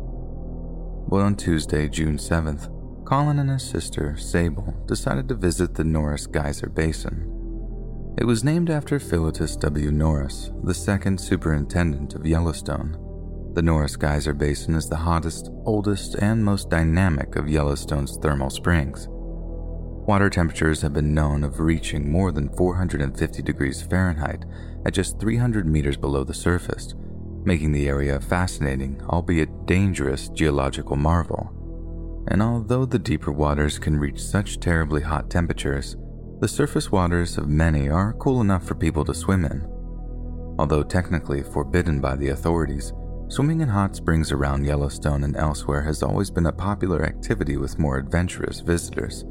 But 1.14 1.22
on 1.22 1.36
Tuesday, 1.36 1.88
June 1.90 2.18
7th, 2.18 3.06
Colin 3.06 3.38
and 3.38 3.52
his 3.52 3.62
sister, 3.62 4.18
Sable, 4.18 4.74
decided 4.88 5.30
to 5.30 5.36
visit 5.36 5.76
the 5.76 5.84
Norris 5.84 6.26
Geyser 6.26 6.70
Basin. 6.70 8.16
It 8.18 8.26
was 8.26 8.44
named 8.44 8.72
after 8.72 8.98
Philetus 8.98 9.56
W. 9.58 9.92
Norris, 9.92 10.50
the 10.64 10.74
second 10.74 11.22
superintendent 11.22 12.16
of 12.16 12.26
Yellowstone. 12.26 12.98
The 13.54 13.62
Norris 13.62 13.96
Geyser 13.96 14.34
Basin 14.34 14.74
is 14.74 14.90
the 14.90 14.96
hottest, 14.96 15.52
oldest, 15.66 16.16
and 16.16 16.44
most 16.44 16.72
dynamic 16.72 17.36
of 17.36 17.48
Yellowstone's 17.48 18.18
thermal 18.18 18.50
springs. 18.50 19.06
Water 19.08 20.32
temperatures 20.32 20.82
have 20.82 20.94
been 20.94 21.14
known 21.14 21.44
of 21.44 21.60
reaching 21.60 22.12
more 22.12 22.32
than 22.32 22.50
450 22.58 23.44
degrees 23.44 23.84
Fahrenheit 23.84 24.46
at 24.84 24.96
just 24.96 25.20
300 25.20 25.68
meters 25.68 25.96
below 25.96 26.24
the 26.24 26.34
surface, 26.34 26.96
making 27.46 27.72
the 27.72 27.88
area 27.88 28.16
a 28.16 28.20
fascinating, 28.20 29.02
albeit 29.10 29.66
dangerous, 29.66 30.30
geological 30.30 30.96
marvel. 30.96 31.52
And 32.30 32.42
although 32.42 32.86
the 32.86 33.00
deeper 33.00 33.32
waters 33.32 33.80
can 33.80 34.00
reach 34.00 34.22
such 34.22 34.60
terribly 34.60 35.02
hot 35.02 35.30
temperatures, 35.30 35.98
the 36.40 36.48
surface 36.48 36.92
waters 36.92 37.38
of 37.38 37.48
many 37.48 37.90
are 37.90 38.14
cool 38.14 38.42
enough 38.42 38.66
for 38.66 38.76
people 38.76 39.06
to 39.06 39.14
swim 39.14 39.46
in. 39.46 39.68
Although 40.60 40.84
technically 40.84 41.42
forbidden 41.42 42.00
by 42.00 42.16
the 42.16 42.30
authorities, 42.30 42.94
swimming 43.28 43.62
in 43.62 43.70
hot 43.70 43.96
springs 43.96 44.32
around 44.32 44.66
Yellowstone 44.66 45.24
and 45.24 45.36
elsewhere 45.36 45.82
has 45.82 46.04
always 46.04 46.30
been 46.30 46.46
a 46.46 46.52
popular 46.52 47.06
activity 47.06 47.58
with 47.58 47.80
more 47.80 47.98
adventurous 47.98 48.60
visitors, 48.60 49.26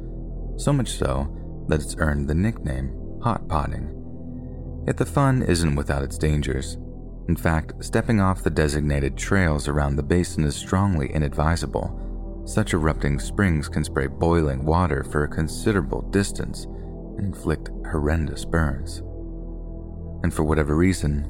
so 0.57 0.73
much 0.73 0.97
so 0.97 1.65
that 1.67 1.81
it's 1.81 1.95
earned 1.97 2.27
the 2.27 2.35
nickname 2.35 2.99
hot 3.21 3.47
potting. 3.47 4.83
Yet 4.85 4.97
the 4.97 5.05
fun 5.05 5.43
isn't 5.43 5.75
without 5.75 6.03
its 6.03 6.17
dangers. 6.17 6.77
In 7.27 7.35
fact, 7.35 7.83
stepping 7.83 8.19
off 8.19 8.43
the 8.43 8.49
designated 8.49 9.17
trails 9.17 9.67
around 9.67 9.95
the 9.95 10.03
basin 10.03 10.43
is 10.43 10.55
strongly 10.55 11.07
inadvisable. 11.13 12.43
Such 12.45 12.73
erupting 12.73 13.19
springs 13.19 13.69
can 13.69 13.83
spray 13.85 14.07
boiling 14.07 14.65
water 14.65 15.03
for 15.05 15.23
a 15.23 15.29
considerable 15.29 16.01
distance 16.01 16.65
and 16.65 17.27
inflict 17.27 17.69
horrendous 17.89 18.43
burns. 18.43 18.99
And 20.23 20.33
for 20.33 20.43
whatever 20.43 20.75
reason, 20.75 21.29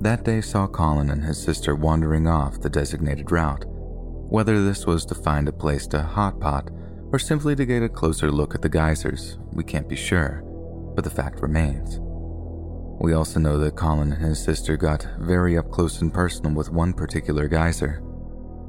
that 0.00 0.24
day 0.24 0.40
saw 0.40 0.66
Colin 0.66 1.10
and 1.10 1.24
his 1.24 1.42
sister 1.42 1.74
wandering 1.74 2.28
off 2.28 2.60
the 2.60 2.70
designated 2.70 3.32
route. 3.32 3.64
Whether 3.66 4.64
this 4.64 4.86
was 4.86 5.04
to 5.06 5.14
find 5.14 5.48
a 5.48 5.52
place 5.52 5.86
to 5.88 6.02
hot 6.02 6.40
pot 6.40 6.70
or 7.12 7.18
simply 7.18 7.54
to 7.56 7.66
get 7.66 7.82
a 7.82 7.88
closer 7.88 8.30
look 8.30 8.54
at 8.54 8.62
the 8.62 8.68
geysers, 8.68 9.38
we 9.52 9.62
can't 9.64 9.88
be 9.88 9.96
sure, 9.96 10.42
but 10.94 11.04
the 11.04 11.10
fact 11.10 11.40
remains. 11.40 12.00
We 13.00 13.14
also 13.14 13.40
know 13.40 13.58
that 13.58 13.76
Colin 13.76 14.12
and 14.12 14.24
his 14.24 14.42
sister 14.42 14.76
got 14.76 15.06
very 15.18 15.58
up 15.58 15.70
close 15.70 16.00
and 16.00 16.12
personal 16.12 16.54
with 16.54 16.70
one 16.70 16.92
particular 16.92 17.48
geyser. 17.48 18.02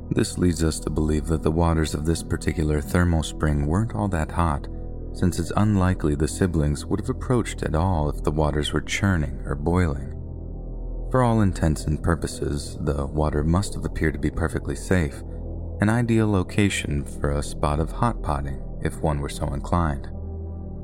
This 0.10 0.38
leads 0.38 0.64
us 0.64 0.80
to 0.82 0.90
believe 0.90 1.28
that 1.28 1.44
the 1.44 1.52
waters 1.52 1.94
of 1.94 2.06
this 2.06 2.24
particular 2.24 2.82
thermal 2.82 3.24
spring 3.24 3.68
weren't 3.68 3.96
all 3.96 4.08
that 4.10 4.32
hot, 4.32 4.68
since 5.14 5.40
it's 5.40 5.54
unlikely 5.56 6.16
the 6.16 6.28
siblings 6.28 6.86
would 6.86 7.00
have 7.00 7.10
approached 7.10 7.64
at 7.64 7.76
all 7.76 8.10
if 8.10 8.24
the 8.24 8.32
waters 8.32 8.74
were 8.74 8.82
churning 8.82 9.42
or 9.46 9.56
boiling. 9.56 10.10
For 11.12 11.22
all 11.22 11.42
intents 11.42 11.86
and 11.86 12.02
purposes, 12.02 12.78
the 12.82 13.06
water 13.06 13.44
must 13.44 13.76
have 13.76 13.86
appeared 13.86 14.14
to 14.14 14.20
be 14.20 14.32
perfectly 14.32 14.76
safe, 14.76 15.22
an 15.80 15.90
ideal 15.90 16.32
location 16.32 17.04
for 17.04 17.32
a 17.32 17.44
spot 17.44 17.80
of 17.80 17.92
hot 17.92 18.24
potting 18.24 18.62
if 18.82 19.00
one 19.02 19.20
were 19.20 19.30
so 19.30 19.54
inclined. 19.54 20.10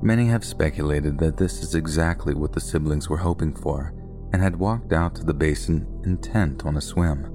Many 0.02 0.28
have 0.28 0.46
speculated 0.46 1.18
that 1.18 1.36
this 1.36 1.62
is 1.62 1.76
exactly 1.76 2.34
what 2.34 2.54
the 2.54 2.62
siblings 2.62 3.10
were 3.10 3.18
hoping 3.18 3.54
for 3.54 3.94
and 4.32 4.42
had 4.42 4.56
walked 4.56 4.94
out 4.94 5.16
to 5.16 5.24
the 5.24 5.34
basin 5.34 5.86
intent 6.06 6.66
on 6.66 6.78
a 6.78 6.82
swim. 6.82 7.28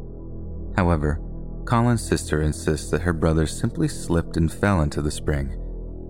However, 0.77 1.20
Colin's 1.66 2.07
sister 2.07 2.41
insists 2.41 2.91
that 2.91 3.03
her 3.03 3.12
brother 3.12 3.47
simply 3.47 3.89
slipped 3.89 4.36
and 4.36 4.51
fell 4.51 4.81
into 4.81 5.03
the 5.03 5.11
spring, 5.11 5.61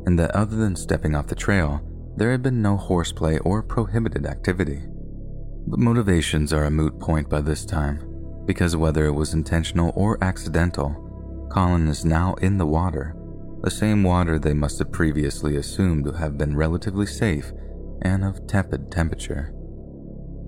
and 0.07 0.19
that 0.19 0.31
other 0.31 0.57
than 0.57 0.77
stepping 0.77 1.17
off 1.17 1.27
the 1.27 1.35
trail, 1.35 1.81
there 2.17 2.31
had 2.31 2.43
been 2.43 2.63
no 2.63 2.77
horseplay 2.77 3.39
or 3.39 3.63
prohibited 3.63 4.25
activity. 4.25 4.83
But 5.67 5.81
motivations 5.81 6.53
are 6.53 6.65
a 6.65 6.71
moot 6.71 7.01
point 7.01 7.29
by 7.29 7.41
this 7.41 7.65
time, 7.65 8.45
because 8.47 8.77
whether 8.77 9.07
it 9.07 9.13
was 9.13 9.35
intentional 9.35 9.93
or 9.97 10.23
accidental, 10.23 11.49
Colin 11.51 11.89
is 11.89 12.05
now 12.05 12.35
in 12.35 12.59
the 12.59 12.67
water 12.67 13.17
the 13.65 13.70
same 13.70 14.03
water 14.03 14.39
they 14.39 14.53
must 14.53 14.78
have 14.78 14.93
previously 14.93 15.57
assumed 15.57 16.05
to 16.05 16.12
have 16.12 16.36
been 16.36 16.55
relatively 16.55 17.07
safe 17.07 17.51
and 18.03 18.23
of 18.23 18.47
tepid 18.47 18.93
temperature. 18.93 19.55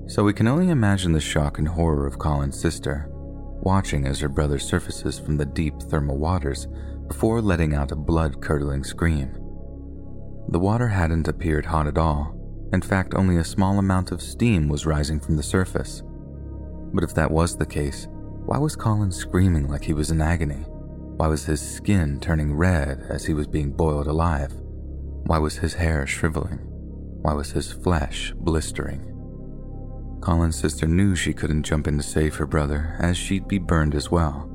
So 0.07 0.23
we 0.23 0.35
can 0.35 0.47
only 0.47 0.69
imagine 0.69 1.13
the 1.13 1.21
shock 1.21 1.59
and 1.59 1.67
horror 1.67 2.07
of 2.07 2.19
Colin's 2.19 2.61
sister, 2.61 3.07
watching 3.09 4.07
as 4.07 4.21
her 4.21 4.29
brother 4.29 4.59
surfaces 4.59 5.19
from 5.19 5.39
the 5.39 5.47
deep 5.47 5.81
thermal 5.85 6.19
waters 6.19 6.69
before 7.09 7.41
letting 7.41 7.75
out 7.75 7.91
a 7.91 7.97
blood 7.97 8.43
curdling 8.43 8.85
scream. 8.85 9.33
The 10.51 10.61
water 10.61 10.89
hadn't 10.89 11.27
appeared 11.27 11.65
hot 11.65 11.87
at 11.87 11.97
all. 11.97 12.39
In 12.75 12.83
fact, 12.83 13.15
only 13.15 13.39
a 13.39 13.45
small 13.45 13.79
amount 13.79 14.13
of 14.13 14.21
steam 14.21 14.69
was 14.69 14.85
rising 14.85 15.21
from 15.21 15.37
the 15.37 15.43
surface. 15.43 16.03
But 16.93 17.03
if 17.03 17.15
that 17.15 17.31
was 17.31 17.57
the 17.57 17.65
case, 17.65 18.09
why 18.45 18.59
was 18.59 18.77
Colin 18.77 19.11
screaming 19.11 19.69
like 19.69 19.85
he 19.85 19.95
was 19.95 20.11
in 20.11 20.21
agony? 20.21 20.67
Why 21.17 21.29
was 21.29 21.47
his 21.47 21.63
skin 21.63 22.21
turning 22.21 22.55
red 22.55 23.07
as 23.09 23.25
he 23.25 23.33
was 23.33 23.47
being 23.47 23.73
boiled 23.73 24.07
alive? 24.07 24.53
Why 25.25 25.39
was 25.39 25.57
his 25.57 25.73
hair 25.73 26.07
shriveling? 26.07 26.59
Why 27.23 27.33
was 27.33 27.53
his 27.53 27.73
flesh 27.73 28.35
blistering? 28.37 29.01
Colin's 30.21 30.59
sister 30.59 30.87
knew 30.87 31.17
she 31.17 31.33
couldn't 31.33 31.63
jump 31.63 31.89
in 31.89 31.97
to 31.97 32.03
save 32.03 32.35
her 32.35 32.47
brother, 32.47 32.97
as 33.01 33.17
she'd 33.17 33.49
be 33.49 33.57
burned 33.57 33.95
as 33.95 34.11
well. 34.11 34.47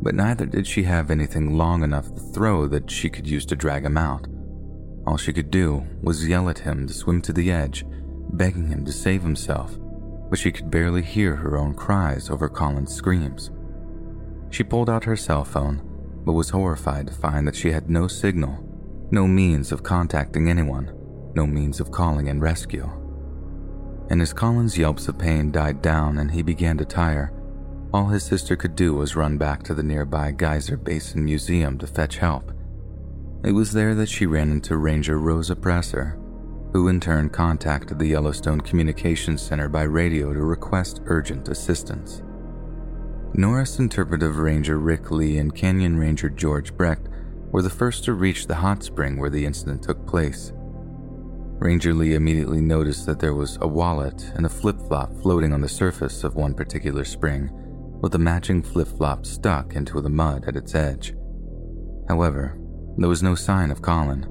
But 0.00 0.14
neither 0.14 0.46
did 0.46 0.66
she 0.66 0.84
have 0.84 1.10
anything 1.10 1.58
long 1.58 1.82
enough 1.82 2.14
to 2.14 2.20
throw 2.32 2.66
that 2.68 2.90
she 2.90 3.10
could 3.10 3.26
use 3.26 3.44
to 3.46 3.56
drag 3.56 3.84
him 3.84 3.98
out. 3.98 4.26
All 5.06 5.18
she 5.18 5.34
could 5.34 5.50
do 5.50 5.86
was 6.00 6.26
yell 6.26 6.48
at 6.48 6.60
him 6.60 6.86
to 6.86 6.94
swim 6.94 7.20
to 7.22 7.32
the 7.34 7.52
edge, 7.52 7.84
begging 8.32 8.68
him 8.68 8.86
to 8.86 8.92
save 8.92 9.20
himself, 9.20 9.76
but 10.30 10.38
she 10.38 10.50
could 10.50 10.70
barely 10.70 11.02
hear 11.02 11.36
her 11.36 11.58
own 11.58 11.74
cries 11.74 12.30
over 12.30 12.48
Colin's 12.48 12.94
screams. 12.94 13.50
She 14.48 14.64
pulled 14.64 14.88
out 14.88 15.04
her 15.04 15.16
cell 15.16 15.44
phone 15.44 15.89
but 16.24 16.32
was 16.32 16.50
horrified 16.50 17.06
to 17.06 17.12
find 17.12 17.46
that 17.46 17.56
she 17.56 17.70
had 17.70 17.90
no 17.90 18.06
signal, 18.06 18.58
no 19.10 19.26
means 19.26 19.72
of 19.72 19.82
contacting 19.82 20.48
anyone, 20.48 20.92
no 21.34 21.46
means 21.46 21.80
of 21.80 21.90
calling 21.90 22.26
in 22.26 22.40
rescue. 22.40 22.88
And 24.10 24.20
as 24.20 24.32
Colin's 24.32 24.76
yelps 24.76 25.08
of 25.08 25.18
pain 25.18 25.50
died 25.52 25.82
down 25.82 26.18
and 26.18 26.30
he 26.30 26.42
began 26.42 26.76
to 26.78 26.84
tire, 26.84 27.32
all 27.92 28.06
his 28.06 28.22
sister 28.22 28.56
could 28.56 28.76
do 28.76 28.94
was 28.94 29.16
run 29.16 29.38
back 29.38 29.62
to 29.64 29.74
the 29.74 29.82
nearby 29.82 30.32
Geyser 30.32 30.76
Basin 30.76 31.24
Museum 31.24 31.78
to 31.78 31.86
fetch 31.86 32.18
help. 32.18 32.52
It 33.44 33.52
was 33.52 33.72
there 33.72 33.94
that 33.94 34.08
she 34.08 34.26
ran 34.26 34.50
into 34.50 34.76
Ranger 34.76 35.18
Rosa 35.18 35.56
Presser, 35.56 36.18
who 36.72 36.88
in 36.88 37.00
turn 37.00 37.30
contacted 37.30 37.98
the 37.98 38.06
Yellowstone 38.06 38.60
Communications 38.60 39.42
Center 39.42 39.68
by 39.68 39.82
radio 39.82 40.32
to 40.32 40.42
request 40.42 41.00
urgent 41.06 41.48
assistance. 41.48 42.22
Norris 43.40 43.78
Interpretive 43.78 44.36
Ranger 44.36 44.78
Rick 44.78 45.10
Lee 45.10 45.38
and 45.38 45.54
Canyon 45.54 45.96
Ranger 45.96 46.28
George 46.28 46.76
Brecht 46.76 47.08
were 47.50 47.62
the 47.62 47.70
first 47.70 48.04
to 48.04 48.12
reach 48.12 48.46
the 48.46 48.54
hot 48.54 48.82
spring 48.82 49.16
where 49.16 49.30
the 49.30 49.46
incident 49.46 49.82
took 49.82 50.06
place. 50.06 50.52
Ranger 51.58 51.94
Lee 51.94 52.12
immediately 52.12 52.60
noticed 52.60 53.06
that 53.06 53.18
there 53.18 53.32
was 53.32 53.56
a 53.62 53.66
wallet 53.66 54.30
and 54.34 54.44
a 54.44 54.50
flip 54.50 54.76
flop 54.86 55.10
floating 55.22 55.54
on 55.54 55.62
the 55.62 55.70
surface 55.70 56.22
of 56.22 56.34
one 56.34 56.52
particular 56.52 57.02
spring, 57.02 57.48
with 58.02 58.12
the 58.12 58.18
matching 58.18 58.62
flip 58.62 58.88
flop 58.88 59.24
stuck 59.24 59.74
into 59.74 60.02
the 60.02 60.10
mud 60.10 60.44
at 60.46 60.56
its 60.56 60.74
edge. 60.74 61.14
However, 62.08 62.58
there 62.98 63.08
was 63.08 63.22
no 63.22 63.34
sign 63.34 63.70
of 63.70 63.80
Colin, 63.80 64.24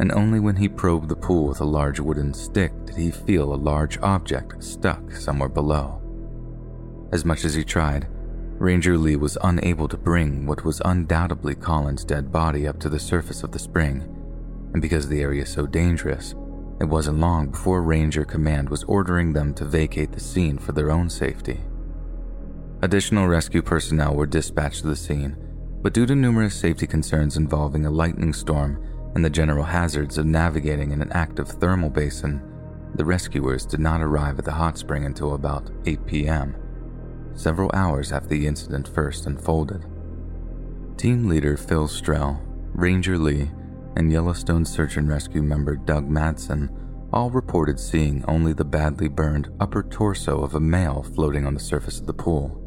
and 0.00 0.10
only 0.10 0.40
when 0.40 0.56
he 0.56 0.70
probed 0.70 1.10
the 1.10 1.16
pool 1.16 1.48
with 1.48 1.60
a 1.60 1.66
large 1.66 2.00
wooden 2.00 2.32
stick 2.32 2.72
did 2.86 2.96
he 2.96 3.10
feel 3.10 3.52
a 3.52 3.56
large 3.56 3.98
object 3.98 4.64
stuck 4.64 5.12
somewhere 5.12 5.50
below. 5.50 6.00
As 7.12 7.26
much 7.26 7.44
as 7.44 7.54
he 7.54 7.62
tried, 7.62 8.08
Ranger 8.58 8.98
Lee 8.98 9.14
was 9.14 9.38
unable 9.44 9.86
to 9.86 9.96
bring 9.96 10.44
what 10.44 10.64
was 10.64 10.82
undoubtedly 10.84 11.54
Colin's 11.54 12.04
dead 12.04 12.32
body 12.32 12.66
up 12.66 12.80
to 12.80 12.88
the 12.88 12.98
surface 12.98 13.44
of 13.44 13.52
the 13.52 13.58
spring, 13.58 14.00
and 14.72 14.82
because 14.82 15.08
the 15.08 15.20
area 15.20 15.44
is 15.44 15.48
so 15.48 15.64
dangerous, 15.64 16.34
it 16.80 16.84
wasn't 16.84 17.20
long 17.20 17.50
before 17.50 17.84
Ranger 17.84 18.24
Command 18.24 18.68
was 18.68 18.82
ordering 18.84 19.32
them 19.32 19.54
to 19.54 19.64
vacate 19.64 20.10
the 20.10 20.18
scene 20.18 20.58
for 20.58 20.72
their 20.72 20.90
own 20.90 21.08
safety. 21.08 21.60
Additional 22.82 23.28
rescue 23.28 23.62
personnel 23.62 24.16
were 24.16 24.26
dispatched 24.26 24.80
to 24.80 24.88
the 24.88 24.96
scene, 24.96 25.36
but 25.80 25.94
due 25.94 26.06
to 26.06 26.16
numerous 26.16 26.56
safety 26.56 26.86
concerns 26.88 27.36
involving 27.36 27.86
a 27.86 27.90
lightning 27.90 28.32
storm 28.32 28.82
and 29.14 29.24
the 29.24 29.30
general 29.30 29.64
hazards 29.64 30.18
of 30.18 30.26
navigating 30.26 30.90
in 30.90 31.00
an 31.00 31.12
active 31.12 31.46
thermal 31.46 31.90
basin, 31.90 32.42
the 32.96 33.04
rescuers 33.04 33.64
did 33.64 33.78
not 33.78 34.02
arrive 34.02 34.36
at 34.40 34.44
the 34.44 34.50
hot 34.50 34.76
spring 34.76 35.04
until 35.04 35.34
about 35.34 35.70
8 35.86 36.06
p.m 36.06 36.56
several 37.38 37.70
hours 37.72 38.12
after 38.12 38.28
the 38.28 38.46
incident 38.46 38.88
first 38.88 39.26
unfolded. 39.26 39.86
Team 40.96 41.28
leader 41.28 41.56
Phil 41.56 41.86
Strell, 41.86 42.40
Ranger 42.74 43.16
Lee, 43.16 43.50
and 43.96 44.10
Yellowstone 44.10 44.64
Search 44.64 44.96
and 44.96 45.08
Rescue 45.08 45.42
member 45.42 45.76
Doug 45.76 46.08
Madsen 46.08 46.68
all 47.12 47.30
reported 47.30 47.78
seeing 47.78 48.24
only 48.26 48.52
the 48.52 48.64
badly 48.64 49.08
burned 49.08 49.50
upper 49.60 49.82
torso 49.82 50.42
of 50.42 50.54
a 50.54 50.60
male 50.60 51.02
floating 51.02 51.46
on 51.46 51.54
the 51.54 51.60
surface 51.60 52.00
of 52.00 52.06
the 52.06 52.12
pool. 52.12 52.64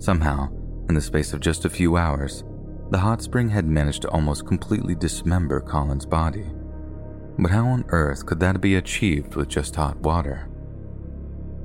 Somehow, 0.00 0.48
in 0.88 0.94
the 0.94 1.00
space 1.00 1.32
of 1.32 1.40
just 1.40 1.64
a 1.64 1.70
few 1.70 1.96
hours, 1.96 2.44
the 2.90 2.98
hot 2.98 3.22
spring 3.22 3.48
had 3.48 3.66
managed 3.66 4.02
to 4.02 4.10
almost 4.10 4.46
completely 4.46 4.94
dismember 4.94 5.60
Colin's 5.60 6.06
body. 6.06 6.46
But 7.38 7.50
how 7.50 7.66
on 7.66 7.84
earth 7.88 8.26
could 8.26 8.40
that 8.40 8.60
be 8.60 8.76
achieved 8.76 9.36
with 9.36 9.48
just 9.48 9.76
hot 9.76 9.96
water? 9.98 10.47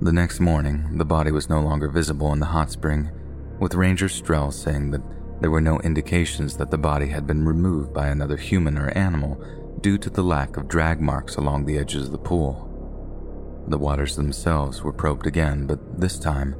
The 0.03 0.11
next 0.11 0.41
morning, 0.41 0.97
the 0.97 1.05
body 1.05 1.31
was 1.31 1.47
no 1.47 1.61
longer 1.61 1.87
visible 1.87 2.33
in 2.33 2.41
the 2.41 2.47
hot 2.47 2.69
spring, 2.69 3.09
with 3.57 3.73
Ranger 3.73 4.07
Strell 4.07 4.51
saying 4.51 4.91
that 4.91 5.01
there 5.39 5.49
were 5.49 5.61
no 5.61 5.79
indications 5.79 6.57
that 6.57 6.69
the 6.69 6.77
body 6.77 7.07
had 7.07 7.25
been 7.25 7.45
removed 7.45 7.93
by 7.93 8.07
another 8.07 8.35
human 8.35 8.77
or 8.77 8.89
animal 8.97 9.41
due 9.79 9.97
to 9.99 10.09
the 10.09 10.21
lack 10.21 10.57
of 10.57 10.67
drag 10.67 10.99
marks 10.99 11.37
along 11.37 11.63
the 11.63 11.77
edges 11.77 12.07
of 12.07 12.11
the 12.11 12.17
pool. 12.17 13.63
The 13.69 13.77
waters 13.77 14.17
themselves 14.17 14.83
were 14.83 14.91
probed 14.91 15.25
again, 15.25 15.67
but 15.67 15.79
this 16.01 16.19
time, 16.19 16.53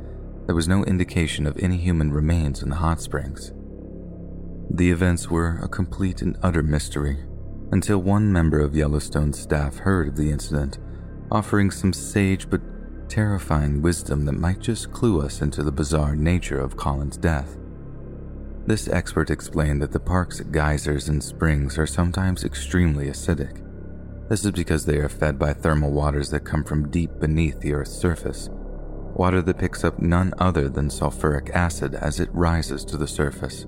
there 0.46 0.56
was 0.56 0.70
no 0.70 0.86
indication 0.86 1.46
of 1.46 1.60
any 1.60 1.76
human 1.76 2.14
remains 2.14 2.64
in 2.64 2.70
the 2.70 2.78
hot 2.78 3.02
springs. 3.02 3.52
The 4.70 4.90
events 4.90 5.30
were 5.30 5.60
a 5.62 5.68
complete 5.68 6.22
and 6.22 6.38
utter 6.42 6.64
mystery 6.64 7.18
until 7.74 7.98
one 7.98 8.32
member 8.32 8.62
of 8.62 8.74
Yellowstone's 8.74 9.38
staff 9.38 9.80
heard 9.80 10.08
of 10.08 10.16
the 10.16 10.32
incident, 10.32 10.78
offering 11.30 11.72
some 11.72 11.92
sage 11.92 12.50
but 12.50 12.62
terrifying 13.14 13.80
wisdom 13.80 14.26
that 14.26 14.32
might 14.32 14.60
just 14.60 14.92
clue 14.92 15.22
us 15.22 15.44
into 15.44 15.62
the 15.62 15.72
bizarre 15.72 16.16
nature 16.16 16.60
of 16.60 16.76
Colin's 16.76 17.16
death. 17.16 17.58
This 18.66 18.88
expert 18.88 19.30
explained 19.30 19.84
that 19.84 19.92
the 19.92 20.00
park's 20.00 20.40
geysers 20.40 21.10
and 21.10 21.24
springs 21.24 21.78
are 21.78 21.86
sometimes 21.86 22.44
extremely 22.44 23.10
acidic. 23.10 23.62
This 24.30 24.44
is 24.44 24.52
because 24.52 24.88
they 24.88 24.98
are 24.98 25.10
fed 25.10 25.38
by 25.38 25.54
thermal 25.54 25.92
waters 25.92 26.32
that 26.32 26.44
come 26.44 26.64
from 26.64 26.90
deep 26.90 27.12
beneath 27.20 27.60
the 27.60 27.74
Earth's 27.74 27.92
surface, 27.92 28.50
water 29.14 29.44
that 29.44 29.60
picks 29.60 29.84
up 29.84 30.00
none 30.00 30.34
other 30.40 30.68
than 30.68 30.90
sulfuric 30.90 31.52
acid 31.52 31.94
as 31.94 32.20
it 32.20 32.34
rises 32.34 32.84
to 32.86 32.98
the 32.98 33.08
surface. 33.08 33.68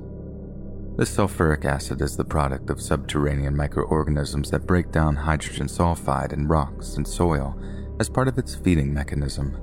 This 0.97 1.15
sulfuric 1.15 1.65
acid 1.65 2.01
is 2.01 2.17
the 2.17 2.25
product 2.25 2.71
of 2.71 2.81
subterranean 2.81 3.55
microorganisms 3.55 4.49
that 4.49 4.65
break 4.65 4.91
down 4.91 5.15
hydrogen 5.15 5.67
sulfide 5.67 6.33
in 6.33 6.47
rocks 6.47 6.95
and 6.95 7.07
soil 7.07 7.55
as 7.99 8.09
part 8.09 8.27
of 8.27 8.37
its 8.37 8.55
feeding 8.55 8.93
mechanism. 8.93 9.57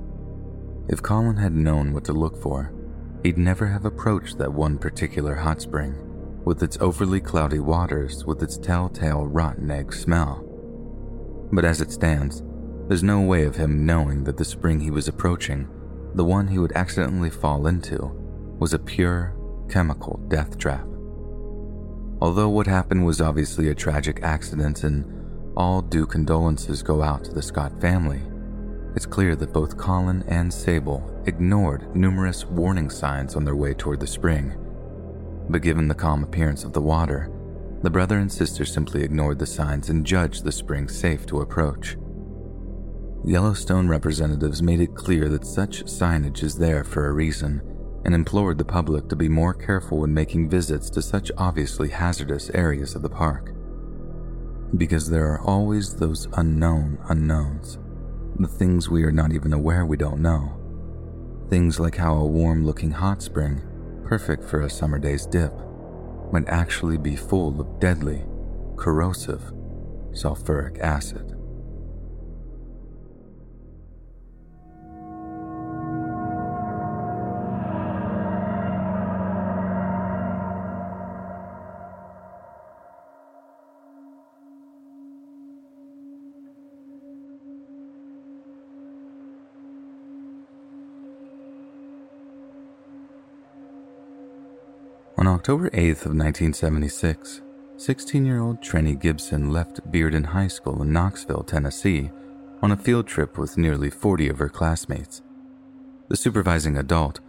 If 0.87 1.01
Colin 1.01 1.37
had 1.37 1.53
known 1.53 1.93
what 1.93 2.03
to 2.05 2.13
look 2.13 2.41
for, 2.41 2.73
he'd 3.23 3.37
never 3.37 3.67
have 3.67 3.85
approached 3.85 4.37
that 4.37 4.51
one 4.51 4.77
particular 4.77 5.35
hot 5.35 5.61
spring, 5.61 5.95
with 6.43 6.61
its 6.61 6.77
overly 6.81 7.21
cloudy 7.21 7.59
waters, 7.59 8.25
with 8.25 8.43
its 8.43 8.57
telltale 8.57 9.25
rotten 9.25 9.71
egg 9.71 9.93
smell. 9.93 10.43
But 11.51 11.63
as 11.63 11.79
it 11.79 11.91
stands, 11.91 12.43
there's 12.87 13.03
no 13.03 13.21
way 13.21 13.43
of 13.43 13.55
him 13.55 13.85
knowing 13.85 14.23
that 14.25 14.37
the 14.37 14.43
spring 14.43 14.79
he 14.79 14.91
was 14.91 15.07
approaching, 15.07 15.69
the 16.15 16.25
one 16.25 16.47
he 16.47 16.59
would 16.59 16.73
accidentally 16.73 17.29
fall 17.29 17.67
into, 17.67 18.11
was 18.59 18.73
a 18.73 18.79
pure, 18.79 19.35
chemical 19.69 20.19
death 20.27 20.57
trap. 20.57 20.85
Although 22.19 22.49
what 22.49 22.67
happened 22.67 23.05
was 23.05 23.21
obviously 23.21 23.69
a 23.69 23.75
tragic 23.75 24.21
accident 24.21 24.83
and 24.83 25.22
all 25.55 25.81
due 25.81 26.05
condolences 26.05 26.83
go 26.83 27.01
out 27.01 27.23
to 27.25 27.31
the 27.31 27.41
Scott 27.41 27.79
family, 27.79 28.21
it's 28.95 29.05
clear 29.05 29.35
that 29.35 29.53
both 29.53 29.77
Colin 29.77 30.23
and 30.27 30.53
Sable 30.53 31.23
ignored 31.25 31.95
numerous 31.95 32.45
warning 32.45 32.89
signs 32.89 33.35
on 33.35 33.43
their 33.43 33.55
way 33.55 33.73
toward 33.73 33.99
the 33.99 34.07
spring. 34.07 34.55
But 35.49 35.61
given 35.61 35.87
the 35.87 35.95
calm 35.95 36.23
appearance 36.23 36.63
of 36.63 36.73
the 36.73 36.81
water, 36.81 37.31
the 37.81 37.89
brother 37.89 38.19
and 38.19 38.31
sister 38.31 38.65
simply 38.65 39.03
ignored 39.03 39.39
the 39.39 39.45
signs 39.45 39.89
and 39.89 40.05
judged 40.05 40.43
the 40.43 40.51
spring 40.51 40.87
safe 40.87 41.25
to 41.25 41.41
approach. 41.41 41.97
Yellowstone 43.25 43.87
representatives 43.87 44.61
made 44.61 44.79
it 44.79 44.95
clear 44.95 45.27
that 45.29 45.45
such 45.45 45.85
signage 45.85 46.43
is 46.43 46.57
there 46.57 46.83
for 46.83 47.07
a 47.07 47.13
reason 47.13 47.61
and 48.05 48.13
implored 48.13 48.57
the 48.57 48.65
public 48.65 49.07
to 49.09 49.15
be 49.15 49.29
more 49.29 49.53
careful 49.53 49.99
when 49.99 50.13
making 50.13 50.49
visits 50.49 50.89
to 50.89 51.01
such 51.01 51.31
obviously 51.37 51.89
hazardous 51.89 52.49
areas 52.51 52.95
of 52.95 53.01
the 53.01 53.09
park. 53.09 53.52
Because 54.75 55.09
there 55.09 55.27
are 55.31 55.41
always 55.41 55.95
those 55.95 56.27
unknown 56.33 56.97
unknowns, 57.07 57.77
the 58.39 58.47
things 58.47 58.89
we 58.89 59.03
are 59.03 59.11
not 59.11 59.31
even 59.31 59.53
aware 59.53 59.85
we 59.85 59.97
don't 59.97 60.21
know. 60.21 60.59
Things 61.49 61.79
like 61.79 61.97
how 61.97 62.15
a 62.15 62.25
warm 62.25 62.65
looking 62.65 62.91
hot 62.91 63.21
spring, 63.21 63.61
perfect 64.05 64.43
for 64.43 64.61
a 64.61 64.69
summer 64.69 64.97
day's 64.97 65.27
dip, 65.27 65.53
might 66.31 66.47
actually 66.47 66.97
be 66.97 67.15
full 67.15 67.61
of 67.61 67.79
deadly, 67.79 68.23
corrosive 68.75 69.53
sulfuric 70.13 70.79
acid. 70.79 71.32
On 95.23 95.29
October 95.29 95.69
8th 95.69 96.05
of 96.05 96.17
1976, 96.17 97.41
16-year-old 97.77 98.59
Trenny 98.59 98.99
Gibson 98.99 99.53
left 99.53 99.79
Bearden 99.89 100.25
High 100.25 100.49
School 100.49 100.81
in 100.81 100.91
Knoxville, 100.91 101.43
Tennessee, 101.43 102.11
on 102.61 102.73
a 102.73 102.75
field 102.75 103.07
trip 103.07 103.37
with 103.37 103.57
nearly 103.57 103.89
40 103.89 104.27
of 104.27 104.39
her 104.39 104.49
classmates. 104.49 105.21
The 106.09 106.17
supervising 106.17 106.75
adult, 106.75 107.21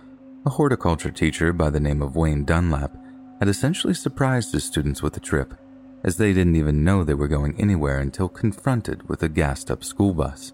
a 0.45 0.51
horticulture 0.51 1.13
teacher 1.13 1.53
by 1.53 1.71
the 1.71 1.79
name 1.79 2.03
of 2.03 2.17
Wayne 2.17 2.45
Dunlap, 2.45 2.97
had 3.39 3.47
essentially 3.47 3.95
surprised 3.95 4.53
his 4.53 4.65
students 4.65 5.01
with 5.01 5.13
the 5.13 5.21
trip, 5.21 5.55
as 6.03 6.17
they 6.17 6.33
didn't 6.33 6.57
even 6.57 6.83
know 6.83 7.05
they 7.05 7.15
were 7.15 7.29
going 7.29 7.55
anywhere 7.61 8.01
until 8.01 8.29
confronted 8.29 9.09
with 9.09 9.23
a 9.23 9.29
gassed 9.29 9.71
up 9.71 9.85
school 9.85 10.15
bus. 10.15 10.53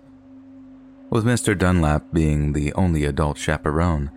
With 1.09 1.25
Mr. 1.25 1.57
Dunlap 1.57 2.13
being 2.13 2.53
the 2.53 2.75
only 2.75 3.07
adult 3.07 3.39
chaperone, 3.39 4.11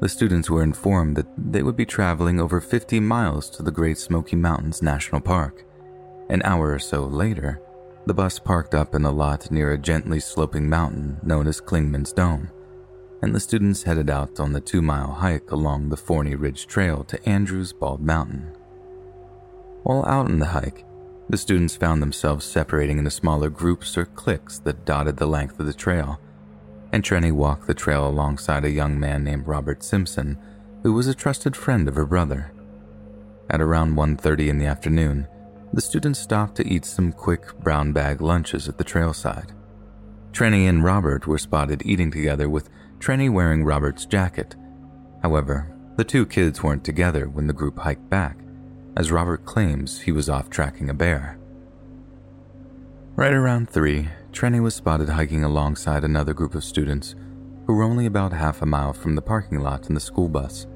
the 0.00 0.08
students 0.08 0.50
were 0.50 0.62
informed 0.62 1.16
that 1.16 1.26
they 1.36 1.62
would 1.62 1.76
be 1.76 1.86
traveling 1.86 2.40
over 2.40 2.60
50 2.60 3.00
miles 3.00 3.48
to 3.50 3.62
the 3.62 3.70
Great 3.70 3.98
Smoky 3.98 4.36
Mountains 4.36 4.82
National 4.82 5.20
Park. 5.20 5.64
An 6.28 6.42
hour 6.44 6.72
or 6.72 6.78
so 6.78 7.04
later, 7.04 7.60
the 8.06 8.14
bus 8.14 8.38
parked 8.38 8.74
up 8.74 8.94
in 8.94 9.04
a 9.04 9.10
lot 9.10 9.50
near 9.50 9.72
a 9.72 9.78
gently 9.78 10.20
sloping 10.20 10.68
mountain 10.68 11.18
known 11.22 11.46
as 11.46 11.60
Clingmans 11.60 12.14
Dome, 12.14 12.50
and 13.22 13.34
the 13.34 13.40
students 13.40 13.84
headed 13.84 14.10
out 14.10 14.38
on 14.38 14.52
the 14.52 14.60
two 14.60 14.82
mile 14.82 15.12
hike 15.12 15.50
along 15.50 15.88
the 15.88 15.96
Forney 15.96 16.34
Ridge 16.34 16.66
Trail 16.66 17.04
to 17.04 17.28
Andrews 17.28 17.72
Bald 17.72 18.00
Mountain. 18.00 18.54
While 19.84 20.04
out 20.06 20.26
on 20.26 20.38
the 20.38 20.46
hike, 20.46 20.84
the 21.28 21.38
students 21.38 21.76
found 21.76 22.02
themselves 22.02 22.44
separating 22.44 22.98
into 22.98 23.10
smaller 23.10 23.48
groups 23.48 23.96
or 23.96 24.04
cliques 24.04 24.58
that 24.60 24.84
dotted 24.84 25.16
the 25.16 25.26
length 25.26 25.58
of 25.58 25.66
the 25.66 25.72
trail 25.72 26.20
and 26.94 27.02
Trenny 27.02 27.32
walked 27.32 27.66
the 27.66 27.74
trail 27.74 28.06
alongside 28.06 28.64
a 28.64 28.70
young 28.70 29.00
man 29.00 29.24
named 29.24 29.48
Robert 29.48 29.82
Simpson, 29.82 30.38
who 30.84 30.92
was 30.92 31.08
a 31.08 31.14
trusted 31.14 31.56
friend 31.56 31.88
of 31.88 31.96
her 31.96 32.04
brother. 32.04 32.52
At 33.50 33.60
around 33.60 33.96
1:30 33.96 34.48
in 34.48 34.58
the 34.58 34.66
afternoon, 34.66 35.26
the 35.72 35.80
students 35.80 36.20
stopped 36.20 36.54
to 36.54 36.68
eat 36.68 36.84
some 36.84 37.10
quick 37.10 37.58
brown 37.58 37.92
bag 37.92 38.20
lunches 38.20 38.68
at 38.68 38.78
the 38.78 38.84
trailside. 38.84 39.48
Trenny 40.30 40.68
and 40.68 40.84
Robert 40.84 41.26
were 41.26 41.36
spotted 41.36 41.82
eating 41.84 42.12
together 42.12 42.48
with 42.48 42.70
Trenny 43.00 43.28
wearing 43.28 43.64
Robert's 43.64 44.06
jacket. 44.06 44.54
However, 45.20 45.66
the 45.96 46.04
two 46.04 46.24
kids 46.24 46.62
weren't 46.62 46.84
together 46.84 47.28
when 47.28 47.48
the 47.48 47.52
group 47.52 47.76
hiked 47.76 48.08
back, 48.08 48.38
as 48.96 49.10
Robert 49.10 49.44
claims 49.44 50.02
he 50.02 50.12
was 50.12 50.28
off 50.28 50.48
tracking 50.48 50.88
a 50.90 50.94
bear. 50.94 51.38
Right 53.16 53.32
around 53.32 53.70
3, 53.70 54.08
Trenny 54.32 54.60
was 54.60 54.74
spotted 54.74 55.08
hiking 55.08 55.44
alongside 55.44 56.02
another 56.02 56.34
group 56.34 56.56
of 56.56 56.64
students 56.64 57.14
who 57.64 57.74
were 57.74 57.84
only 57.84 58.06
about 58.06 58.32
half 58.32 58.60
a 58.60 58.66
mile 58.66 58.92
from 58.92 59.14
the 59.14 59.22
parking 59.22 59.60
lot 59.60 59.86
and 59.86 59.96
the 59.96 60.00
school 60.00 60.28
bus. 60.28 60.66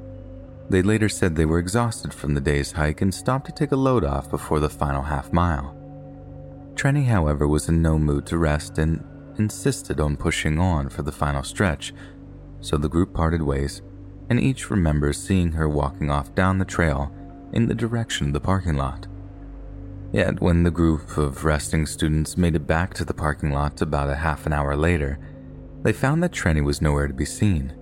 They 0.70 0.80
later 0.80 1.08
said 1.08 1.34
they 1.34 1.46
were 1.46 1.58
exhausted 1.58 2.14
from 2.14 2.34
the 2.34 2.40
day's 2.40 2.70
hike 2.70 3.02
and 3.02 3.12
stopped 3.12 3.46
to 3.46 3.52
take 3.52 3.72
a 3.72 3.76
load 3.76 4.04
off 4.04 4.30
before 4.30 4.60
the 4.60 4.68
final 4.68 5.02
half 5.02 5.32
mile. 5.32 5.74
Trenny, 6.74 7.06
however, 7.06 7.48
was 7.48 7.68
in 7.68 7.82
no 7.82 7.98
mood 7.98 8.24
to 8.26 8.38
rest 8.38 8.78
and 8.78 9.04
insisted 9.36 9.98
on 9.98 10.16
pushing 10.16 10.60
on 10.60 10.90
for 10.90 11.02
the 11.02 11.10
final 11.10 11.42
stretch, 11.42 11.92
so 12.60 12.76
the 12.76 12.88
group 12.88 13.12
parted 13.12 13.42
ways, 13.42 13.82
and 14.30 14.38
each 14.38 14.70
remembers 14.70 15.20
seeing 15.20 15.50
her 15.50 15.68
walking 15.68 16.08
off 16.08 16.32
down 16.36 16.58
the 16.58 16.64
trail 16.64 17.12
in 17.52 17.66
the 17.66 17.74
direction 17.74 18.28
of 18.28 18.32
the 18.32 18.38
parking 18.38 18.76
lot. 18.76 19.08
Yet, 20.12 20.40
when 20.40 20.62
the 20.62 20.70
group 20.70 21.18
of 21.18 21.44
resting 21.44 21.84
students 21.84 22.36
made 22.36 22.56
it 22.56 22.66
back 22.66 22.94
to 22.94 23.04
the 23.04 23.12
parking 23.12 23.50
lot 23.50 23.82
about 23.82 24.08
a 24.08 24.14
half 24.14 24.46
an 24.46 24.52
hour 24.52 24.74
later, 24.74 25.18
they 25.82 25.92
found 25.92 26.22
that 26.22 26.32
Trenny 26.32 26.64
was 26.64 26.80
nowhere 26.80 27.06
to 27.06 27.14
be 27.14 27.26
seen. 27.26 27.74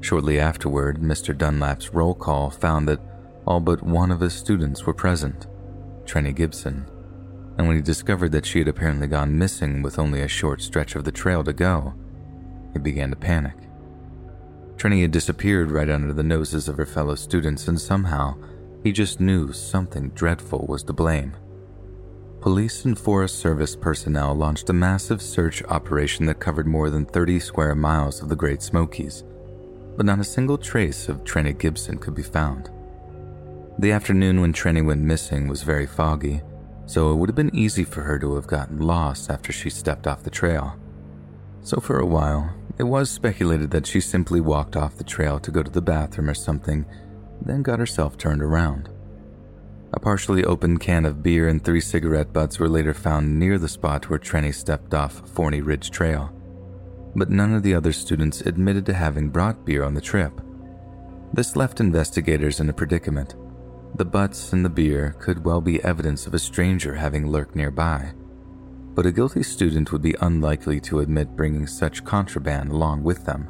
Shortly 0.00 0.40
afterward, 0.40 0.98
Mr. 0.98 1.36
Dunlap's 1.36 1.94
roll 1.94 2.14
call 2.14 2.50
found 2.50 2.88
that 2.88 3.00
all 3.46 3.60
but 3.60 3.82
one 3.82 4.10
of 4.10 4.20
his 4.20 4.34
students 4.34 4.84
were 4.84 4.94
present, 4.94 5.46
Trenny 6.04 6.34
Gibson, 6.34 6.86
and 7.56 7.66
when 7.66 7.76
he 7.76 7.82
discovered 7.82 8.32
that 8.32 8.46
she 8.46 8.58
had 8.58 8.68
apparently 8.68 9.06
gone 9.06 9.38
missing 9.38 9.82
with 9.82 9.98
only 9.98 10.22
a 10.22 10.28
short 10.28 10.62
stretch 10.62 10.96
of 10.96 11.04
the 11.04 11.12
trail 11.12 11.44
to 11.44 11.52
go, 11.52 11.94
he 12.72 12.78
began 12.78 13.10
to 13.10 13.16
panic. 13.16 13.56
Trenny 14.76 15.02
had 15.02 15.10
disappeared 15.10 15.70
right 15.70 15.90
under 15.90 16.12
the 16.12 16.22
noses 16.22 16.68
of 16.68 16.76
her 16.78 16.86
fellow 16.86 17.14
students, 17.14 17.68
and 17.68 17.78
somehow 17.78 18.34
he 18.82 18.92
just 18.92 19.20
knew 19.20 19.52
something 19.52 20.10
dreadful 20.10 20.66
was 20.68 20.82
to 20.84 20.92
blame. 20.92 21.34
Police 22.40 22.86
and 22.86 22.98
Forest 22.98 23.38
Service 23.38 23.76
personnel 23.76 24.34
launched 24.34 24.70
a 24.70 24.72
massive 24.72 25.20
search 25.20 25.62
operation 25.64 26.24
that 26.26 26.40
covered 26.40 26.66
more 26.66 26.88
than 26.88 27.04
30 27.04 27.38
square 27.38 27.74
miles 27.74 28.22
of 28.22 28.30
the 28.30 28.36
Great 28.36 28.62
Smokies, 28.62 29.24
but 29.96 30.06
not 30.06 30.20
a 30.20 30.24
single 30.24 30.56
trace 30.56 31.10
of 31.10 31.24
Trenny 31.24 31.56
Gibson 31.58 31.98
could 31.98 32.14
be 32.14 32.22
found. 32.22 32.70
The 33.78 33.92
afternoon 33.92 34.40
when 34.40 34.54
Trenny 34.54 34.84
went 34.84 35.02
missing 35.02 35.48
was 35.48 35.62
very 35.62 35.86
foggy, 35.86 36.40
so 36.86 37.12
it 37.12 37.16
would 37.16 37.28
have 37.28 37.36
been 37.36 37.54
easy 37.54 37.84
for 37.84 38.02
her 38.02 38.18
to 38.18 38.34
have 38.36 38.46
gotten 38.46 38.80
lost 38.80 39.30
after 39.30 39.52
she 39.52 39.68
stepped 39.68 40.06
off 40.06 40.22
the 40.22 40.30
trail. 40.30 40.76
So, 41.62 41.78
for 41.78 41.98
a 41.98 42.06
while, 42.06 42.54
it 42.78 42.84
was 42.84 43.10
speculated 43.10 43.70
that 43.72 43.86
she 43.86 44.00
simply 44.00 44.40
walked 44.40 44.76
off 44.76 44.96
the 44.96 45.04
trail 45.04 45.38
to 45.40 45.50
go 45.50 45.62
to 45.62 45.70
the 45.70 45.82
bathroom 45.82 46.30
or 46.30 46.34
something 46.34 46.86
then 47.42 47.62
got 47.62 47.78
herself 47.78 48.16
turned 48.16 48.42
around. 48.42 48.88
A 49.92 49.98
partially 49.98 50.44
opened 50.44 50.80
can 50.80 51.04
of 51.04 51.22
beer 51.22 51.48
and 51.48 51.62
three 51.62 51.80
cigarette 51.80 52.32
butts 52.32 52.58
were 52.58 52.68
later 52.68 52.94
found 52.94 53.38
near 53.38 53.58
the 53.58 53.68
spot 53.68 54.08
where 54.08 54.18
Trenny 54.18 54.54
stepped 54.54 54.94
off 54.94 55.28
Forney 55.28 55.60
Ridge 55.60 55.90
Trail, 55.90 56.32
but 57.16 57.30
none 57.30 57.52
of 57.52 57.64
the 57.64 57.74
other 57.74 57.92
students 57.92 58.40
admitted 58.42 58.86
to 58.86 58.94
having 58.94 59.30
brought 59.30 59.64
beer 59.64 59.82
on 59.82 59.94
the 59.94 60.00
trip. 60.00 60.40
This 61.32 61.56
left 61.56 61.80
investigators 61.80 62.60
in 62.60 62.68
a 62.68 62.72
predicament. 62.72 63.34
The 63.96 64.04
butts 64.04 64.52
and 64.52 64.64
the 64.64 64.70
beer 64.70 65.16
could 65.18 65.44
well 65.44 65.60
be 65.60 65.82
evidence 65.82 66.26
of 66.26 66.34
a 66.34 66.38
stranger 66.38 66.94
having 66.94 67.26
lurked 67.26 67.56
nearby, 67.56 68.12
but 68.94 69.06
a 69.06 69.12
guilty 69.12 69.42
student 69.42 69.90
would 69.90 70.02
be 70.02 70.14
unlikely 70.20 70.80
to 70.82 71.00
admit 71.00 71.36
bringing 71.36 71.66
such 71.66 72.04
contraband 72.04 72.70
along 72.70 73.02
with 73.02 73.24
them. 73.24 73.48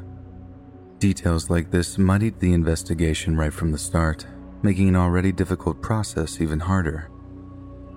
Details 1.01 1.49
like 1.49 1.71
this 1.71 1.97
muddied 1.97 2.39
the 2.39 2.53
investigation 2.53 3.35
right 3.35 3.51
from 3.51 3.71
the 3.71 3.77
start, 3.79 4.27
making 4.61 4.87
an 4.87 4.95
already 4.95 5.31
difficult 5.31 5.81
process 5.81 6.39
even 6.39 6.59
harder. 6.59 7.09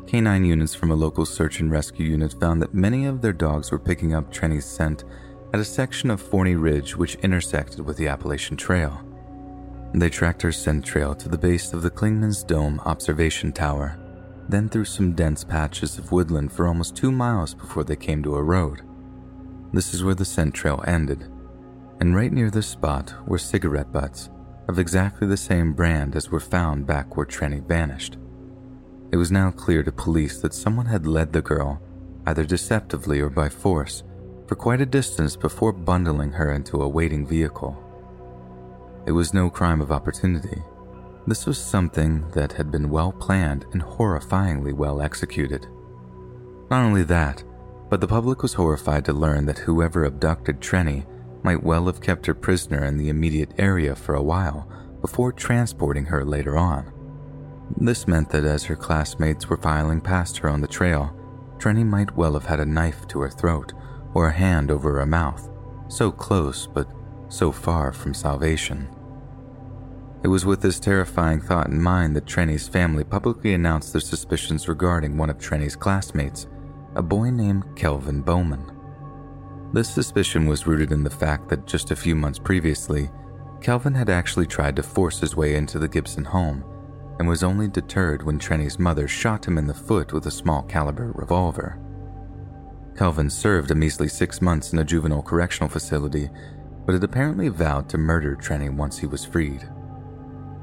Canine 0.06 0.46
units 0.46 0.74
from 0.74 0.90
a 0.90 0.94
local 0.94 1.26
search 1.26 1.60
and 1.60 1.70
rescue 1.70 2.06
unit 2.06 2.34
found 2.40 2.62
that 2.62 2.72
many 2.72 3.04
of 3.04 3.20
their 3.20 3.34
dogs 3.34 3.70
were 3.70 3.78
picking 3.78 4.14
up 4.14 4.32
Trenny's 4.32 4.64
scent 4.64 5.04
at 5.52 5.60
a 5.60 5.64
section 5.66 6.10
of 6.10 6.22
Forney 6.22 6.54
Ridge 6.54 6.96
which 6.96 7.16
intersected 7.16 7.80
with 7.80 7.98
the 7.98 8.08
Appalachian 8.08 8.56
Trail. 8.56 9.04
They 9.92 10.08
tracked 10.08 10.40
her 10.40 10.50
scent 10.50 10.86
trail 10.86 11.14
to 11.16 11.28
the 11.28 11.36
base 11.36 11.74
of 11.74 11.82
the 11.82 11.90
Clingmans 11.90 12.46
Dome 12.46 12.80
observation 12.86 13.52
tower, 13.52 13.98
then 14.48 14.70
through 14.70 14.86
some 14.86 15.12
dense 15.12 15.44
patches 15.44 15.98
of 15.98 16.10
woodland 16.10 16.52
for 16.52 16.66
almost 16.66 16.96
two 16.96 17.12
miles 17.12 17.52
before 17.52 17.84
they 17.84 17.96
came 17.96 18.22
to 18.22 18.36
a 18.36 18.42
road. 18.42 18.80
This 19.74 19.92
is 19.92 20.02
where 20.02 20.14
the 20.14 20.24
scent 20.24 20.54
trail 20.54 20.82
ended, 20.86 21.30
and 22.00 22.14
right 22.14 22.32
near 22.32 22.50
this 22.50 22.66
spot 22.66 23.14
were 23.26 23.38
cigarette 23.38 23.92
butts 23.92 24.30
of 24.68 24.78
exactly 24.78 25.26
the 25.26 25.36
same 25.36 25.72
brand 25.72 26.16
as 26.16 26.30
were 26.30 26.40
found 26.40 26.86
back 26.86 27.16
where 27.16 27.26
Trenny 27.26 27.66
vanished. 27.66 28.16
It 29.12 29.16
was 29.16 29.30
now 29.30 29.50
clear 29.50 29.82
to 29.82 29.92
police 29.92 30.40
that 30.40 30.54
someone 30.54 30.86
had 30.86 31.06
led 31.06 31.32
the 31.32 31.42
girl, 31.42 31.80
either 32.26 32.44
deceptively 32.44 33.20
or 33.20 33.30
by 33.30 33.48
force, 33.48 34.02
for 34.46 34.56
quite 34.56 34.80
a 34.80 34.86
distance 34.86 35.36
before 35.36 35.72
bundling 35.72 36.32
her 36.32 36.52
into 36.52 36.82
a 36.82 36.88
waiting 36.88 37.26
vehicle. 37.26 37.80
It 39.06 39.12
was 39.12 39.34
no 39.34 39.50
crime 39.50 39.80
of 39.80 39.92
opportunity. 39.92 40.62
This 41.26 41.46
was 41.46 41.58
something 41.58 42.28
that 42.32 42.52
had 42.52 42.70
been 42.70 42.90
well 42.90 43.12
planned 43.12 43.66
and 43.72 43.82
horrifyingly 43.82 44.72
well 44.72 45.00
executed. 45.00 45.66
Not 46.70 46.84
only 46.84 47.02
that, 47.04 47.44
but 47.88 48.00
the 48.00 48.08
public 48.08 48.42
was 48.42 48.54
horrified 48.54 49.04
to 49.04 49.12
learn 49.12 49.46
that 49.46 49.58
whoever 49.58 50.04
abducted 50.04 50.60
Trenny 50.60 51.06
might 51.44 51.62
well 51.62 51.86
have 51.86 52.00
kept 52.00 52.26
her 52.26 52.34
prisoner 52.34 52.84
in 52.84 52.96
the 52.96 53.08
immediate 53.08 53.52
area 53.58 53.94
for 53.94 54.14
a 54.14 54.22
while 54.22 54.68
before 55.00 55.30
transporting 55.30 56.06
her 56.06 56.24
later 56.24 56.56
on. 56.56 56.90
This 57.76 58.08
meant 58.08 58.30
that 58.30 58.44
as 58.44 58.64
her 58.64 58.76
classmates 58.76 59.48
were 59.48 59.56
filing 59.56 60.00
past 60.00 60.38
her 60.38 60.48
on 60.48 60.60
the 60.60 60.66
trail, 60.66 61.14
Trenny 61.58 61.84
might 61.84 62.16
well 62.16 62.32
have 62.32 62.46
had 62.46 62.60
a 62.60 62.64
knife 62.64 63.06
to 63.08 63.20
her 63.20 63.30
throat 63.30 63.72
or 64.14 64.28
a 64.28 64.32
hand 64.32 64.70
over 64.70 64.98
her 64.98 65.06
mouth, 65.06 65.48
so 65.88 66.10
close 66.10 66.66
but 66.66 66.88
so 67.28 67.52
far 67.52 67.92
from 67.92 68.14
salvation. 68.14 68.88
It 70.22 70.28
was 70.28 70.46
with 70.46 70.62
this 70.62 70.80
terrifying 70.80 71.40
thought 71.40 71.68
in 71.68 71.82
mind 71.82 72.16
that 72.16 72.24
Trenny's 72.24 72.66
family 72.66 73.04
publicly 73.04 73.52
announced 73.52 73.92
their 73.92 74.00
suspicions 74.00 74.68
regarding 74.68 75.18
one 75.18 75.28
of 75.28 75.36
Trenny's 75.36 75.76
classmates, 75.76 76.46
a 76.94 77.02
boy 77.02 77.30
named 77.30 77.76
Kelvin 77.76 78.22
Bowman. 78.22 78.73
This 79.74 79.90
suspicion 79.90 80.46
was 80.46 80.68
rooted 80.68 80.92
in 80.92 81.02
the 81.02 81.10
fact 81.10 81.48
that 81.48 81.66
just 81.66 81.90
a 81.90 81.96
few 81.96 82.14
months 82.14 82.38
previously, 82.38 83.10
Calvin 83.60 83.92
had 83.92 84.08
actually 84.08 84.46
tried 84.46 84.76
to 84.76 84.84
force 84.84 85.18
his 85.18 85.34
way 85.34 85.56
into 85.56 85.80
the 85.80 85.88
Gibson 85.88 86.24
home 86.24 86.64
and 87.18 87.26
was 87.26 87.42
only 87.42 87.66
deterred 87.66 88.22
when 88.22 88.38
Trenny's 88.38 88.78
mother 88.78 89.08
shot 89.08 89.44
him 89.44 89.58
in 89.58 89.66
the 89.66 89.74
foot 89.74 90.12
with 90.12 90.26
a 90.26 90.30
small 90.30 90.62
caliber 90.62 91.10
revolver. 91.16 91.80
Calvin 92.96 93.28
served 93.28 93.72
a 93.72 93.74
measly 93.74 94.06
six 94.06 94.40
months 94.40 94.72
in 94.72 94.78
a 94.78 94.84
juvenile 94.84 95.22
correctional 95.22 95.68
facility 95.68 96.30
but 96.86 96.92
had 96.92 97.02
apparently 97.02 97.48
vowed 97.48 97.88
to 97.88 97.98
murder 97.98 98.36
Trenny 98.36 98.72
once 98.72 98.98
he 98.98 99.06
was 99.06 99.24
freed. 99.24 99.68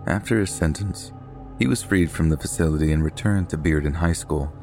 After 0.08 0.40
his 0.40 0.52
sentence, 0.52 1.12
he 1.60 1.68
was 1.68 1.84
freed 1.84 2.10
from 2.10 2.30
the 2.30 2.38
facility 2.38 2.94
and 2.94 3.04
returned 3.04 3.50
to 3.50 3.58
Bearden 3.58 3.96
High 3.96 4.14
School, 4.14 4.54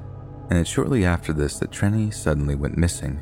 and 0.49 0.59
it's 0.59 0.71
shortly 0.71 1.05
after 1.05 1.35
this 1.35 1.59
that 1.59 1.71
Trenny 1.71 2.15
suddenly 2.15 2.55
went 2.55 2.79
missing. 2.79 3.21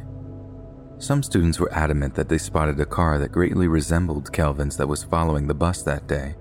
Some 0.99 1.23
students 1.23 1.61
were 1.61 1.73
adamant 1.75 2.15
that 2.15 2.29
they 2.29 2.39
spotted 2.39 2.81
a 2.81 2.87
car 2.87 3.19
that 3.19 3.31
greatly 3.31 3.69
resembled 3.69 4.33
Kelvin's 4.33 4.79
that 4.79 4.89
was 4.89 5.05
following 5.05 5.47
the 5.47 5.55
bus 5.55 5.83
that 5.83 6.07
day, 6.07 6.37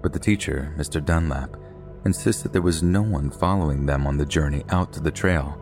but 0.00 0.12
the 0.12 0.18
teacher, 0.18 0.72
Mr. 0.78 1.04
Dunlap, 1.04 1.56
insisted 2.04 2.52
there 2.52 2.62
was 2.62 2.84
no 2.84 3.02
one 3.02 3.30
following 3.30 3.86
them 3.86 4.06
on 4.06 4.16
the 4.16 4.24
journey 4.24 4.64
out 4.70 4.92
to 4.92 5.00
the 5.00 5.10
trail, 5.10 5.60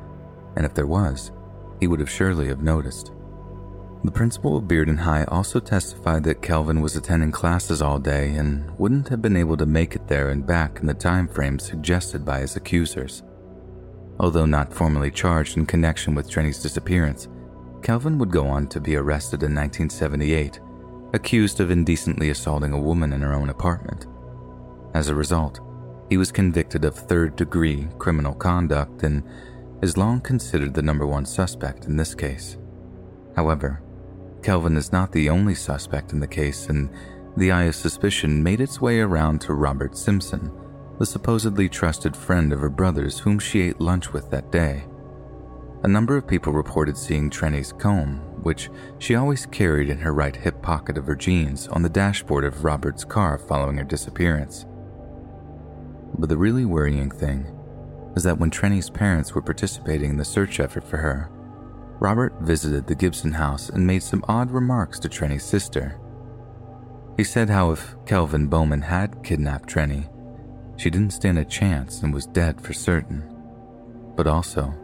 and 0.56 0.66
if 0.66 0.74
there 0.74 0.86
was, 0.86 1.32
he 1.80 1.86
would 1.86 2.00
have 2.00 2.10
surely 2.10 2.48
have 2.48 2.62
noticed. 2.62 3.12
The 4.04 4.12
principal 4.12 4.56
of 4.56 4.64
Bearden 4.64 4.98
High 4.98 5.24
also 5.24 5.58
testified 5.58 6.22
that 6.24 6.42
Kelvin 6.42 6.82
was 6.82 6.96
attending 6.96 7.32
classes 7.32 7.82
all 7.82 7.98
day 7.98 8.34
and 8.34 8.70
wouldn't 8.78 9.08
have 9.08 9.22
been 9.22 9.36
able 9.36 9.56
to 9.56 9.66
make 9.66 9.96
it 9.96 10.06
there 10.06 10.28
and 10.28 10.46
back 10.46 10.78
in 10.80 10.86
the 10.86 10.94
time 10.94 11.26
frame 11.26 11.58
suggested 11.58 12.24
by 12.24 12.40
his 12.40 12.56
accusers. 12.56 13.22
Although 14.20 14.46
not 14.46 14.72
formally 14.72 15.10
charged 15.10 15.56
in 15.56 15.66
connection 15.66 16.14
with 16.14 16.30
Trenny's 16.30 16.62
disappearance, 16.62 17.26
Kelvin 17.82 18.18
would 18.18 18.30
go 18.30 18.46
on 18.46 18.66
to 18.68 18.80
be 18.80 18.96
arrested 18.96 19.42
in 19.42 19.54
1978, 19.54 20.60
accused 21.14 21.60
of 21.60 21.70
indecently 21.70 22.30
assaulting 22.30 22.72
a 22.72 22.80
woman 22.80 23.12
in 23.12 23.20
her 23.20 23.34
own 23.34 23.48
apartment. 23.48 24.06
As 24.94 25.08
a 25.08 25.14
result, 25.14 25.60
he 26.08 26.16
was 26.16 26.32
convicted 26.32 26.84
of 26.84 26.94
third 26.94 27.36
degree 27.36 27.88
criminal 27.98 28.34
conduct 28.34 29.02
and 29.02 29.22
is 29.82 29.96
long 29.96 30.20
considered 30.20 30.74
the 30.74 30.82
number 30.82 31.06
one 31.06 31.24
suspect 31.24 31.84
in 31.84 31.96
this 31.96 32.14
case. 32.14 32.56
However, 33.36 33.82
Kelvin 34.42 34.76
is 34.76 34.92
not 34.92 35.12
the 35.12 35.30
only 35.30 35.54
suspect 35.54 36.12
in 36.12 36.20
the 36.20 36.26
case, 36.26 36.68
and 36.68 36.90
the 37.36 37.52
eye 37.52 37.64
of 37.64 37.74
suspicion 37.74 38.42
made 38.42 38.60
its 38.60 38.80
way 38.80 39.00
around 39.00 39.40
to 39.42 39.54
Robert 39.54 39.96
Simpson, 39.96 40.50
the 40.98 41.06
supposedly 41.06 41.68
trusted 41.68 42.16
friend 42.16 42.52
of 42.52 42.60
her 42.60 42.68
brother's 42.68 43.18
whom 43.18 43.38
she 43.38 43.60
ate 43.60 43.80
lunch 43.80 44.12
with 44.12 44.30
that 44.30 44.50
day. 44.50 44.84
A 45.84 45.88
number 45.88 46.16
of 46.16 46.26
people 46.26 46.52
reported 46.52 46.96
seeing 46.96 47.30
Trenny's 47.30 47.72
comb, 47.72 48.16
which 48.42 48.68
she 48.98 49.14
always 49.14 49.46
carried 49.46 49.88
in 49.88 49.98
her 49.98 50.12
right 50.12 50.34
hip 50.34 50.60
pocket 50.60 50.98
of 50.98 51.06
her 51.06 51.14
jeans, 51.14 51.68
on 51.68 51.82
the 51.82 51.88
dashboard 51.88 52.44
of 52.44 52.64
Robert's 52.64 53.04
car 53.04 53.38
following 53.38 53.76
her 53.76 53.84
disappearance. 53.84 54.66
But 56.18 56.28
the 56.28 56.36
really 56.36 56.64
worrying 56.64 57.12
thing 57.12 57.46
was 58.12 58.24
that 58.24 58.38
when 58.38 58.50
Trenny's 58.50 58.90
parents 58.90 59.34
were 59.34 59.42
participating 59.42 60.10
in 60.10 60.16
the 60.16 60.24
search 60.24 60.58
effort 60.58 60.82
for 60.82 60.96
her, 60.96 61.30
Robert 62.00 62.34
visited 62.40 62.86
the 62.86 62.96
Gibson 62.96 63.32
house 63.32 63.68
and 63.68 63.86
made 63.86 64.02
some 64.02 64.24
odd 64.28 64.50
remarks 64.50 64.98
to 65.00 65.08
Trenny's 65.08 65.44
sister. 65.44 66.00
He 67.16 67.22
said 67.22 67.50
how 67.50 67.70
if 67.70 67.94
Kelvin 68.04 68.48
Bowman 68.48 68.82
had 68.82 69.22
kidnapped 69.22 69.68
Trenny, 69.68 70.08
she 70.76 70.90
didn't 70.90 71.12
stand 71.12 71.38
a 71.38 71.44
chance 71.44 72.02
and 72.02 72.12
was 72.12 72.26
dead 72.26 72.60
for 72.60 72.72
certain. 72.72 73.22
But 74.16 74.26
also, 74.26 74.74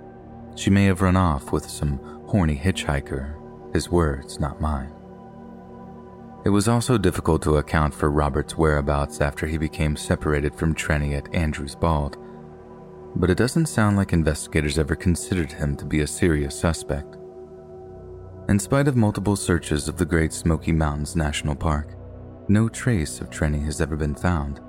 she 0.55 0.71
may 0.71 0.85
have 0.87 1.03
run 1.03 1.17
off 1.17 1.53
with 1.53 1.69
some 1.69 1.99
horny 2.27 2.57
hitchhiker, 2.57 3.35
his 3.73 3.91
words, 3.91 4.39
not 4.41 4.61
mine. 4.61 4.93
It 6.45 6.51
was 6.51 6.69
also 6.69 6.99
difficult 6.99 7.43
to 7.43 7.57
account 7.57 7.95
for 7.95 8.11
Robert's 8.11 8.57
whereabouts 8.57 9.21
after 9.21 9.47
he 9.47 9.57
became 9.57 9.97
separated 9.97 10.55
from 10.55 10.75
Trenny 10.75 11.17
at 11.17 11.35
Andrews 11.35 11.75
Bald, 11.75 12.19
but 13.17 13.31
it 13.31 13.39
doesn't 13.39 13.67
sound 13.67 13.97
like 13.97 14.13
investigators 14.13 14.79
ever 14.79 14.95
considered 14.95 15.53
him 15.53 15.77
to 15.77 15.87
be 15.87 16.01
a 16.01 16.07
serious 16.07 16.59
suspect. 16.59 17.17
In 18.49 18.59
spite 18.59 18.89
of 18.89 18.97
multiple 18.97 19.37
searches 19.37 19.89
of 19.89 19.97
the 19.97 20.05
Great 20.05 20.33
Smoky 20.33 20.73
Mountains 20.73 21.17
National 21.17 21.55
Park, 21.55 21.97
no 22.49 22.69
trace 22.69 23.23
of 23.23 23.31
Trenny 23.31 23.65
has 23.65 23.81
ever 23.81 23.97
been 23.97 24.15
found, 24.15 24.61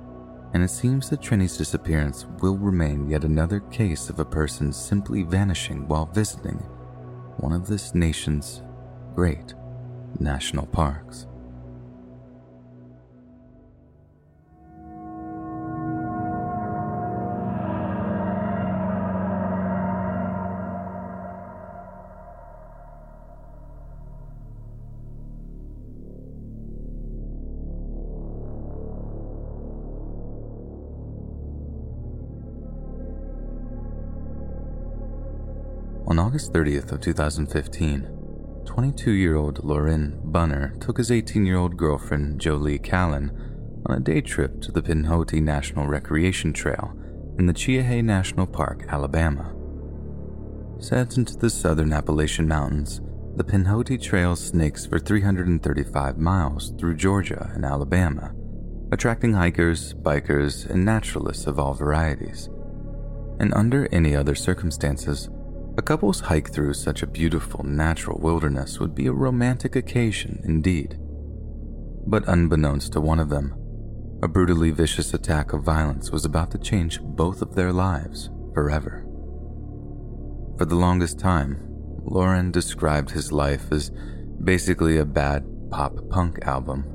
and 0.56 0.64
it 0.64 0.70
seems 0.70 1.10
that 1.10 1.22
Trenny's 1.22 1.58
disappearance 1.58 2.26
will 2.40 2.56
remain 2.56 3.10
yet 3.10 3.26
another 3.26 3.60
case 3.60 4.10
of 4.10 4.20
a 4.20 4.26
person 4.26 4.72
simply 4.72 5.22
vanishing 5.22 5.86
while 5.86 6.06
visiting 6.06 6.56
one 7.40 7.52
of 7.52 7.68
this 7.68 7.94
nation's 7.94 8.62
great 9.16 9.54
national 10.18 10.66
parks. 10.68 11.28
On 36.16 36.20
August 36.20 36.54
30th 36.54 36.94
of 36.94 37.02
2015, 37.02 38.08
22-year-old 38.64 39.66
Lorin 39.66 40.18
Bunner 40.24 40.74
took 40.80 40.98
his 40.98 41.10
18-year-old 41.10 41.76
girlfriend 41.76 42.40
Jolie 42.40 42.80
Callan 42.80 43.82
on 43.86 43.98
a 43.98 44.00
day 44.00 44.22
trip 44.22 44.62
to 44.62 44.72
the 44.72 44.82
Pinhoti 44.82 45.42
National 45.42 45.88
Recreation 45.88 46.54
Trail 46.54 46.94
in 47.38 47.48
the 47.48 47.54
Cheaha 47.54 48.02
National 48.02 48.48
Park, 48.48 48.86
Alabama. 48.88 49.54
Set 50.80 51.18
into 51.18 51.36
the 51.36 51.50
southern 51.50 51.92
Appalachian 51.92 52.48
Mountains, 52.48 53.02
the 53.36 53.44
Pinhoti 53.44 54.02
Trail 54.02 54.38
snakes 54.38 54.86
for 54.86 55.00
335 55.00 56.18
miles 56.18 56.72
through 56.80 56.96
Georgia 56.96 57.52
and 57.54 57.66
Alabama, 57.66 58.34
attracting 58.94 59.34
hikers, 59.34 59.94
bikers, 59.96 60.66
and 60.70 60.86
naturalists 60.86 61.46
of 61.46 61.60
all 61.60 61.74
varieties. 61.74 62.48
And 63.42 63.54
under 63.54 63.90
any 63.92 64.16
other 64.16 64.34
circumstances, 64.34 65.30
a 65.78 65.82
couple's 65.82 66.22
hike 66.22 66.52
through 66.52 66.74
such 66.74 67.04
a 67.04 67.08
beautiful 67.08 67.64
natural 67.64 68.18
wilderness 68.20 68.80
would 68.80 68.96
be 68.96 69.08
a 69.08 69.12
romantic 69.12 69.76
occasion 69.76 70.42
indeed. 70.46 70.98
But 72.08 72.28
unbeknownst 72.28 72.94
to 72.94 73.02
one 73.02 73.20
of 73.20 73.30
them, 73.30 73.54
a 74.24 74.28
brutally 74.28 74.72
vicious 74.72 75.14
attack 75.14 75.52
of 75.52 75.64
violence 75.64 76.12
was 76.12 76.24
about 76.24 76.52
to 76.52 76.58
change 76.58 77.02
both 77.02 77.42
of 77.42 77.56
their 77.56 77.74
lives 77.74 78.30
forever. 78.54 79.06
For 80.58 80.66
the 80.66 80.76
longest 80.76 81.20
time, 81.20 81.58
Lauren 82.06 82.52
described 82.52 83.12
his 83.12 83.34
life 83.34 83.72
as 83.72 83.92
basically 84.44 84.98
a 84.98 85.06
bad 85.06 85.44
pop 85.70 86.10
punk 86.10 86.40
album. 86.44 86.86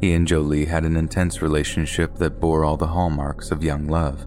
He 0.00 0.14
and 0.14 0.26
Jolie 0.26 0.64
had 0.64 0.84
an 0.84 0.96
intense 0.96 1.42
relationship 1.42 2.14
that 2.16 2.40
bore 2.40 2.64
all 2.64 2.76
the 2.78 2.86
hallmarks 2.86 3.50
of 3.50 3.62
young 3.62 3.88
love. 3.88 4.26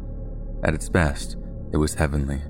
At 0.63 0.75
its 0.75 0.89
best, 0.89 1.37
it 1.73 1.77
was 1.77 1.95
heavenly. 1.95 2.41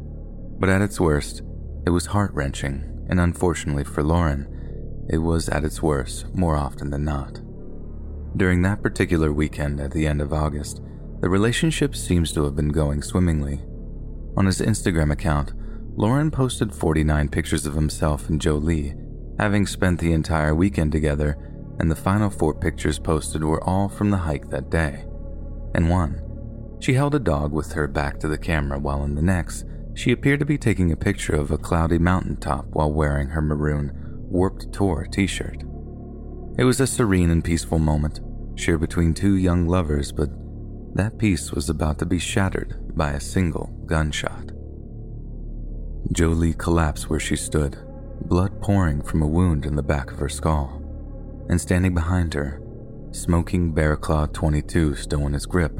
But 0.60 0.70
at 0.70 0.82
its 0.82 1.00
worst, 1.00 1.42
it 1.86 1.90
was 1.90 2.08
heart 2.08 2.34
wrenching, 2.34 3.06
and 3.10 3.20
unfortunately 3.20 3.86
for 3.86 4.04
Lauren, 4.04 5.08
it 5.10 5.18
was 5.18 5.50
at 5.50 5.64
its 5.64 5.82
worst 5.82 6.34
more 6.36 6.56
often 6.56 6.90
than 6.90 7.06
not. 7.06 7.40
During 8.38 8.62
that 8.62 8.84
particular 8.84 9.34
weekend 9.34 9.80
at 9.80 9.92
the 9.92 10.06
end 10.06 10.22
of 10.22 10.34
August, 10.34 10.82
the 11.22 11.30
relationship 11.30 11.96
seems 11.96 12.32
to 12.34 12.44
have 12.44 12.56
been 12.56 12.70
going 12.70 13.02
swimmingly. 13.02 13.62
On 14.38 14.46
his 14.46 14.62
Instagram 14.62 15.12
account, 15.12 15.54
Lauren 15.96 16.30
posted 16.30 16.74
49 16.74 17.30
pictures 17.30 17.66
of 17.66 17.74
himself 17.74 18.30
and 18.30 18.40
Jolie, 18.40 18.96
having 19.40 19.66
spent 19.66 20.00
the 20.00 20.14
entire 20.14 20.54
weekend 20.54 20.92
together, 20.92 21.38
and 21.80 21.90
the 21.90 21.96
final 21.96 22.30
four 22.30 22.54
pictures 22.54 23.00
posted 23.00 23.44
were 23.44 23.64
all 23.64 23.90
from 23.90 24.12
the 24.12 24.18
hike 24.18 24.50
that 24.50 24.70
day. 24.70 25.06
In 25.74 25.88
one, 25.88 26.22
she 26.80 26.94
held 26.94 27.16
a 27.16 27.20
dog 27.20 27.52
with 27.52 27.74
her 27.74 27.88
back 27.88 28.20
to 28.20 28.28
the 28.28 28.38
camera, 28.38 28.80
while 28.80 29.04
in 29.04 29.16
the 29.16 29.22
next, 29.22 29.66
she 30.00 30.14
appeared 30.14 30.40
to 30.40 30.46
be 30.46 30.58
taking 30.58 30.94
a 30.94 30.96
picture 30.96 31.36
of 31.36 31.52
a 31.52 31.58
cloudy 31.58 31.98
mountaintop 31.98 32.66
while 32.70 32.90
wearing 32.90 33.28
her 33.28 33.42
maroon 33.42 33.92
Warped 34.30 34.72
Tour 34.72 35.06
t 35.12 35.28
shirt. 35.28 35.64
It 36.58 36.64
was 36.64 36.80
a 36.80 36.88
serene 36.88 37.30
and 37.30 37.44
peaceful 37.44 37.80
moment, 37.80 38.22
shared 38.56 38.80
between 38.80 39.14
two 39.14 39.36
young 39.36 39.68
lovers, 39.68 40.14
but 40.14 40.30
that 40.96 41.18
peace 41.18 41.52
was 41.52 41.70
about 41.70 42.00
to 42.00 42.06
be 42.06 42.18
shattered 42.18 42.96
by 42.96 43.12
a 43.12 43.20
single 43.20 43.68
gunshot. 43.88 44.52
Jolie 46.14 46.54
collapsed 46.54 47.10
where 47.10 47.20
she 47.20 47.36
stood, 47.36 47.78
blood 48.22 48.62
pouring 48.62 49.02
from 49.02 49.22
a 49.22 49.28
wound 49.28 49.66
in 49.66 49.76
the 49.76 49.84
back 49.84 50.14
of 50.14 50.20
her 50.20 50.30
skull. 50.30 50.82
And 51.50 51.60
standing 51.60 51.94
behind 51.94 52.34
her, 52.36 52.62
smoking 53.12 53.74
Bear 53.74 53.98
Claw 53.98 54.28
22 54.28 54.96
still 54.96 55.28
in 55.28 55.34
his 55.34 55.46
grip, 55.46 55.78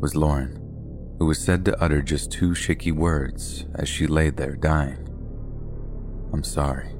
was 0.00 0.14
Lauren, 0.14 0.59
who 1.20 1.26
was 1.26 1.38
said 1.38 1.66
to 1.66 1.80
utter 1.82 2.00
just 2.00 2.32
two 2.32 2.54
shaky 2.54 2.90
words 2.90 3.66
as 3.74 3.86
she 3.88 4.06
lay 4.06 4.30
there 4.30 4.56
dying. 4.56 5.06
I'm 6.32 6.42
sorry. 6.42 6.96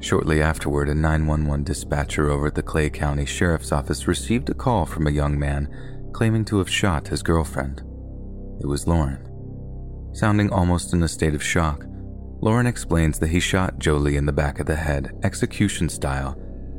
Shortly 0.00 0.42
afterward, 0.42 0.90
a 0.90 0.94
911 0.94 1.64
dispatcher 1.64 2.30
over 2.30 2.48
at 2.48 2.54
the 2.54 2.62
Clay 2.62 2.90
County 2.90 3.24
Sheriff's 3.24 3.72
Office 3.72 4.06
received 4.06 4.50
a 4.50 4.54
call 4.54 4.84
from 4.84 5.06
a 5.06 5.10
young 5.10 5.38
man 5.38 6.10
claiming 6.12 6.44
to 6.44 6.58
have 6.58 6.68
shot 6.68 7.08
his 7.08 7.22
girlfriend. 7.22 7.78
It 8.60 8.66
was 8.66 8.86
Lauren. 8.86 9.26
Sounding 10.12 10.52
almost 10.52 10.92
in 10.92 11.02
a 11.02 11.08
state 11.08 11.34
of 11.34 11.42
shock, 11.42 11.84
Lauren 12.42 12.66
explains 12.66 13.18
that 13.18 13.30
he 13.30 13.40
shot 13.40 13.78
Jolie 13.78 14.18
in 14.18 14.26
the 14.26 14.32
back 14.32 14.60
of 14.60 14.66
the 14.66 14.76
head, 14.76 15.18
execution 15.22 15.88
style, 15.88 16.36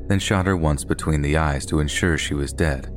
then 0.08 0.20
shot 0.20 0.46
her 0.46 0.56
once 0.56 0.84
between 0.84 1.24
the 1.24 1.38
eyes 1.38 1.66
to 1.66 1.80
ensure 1.80 2.20
she 2.20 2.36
was 2.36 2.54
dead, 2.54 2.94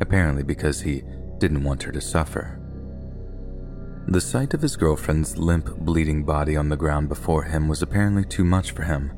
apparently 0.00 0.42
because 0.42 0.80
he 0.80 1.02
didn't 1.38 1.64
want 1.64 1.82
her 1.82 1.92
to 1.92 2.00
suffer. 2.00 2.60
The 4.08 4.20
sight 4.20 4.54
of 4.54 4.62
his 4.62 4.76
girlfriend's 4.76 5.36
limp, 5.36 5.76
bleeding 5.80 6.24
body 6.24 6.56
on 6.56 6.70
the 6.70 6.76
ground 6.76 7.08
before 7.08 7.42
him 7.42 7.68
was 7.68 7.82
apparently 7.82 8.24
too 8.24 8.44
much 8.44 8.70
for 8.70 8.82
him, 8.82 9.12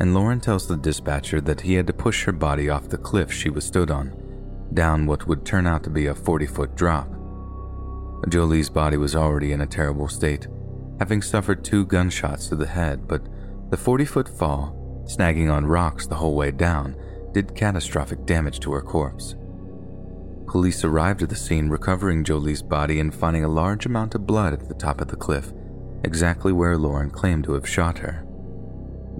and 0.00 0.14
Lauren 0.14 0.40
tells 0.40 0.66
the 0.66 0.78
dispatcher 0.78 1.42
that 1.42 1.60
he 1.60 1.74
had 1.74 1.86
to 1.86 1.92
push 1.92 2.24
her 2.24 2.32
body 2.32 2.70
off 2.70 2.88
the 2.88 2.96
cliff 2.96 3.30
she 3.30 3.50
was 3.50 3.66
stood 3.66 3.90
on, 3.90 4.14
down 4.72 5.04
what 5.04 5.26
would 5.26 5.44
turn 5.44 5.66
out 5.66 5.82
to 5.84 5.90
be 5.90 6.06
a 6.06 6.14
40 6.14 6.46
foot 6.46 6.74
drop. 6.74 7.08
Jolie's 8.28 8.70
body 8.70 8.96
was 8.96 9.14
already 9.14 9.52
in 9.52 9.60
a 9.60 9.66
terrible 9.66 10.08
state, 10.08 10.46
having 10.98 11.20
suffered 11.20 11.62
two 11.62 11.84
gunshots 11.84 12.48
to 12.48 12.56
the 12.56 12.66
head, 12.66 13.06
but 13.06 13.22
the 13.70 13.76
40 13.76 14.04
foot 14.06 14.28
fall, 14.28 15.04
snagging 15.04 15.52
on 15.52 15.66
rocks 15.66 16.06
the 16.06 16.14
whole 16.14 16.34
way 16.34 16.50
down, 16.50 16.96
did 17.32 17.54
catastrophic 17.54 18.24
damage 18.24 18.60
to 18.60 18.72
her 18.72 18.82
corpse. 18.82 19.34
Police 20.50 20.82
arrived 20.82 21.22
at 21.22 21.28
the 21.28 21.36
scene, 21.36 21.68
recovering 21.68 22.24
Jolie's 22.24 22.60
body 22.60 22.98
and 22.98 23.14
finding 23.14 23.44
a 23.44 23.48
large 23.48 23.86
amount 23.86 24.16
of 24.16 24.26
blood 24.26 24.52
at 24.52 24.66
the 24.66 24.74
top 24.74 25.00
of 25.00 25.06
the 25.06 25.14
cliff, 25.14 25.52
exactly 26.02 26.52
where 26.52 26.76
Lauren 26.76 27.08
claimed 27.08 27.44
to 27.44 27.52
have 27.52 27.68
shot 27.68 27.98
her. 27.98 28.26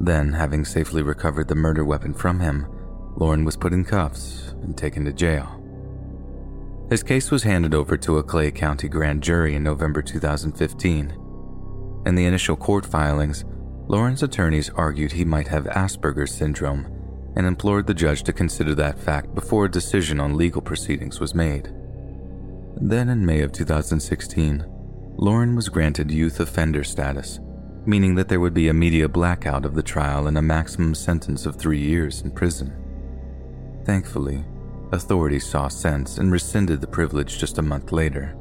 Then, 0.00 0.32
having 0.32 0.64
safely 0.64 1.02
recovered 1.02 1.46
the 1.46 1.54
murder 1.54 1.84
weapon 1.84 2.14
from 2.14 2.40
him, 2.40 2.66
Lauren 3.14 3.44
was 3.44 3.56
put 3.56 3.72
in 3.72 3.84
cuffs 3.84 4.56
and 4.62 4.76
taken 4.76 5.04
to 5.04 5.12
jail. 5.12 5.46
His 6.90 7.04
case 7.04 7.30
was 7.30 7.44
handed 7.44 7.74
over 7.74 7.96
to 7.98 8.18
a 8.18 8.24
Clay 8.24 8.50
County 8.50 8.88
grand 8.88 9.22
jury 9.22 9.54
in 9.54 9.62
November 9.62 10.02
2015. 10.02 11.16
In 12.06 12.14
the 12.16 12.24
initial 12.24 12.56
court 12.56 12.84
filings, 12.84 13.44
Lauren's 13.86 14.24
attorneys 14.24 14.68
argued 14.70 15.12
he 15.12 15.24
might 15.24 15.46
have 15.46 15.66
Asperger's 15.66 16.34
syndrome 16.34 16.99
and 17.36 17.46
implored 17.46 17.86
the 17.86 17.94
judge 17.94 18.22
to 18.24 18.32
consider 18.32 18.74
that 18.74 18.98
fact 18.98 19.34
before 19.34 19.64
a 19.64 19.70
decision 19.70 20.20
on 20.20 20.36
legal 20.36 20.62
proceedings 20.62 21.20
was 21.20 21.34
made. 21.34 21.72
Then, 22.76 23.08
in 23.08 23.24
May 23.24 23.40
of 23.40 23.52
2016, 23.52 24.64
Lauren 25.16 25.54
was 25.54 25.68
granted 25.68 26.10
youth 26.10 26.40
offender 26.40 26.84
status, 26.84 27.40
meaning 27.86 28.14
that 28.14 28.28
there 28.28 28.40
would 28.40 28.54
be 28.54 28.68
a 28.68 28.74
media 28.74 29.08
blackout 29.08 29.64
of 29.64 29.74
the 29.74 29.82
trial 29.82 30.26
and 30.26 30.38
a 30.38 30.42
maximum 30.42 30.94
sentence 30.94 31.46
of 31.46 31.56
three 31.56 31.80
years 31.80 32.22
in 32.22 32.30
prison. 32.30 32.72
Thankfully, 33.84 34.44
Authorities 34.92 35.46
saw 35.46 35.68
sense 35.68 36.18
and 36.18 36.32
rescinded 36.32 36.80
the 36.80 36.86
privilege 36.86 37.38
just 37.38 37.58
a 37.58 37.62
month 37.62 37.92
later. 37.92 38.34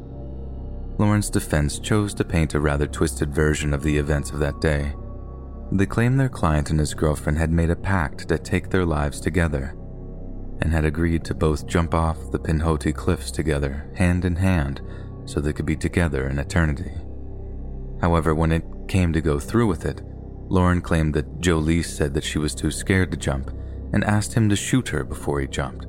Lauren's 0.97 1.29
defense 1.29 1.77
chose 1.77 2.13
to 2.15 2.23
paint 2.23 2.55
a 2.55 2.59
rather 2.59 2.87
twisted 2.87 3.33
version 3.33 3.71
of 3.71 3.83
the 3.83 3.95
events 3.95 4.31
of 4.31 4.39
that 4.39 4.59
day. 4.59 4.93
They 5.71 5.85
claimed 5.85 6.19
their 6.19 6.29
client 6.29 6.71
and 6.71 6.79
his 6.79 6.93
girlfriend 6.93 7.37
had 7.37 7.51
made 7.51 7.69
a 7.69 7.75
pact 7.75 8.27
to 8.29 8.37
take 8.37 8.69
their 8.69 8.85
lives 8.85 9.19
together 9.19 9.75
and 10.61 10.73
had 10.73 10.83
agreed 10.83 11.23
to 11.25 11.35
both 11.35 11.67
jump 11.67 11.93
off 11.93 12.31
the 12.31 12.39
Pinhoti 12.39 12.93
cliffs 12.93 13.31
together, 13.31 13.89
hand 13.95 14.25
in 14.25 14.35
hand, 14.35 14.81
so 15.25 15.39
they 15.39 15.53
could 15.53 15.65
be 15.65 15.75
together 15.75 16.27
in 16.27 16.39
eternity. 16.39 16.91
However, 18.01 18.33
when 18.33 18.51
it 18.51 18.63
came 18.87 19.13
to 19.13 19.21
go 19.21 19.39
through 19.39 19.67
with 19.67 19.85
it, 19.85 20.01
Lauren 20.49 20.81
claimed 20.81 21.13
that 21.13 21.39
Jolie 21.39 21.83
said 21.83 22.13
that 22.15 22.23
she 22.23 22.39
was 22.39 22.55
too 22.55 22.71
scared 22.71 23.11
to 23.11 23.17
jump 23.17 23.51
and 23.93 24.03
asked 24.03 24.33
him 24.33 24.49
to 24.49 24.55
shoot 24.55 24.89
her 24.89 25.03
before 25.03 25.39
he 25.39 25.47
jumped. 25.47 25.85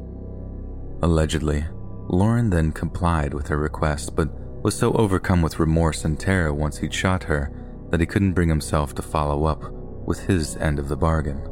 Allegedly, 1.02 1.64
Lauren 2.08 2.50
then 2.50 2.72
complied 2.72 3.32
with 3.32 3.48
her 3.48 3.56
request, 3.56 4.14
but 4.14 4.28
was 4.62 4.74
so 4.74 4.92
overcome 4.92 5.40
with 5.40 5.58
remorse 5.58 6.04
and 6.04 6.20
terror 6.20 6.52
once 6.52 6.78
he'd 6.78 6.92
shot 6.92 7.24
her 7.24 7.50
that 7.90 8.00
he 8.00 8.06
couldn't 8.06 8.32
bring 8.32 8.48
himself 8.48 8.94
to 8.94 9.02
follow 9.02 9.44
up 9.44 9.70
with 10.06 10.20
his 10.20 10.56
end 10.56 10.78
of 10.78 10.88
the 10.88 10.96
bargain. 10.96 11.42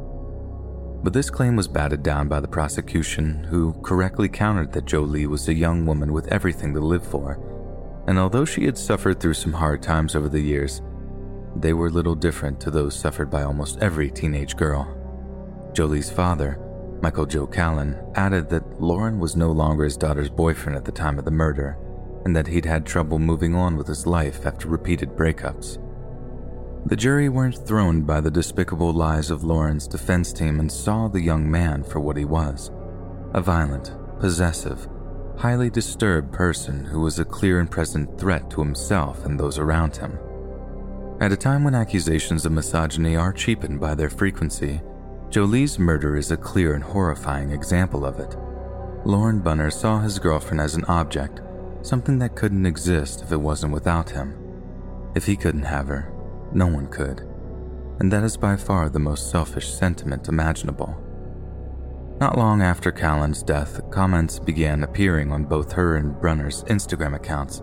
But 1.01 1.13
this 1.13 1.29
claim 1.29 1.55
was 1.55 1.67
batted 1.67 2.03
down 2.03 2.27
by 2.27 2.39
the 2.39 2.47
prosecution, 2.47 3.45
who 3.45 3.73
correctly 3.83 4.27
countered 4.27 4.73
that 4.73 4.85
Jolie 4.85 5.27
was 5.27 5.47
a 5.47 5.53
young 5.53 5.85
woman 5.85 6.11
with 6.11 6.27
everything 6.27 6.73
to 6.73 6.81
live 6.81 7.05
for, 7.05 7.39
and 8.07 8.19
although 8.19 8.45
she 8.45 8.65
had 8.65 8.77
suffered 8.77 9.19
through 9.19 9.35
some 9.35 9.53
hard 9.53 9.81
times 9.81 10.15
over 10.15 10.27
the 10.27 10.41
years, 10.41 10.81
they 11.55 11.73
were 11.73 11.89
little 11.89 12.15
different 12.15 12.59
to 12.61 12.71
those 12.71 12.97
suffered 12.97 13.29
by 13.29 13.43
almost 13.43 13.79
every 13.81 14.09
teenage 14.09 14.55
girl. 14.55 14.95
Jolie's 15.73 16.09
father, 16.09 16.59
Michael 17.01 17.25
Joe 17.25 17.47
Callan 17.47 17.97
added 18.15 18.49
that 18.49 18.81
Lauren 18.81 19.19
was 19.19 19.35
no 19.35 19.51
longer 19.51 19.85
his 19.85 19.95
daughter's 19.95 20.29
boyfriend 20.29 20.75
at 20.75 20.83
the 20.83 20.91
time 20.91 21.17
of 21.17 21.25
the 21.25 21.31
murder, 21.31 21.77
and 22.25 22.35
that 22.35 22.47
he'd 22.47 22.65
had 22.65 22.85
trouble 22.85 23.19
moving 23.19 23.55
on 23.55 23.77
with 23.77 23.87
his 23.87 24.05
life 24.05 24.45
after 24.45 24.67
repeated 24.67 25.09
breakups. 25.09 25.77
The 26.85 26.95
jury 26.95 27.29
weren't 27.29 27.67
thrown 27.67 28.01
by 28.01 28.21
the 28.21 28.31
despicable 28.31 28.93
lies 28.93 29.29
of 29.29 29.43
Lauren's 29.43 29.87
defense 29.87 30.33
team 30.33 30.59
and 30.59 30.71
saw 30.71 31.07
the 31.07 31.21
young 31.21 31.49
man 31.49 31.83
for 31.83 31.99
what 31.99 32.17
he 32.17 32.25
was 32.25 32.71
a 33.33 33.41
violent, 33.41 33.93
possessive, 34.19 34.87
highly 35.37 35.69
disturbed 35.69 36.33
person 36.33 36.83
who 36.83 36.99
was 36.99 37.19
a 37.19 37.25
clear 37.25 37.59
and 37.59 37.69
present 37.69 38.19
threat 38.19 38.49
to 38.49 38.61
himself 38.61 39.23
and 39.23 39.39
those 39.39 39.59
around 39.59 39.95
him. 39.95 40.17
At 41.21 41.31
a 41.31 41.37
time 41.37 41.63
when 41.63 41.75
accusations 41.75 42.45
of 42.45 42.53
misogyny 42.53 43.15
are 43.15 43.33
cheapened 43.33 43.79
by 43.79 43.93
their 43.93 44.09
frequency, 44.09 44.81
Jolie's 45.29 45.77
murder 45.77 46.17
is 46.17 46.31
a 46.31 46.37
clear 46.37 46.73
and 46.73 46.83
horrifying 46.83 47.51
example 47.51 48.03
of 48.03 48.19
it. 48.19 48.35
Lauren 49.05 49.39
Brunner 49.39 49.69
saw 49.69 49.99
his 49.99 50.17
girlfriend 50.17 50.59
as 50.59 50.73
an 50.75 50.85
object, 50.85 51.41
something 51.83 52.17
that 52.19 52.35
couldn't 52.35 52.65
exist 52.65 53.21
if 53.21 53.31
it 53.31 53.37
wasn't 53.37 53.73
without 53.73 54.09
him. 54.09 54.33
If 55.13 55.25
he 55.25 55.35
couldn't 55.35 55.63
have 55.63 55.87
her, 55.87 56.11
no 56.53 56.67
one 56.67 56.87
could. 56.87 57.21
And 57.99 58.11
that 58.11 58.23
is 58.23 58.37
by 58.37 58.55
far 58.55 58.89
the 58.89 58.99
most 58.99 59.29
selfish 59.29 59.69
sentiment 59.69 60.27
imaginable. 60.27 60.97
Not 62.19 62.37
long 62.37 62.61
after 62.61 62.91
Callan's 62.91 63.43
death, 63.43 63.81
comments 63.91 64.39
began 64.39 64.83
appearing 64.83 65.31
on 65.31 65.45
both 65.45 65.71
her 65.73 65.95
and 65.95 66.19
Brunner's 66.19 66.63
Instagram 66.65 67.15
accounts, 67.15 67.61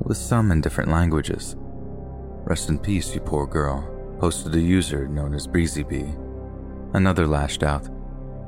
with 0.00 0.16
some 0.16 0.52
in 0.52 0.60
different 0.60 0.90
languages. 0.90 1.56
Rest 2.44 2.68
in 2.68 2.78
peace, 2.78 3.14
you 3.14 3.20
poor 3.20 3.46
girl, 3.46 3.82
posted 4.20 4.54
a 4.54 4.60
user 4.60 5.08
known 5.08 5.34
as 5.34 5.46
Breezy 5.46 5.82
Bee. 5.82 6.14
Another 6.92 7.26
lashed 7.26 7.62
out, 7.62 7.88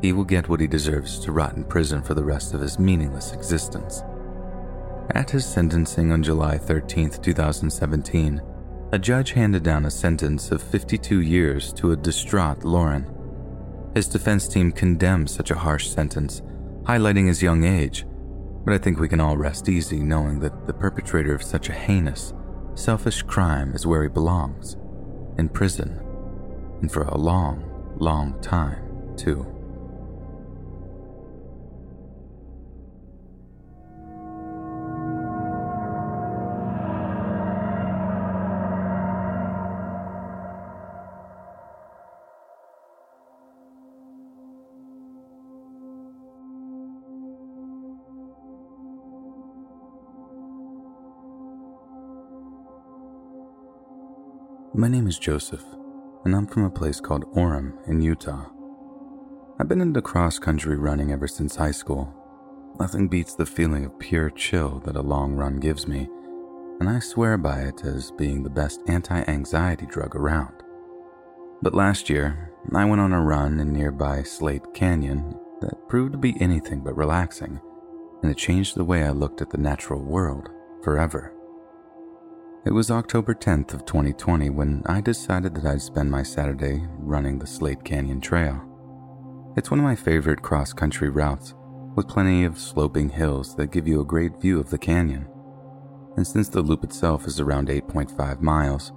he 0.03 0.13
will 0.13 0.25
get 0.25 0.49
what 0.49 0.61
he 0.61 0.67
deserves 0.67 1.19
to 1.21 1.33
rot 1.33 1.57
in 1.57 1.65
prison 1.65 2.03
for 2.03 2.15
the 2.15 2.25
rest 2.25 2.55
of 2.55 2.61
his 2.61 2.79
meaningless 2.79 3.33
existence. 3.33 4.03
At 5.15 5.31
his 5.31 5.45
sentencing 5.45 6.13
on 6.13 6.23
July 6.23 6.57
13, 6.57 7.11
2017, 7.11 8.41
a 8.93 8.99
judge 8.99 9.33
handed 9.33 9.63
down 9.63 9.87
a 9.87 9.91
sentence 9.91 10.51
of 10.51 10.61
52 10.61 11.21
years 11.21 11.73
to 11.75 11.93
a 11.93 11.97
distraught 11.97 12.65
Lauren. 12.65 13.07
His 13.95 14.09
defense 14.09 14.49
team 14.49 14.73
condemned 14.73 15.31
such 15.31 15.53
a 15.53 15.59
harsh 15.59 15.89
sentence, 15.89 16.43
highlighting 16.83 17.29
his 17.29 17.43
young 17.43 17.63
age, 17.63 18.05
but 18.65 18.75
I 18.75 18.79
think 18.79 18.99
we 18.99 19.09
can 19.09 19.21
all 19.21 19.37
rest 19.37 19.69
easy 19.69 20.01
knowing 20.01 20.41
that 20.41 20.67
the 20.67 20.73
perpetrator 20.73 21.33
of 21.33 21.43
such 21.43 21.69
a 21.69 21.73
heinous, 21.73 22.33
selfish 22.75 23.23
crime 23.23 23.75
is 23.75 23.87
where 23.87 24.03
he 24.03 24.09
belongs 24.09 24.77
in 25.39 25.49
prison, 25.49 26.01
and 26.83 26.91
for 26.91 27.03
a 27.03 27.17
long, 27.17 27.95
long 27.97 28.41
time, 28.41 29.15
too. 29.17 29.47
My 54.73 54.87
name 54.87 55.09
is 55.09 55.19
Joseph, 55.19 55.65
and 56.25 56.33
I'm 56.33 56.47
from 56.47 56.63
a 56.63 56.71
place 56.71 57.01
called 57.01 57.25
Orem 57.35 57.73
in 57.89 58.01
Utah. 58.01 58.47
I've 59.59 59.67
been 59.67 59.81
into 59.81 60.01
cross 60.01 60.39
country 60.39 60.77
running 60.77 61.11
ever 61.11 61.27
since 61.27 61.57
high 61.57 61.73
school. 61.73 62.15
Nothing 62.79 63.09
beats 63.09 63.35
the 63.35 63.47
feeling 63.47 63.85
of 63.85 63.99
pure 63.99 64.31
chill 64.31 64.79
that 64.85 64.95
a 64.95 65.03
long 65.03 65.35
run 65.35 65.57
gives 65.57 65.89
me, 65.89 66.09
and 66.79 66.89
I 66.89 67.01
swear 67.01 67.37
by 67.37 67.63
it 67.63 67.85
as 67.85 68.13
being 68.13 68.45
the 68.45 68.49
best 68.49 68.81
anti 68.87 69.25
anxiety 69.27 69.87
drug 69.87 70.15
around. 70.15 70.63
But 71.63 71.75
last 71.75 72.09
year, 72.09 72.53
I 72.73 72.85
went 72.85 73.01
on 73.01 73.13
a 73.13 73.21
run 73.21 73.59
in 73.59 73.73
nearby 73.73 74.23
Slate 74.23 74.73
Canyon 74.73 75.37
that 75.63 75.89
proved 75.89 76.13
to 76.13 76.19
be 76.19 76.41
anything 76.41 76.85
but 76.85 76.97
relaxing, 76.97 77.61
and 78.23 78.31
it 78.31 78.39
changed 78.39 78.77
the 78.77 78.85
way 78.85 79.03
I 79.03 79.11
looked 79.11 79.43
at 79.43 79.51
the 79.51 79.59
natural 79.59 80.01
world 80.01 80.49
forever. 80.85 81.35
It 82.63 82.75
was 82.75 82.91
October 82.91 83.33
10th 83.33 83.73
of 83.73 83.87
2020 83.87 84.51
when 84.51 84.83
I 84.85 85.01
decided 85.01 85.55
that 85.55 85.65
I'd 85.65 85.81
spend 85.81 86.11
my 86.11 86.23
Saturday 86.23 86.87
running 86.99 87.39
the 87.39 87.47
Slate 87.47 87.83
Canyon 87.85 88.21
Trail. 88.21 88.61
It's 89.57 89.71
one 89.71 89.81
of 89.81 89.85
my 89.85 89.95
favorite 89.95 90.43
cross-country 90.43 91.09
routes, 91.09 91.55
with 91.97 92.07
plenty 92.07 92.45
of 92.45 92.59
sloping 92.59 93.09
hills 93.09 93.57
that 93.57 93.73
give 93.73 93.89
you 93.89 94.03
a 94.03 94.05
great 94.05 94.39
view 94.43 94.61
of 94.61 94.69
the 94.69 94.77
canyon. 94.77 95.27
And 96.19 96.27
since 96.27 96.51
the 96.51 96.61
loop 96.61 96.85
itself 96.85 97.27
is 97.27 97.41
around 97.41 97.69
8.5 97.69 98.43
miles, 98.43 98.93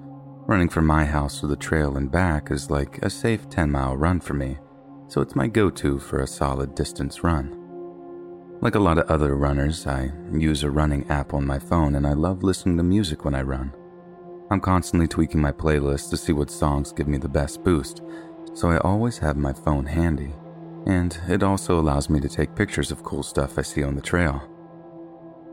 running 0.46 0.68
from 0.68 0.86
my 0.86 1.06
house 1.06 1.40
to 1.40 1.48
the 1.48 1.56
trail 1.56 1.96
and 1.96 2.12
back 2.12 2.52
is 2.52 2.70
like 2.70 3.00
a 3.02 3.10
safe 3.10 3.48
10-mile 3.48 3.96
run 3.96 4.20
for 4.20 4.34
me, 4.34 4.58
so 5.08 5.22
it's 5.22 5.38
my 5.38 5.48
go-to 5.48 6.00
for 6.00 6.20
a 6.20 6.28
solid 6.28 6.76
distance 6.76 7.24
run. 7.24 7.63
Like 8.64 8.76
a 8.76 8.80
lot 8.80 8.98
of 8.98 9.12
other 9.12 9.36
runners, 9.36 9.86
I 9.86 10.10
use 10.32 10.64
a 10.64 10.72
running 10.72 11.06
app 11.10 11.34
on 11.34 11.46
my 11.46 11.60
phone 11.60 11.96
and 11.96 12.08
I 12.08 12.14
love 12.14 12.44
listening 12.44 12.78
to 12.78 12.84
music 12.84 13.26
when 13.26 13.36
I 13.36 13.42
run. 13.42 13.74
I'm 14.50 14.62
constantly 14.62 15.06
tweaking 15.06 15.42
my 15.42 15.52
playlist 15.52 16.10
to 16.12 16.16
see 16.16 16.32
what 16.32 16.50
songs 16.50 16.94
give 16.94 17.10
me 17.10 17.18
the 17.18 17.28
best 17.28 17.62
boost, 17.62 18.02
so 18.54 18.70
I 18.70 18.78
always 18.78 19.18
have 19.18 19.36
my 19.36 19.52
phone 19.52 19.86
handy. 19.86 20.34
And 20.86 21.20
it 21.28 21.44
also 21.44 21.78
allows 21.78 22.10
me 22.10 22.22
to 22.22 22.30
take 22.30 22.56
pictures 22.56 22.90
of 22.90 23.04
cool 23.04 23.22
stuff 23.22 23.60
I 23.60 23.64
see 23.64 23.84
on 23.84 23.96
the 23.96 24.02
trail. 24.02 24.42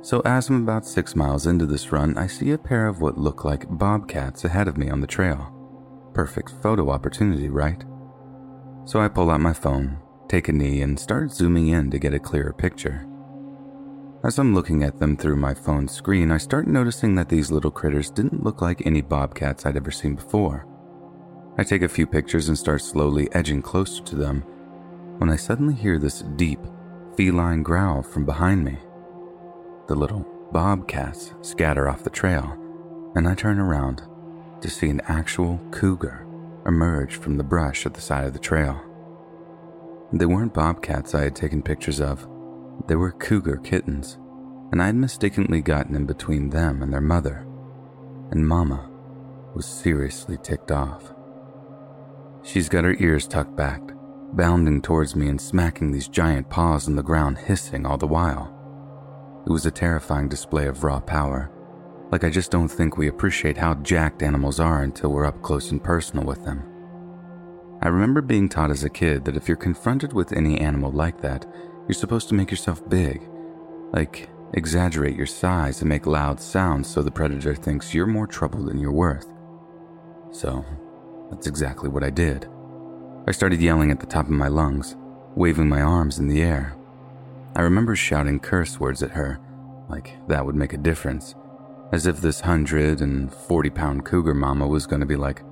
So, 0.03 0.21
as 0.25 0.49
I'm 0.49 0.63
about 0.63 0.87
six 0.87 1.17
miles 1.17 1.49
into 1.49 1.67
this 1.67 1.91
run, 1.91 2.17
I 2.17 2.29
see 2.29 2.53
a 2.53 2.59
pair 2.59 2.87
of 2.87 3.01
what 3.01 3.19
look 3.19 3.45
like 3.45 3.67
bobcats 3.77 4.45
ahead 4.45 4.69
of 4.69 4.79
me 4.79 4.89
on 4.89 5.01
the 5.01 5.09
trail. 5.09 5.53
Perfect 6.15 6.53
photo 6.63 6.91
opportunity, 6.91 7.49
right? 7.49 7.83
So 8.85 9.01
I 9.01 9.09
pull 9.09 9.33
out 9.33 9.41
my 9.41 9.53
phone, 9.53 9.99
take 10.31 10.49
a 10.49 10.53
knee, 10.53 10.81
and 10.81 10.99
start 10.99 11.33
zooming 11.33 11.69
in 11.69 11.91
to 11.91 11.99
get 11.99 12.15
a 12.15 12.19
clearer 12.19 12.53
picture. 12.53 13.05
As 14.23 14.39
I'm 14.39 14.55
looking 14.55 14.85
at 14.85 14.99
them 14.99 15.17
through 15.17 15.37
my 15.37 15.55
phone 15.55 15.89
screen, 15.89 16.31
I 16.31 16.39
start 16.39 16.69
noticing 16.69 17.17
that 17.17 17.29
these 17.29 17.51
little 17.51 17.71
critters 17.71 18.11
didn't 18.11 18.45
look 18.45 18.63
like 18.63 18.87
any 18.87 19.01
bobcats 19.01 19.67
I'd 19.67 19.77
ever 19.77 19.91
seen 19.91 20.15
before. 20.15 20.67
I 21.59 21.65
take 21.65 21.83
a 21.83 21.89
few 21.89 22.07
pictures 22.07 22.49
and 22.49 22.57
start 22.57 22.81
slowly 22.81 23.29
edging 23.33 23.61
closer 23.61 24.03
to 24.05 24.17
them 24.17 24.43
when 25.19 25.31
I 25.31 25.37
suddenly 25.37 25.75
hear 25.75 25.99
this 25.99 26.23
deep, 26.37 26.61
feline 27.17 27.63
growl 27.63 28.03
from 28.03 28.25
behind 28.25 28.65
me. 28.65 28.79
The 29.89 29.97
little 29.97 30.27
bobcats 30.53 31.33
scatter 31.43 31.89
off 31.89 32.05
the 32.05 32.11
trail, 32.11 32.57
and 33.17 33.27
I 33.27 33.35
turn 33.35 33.59
around 33.59 34.03
to 34.61 34.71
see 34.71 34.91
an 34.91 35.01
actual 35.09 35.61
cougar 35.73 36.27
emerge 36.67 37.17
from 37.17 37.37
the 37.37 37.45
brush 37.45 37.85
at 37.85 37.95
the 37.95 38.01
side 38.01 38.27
of 38.27 38.33
the 38.33 38.39
trail. 38.39 38.81
They 40.13 40.27
weren't 40.27 40.55
bobcats 40.55 41.15
I 41.15 41.23
had 41.23 41.37
taken 41.37 41.63
pictures 41.63 42.01
of, 42.01 42.29
they 42.89 42.97
were 42.97 43.13
cougar 43.13 43.59
kittens, 43.59 44.19
and 44.73 44.83
I 44.83 44.87
had 44.87 44.97
mistakenly 44.97 45.61
gotten 45.61 45.95
in 45.95 46.07
between 46.07 46.51
them 46.51 46.83
and 46.83 46.93
their 46.93 47.01
mother. 47.01 47.47
And 48.31 48.47
Mama 48.47 48.91
was 49.55 49.67
seriously 49.67 50.39
ticked 50.43 50.71
off. 50.71 51.13
She's 52.43 52.69
got 52.69 52.85
her 52.85 52.97
ears 52.99 53.27
tucked 53.27 53.57
back, 53.57 53.81
bounding 54.33 54.81
towards 54.81 55.15
me 55.15 55.29
and 55.29 55.41
smacking 55.41 55.93
these 55.93 56.09
giant 56.09 56.49
paws 56.49 56.89
on 56.89 56.97
the 56.97 57.03
ground, 57.03 57.39
hissing 57.39 57.85
all 57.85 57.99
the 57.99 58.07
while. 58.07 58.57
It 59.47 59.51
was 59.51 59.67
a 59.67 59.71
terrifying 59.71 60.29
display 60.29 60.67
of 60.67 60.85
raw 60.85 61.01
power. 61.01 61.51
Like, 62.11 62.25
I 62.25 62.31
just 62.31 62.51
don't 62.51 62.69
think 62.69 62.97
we 62.97 63.09
appreciate 63.09 63.57
how 63.57 63.75
jacked 63.75 64.23
animals 64.23 64.59
are 64.59 64.83
until 64.83 65.13
we're 65.13 65.27
up 65.27 65.43
close 65.43 65.71
and 65.71 65.83
personal 65.83 66.25
with 66.25 66.45
them. 66.45 66.70
I 67.83 67.89
remember 67.89 68.21
being 68.21 68.49
taught 68.49 68.71
as 68.71 68.85
a 68.85 68.91
kid 68.91 69.25
that 69.25 69.37
if 69.37 69.49
you're 69.49 69.57
confronted 69.57 70.13
with 70.13 70.33
any 70.33 70.61
animal 70.61 70.91
like 70.93 71.23
that, 71.23 71.47
you're 71.89 71.95
supposed 71.95 72.29
to 72.29 72.35
make 72.35 72.51
yourself 72.51 72.87
big. 72.91 73.23
Like, 73.93 74.29
exaggerate 74.53 75.17
your 75.17 75.27
size 75.27 75.81
and 75.81 75.89
make 75.89 76.07
loud 76.07 76.41
sounds 76.41 76.89
so 76.89 77.03
the 77.03 77.11
predator 77.11 77.55
thinks 77.55 77.95
you're 77.95 78.07
more 78.07 78.27
trouble 78.27 78.65
than 78.65 78.79
you're 78.79 78.93
worth. 78.93 79.33
So, 80.31 80.65
that's 81.31 81.47
exactly 81.47 81.89
what 81.89 82.05
I 82.05 82.11
did. 82.11 82.49
I 83.27 83.33
started 83.33 83.63
yelling 83.63 83.91
at 83.91 84.01
the 84.01 84.07
top 84.07 84.27
of 84.27 84.33
my 84.33 84.49
lungs, 84.49 84.97
waving 85.35 85.69
my 85.69 85.81
arms 85.81 86.19
in 86.19 86.29
the 86.29 86.43
air. 86.43 86.77
I 87.57 87.63
remember 87.63 87.97
shouting 87.97 88.41
curse 88.41 88.79
words 88.79 89.03
at 89.03 89.13
her, 89.13 89.41
like 89.89 90.17
that 90.29 90.45
would 90.45 90.55
make 90.55 90.75
a 90.75 90.79
difference, 90.79 91.35
as 91.93 92.07
if 92.07 92.21
this 92.21 92.43
140 92.43 93.71
pound 93.71 94.05
cougar 94.05 94.35
mama 94.35 94.67
was 94.67 94.87
going 94.87 95.01
to 95.01 95.07
be 95.07 95.17
like, 95.17 95.43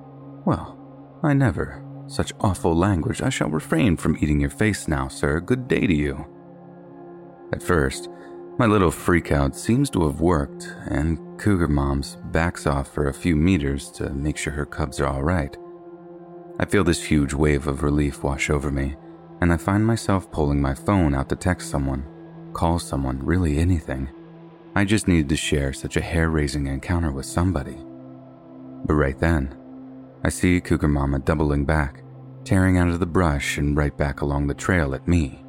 Well, 0.45 0.77
I 1.23 1.33
never. 1.33 1.83
Such 2.09 2.33
awful 2.39 2.75
language. 2.75 3.21
I 3.21 3.29
shall 3.29 3.49
refrain 3.49 3.95
from 3.95 4.17
eating 4.19 4.41
your 4.41 4.49
face 4.49 4.87
now, 4.87 5.07
sir. 5.07 5.39
Good 5.39 5.67
day 5.67 5.85
to 5.85 5.93
you. 5.93 6.25
At 7.53 7.61
first, 7.61 8.09
my 8.57 8.65
little 8.65 8.89
freakout 8.89 9.53
seems 9.53 9.91
to 9.91 10.07
have 10.07 10.19
worked, 10.19 10.75
and 10.87 11.19
Cougar 11.39 11.67
Moms 11.67 12.17
backs 12.31 12.65
off 12.65 12.91
for 12.91 13.07
a 13.07 13.13
few 13.13 13.35
meters 13.35 13.91
to 13.91 14.09
make 14.09 14.37
sure 14.37 14.51
her 14.53 14.65
cubs 14.65 14.99
are 14.99 15.05
all 15.05 15.21
right. 15.21 15.55
I 16.59 16.65
feel 16.65 16.83
this 16.83 17.03
huge 17.03 17.33
wave 17.35 17.67
of 17.67 17.83
relief 17.83 18.23
wash 18.23 18.49
over 18.49 18.71
me, 18.71 18.95
and 19.39 19.53
I 19.53 19.57
find 19.57 19.85
myself 19.85 20.31
pulling 20.31 20.59
my 20.59 20.73
phone 20.73 21.13
out 21.13 21.29
to 21.29 21.35
text 21.35 21.69
someone, 21.69 22.05
call 22.53 22.79
someone, 22.79 23.23
really 23.23 23.59
anything. 23.59 24.09
I 24.75 24.83
just 24.83 25.07
needed 25.07 25.29
to 25.29 25.37
share 25.37 25.73
such 25.73 25.95
a 25.95 26.01
hair 26.01 26.29
raising 26.31 26.65
encounter 26.65 27.11
with 27.11 27.27
somebody. 27.27 27.77
But 28.83 28.95
right 28.95 29.19
then, 29.19 29.55
I 30.21 30.29
see 30.29 30.59
Cougar 30.59 30.89
Mama 30.89 31.19
doubling 31.19 31.63
back, 31.63 32.03
tearing 32.43 32.77
out 32.77 32.89
of 32.89 32.99
the 32.99 33.05
brush 33.05 33.57
and 33.57 33.77
right 33.77 33.95
back 33.95 34.19
along 34.19 34.47
the 34.47 34.53
trail 34.53 34.93
at 34.93 35.07
me. 35.07 35.43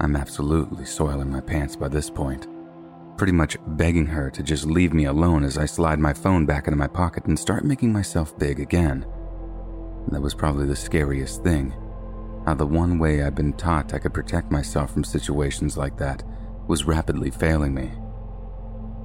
I'm 0.00 0.16
absolutely 0.16 0.84
soiling 0.84 1.30
my 1.30 1.40
pants 1.40 1.76
by 1.76 1.88
this 1.88 2.10
point, 2.10 2.48
pretty 3.16 3.32
much 3.32 3.58
begging 3.66 4.06
her 4.06 4.28
to 4.30 4.42
just 4.42 4.66
leave 4.66 4.92
me 4.92 5.04
alone 5.04 5.44
as 5.44 5.56
I 5.56 5.66
slide 5.66 6.00
my 6.00 6.12
phone 6.12 6.46
back 6.46 6.66
into 6.66 6.76
my 6.76 6.88
pocket 6.88 7.26
and 7.26 7.38
start 7.38 7.64
making 7.64 7.92
myself 7.92 8.36
big 8.38 8.58
again. 8.58 9.06
That 10.08 10.22
was 10.22 10.34
probably 10.34 10.66
the 10.66 10.74
scariest 10.74 11.44
thing. 11.44 11.72
How 12.46 12.54
the 12.54 12.66
one 12.66 12.98
way 12.98 13.22
I'd 13.22 13.34
been 13.36 13.52
taught 13.52 13.94
I 13.94 13.98
could 13.98 14.14
protect 14.14 14.50
myself 14.50 14.92
from 14.92 15.04
situations 15.04 15.76
like 15.76 15.96
that 15.98 16.24
was 16.66 16.86
rapidly 16.86 17.30
failing 17.30 17.74
me. 17.74 17.92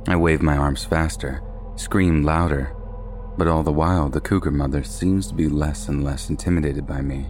I 0.08 0.16
waved 0.16 0.42
my 0.42 0.58
arms 0.58 0.86
faster, 0.86 1.44
screamed 1.76 2.26
louder, 2.26 2.76
but 3.38 3.48
all 3.48 3.64
the 3.64 3.72
while, 3.72 4.10
the 4.10 4.22
cougar 4.22 4.52
mother 4.52 4.84
seems 4.84 5.28
to 5.28 5.34
be 5.34 5.48
less 5.48 5.90
and 5.90 6.04
less 6.04 6.30
intimidated 6.30 6.88
by 6.88 7.02
me. 7.02 7.28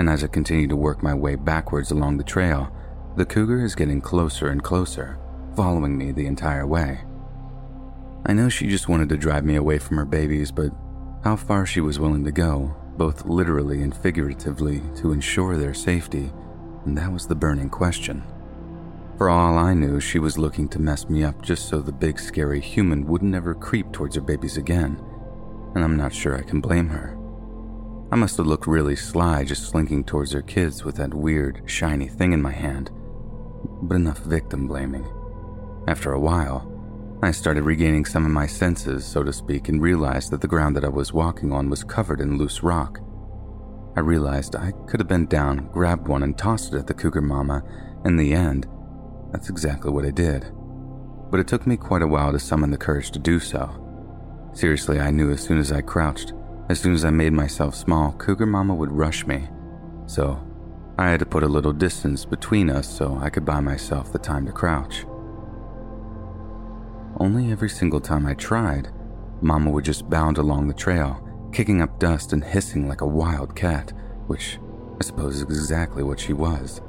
and 0.00 0.08
as 0.08 0.24
I 0.24 0.28
continue 0.28 0.66
to 0.66 0.76
work 0.76 1.02
my 1.02 1.12
way 1.12 1.34
backwards 1.34 1.90
along 1.90 2.16
the 2.16 2.24
trail, 2.24 2.72
the 3.16 3.26
cougar 3.26 3.62
is 3.62 3.74
getting 3.74 4.00
closer 4.00 4.48
and 4.48 4.62
closer, 4.62 5.18
following 5.54 5.98
me 5.98 6.10
the 6.10 6.26
entire 6.26 6.66
way. 6.66 7.00
I 8.24 8.32
know 8.32 8.48
she 8.48 8.66
just 8.66 8.88
wanted 8.88 9.10
to 9.10 9.18
drive 9.18 9.44
me 9.44 9.56
away 9.56 9.78
from 9.78 9.98
her 9.98 10.06
babies, 10.06 10.50
but 10.50 10.72
how 11.22 11.36
far 11.36 11.66
she 11.66 11.82
was 11.82 11.98
willing 11.98 12.24
to 12.24 12.32
go, 12.32 12.74
both 12.96 13.26
literally 13.26 13.82
and 13.82 13.94
figuratively, 13.94 14.82
to 14.96 15.12
ensure 15.12 15.56
their 15.56 15.74
safety, 15.74 16.32
and 16.86 16.96
that 16.96 17.12
was 17.12 17.26
the 17.26 17.34
burning 17.34 17.68
question. 17.68 18.22
For 19.18 19.28
all 19.28 19.58
I 19.58 19.74
knew, 19.74 20.00
she 20.00 20.18
was 20.18 20.38
looking 20.38 20.66
to 20.70 20.78
mess 20.80 21.10
me 21.10 21.24
up 21.24 21.42
just 21.42 21.68
so 21.68 21.80
the 21.80 21.92
big 21.92 22.18
scary 22.18 22.60
human 22.60 23.06
wouldn't 23.06 23.34
ever 23.34 23.54
creep 23.54 23.92
towards 23.92 24.14
her 24.14 24.22
babies 24.22 24.56
again, 24.56 24.98
and 25.74 25.84
I'm 25.84 25.96
not 25.96 26.14
sure 26.14 26.36
I 26.36 26.42
can 26.42 26.60
blame 26.60 26.88
her. 26.88 27.16
I 28.12 28.16
must 28.16 28.36
have 28.38 28.46
looked 28.46 28.66
really 28.66 28.96
sly 28.96 29.44
just 29.44 29.68
slinking 29.68 30.04
towards 30.04 30.32
her 30.32 30.42
kids 30.42 30.84
with 30.84 30.96
that 30.96 31.14
weird, 31.14 31.62
shiny 31.66 32.08
thing 32.08 32.32
in 32.32 32.42
my 32.42 32.52
hand. 32.52 32.90
But 33.82 33.94
enough 33.94 34.18
victim 34.18 34.66
blaming. 34.66 35.06
After 35.86 36.12
a 36.12 36.20
while, 36.20 36.66
I 37.22 37.30
started 37.30 37.64
regaining 37.64 38.06
some 38.06 38.24
of 38.24 38.32
my 38.32 38.46
senses, 38.46 39.04
so 39.04 39.22
to 39.22 39.32
speak, 39.32 39.68
and 39.68 39.80
realized 39.80 40.30
that 40.30 40.40
the 40.40 40.48
ground 40.48 40.74
that 40.76 40.84
I 40.84 40.88
was 40.88 41.12
walking 41.12 41.52
on 41.52 41.68
was 41.68 41.84
covered 41.84 42.20
in 42.20 42.38
loose 42.38 42.62
rock. 42.62 42.98
I 43.96 44.00
realized 44.00 44.56
I 44.56 44.72
could 44.86 45.00
have 45.00 45.08
bent 45.08 45.30
down, 45.30 45.68
grabbed 45.72 46.08
one, 46.08 46.22
and 46.22 46.36
tossed 46.36 46.72
it 46.72 46.78
at 46.78 46.86
the 46.86 46.94
cougar 46.94 47.20
mama. 47.20 47.62
In 48.04 48.16
the 48.16 48.32
end, 48.32 48.66
that's 49.32 49.50
exactly 49.50 49.90
what 49.90 50.06
I 50.06 50.10
did. 50.10 50.50
But 51.30 51.40
it 51.40 51.46
took 51.46 51.66
me 51.66 51.76
quite 51.76 52.02
a 52.02 52.06
while 52.06 52.32
to 52.32 52.38
summon 52.38 52.70
the 52.70 52.78
courage 52.78 53.10
to 53.12 53.18
do 53.18 53.38
so. 53.38 53.89
Seriously, 54.52 55.00
I 55.00 55.10
knew 55.10 55.30
as 55.30 55.40
soon 55.40 55.58
as 55.58 55.72
I 55.72 55.80
crouched, 55.80 56.32
as 56.68 56.80
soon 56.80 56.94
as 56.94 57.04
I 57.04 57.10
made 57.10 57.32
myself 57.32 57.74
small, 57.74 58.12
Cougar 58.12 58.46
Mama 58.46 58.74
would 58.74 58.92
rush 58.92 59.26
me. 59.26 59.48
So, 60.06 60.40
I 60.98 61.08
had 61.08 61.20
to 61.20 61.26
put 61.26 61.42
a 61.42 61.48
little 61.48 61.72
distance 61.72 62.24
between 62.24 62.68
us 62.68 62.88
so 62.88 63.18
I 63.20 63.30
could 63.30 63.44
buy 63.44 63.60
myself 63.60 64.12
the 64.12 64.18
time 64.18 64.46
to 64.46 64.52
crouch. 64.52 65.04
Only 67.18 67.52
every 67.52 67.68
single 67.68 68.00
time 68.00 68.26
I 68.26 68.34
tried, 68.34 68.88
Mama 69.40 69.70
would 69.70 69.84
just 69.84 70.08
bound 70.08 70.38
along 70.38 70.68
the 70.68 70.74
trail, 70.74 71.26
kicking 71.52 71.82
up 71.82 71.98
dust 71.98 72.32
and 72.32 72.42
hissing 72.42 72.88
like 72.88 73.00
a 73.00 73.06
wild 73.06 73.54
cat, 73.54 73.92
which 74.26 74.58
I 75.00 75.04
suppose 75.04 75.36
is 75.36 75.42
exactly 75.42 76.02
what 76.02 76.20
she 76.20 76.32
was. 76.32 76.80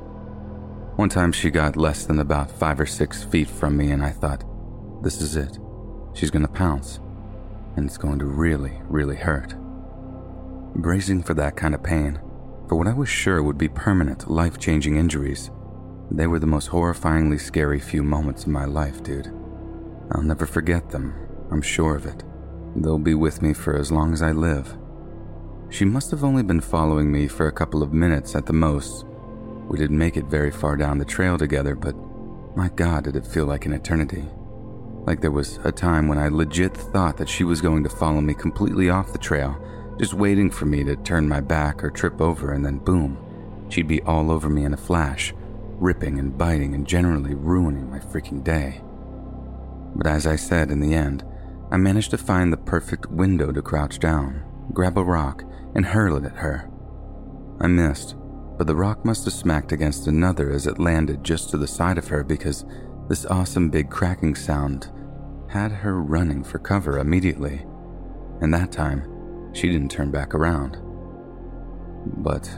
One 0.96 1.10
time 1.10 1.32
she 1.32 1.50
got 1.50 1.78
less 1.78 2.06
than 2.06 2.20
about 2.20 2.52
five 2.52 2.80
or 2.80 2.86
six 2.86 3.24
feet 3.24 3.50
from 3.50 3.78
me, 3.78 3.92
and 3.92 4.04
I 4.04 4.12
thought, 4.12 4.44
this 5.02 5.22
is 5.22 5.36
it. 5.36 5.58
She's 6.14 6.32
gonna 6.32 6.48
pounce, 6.48 7.00
and 7.76 7.86
it's 7.86 7.98
going 7.98 8.20
to 8.20 8.26
really, 8.26 8.82
really 8.88 9.18
hurt 9.18 9.56
bracing 10.76 11.22
for 11.22 11.34
that 11.34 11.56
kind 11.56 11.76
of 11.76 11.84
pain, 11.84 12.20
for 12.68 12.76
what 12.76 12.88
I 12.88 12.94
was 12.94 13.10
sure 13.10 13.44
would 13.44 13.58
be 13.58 13.68
permanent, 13.68 14.30
life 14.30 14.58
changing 14.58 14.98
injuries. 14.98 15.52
They 16.10 16.28
were 16.28 16.40
the 16.40 16.48
most 16.48 16.70
horrifyingly 16.70 17.40
scary 17.40 17.80
few 17.80 18.04
moments 18.04 18.44
of 18.44 18.50
my 18.50 18.66
life, 18.66 19.04
dude. 19.04 19.28
I'll 20.12 20.24
never 20.24 20.46
forget 20.46 20.90
them, 20.90 21.14
I'm 21.52 21.62
sure 21.62 21.96
of 21.96 22.06
it. 22.06 22.24
They'll 22.76 22.98
be 22.98 23.16
with 23.16 23.42
me 23.42 23.54
for 23.54 23.78
as 23.78 23.92
long 23.92 24.14
as 24.14 24.22
I 24.22 24.32
live. 24.32 24.78
She 25.70 25.86
must 25.86 26.12
have 26.12 26.24
only 26.24 26.44
been 26.44 26.62
following 26.62 27.12
me 27.12 27.28
for 27.28 27.48
a 27.48 27.52
couple 27.52 27.82
of 27.82 27.94
minutes 27.94 28.36
at 28.36 28.46
the 28.46 28.54
most. 28.54 29.06
We 29.68 29.78
didn't 29.78 29.98
make 29.98 30.18
it 30.18 30.26
very 30.26 30.52
far 30.52 30.76
down 30.76 30.98
the 30.98 31.06
trail 31.06 31.38
together, 31.38 31.76
but 31.76 31.96
my 32.56 32.70
god, 32.70 33.06
did 33.06 33.16
it 33.16 33.26
feel 33.26 33.46
like 33.46 33.66
an 33.66 33.74
eternity. 33.74 34.26
Like 35.06 35.22
there 35.22 35.32
was 35.32 35.60
a 35.64 35.72
time 35.72 36.08
when 36.08 36.18
I 36.18 36.28
legit 36.28 36.76
thought 36.76 37.18
that 37.18 37.30
she 37.30 37.44
was 37.44 37.62
going 37.62 37.84
to 37.84 37.90
follow 37.90 38.22
me 38.22 38.34
completely 38.34 38.90
off 38.90 39.14
the 39.14 39.18
trail 39.18 39.60
just 40.02 40.16
waiting 40.16 40.50
for 40.50 40.66
me 40.66 40.84
to 40.84 40.96
turn 40.96 41.30
my 41.30 41.40
back 41.40 41.84
or 41.84 41.92
trip 41.92 42.20
over, 42.20 42.54
and 42.54 42.66
then 42.66 42.80
boom, 42.80 43.18
she'd 43.70 43.88
be 43.88 44.02
all 44.02 44.32
over 44.32 44.50
me 44.50 44.64
in 44.64 44.74
a 44.74 44.78
flash, 44.78 45.32
ripping 45.78 46.18
and 46.18 46.36
biting 46.36 46.74
and 46.74 46.88
generally 46.88 47.36
ruining 47.36 47.88
my 47.88 48.00
freaking 48.00 48.44
day. 48.44 48.82
But 49.96 50.08
as 50.08 50.26
I 50.26 50.38
said, 50.38 50.72
in 50.72 50.80
the 50.80 50.96
end, 50.96 51.24
I 51.70 51.78
managed 51.78 52.10
to 52.12 52.18
find 52.18 52.52
the 52.52 52.58
perfect 52.58 53.12
window 53.12 53.52
to 53.52 53.62
crouch 53.62 54.00
down, 54.00 54.44
grab 54.74 54.98
a 54.98 55.04
rock, 55.04 55.44
and 55.76 55.86
hurl 55.86 56.18
it 56.18 56.26
at 56.26 56.38
her. 56.38 56.68
I 57.60 57.68
missed, 57.68 58.16
but 58.58 58.66
the 58.66 58.76
rock 58.76 59.06
must 59.06 59.26
have 59.26 59.36
smacked 59.36 59.72
against 59.72 60.08
another 60.08 60.50
as 60.50 60.66
it 60.66 60.80
landed 60.80 61.24
just 61.24 61.50
to 61.50 61.58
the 61.58 61.68
side 61.68 62.00
of 62.00 62.08
her 62.08 62.24
because 62.24 62.66
this 63.12 63.26
awesome 63.26 63.70
big 63.70 63.90
cracking 63.90 64.34
sound 64.34 64.90
had 65.50 65.70
her 65.70 66.02
running 66.02 66.42
for 66.42 66.60
cover 66.60 67.00
immediately. 67.00 67.66
And 68.40 68.54
that 68.54 68.72
time, 68.72 69.54
she 69.54 69.70
didn't 69.70 69.92
turn 69.92 70.12
back 70.12 70.34
around. 70.34 70.78
But 72.06 72.50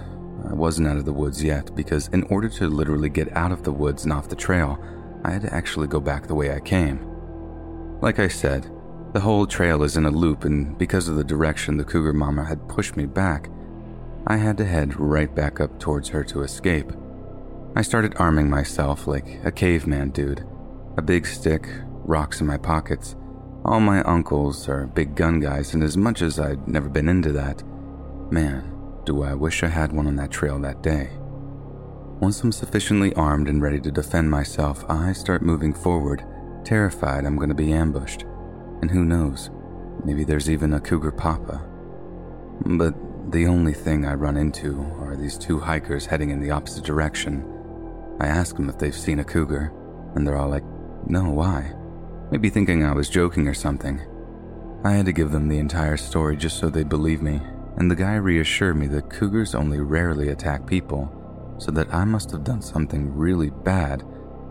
I 0.47 0.53
wasn't 0.53 0.89
out 0.89 0.97
of 0.97 1.05
the 1.05 1.11
woods 1.11 1.43
yet 1.43 1.75
because, 1.75 2.07
in 2.09 2.21
order 2.25 2.49
to 2.49 2.67
literally 2.67 3.09
get 3.09 3.35
out 3.35 3.51
of 3.51 3.63
the 3.63 3.71
woods 3.71 4.03
and 4.03 4.13
off 4.13 4.29
the 4.29 4.35
trail, 4.35 4.77
I 5.23 5.31
had 5.31 5.41
to 5.41 5.51
actually 5.51 5.87
go 5.87 5.99
back 5.99 6.27
the 6.27 6.35
way 6.35 6.53
I 6.53 6.59
came. 6.59 6.99
Like 7.99 8.19
I 8.19 8.27
said, 8.27 8.69
the 9.13 9.21
whole 9.21 9.47
trail 9.47 9.81
is 9.81 9.97
in 9.97 10.05
a 10.05 10.11
loop, 10.11 10.43
and 10.43 10.77
because 10.77 11.07
of 11.07 11.15
the 11.15 11.23
direction 11.23 11.77
the 11.77 11.83
cougar 11.83 12.13
mama 12.13 12.45
had 12.45 12.69
pushed 12.69 12.95
me 12.95 13.07
back, 13.07 13.49
I 14.27 14.37
had 14.37 14.57
to 14.57 14.65
head 14.65 14.99
right 14.99 15.33
back 15.33 15.59
up 15.59 15.79
towards 15.79 16.09
her 16.09 16.23
to 16.25 16.43
escape. 16.43 16.91
I 17.75 17.81
started 17.81 18.15
arming 18.17 18.49
myself 18.49 19.07
like 19.07 19.39
a 19.43 19.51
caveman 19.51 20.11
dude 20.11 20.45
a 20.95 21.01
big 21.01 21.25
stick, 21.25 21.67
rocks 22.05 22.39
in 22.39 22.45
my 22.45 22.57
pockets, 22.57 23.15
all 23.65 23.79
my 23.79 24.03
uncles 24.03 24.69
are 24.69 24.85
big 24.85 25.15
gun 25.15 25.39
guys, 25.39 25.73
and 25.73 25.83
as 25.83 25.97
much 25.97 26.21
as 26.21 26.37
I'd 26.37 26.67
never 26.67 26.89
been 26.89 27.09
into 27.09 27.31
that, 27.31 27.63
man, 28.29 28.71
do 29.05 29.23
I 29.23 29.33
wish 29.33 29.63
I 29.63 29.69
had 29.69 29.91
one 29.91 30.05
on 30.05 30.17
that 30.17 30.31
trail 30.31 30.59
that 30.59 30.83
day. 30.83 31.09
Once 32.19 32.43
I'm 32.43 32.51
sufficiently 32.51 33.13
armed 33.15 33.47
and 33.47 33.61
ready 33.61 33.79
to 33.79 33.91
defend 33.91 34.29
myself, 34.29 34.85
I 34.89 35.13
start 35.13 35.41
moving 35.41 35.73
forward, 35.73 36.23
terrified 36.63 37.25
I'm 37.25 37.37
going 37.37 37.49
to 37.49 37.55
be 37.55 37.73
ambushed. 37.73 38.23
And 38.81 38.91
who 38.91 39.03
knows, 39.03 39.49
maybe 40.05 40.23
there's 40.23 40.49
even 40.49 40.73
a 40.73 40.79
cougar 40.79 41.11
papa. 41.11 41.65
But 42.65 42.93
the 43.31 43.47
only 43.47 43.73
thing 43.73 44.05
I 44.05 44.13
run 44.13 44.37
into 44.37 44.81
are 44.99 45.15
these 45.15 45.37
two 45.37 45.59
hikers 45.59 46.05
heading 46.05 46.29
in 46.29 46.39
the 46.39 46.51
opposite 46.51 46.83
direction. 46.83 47.52
I 48.19 48.27
ask 48.27 48.55
them 48.55 48.69
if 48.69 48.77
they've 48.77 48.95
seen 48.95 49.19
a 49.19 49.23
cougar, 49.23 49.73
and 50.15 50.25
they're 50.25 50.37
all 50.37 50.49
like, 50.49 50.63
no, 51.07 51.29
why? 51.29 51.73
maybe 52.33 52.49
thinking 52.49 52.83
I 52.83 52.93
was 52.93 53.09
joking 53.09 53.47
or 53.47 53.53
something. 53.53 54.01
I 54.83 54.93
had 54.93 55.05
to 55.05 55.13
give 55.13 55.29
them 55.29 55.47
the 55.47 55.59
entire 55.59 55.97
story 55.97 56.35
just 56.35 56.57
so 56.57 56.67
they'd 56.67 56.89
believe 56.89 57.21
me, 57.21 57.39
and 57.77 57.91
the 57.91 57.95
guy 57.95 58.15
reassured 58.15 58.75
me 58.75 58.87
that 58.87 59.11
cougars 59.11 59.53
only 59.53 59.79
rarely 59.79 60.29
attack 60.29 60.65
people, 60.65 61.55
so 61.59 61.69
that 61.69 61.93
I 61.93 62.05
must 62.05 62.31
have 62.31 62.43
done 62.43 62.63
something 62.63 63.15
really 63.15 63.51
bad 63.51 64.03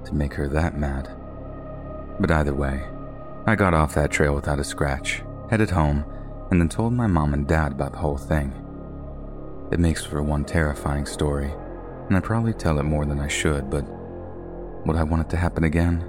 to 0.05 0.14
make 0.14 0.32
her 0.34 0.47
that 0.51 0.78
mad. 0.78 1.10
But 2.20 2.30
either 2.30 2.55
way, 2.55 2.84
I 3.47 3.56
got 3.56 3.74
off 3.74 3.97
that 3.97 4.12
trail 4.12 4.36
without 4.36 4.60
a 4.60 4.64
scratch, 4.64 5.24
headed 5.51 5.70
home, 5.70 6.05
and 6.52 6.60
then 6.60 6.68
told 6.68 6.93
my 6.93 7.09
mom 7.09 7.34
and 7.34 7.48
dad 7.48 7.72
about 7.72 7.94
the 7.94 7.98
whole 7.98 8.16
thing. 8.16 8.55
It 9.72 9.80
makes 9.80 10.05
for 10.05 10.22
one 10.22 10.44
terrifying 10.44 11.06
story, 11.06 11.52
and 12.12 12.18
I'd 12.18 12.24
probably 12.24 12.52
tell 12.52 12.78
it 12.78 12.82
more 12.82 13.06
than 13.06 13.20
I 13.20 13.28
should, 13.28 13.70
but 13.70 13.89
would 14.84 14.97
I 14.97 15.02
want 15.02 15.22
it 15.22 15.30
to 15.30 15.39
happen 15.39 15.64
again? 15.64 16.02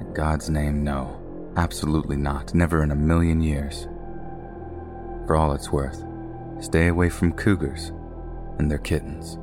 In 0.00 0.10
God's 0.14 0.48
name, 0.48 0.82
no. 0.82 1.20
Absolutely 1.54 2.16
not. 2.16 2.54
Never 2.54 2.82
in 2.82 2.90
a 2.90 2.96
million 2.96 3.42
years. 3.42 3.88
For 5.26 5.36
all 5.36 5.52
it's 5.52 5.70
worth, 5.70 6.02
stay 6.60 6.86
away 6.86 7.10
from 7.10 7.34
cougars 7.34 7.92
and 8.58 8.70
their 8.70 8.78
kittens. 8.78 9.36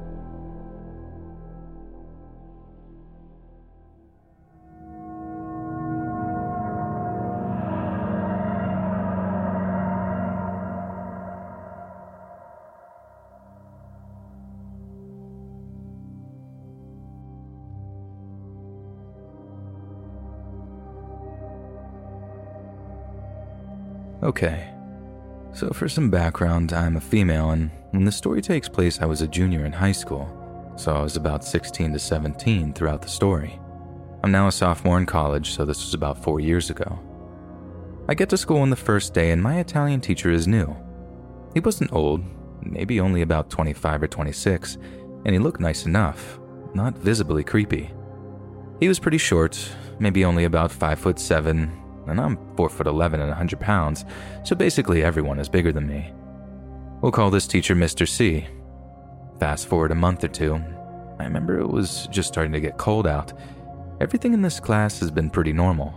Okay. 24.24 24.74
So, 25.52 25.70
for 25.72 25.90
some 25.90 26.10
background, 26.10 26.72
I'm 26.72 26.96
a 26.96 27.02
female, 27.02 27.52
and 27.52 27.70
when 27.92 28.06
the 28.06 28.12
story 28.12 28.42
takes 28.42 28.70
place, 28.70 29.02
I 29.02 29.06
was 29.06 29.22
a 29.22 29.28
junior 29.28 29.66
in 29.66 29.74
high 29.74 29.92
school, 29.92 30.74
so 30.78 30.96
I 30.96 31.04
was 31.04 31.18
about 31.18 31.44
16 31.44 31.92
to 31.92 32.00
17 32.00 32.74
throughout 32.74 33.02
the 33.02 33.10
story. 33.10 33.60
I'm 34.24 34.32
now 34.32 34.48
a 34.48 34.52
sophomore 34.52 34.98
in 34.98 35.06
college, 35.06 35.52
so 35.52 35.66
this 35.66 35.84
was 35.84 35.94
about 35.94 36.24
four 36.24 36.40
years 36.40 36.70
ago. 36.70 36.98
I 38.08 38.14
get 38.14 38.30
to 38.30 38.38
school 38.38 38.60
on 38.60 38.70
the 38.70 38.78
first 38.78 39.14
day, 39.14 39.32
and 39.32 39.44
my 39.44 39.60
Italian 39.60 40.00
teacher 40.00 40.32
is 40.32 40.48
new. 40.48 40.74
He 41.54 41.60
wasn't 41.60 41.92
old, 41.92 42.24
maybe 42.62 43.02
only 43.02 43.24
about 43.24 43.50
25 43.50 44.04
or 44.04 44.08
26, 44.08 44.78
and 45.26 45.36
he 45.36 45.40
looked 45.40 45.60
nice 45.60 45.86
enough, 45.86 46.40
not 46.74 46.98
visibly 46.98 47.44
creepy. 47.44 47.92
He 48.80 48.88
was 48.88 49.00
pretty 49.00 49.18
short, 49.18 49.60
maybe 50.00 50.24
only 50.24 50.46
about 50.46 50.72
5 50.72 50.98
foot 50.98 51.20
7, 51.20 51.83
and 52.08 52.20
I'm 52.20 52.38
4 52.56 52.70
foot 52.70 52.88
11 52.88 53.20
and 53.20 53.30
100 53.30 53.60
pounds, 53.60 54.06
so 54.44 54.56
basically 54.56 55.04
everyone 55.04 55.40
is 55.40 55.50
bigger 55.50 55.72
than 55.72 55.88
me. 55.88 56.12
We'll 57.02 57.12
call 57.12 57.30
this 57.30 57.48
teacher 57.48 57.76
Mr. 57.76 58.08
C. 58.08 58.48
Fast 59.40 59.68
forward 59.68 59.92
a 59.92 59.96
month 59.96 60.24
or 60.24 60.30
two, 60.30 60.62
I 61.20 61.26
remember 61.26 61.60
it 61.60 61.70
was 61.70 62.08
just 62.08 62.28
starting 62.28 62.54
to 62.54 62.60
get 62.60 62.78
cold 62.78 63.08
out. 63.08 63.34
Everything 64.02 64.34
in 64.34 64.42
this 64.42 64.60
class 64.60 65.00
has 65.00 65.12
been 65.12 65.30
pretty 65.30 65.54
normal. 65.54 65.94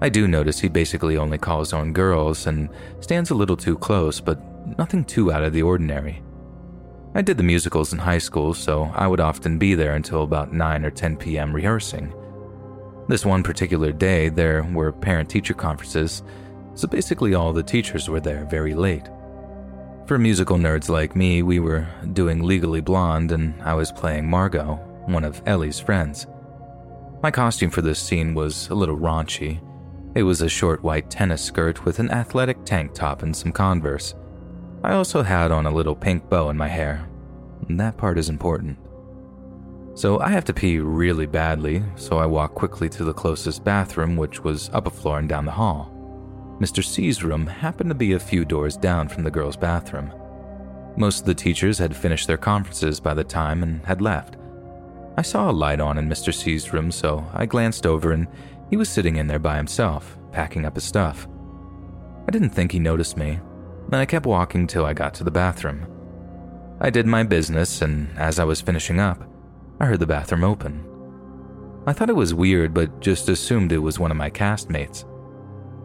I 0.00 0.08
do 0.08 0.28
notice 0.28 0.60
he 0.60 0.68
basically 0.68 1.16
only 1.16 1.38
calls 1.38 1.72
on 1.72 1.92
girls 1.92 2.46
and 2.46 2.68
stands 3.00 3.30
a 3.30 3.34
little 3.34 3.56
too 3.56 3.76
close, 3.76 4.20
but 4.20 4.38
nothing 4.78 5.04
too 5.04 5.32
out 5.32 5.42
of 5.42 5.52
the 5.52 5.62
ordinary. 5.62 6.22
I 7.14 7.22
did 7.22 7.36
the 7.36 7.42
musicals 7.44 7.92
in 7.92 7.98
high 7.98 8.18
school, 8.18 8.54
so 8.54 8.90
I 8.94 9.06
would 9.06 9.20
often 9.20 9.58
be 9.58 9.74
there 9.74 9.94
until 9.94 10.22
about 10.22 10.52
9 10.52 10.84
or 10.84 10.90
10 10.90 11.16
p.m. 11.16 11.52
rehearsing. 11.52 12.12
This 13.06 13.26
one 13.26 13.42
particular 13.42 13.92
day, 13.92 14.30
there 14.30 14.62
were 14.62 14.90
parent 14.90 15.28
teacher 15.28 15.52
conferences, 15.52 16.22
so 16.74 16.88
basically 16.88 17.34
all 17.34 17.52
the 17.52 17.62
teachers 17.62 18.08
were 18.08 18.20
there 18.20 18.46
very 18.46 18.74
late. 18.74 19.08
For 20.06 20.18
musical 20.18 20.56
nerds 20.56 20.88
like 20.88 21.14
me, 21.14 21.42
we 21.42 21.60
were 21.60 21.86
doing 22.12 22.42
Legally 22.42 22.80
Blonde, 22.80 23.30
and 23.32 23.60
I 23.62 23.74
was 23.74 23.92
playing 23.92 24.28
Margot, 24.28 24.76
one 25.06 25.24
of 25.24 25.42
Ellie's 25.46 25.78
friends. 25.78 26.26
My 27.22 27.30
costume 27.30 27.70
for 27.70 27.82
this 27.82 28.00
scene 28.00 28.34
was 28.34 28.68
a 28.68 28.74
little 28.74 28.98
raunchy. 28.98 29.60
It 30.14 30.22
was 30.22 30.40
a 30.40 30.48
short 30.48 30.82
white 30.82 31.10
tennis 31.10 31.42
skirt 31.42 31.84
with 31.84 31.98
an 31.98 32.10
athletic 32.10 32.64
tank 32.64 32.94
top 32.94 33.22
and 33.22 33.36
some 33.36 33.52
Converse. 33.52 34.14
I 34.82 34.92
also 34.92 35.22
had 35.22 35.50
on 35.50 35.66
a 35.66 35.74
little 35.74 35.94
pink 35.94 36.28
bow 36.28 36.50
in 36.50 36.56
my 36.56 36.68
hair. 36.68 37.08
That 37.68 37.96
part 37.96 38.18
is 38.18 38.28
important. 38.28 38.78
So 39.94 40.18
I 40.18 40.28
have 40.30 40.44
to 40.46 40.52
pee 40.52 40.80
really 40.80 41.26
badly, 41.26 41.82
so 41.94 42.18
I 42.18 42.26
walk 42.26 42.54
quickly 42.54 42.88
to 42.90 43.04
the 43.04 43.14
closest 43.14 43.62
bathroom, 43.62 44.16
which 44.16 44.42
was 44.42 44.68
up 44.72 44.88
a 44.88 44.90
floor 44.90 45.20
and 45.20 45.28
down 45.28 45.44
the 45.44 45.52
hall. 45.52 45.90
Mr. 46.60 46.84
C's 46.84 47.22
room 47.22 47.46
happened 47.46 47.90
to 47.90 47.94
be 47.94 48.12
a 48.12 48.18
few 48.18 48.44
doors 48.44 48.76
down 48.76 49.08
from 49.08 49.22
the 49.22 49.30
girls' 49.30 49.56
bathroom. 49.56 50.12
Most 50.96 51.20
of 51.20 51.26
the 51.26 51.34
teachers 51.34 51.78
had 51.78 51.96
finished 51.96 52.26
their 52.26 52.36
conferences 52.36 52.98
by 52.98 53.14
the 53.14 53.24
time 53.24 53.62
and 53.62 53.84
had 53.84 54.02
left. 54.02 54.36
I 55.16 55.22
saw 55.22 55.48
a 55.48 55.52
light 55.52 55.80
on 55.80 55.96
in 55.96 56.08
Mr. 56.08 56.34
C's 56.34 56.72
room, 56.72 56.90
so 56.90 57.24
I 57.32 57.46
glanced 57.46 57.86
over 57.86 58.12
and 58.12 58.26
he 58.70 58.76
was 58.76 58.88
sitting 58.88 59.16
in 59.16 59.28
there 59.28 59.38
by 59.38 59.56
himself, 59.56 60.18
packing 60.32 60.64
up 60.64 60.74
his 60.74 60.84
stuff. 60.84 61.28
I 62.26 62.32
didn't 62.32 62.50
think 62.50 62.72
he 62.72 62.80
noticed 62.80 63.16
me, 63.16 63.38
and 63.86 63.96
I 63.96 64.06
kept 64.06 64.26
walking 64.26 64.66
till 64.66 64.84
I 64.84 64.92
got 64.92 65.14
to 65.14 65.24
the 65.24 65.30
bathroom. 65.30 65.86
I 66.80 66.90
did 66.90 67.06
my 67.06 67.22
business, 67.22 67.82
and 67.82 68.08
as 68.18 68.40
I 68.40 68.44
was 68.44 68.60
finishing 68.60 68.98
up, 68.98 69.22
I 69.80 69.86
heard 69.86 70.00
the 70.00 70.06
bathroom 70.06 70.44
open. 70.44 70.84
I 71.86 71.92
thought 71.92 72.10
it 72.10 72.16
was 72.16 72.32
weird, 72.32 72.72
but 72.72 73.00
just 73.00 73.28
assumed 73.28 73.72
it 73.72 73.78
was 73.78 73.98
one 73.98 74.10
of 74.10 74.16
my 74.16 74.30
castmates 74.30 75.04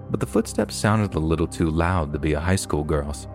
but 0.10 0.20
the 0.20 0.26
footsteps 0.26 0.76
sounded 0.76 1.14
a 1.16 1.20
little 1.20 1.48
too 1.48 1.70
loud 1.70 2.12
to 2.14 2.20
be 2.20 2.34
a 2.34 2.40
high 2.40 2.56
school 2.56 2.84
girl's. 2.84 3.28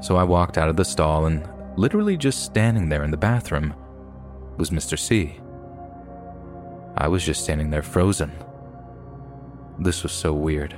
So 0.00 0.16
I 0.16 0.24
walked 0.24 0.58
out 0.58 0.68
of 0.68 0.76
the 0.76 0.84
stall 0.84 1.26
and 1.26 1.48
literally 1.76 2.16
just 2.16 2.44
standing 2.44 2.88
there 2.88 3.04
in 3.04 3.10
the 3.10 3.16
bathroom 3.16 3.74
was 4.56 4.70
Mr. 4.70 4.98
C. 4.98 5.40
I 6.96 7.08
was 7.08 7.24
just 7.24 7.42
standing 7.42 7.70
there 7.70 7.82
frozen. 7.82 8.32
This 9.78 10.02
was 10.02 10.12
so 10.12 10.32
weird. 10.32 10.74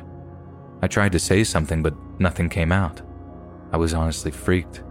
I 0.83 0.89
tried 0.89 1.13
to 1.13 1.19
say 1.19 1.45
something, 1.45 1.83
but 1.83 1.95
nothing 2.19 2.49
came 2.49 2.73
out. 2.73 3.03
I 3.73 3.77
was 3.77 3.95
honestly 3.95 4.31
freaked. 4.31 4.83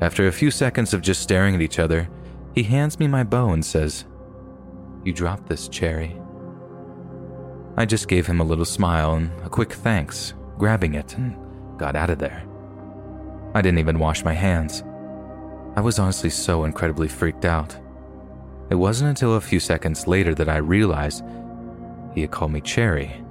After 0.00 0.26
a 0.26 0.32
few 0.32 0.50
seconds 0.50 0.94
of 0.94 1.02
just 1.02 1.22
staring 1.22 1.54
at 1.54 1.60
each 1.60 1.78
other, 1.78 2.08
he 2.58 2.64
hands 2.64 2.98
me 2.98 3.06
my 3.06 3.22
bow 3.22 3.50
and 3.50 3.64
says, 3.64 4.04
You 5.04 5.12
dropped 5.12 5.48
this, 5.48 5.68
Cherry. 5.68 6.20
I 7.76 7.84
just 7.84 8.08
gave 8.08 8.26
him 8.26 8.40
a 8.40 8.44
little 8.44 8.64
smile 8.64 9.14
and 9.14 9.30
a 9.44 9.48
quick 9.48 9.72
thanks, 9.72 10.34
grabbing 10.58 10.94
it, 10.94 11.16
and 11.16 11.36
got 11.78 11.94
out 11.94 12.10
of 12.10 12.18
there. 12.18 12.44
I 13.54 13.62
didn't 13.62 13.78
even 13.78 14.00
wash 14.00 14.24
my 14.24 14.32
hands. 14.32 14.82
I 15.76 15.80
was 15.80 16.00
honestly 16.00 16.30
so 16.30 16.64
incredibly 16.64 17.06
freaked 17.06 17.44
out. 17.44 17.78
It 18.70 18.74
wasn't 18.74 19.10
until 19.10 19.36
a 19.36 19.40
few 19.40 19.60
seconds 19.60 20.08
later 20.08 20.34
that 20.34 20.48
I 20.48 20.56
realized 20.56 21.22
he 22.12 22.22
had 22.22 22.32
called 22.32 22.50
me 22.50 22.60
Cherry. 22.60 23.22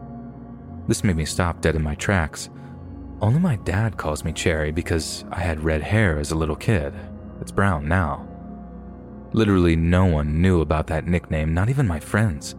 This 0.88 1.04
made 1.04 1.18
me 1.18 1.26
stop 1.26 1.60
dead 1.60 1.76
in 1.76 1.84
my 1.84 1.96
tracks. 1.96 2.50
Only 3.22 3.42
my 3.42 3.58
dad 3.58 3.98
calls 3.98 4.24
me 4.24 4.32
Cherry 4.32 4.72
because 4.72 5.26
I 5.32 5.42
had 5.42 5.66
red 5.66 5.82
hair 5.82 6.18
as 6.18 6.32
a 6.32 6.36
little 6.36 6.56
kid. 6.56 6.94
It's 7.42 7.52
brown 7.52 7.90
now. 7.90 8.26
Literally 9.34 9.76
no 9.76 10.06
one 10.06 10.42
knew 10.42 10.62
about 10.62 10.88
that 10.88 11.08
nickname, 11.08 11.54
not 11.54 11.70
even 11.70 11.88
my 11.88 12.00
friends. 12.00 12.56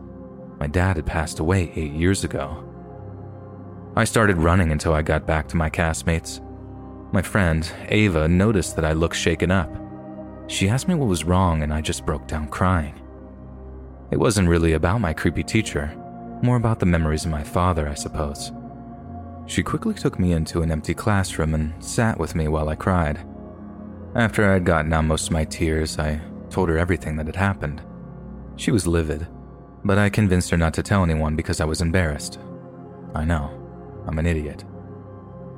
My 0.59 0.67
dad 0.67 0.97
had 0.97 1.07
passed 1.07 1.39
away 1.39 1.73
eight 1.75 1.93
years 1.93 2.25
ago. 2.25 2.65
I 3.97 4.05
started 4.05 4.37
running 4.37 4.71
until 4.71 4.93
I 4.93 5.03
got 5.03 5.27
back 5.27 5.49
to 5.49 5.57
my 5.57 5.71
castmates. 5.71 6.41
My 7.13 7.23
friend, 7.23 7.71
Ava, 7.89 8.29
noticed 8.29 8.77
that 8.77 8.85
I 8.85 8.93
looked 8.93 9.17
shaken 9.17 9.51
up. 9.51 9.71
She 10.47 10.69
asked 10.69 10.89
me 10.89 10.95
what 10.95 11.09
was 11.09 11.25
wrong, 11.25 11.63
and 11.63 11.73
I 11.73 11.81
just 11.81 12.07
broke 12.07 12.27
down 12.27 12.49
crying. 12.49 12.95
It 14.11 14.19
wasn't 14.19 14.49
really 14.49 14.75
about 14.75 15.01
my 15.01 15.13
creepy 15.13 15.43
teacher, 15.43 15.95
more 16.43 16.57
about 16.57 16.81
the 16.81 16.87
memories 16.87 17.25
of 17.25 17.31
my 17.31 17.43
father, 17.43 17.89
I 17.89 17.95
suppose. 17.95 18.53
She 19.47 19.63
quickly 19.63 19.95
took 19.95 20.19
me 20.19 20.33
into 20.33 20.63
an 20.63 20.71
empty 20.71 20.95
classroom 20.95 21.55
and 21.55 21.73
sat 21.83 22.19
with 22.19 22.35
me 22.35 22.49
while 22.49 22.69
I 22.69 22.75
cried. 22.75 23.27
After 24.15 24.49
I 24.49 24.55
had 24.55 24.65
gotten 24.65 24.93
out 24.93 25.05
most 25.05 25.29
of 25.29 25.33
my 25.33 25.45
tears, 25.45 25.99
I 25.99 26.21
told 26.51 26.69
her 26.69 26.79
everything 26.79 27.17
that 27.17 27.27
had 27.27 27.37
happened. 27.37 27.83
She 28.57 28.71
was 28.71 28.87
livid 28.87 29.29
but 29.85 29.99
I 29.99 30.11
convinced 30.11 30.51
her 30.51 30.57
not 30.57 30.75
to 30.75 30.83
tell 30.83 31.03
anyone 31.03 31.37
because 31.37 31.61
I 31.61 31.65
was 31.65 31.81
embarrassed. 31.81 32.39
I 33.15 33.25
know, 33.25 33.51
I'm 34.07 34.19
an 34.19 34.27
idiot. 34.27 34.65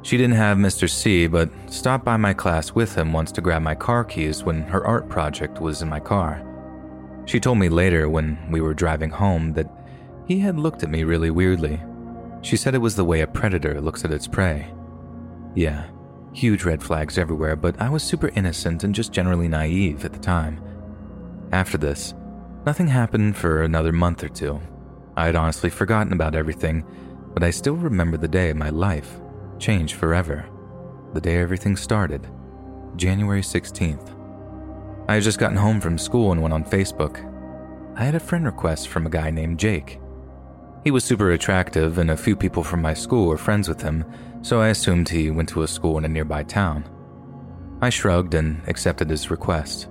She 0.02 0.16
didn't 0.16 0.36
have 0.36 0.56
Mr. 0.56 0.88
C, 0.88 1.26
but 1.26 1.50
stopped 1.70 2.04
by 2.04 2.16
my 2.16 2.32
class 2.32 2.72
with 2.72 2.94
him 2.94 3.12
once 3.12 3.32
to 3.32 3.40
grab 3.40 3.62
my 3.62 3.74
car 3.74 4.04
keys 4.04 4.42
when 4.44 4.62
her 4.62 4.86
art 4.86 5.08
project 5.08 5.60
was 5.60 5.82
in 5.82 5.88
my 5.88 6.00
car. 6.00 6.46
She 7.26 7.40
told 7.40 7.58
me 7.58 7.68
later 7.68 8.08
when 8.08 8.38
we 8.50 8.60
were 8.60 8.72
driving 8.72 9.10
home 9.10 9.52
that 9.54 9.70
he 10.26 10.38
had 10.38 10.58
looked 10.58 10.82
at 10.82 10.90
me 10.90 11.04
really 11.04 11.30
weirdly. 11.30 11.82
She 12.42 12.56
said 12.56 12.74
it 12.74 12.78
was 12.78 12.96
the 12.96 13.04
way 13.04 13.20
a 13.20 13.26
predator 13.26 13.80
looks 13.80 14.04
at 14.04 14.12
its 14.12 14.26
prey. 14.26 14.72
Yeah, 15.54 15.86
huge 16.32 16.64
red 16.64 16.82
flags 16.82 17.18
everywhere, 17.18 17.56
but 17.56 17.78
I 17.80 17.90
was 17.90 18.02
super 18.02 18.30
innocent 18.34 18.84
and 18.84 18.94
just 18.94 19.12
generally 19.12 19.48
naive 19.48 20.04
at 20.04 20.12
the 20.12 20.18
time. 20.18 20.62
After 21.52 21.78
this, 21.78 22.14
Nothing 22.66 22.88
happened 22.88 23.38
for 23.38 23.62
another 23.62 23.90
month 23.90 24.22
or 24.22 24.28
two. 24.28 24.60
I 25.16 25.24
had 25.24 25.34
honestly 25.34 25.70
forgotten 25.70 26.12
about 26.12 26.34
everything, 26.34 26.84
but 27.32 27.42
I 27.42 27.50
still 27.50 27.74
remember 27.74 28.18
the 28.18 28.28
day 28.28 28.52
my 28.52 28.68
life 28.68 29.18
changed 29.58 29.94
forever. 29.94 30.46
The 31.14 31.22
day 31.22 31.36
everything 31.36 31.74
started, 31.74 32.28
January 32.96 33.40
16th. 33.40 34.14
I 35.08 35.14
had 35.14 35.22
just 35.22 35.38
gotten 35.38 35.56
home 35.56 35.80
from 35.80 35.96
school 35.96 36.32
and 36.32 36.42
went 36.42 36.52
on 36.52 36.64
Facebook. 36.64 37.26
I 37.96 38.04
had 38.04 38.14
a 38.14 38.20
friend 38.20 38.44
request 38.44 38.88
from 38.88 39.06
a 39.06 39.10
guy 39.10 39.30
named 39.30 39.58
Jake. 39.58 39.98
He 40.84 40.90
was 40.90 41.02
super 41.02 41.30
attractive, 41.30 41.96
and 41.96 42.10
a 42.10 42.16
few 42.16 42.36
people 42.36 42.62
from 42.62 42.82
my 42.82 42.92
school 42.92 43.26
were 43.26 43.38
friends 43.38 43.70
with 43.70 43.80
him, 43.80 44.04
so 44.42 44.60
I 44.60 44.68
assumed 44.68 45.08
he 45.08 45.30
went 45.30 45.48
to 45.50 45.62
a 45.62 45.68
school 45.68 45.96
in 45.96 46.04
a 46.04 46.08
nearby 46.08 46.42
town. 46.42 46.84
I 47.80 47.88
shrugged 47.88 48.34
and 48.34 48.60
accepted 48.68 49.08
his 49.08 49.30
request. 49.30 49.88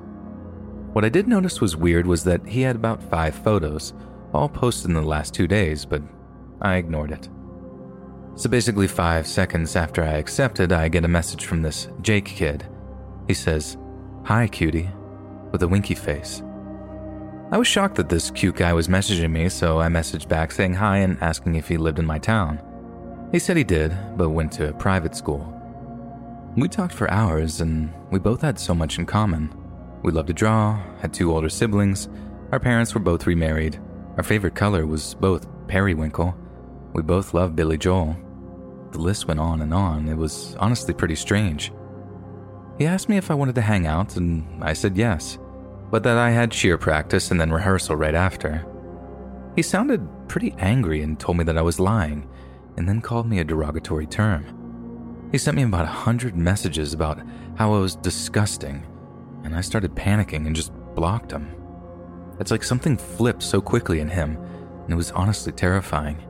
What 0.94 1.06
I 1.06 1.10
did 1.10 1.28
notice 1.28 1.62
was 1.62 1.76
weird 1.76 2.08
was 2.08 2.24
that 2.24 2.46
he 2.48 2.62
had 2.62 2.76
about 2.76 3.04
five 3.04 3.36
photos, 3.36 3.94
all 4.34 4.50
posted 4.50 4.90
in 4.90 4.96
the 4.96 5.02
last 5.02 5.34
two 5.36 5.48
days, 5.48 5.86
but 5.86 6.02
I 6.62 6.76
ignored 6.78 7.12
it. 7.12 7.30
So 8.36 8.50
basically, 8.50 8.88
five 8.88 9.28
seconds 9.28 9.76
after 9.76 10.04
I 10.04 10.14
accepted, 10.14 10.72
I 10.72 10.88
get 10.88 11.06
a 11.06 11.10
message 11.10 11.46
from 11.46 11.62
this 11.62 11.90
Jake 12.02 12.26
kid. 12.26 12.66
He 13.28 13.34
says, 13.34 13.78
Hi, 14.24 14.48
cutie, 14.48 14.90
with 15.52 15.62
a 15.62 15.68
winky 15.68 15.94
face. 15.94 16.42
I 17.52 17.58
was 17.58 17.68
shocked 17.68 17.96
that 17.96 18.10
this 18.10 18.32
cute 18.32 18.56
guy 18.56 18.74
was 18.74 18.88
messaging 18.88 19.32
me, 19.32 19.50
so 19.50 19.80
I 19.80 19.90
messaged 19.90 20.28
back 20.28 20.52
saying 20.52 20.76
hi 20.76 20.98
and 20.98 21.22
asking 21.22 21.56
if 21.56 21.68
he 21.68 21.78
lived 21.78 22.00
in 22.00 22.06
my 22.06 22.18
town. 22.18 22.62
He 23.32 23.40
said 23.40 23.58
he 23.58 23.64
did, 23.64 23.96
but 24.18 24.30
went 24.30 24.52
to 24.54 24.70
a 24.70 24.74
private 24.74 25.16
school. 25.16 25.54
We 26.56 26.68
talked 26.68 26.94
for 26.94 27.12
hours, 27.12 27.62
and 27.62 27.94
we 28.10 28.20
both 28.20 28.42
had 28.42 28.58
so 28.58 28.74
much 28.74 28.98
in 28.98 29.06
common. 29.06 29.54
We 30.02 30.12
loved 30.14 30.28
to 30.28 30.34
draw, 30.34 30.82
had 31.02 31.14
two 31.14 31.34
older 31.34 31.50
siblings, 31.50 32.08
our 32.52 32.60
parents 32.60 32.94
were 32.94 33.02
both 33.02 33.28
remarried, 33.28 33.80
our 34.18 34.24
favorite 34.24 34.56
color 34.56 34.86
was 34.86 35.14
both 35.16 35.48
periwinkle, 35.68 36.36
we 36.94 37.02
both 37.02 37.34
loved 37.34 37.56
Billy 37.56 37.78
Joel. 37.78 38.16
The 38.92 39.00
list 39.00 39.28
went 39.28 39.40
on 39.40 39.62
and 39.62 39.74
on, 39.74 40.08
it 40.08 40.16
was 40.16 40.56
honestly 40.60 40.94
pretty 40.94 41.16
strange. 41.16 41.72
He 42.78 42.86
asked 42.86 43.10
me 43.10 43.18
if 43.18 43.30
I 43.30 43.36
wanted 43.36 43.56
to 43.56 43.62
hang 43.62 43.88
out, 43.88 44.16
and 44.16 44.64
I 44.64 44.72
said 44.72 44.98
yes, 44.98 45.38
but 45.92 46.04
that 46.04 46.18
I 46.18 46.32
had 46.32 46.52
cheer 46.52 46.78
practice 46.78 47.30
and 47.30 47.40
then 47.40 47.52
rehearsal 47.52 47.98
right 47.98 48.16
after. 48.16 48.66
He 49.56 49.62
sounded 49.62 50.08
pretty 50.30 50.56
angry 50.60 51.02
and 51.02 51.20
told 51.20 51.38
me 51.38 51.44
that 51.44 51.58
I 51.58 51.62
was 51.62 51.80
lying, 51.80 52.28
and 52.78 52.88
then 52.88 53.02
called 53.02 53.28
me 53.28 53.40
a 53.40 53.44
derogatory 53.44 54.08
term. 54.08 54.46
He 55.32 55.38
sent 55.38 55.58
me 55.58 55.64
about 55.64 55.84
a 55.84 55.88
hundred 55.88 56.38
messages 56.38 56.94
about 56.94 57.22
how 57.58 57.74
I 57.74 57.80
was 57.80 57.96
disgusting 57.96 58.86
and 59.50 59.58
I 59.58 59.62
started 59.62 59.96
panicking 59.96 60.46
and 60.46 60.56
just 60.56 60.72
blocked 60.94 61.32
him. 61.32 61.50
It's 62.40 62.52
like 62.52 62.64
something 62.64 62.98
flipped 62.98 63.42
so 63.42 63.60
quickly 63.60 64.00
in 64.00 64.10
him, 64.10 64.38
and 64.84 64.94
it 64.94 64.96
was 64.96 65.12
honestly 65.12 65.52
terrifying. 65.52 66.24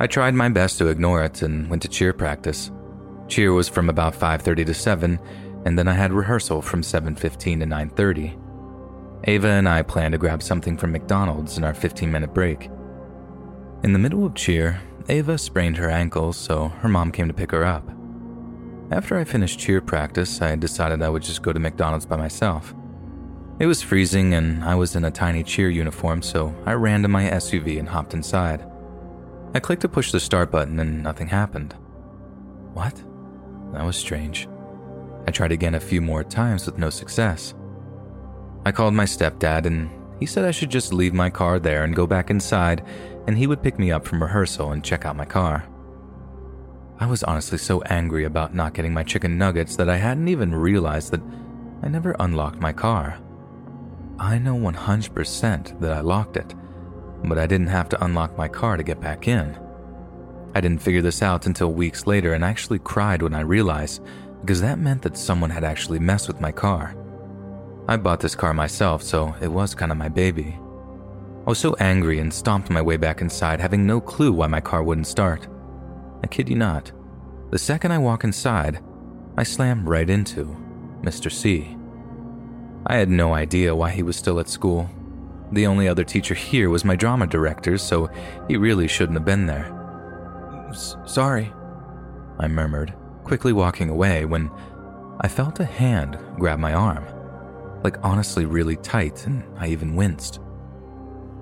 I 0.00 0.06
tried 0.06 0.34
my 0.34 0.48
best 0.48 0.78
to 0.78 0.88
ignore 0.88 1.22
it 1.22 1.42
and 1.42 1.68
went 1.68 1.82
to 1.82 1.88
cheer 1.88 2.14
practice. 2.14 2.70
Cheer 3.28 3.52
was 3.52 3.68
from 3.68 3.90
about 3.90 4.14
5:30 4.14 4.64
to 4.64 4.74
7, 4.74 5.18
and 5.66 5.78
then 5.78 5.86
I 5.86 5.92
had 5.92 6.12
rehearsal 6.12 6.62
from 6.62 6.82
7:15 6.82 7.60
to 7.60 7.66
9:30. 7.66 8.38
Ava 9.24 9.48
and 9.48 9.68
I 9.68 9.82
planned 9.82 10.12
to 10.12 10.18
grab 10.18 10.42
something 10.42 10.76
from 10.78 10.92
McDonald's 10.92 11.58
in 11.58 11.64
our 11.64 11.74
15-minute 11.74 12.32
break. 12.32 12.70
In 13.84 13.92
the 13.92 13.98
middle 13.98 14.24
of 14.24 14.34
cheer, 14.34 14.80
Ava 15.08 15.36
sprained 15.36 15.76
her 15.76 15.90
ankle, 15.90 16.32
so 16.32 16.68
her 16.80 16.88
mom 16.88 17.12
came 17.12 17.28
to 17.28 17.34
pick 17.34 17.52
her 17.52 17.64
up. 17.64 17.88
After 18.92 19.16
I 19.16 19.24
finished 19.24 19.58
cheer 19.58 19.80
practice, 19.80 20.42
I 20.42 20.54
decided 20.54 21.00
I 21.00 21.08
would 21.08 21.22
just 21.22 21.40
go 21.40 21.50
to 21.50 21.58
McDonald's 21.58 22.04
by 22.04 22.16
myself. 22.16 22.74
It 23.58 23.64
was 23.64 23.80
freezing 23.80 24.34
and 24.34 24.62
I 24.62 24.74
was 24.74 24.96
in 24.96 25.06
a 25.06 25.10
tiny 25.10 25.42
cheer 25.42 25.70
uniform, 25.70 26.20
so 26.20 26.54
I 26.66 26.74
ran 26.74 27.00
to 27.00 27.08
my 27.08 27.24
SUV 27.30 27.78
and 27.78 27.88
hopped 27.88 28.12
inside. 28.12 28.66
I 29.54 29.60
clicked 29.60 29.80
to 29.82 29.88
push 29.88 30.12
the 30.12 30.20
start 30.20 30.50
button 30.50 30.78
and 30.78 31.02
nothing 31.02 31.28
happened. 31.28 31.72
What? 32.74 33.02
That 33.72 33.86
was 33.86 33.96
strange. 33.96 34.46
I 35.26 35.30
tried 35.30 35.52
again 35.52 35.74
a 35.74 35.80
few 35.80 36.02
more 36.02 36.22
times 36.22 36.66
with 36.66 36.76
no 36.76 36.90
success. 36.90 37.54
I 38.66 38.72
called 38.72 38.92
my 38.92 39.06
stepdad 39.06 39.64
and 39.64 39.88
he 40.20 40.26
said 40.26 40.44
I 40.44 40.50
should 40.50 40.70
just 40.70 40.92
leave 40.92 41.14
my 41.14 41.30
car 41.30 41.58
there 41.58 41.84
and 41.84 41.96
go 41.96 42.06
back 42.06 42.28
inside 42.28 42.84
and 43.26 43.38
he 43.38 43.46
would 43.46 43.62
pick 43.62 43.78
me 43.78 43.90
up 43.90 44.06
from 44.06 44.22
rehearsal 44.22 44.72
and 44.72 44.84
check 44.84 45.06
out 45.06 45.16
my 45.16 45.24
car. 45.24 45.66
I 47.02 47.06
was 47.06 47.24
honestly 47.24 47.58
so 47.58 47.82
angry 47.82 48.26
about 48.26 48.54
not 48.54 48.74
getting 48.74 48.94
my 48.94 49.02
chicken 49.02 49.36
nuggets 49.36 49.74
that 49.74 49.90
I 49.90 49.96
hadn't 49.96 50.28
even 50.28 50.54
realized 50.54 51.10
that 51.10 51.20
I 51.82 51.88
never 51.88 52.14
unlocked 52.20 52.60
my 52.60 52.72
car. 52.72 53.18
I 54.20 54.38
know 54.38 54.54
100% 54.54 55.80
that 55.80 55.92
I 55.92 55.98
locked 55.98 56.36
it, 56.36 56.54
but 57.24 57.38
I 57.38 57.48
didn't 57.48 57.66
have 57.66 57.88
to 57.88 58.04
unlock 58.04 58.38
my 58.38 58.46
car 58.46 58.76
to 58.76 58.84
get 58.84 59.00
back 59.00 59.26
in. 59.26 59.58
I 60.54 60.60
didn't 60.60 60.80
figure 60.80 61.02
this 61.02 61.22
out 61.22 61.46
until 61.46 61.72
weeks 61.72 62.06
later 62.06 62.34
and 62.34 62.44
actually 62.44 62.78
cried 62.78 63.20
when 63.20 63.34
I 63.34 63.40
realized 63.40 64.00
because 64.40 64.60
that 64.60 64.78
meant 64.78 65.02
that 65.02 65.16
someone 65.16 65.50
had 65.50 65.64
actually 65.64 65.98
messed 65.98 66.28
with 66.28 66.40
my 66.40 66.52
car. 66.52 66.94
I 67.88 67.96
bought 67.96 68.20
this 68.20 68.36
car 68.36 68.54
myself, 68.54 69.02
so 69.02 69.34
it 69.42 69.48
was 69.48 69.74
kind 69.74 69.90
of 69.90 69.98
my 69.98 70.08
baby. 70.08 70.56
I 71.44 71.50
was 71.50 71.58
so 71.58 71.74
angry 71.80 72.20
and 72.20 72.32
stomped 72.32 72.70
my 72.70 72.80
way 72.80 72.96
back 72.96 73.22
inside, 73.22 73.58
having 73.58 73.84
no 73.84 74.00
clue 74.00 74.32
why 74.32 74.46
my 74.46 74.60
car 74.60 74.84
wouldn't 74.84 75.08
start. 75.08 75.48
I 76.22 76.26
kid 76.26 76.48
you 76.48 76.56
not. 76.56 76.92
The 77.50 77.58
second 77.58 77.92
I 77.92 77.98
walk 77.98 78.24
inside, 78.24 78.80
I 79.36 79.42
slam 79.42 79.88
right 79.88 80.08
into 80.08 80.56
Mr. 81.02 81.30
C. 81.30 81.76
I 82.86 82.96
had 82.96 83.08
no 83.08 83.34
idea 83.34 83.74
why 83.74 83.90
he 83.90 84.02
was 84.02 84.16
still 84.16 84.40
at 84.40 84.48
school. 84.48 84.88
The 85.52 85.66
only 85.66 85.86
other 85.88 86.04
teacher 86.04 86.34
here 86.34 86.70
was 86.70 86.84
my 86.84 86.96
drama 86.96 87.26
director, 87.26 87.76
so 87.76 88.10
he 88.48 88.56
really 88.56 88.88
shouldn't 88.88 89.18
have 89.18 89.24
been 89.24 89.46
there. 89.46 89.78
Sorry, 91.06 91.52
I 92.38 92.48
murmured, 92.48 92.94
quickly 93.24 93.52
walking 93.52 93.90
away 93.90 94.24
when 94.24 94.50
I 95.20 95.28
felt 95.28 95.60
a 95.60 95.64
hand 95.64 96.18
grab 96.38 96.58
my 96.58 96.72
arm, 96.72 97.04
like 97.84 98.02
honestly 98.02 98.46
really 98.46 98.76
tight, 98.76 99.26
and 99.26 99.44
I 99.58 99.68
even 99.68 99.94
winced. 99.94 100.40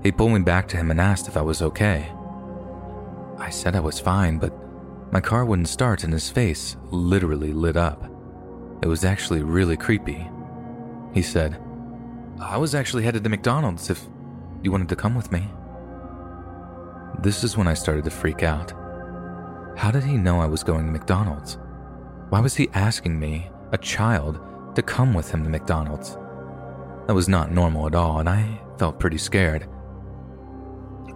He 0.02 0.10
pulled 0.10 0.32
me 0.32 0.40
back 0.40 0.66
to 0.68 0.76
him 0.76 0.90
and 0.90 1.00
asked 1.00 1.28
if 1.28 1.36
I 1.36 1.42
was 1.42 1.62
okay. 1.62 2.10
I 3.38 3.50
said 3.50 3.76
I 3.76 3.80
was 3.80 4.00
fine, 4.00 4.38
but 4.38 4.52
my 5.12 5.20
car 5.20 5.44
wouldn't 5.44 5.68
start 5.68 6.04
and 6.04 6.12
his 6.12 6.30
face 6.30 6.76
literally 6.90 7.52
lit 7.52 7.76
up. 7.76 8.04
It 8.82 8.86
was 8.86 9.04
actually 9.04 9.42
really 9.42 9.76
creepy. 9.76 10.26
He 11.12 11.22
said, 11.22 11.60
I 12.40 12.56
was 12.56 12.74
actually 12.74 13.02
headed 13.02 13.24
to 13.24 13.30
McDonald's 13.30 13.90
if 13.90 14.06
you 14.62 14.70
wanted 14.70 14.88
to 14.88 14.96
come 14.96 15.14
with 15.14 15.32
me. 15.32 15.48
This 17.20 17.44
is 17.44 17.56
when 17.56 17.66
I 17.66 17.74
started 17.74 18.04
to 18.04 18.10
freak 18.10 18.42
out. 18.42 18.72
How 19.76 19.90
did 19.90 20.04
he 20.04 20.16
know 20.16 20.40
I 20.40 20.46
was 20.46 20.62
going 20.62 20.86
to 20.86 20.92
McDonald's? 20.92 21.58
Why 22.28 22.40
was 22.40 22.54
he 22.54 22.70
asking 22.72 23.18
me, 23.18 23.50
a 23.72 23.78
child, 23.78 24.40
to 24.76 24.82
come 24.82 25.12
with 25.12 25.30
him 25.30 25.42
to 25.42 25.50
McDonald's? 25.50 26.16
That 27.06 27.14
was 27.14 27.28
not 27.28 27.50
normal 27.50 27.86
at 27.86 27.94
all, 27.94 28.20
and 28.20 28.28
I 28.28 28.60
felt 28.78 29.00
pretty 29.00 29.18
scared. 29.18 29.68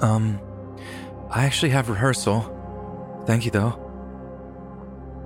Um, 0.00 0.40
I 1.30 1.44
actually 1.44 1.70
have 1.70 1.88
rehearsal. 1.88 3.22
Thank 3.26 3.44
you, 3.44 3.50
though. 3.50 3.83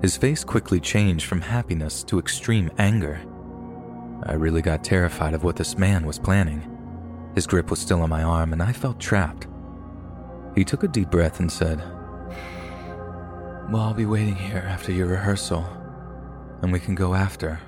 His 0.00 0.16
face 0.16 0.44
quickly 0.44 0.78
changed 0.78 1.26
from 1.26 1.40
happiness 1.40 2.04
to 2.04 2.20
extreme 2.20 2.70
anger. 2.78 3.20
I 4.22 4.34
really 4.34 4.62
got 4.62 4.84
terrified 4.84 5.34
of 5.34 5.42
what 5.42 5.56
this 5.56 5.76
man 5.76 6.06
was 6.06 6.20
planning. 6.20 6.62
His 7.34 7.48
grip 7.48 7.68
was 7.70 7.80
still 7.80 8.02
on 8.02 8.10
my 8.10 8.22
arm, 8.22 8.52
and 8.52 8.62
I 8.62 8.72
felt 8.72 9.00
trapped. 9.00 9.48
He 10.54 10.64
took 10.64 10.84
a 10.84 10.88
deep 10.88 11.10
breath 11.10 11.40
and 11.40 11.50
said, 11.50 11.78
Well, 13.70 13.82
I'll 13.82 13.94
be 13.94 14.06
waiting 14.06 14.36
here 14.36 14.64
after 14.68 14.92
your 14.92 15.08
rehearsal, 15.08 15.64
and 16.62 16.72
we 16.72 16.78
can 16.80 16.94
go 16.94 17.14
after. 17.14 17.60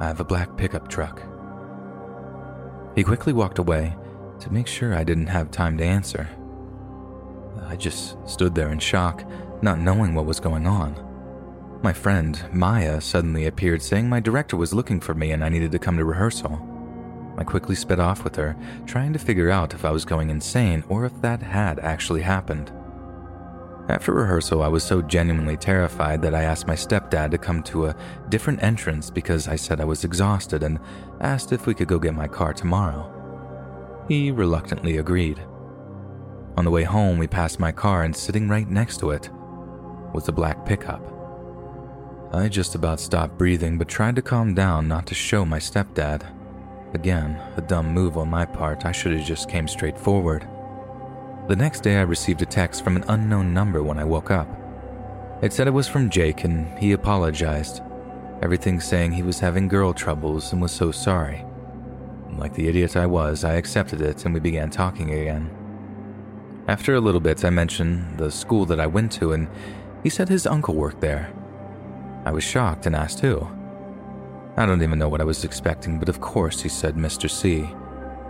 I 0.00 0.06
have 0.06 0.20
a 0.20 0.24
black 0.24 0.56
pickup 0.56 0.88
truck. 0.88 1.22
He 2.96 3.04
quickly 3.04 3.32
walked 3.32 3.58
away 3.58 3.96
to 4.40 4.52
make 4.52 4.66
sure 4.66 4.94
I 4.94 5.04
didn't 5.04 5.26
have 5.28 5.52
time 5.52 5.78
to 5.78 5.84
answer. 5.84 6.28
I 7.66 7.76
just 7.76 8.16
stood 8.28 8.54
there 8.54 8.72
in 8.72 8.80
shock, 8.80 9.24
not 9.62 9.78
knowing 9.78 10.14
what 10.14 10.26
was 10.26 10.40
going 10.40 10.66
on. 10.66 11.09
My 11.82 11.94
friend, 11.94 12.44
Maya, 12.52 13.00
suddenly 13.00 13.46
appeared 13.46 13.80
saying 13.80 14.06
my 14.06 14.20
director 14.20 14.54
was 14.54 14.74
looking 14.74 15.00
for 15.00 15.14
me 15.14 15.30
and 15.30 15.42
I 15.42 15.48
needed 15.48 15.72
to 15.72 15.78
come 15.78 15.96
to 15.96 16.04
rehearsal. 16.04 16.60
I 17.38 17.44
quickly 17.44 17.74
sped 17.74 17.98
off 17.98 18.22
with 18.22 18.36
her, 18.36 18.54
trying 18.84 19.14
to 19.14 19.18
figure 19.18 19.48
out 19.48 19.72
if 19.72 19.86
I 19.86 19.90
was 19.90 20.04
going 20.04 20.28
insane 20.28 20.84
or 20.90 21.06
if 21.06 21.22
that 21.22 21.40
had 21.40 21.78
actually 21.78 22.20
happened. 22.20 22.70
After 23.88 24.12
rehearsal, 24.12 24.62
I 24.62 24.68
was 24.68 24.84
so 24.84 25.00
genuinely 25.00 25.56
terrified 25.56 26.20
that 26.20 26.34
I 26.34 26.42
asked 26.42 26.66
my 26.66 26.74
stepdad 26.74 27.30
to 27.30 27.38
come 27.38 27.62
to 27.64 27.86
a 27.86 27.96
different 28.28 28.62
entrance 28.62 29.08
because 29.08 29.48
I 29.48 29.56
said 29.56 29.80
I 29.80 29.84
was 29.84 30.04
exhausted 30.04 30.62
and 30.62 30.78
asked 31.20 31.50
if 31.50 31.66
we 31.66 31.72
could 31.72 31.88
go 31.88 31.98
get 31.98 32.12
my 32.12 32.28
car 32.28 32.52
tomorrow. 32.52 33.10
He 34.06 34.30
reluctantly 34.30 34.98
agreed. 34.98 35.42
On 36.58 36.64
the 36.66 36.70
way 36.70 36.84
home, 36.84 37.16
we 37.16 37.26
passed 37.26 37.58
my 37.58 37.72
car, 37.72 38.02
and 38.02 38.14
sitting 38.14 38.50
right 38.50 38.68
next 38.68 38.98
to 38.98 39.12
it 39.12 39.30
was 40.12 40.28
a 40.28 40.32
black 40.32 40.66
pickup. 40.66 41.19
I 42.32 42.48
just 42.48 42.76
about 42.76 43.00
stopped 43.00 43.36
breathing 43.36 43.76
but 43.76 43.88
tried 43.88 44.14
to 44.14 44.22
calm 44.22 44.54
down 44.54 44.86
not 44.86 45.04
to 45.06 45.14
show 45.14 45.44
my 45.44 45.58
stepdad. 45.58 46.22
Again, 46.94 47.40
a 47.56 47.60
dumb 47.60 47.92
move 47.92 48.16
on 48.16 48.30
my 48.30 48.44
part, 48.44 48.86
I 48.86 48.92
should 48.92 49.12
have 49.12 49.26
just 49.26 49.48
came 49.48 49.66
straight 49.66 49.98
forward. 49.98 50.48
The 51.48 51.56
next 51.56 51.80
day, 51.80 51.96
I 51.96 52.02
received 52.02 52.40
a 52.42 52.46
text 52.46 52.84
from 52.84 52.94
an 52.94 53.04
unknown 53.08 53.52
number 53.52 53.82
when 53.82 53.98
I 53.98 54.04
woke 54.04 54.30
up. 54.30 54.48
It 55.42 55.52
said 55.52 55.66
it 55.66 55.72
was 55.72 55.88
from 55.88 56.08
Jake 56.08 56.44
and 56.44 56.78
he 56.78 56.92
apologized, 56.92 57.82
everything 58.42 58.78
saying 58.78 59.10
he 59.10 59.24
was 59.24 59.40
having 59.40 59.66
girl 59.66 59.92
troubles 59.92 60.52
and 60.52 60.62
was 60.62 60.70
so 60.70 60.92
sorry. 60.92 61.44
Like 62.36 62.54
the 62.54 62.68
idiot 62.68 62.96
I 62.96 63.06
was, 63.06 63.42
I 63.42 63.54
accepted 63.54 64.00
it 64.02 64.24
and 64.24 64.32
we 64.32 64.38
began 64.38 64.70
talking 64.70 65.12
again. 65.12 65.50
After 66.68 66.94
a 66.94 67.00
little 67.00 67.20
bit, 67.20 67.44
I 67.44 67.50
mentioned 67.50 68.18
the 68.18 68.30
school 68.30 68.66
that 68.66 68.78
I 68.78 68.86
went 68.86 69.10
to, 69.12 69.32
and 69.32 69.48
he 70.04 70.08
said 70.08 70.28
his 70.28 70.46
uncle 70.46 70.76
worked 70.76 71.00
there. 71.00 71.32
I 72.30 72.32
was 72.32 72.44
shocked 72.44 72.86
and 72.86 72.94
asked 72.94 73.18
who. 73.18 73.44
I 74.56 74.64
don't 74.64 74.84
even 74.84 75.00
know 75.00 75.08
what 75.08 75.20
I 75.20 75.24
was 75.24 75.42
expecting, 75.42 75.98
but 75.98 76.08
of 76.08 76.20
course 76.20 76.60
he 76.60 76.68
said 76.68 76.94
Mr. 76.94 77.28
C. 77.28 77.68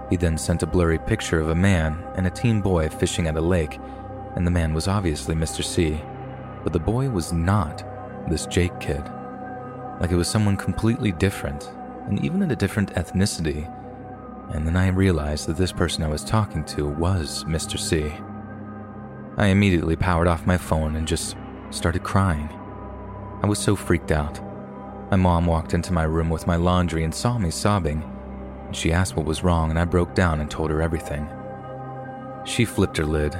He 0.09 0.17
then 0.17 0.39
sent 0.39 0.63
a 0.63 0.67
blurry 0.67 0.99
picture 0.99 1.39
of 1.39 1.51
a 1.51 1.55
man 1.55 2.03
and 2.17 2.27
a 2.27 2.31
teen 2.31 2.63
boy 2.63 2.89
fishing 2.89 3.27
at 3.27 3.37
a 3.37 3.41
lake, 3.43 3.79
and 4.37 4.47
the 4.47 4.51
man 4.51 4.73
was 4.73 4.89
obviously 4.89 5.35
Mr. 5.35 5.63
C. 5.63 6.01
But 6.65 6.73
the 6.73 6.79
boy 6.79 7.11
was 7.11 7.31
not 7.31 7.85
this 8.27 8.47
Jake 8.47 8.81
kid. 8.81 9.05
Like 10.01 10.13
it 10.13 10.17
was 10.17 10.29
someone 10.29 10.57
completely 10.57 11.13
different, 11.13 11.71
and 12.07 12.25
even 12.25 12.41
in 12.41 12.53
a 12.53 12.57
different 12.57 12.95
ethnicity. 12.95 13.71
And 14.55 14.67
then 14.67 14.79
I 14.79 14.89
realized 14.89 15.47
that 15.47 15.59
this 15.59 15.73
person 15.73 16.03
I 16.03 16.09
was 16.09 16.25
talking 16.25 16.65
to 16.73 16.89
was 16.89 17.45
Mr. 17.45 17.79
C. 17.79 18.11
I 19.37 19.49
immediately 19.49 19.95
powered 19.95 20.27
off 20.27 20.47
my 20.47 20.57
phone 20.57 20.97
and 20.97 21.07
just 21.07 21.37
started 21.69 22.03
crying. 22.03 22.49
I 23.43 23.47
was 23.47 23.59
so 23.59 23.75
freaked 23.75 24.13
out. 24.13 24.39
My 25.11 25.17
mom 25.17 25.47
walked 25.47 25.73
into 25.73 25.95
my 25.95 26.03
room 26.03 26.29
with 26.29 26.47
my 26.47 26.57
laundry 26.57 27.05
and 27.05 27.15
saw 27.15 27.39
me 27.39 27.51
sobbing. 27.51 28.05
She 28.71 28.93
asked 28.93 29.17
what 29.17 29.25
was 29.25 29.43
wrong, 29.43 29.71
and 29.71 29.79
I 29.79 29.87
broke 29.87 30.15
down 30.15 30.41
and 30.41 30.51
told 30.51 30.71
her 30.71 30.83
everything. 30.83 31.27
She 32.45 32.67
flipped 32.67 32.99
her 32.99 33.07
lid, 33.07 33.35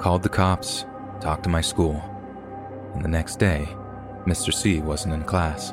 called 0.00 0.24
the 0.24 0.28
cops, 0.28 0.86
talked 1.20 1.44
to 1.44 1.48
my 1.48 1.60
school, 1.60 2.02
and 2.94 3.04
the 3.04 3.08
next 3.08 3.38
day, 3.38 3.68
Mr. 4.26 4.52
C 4.52 4.80
wasn't 4.80 5.14
in 5.14 5.22
class. 5.22 5.72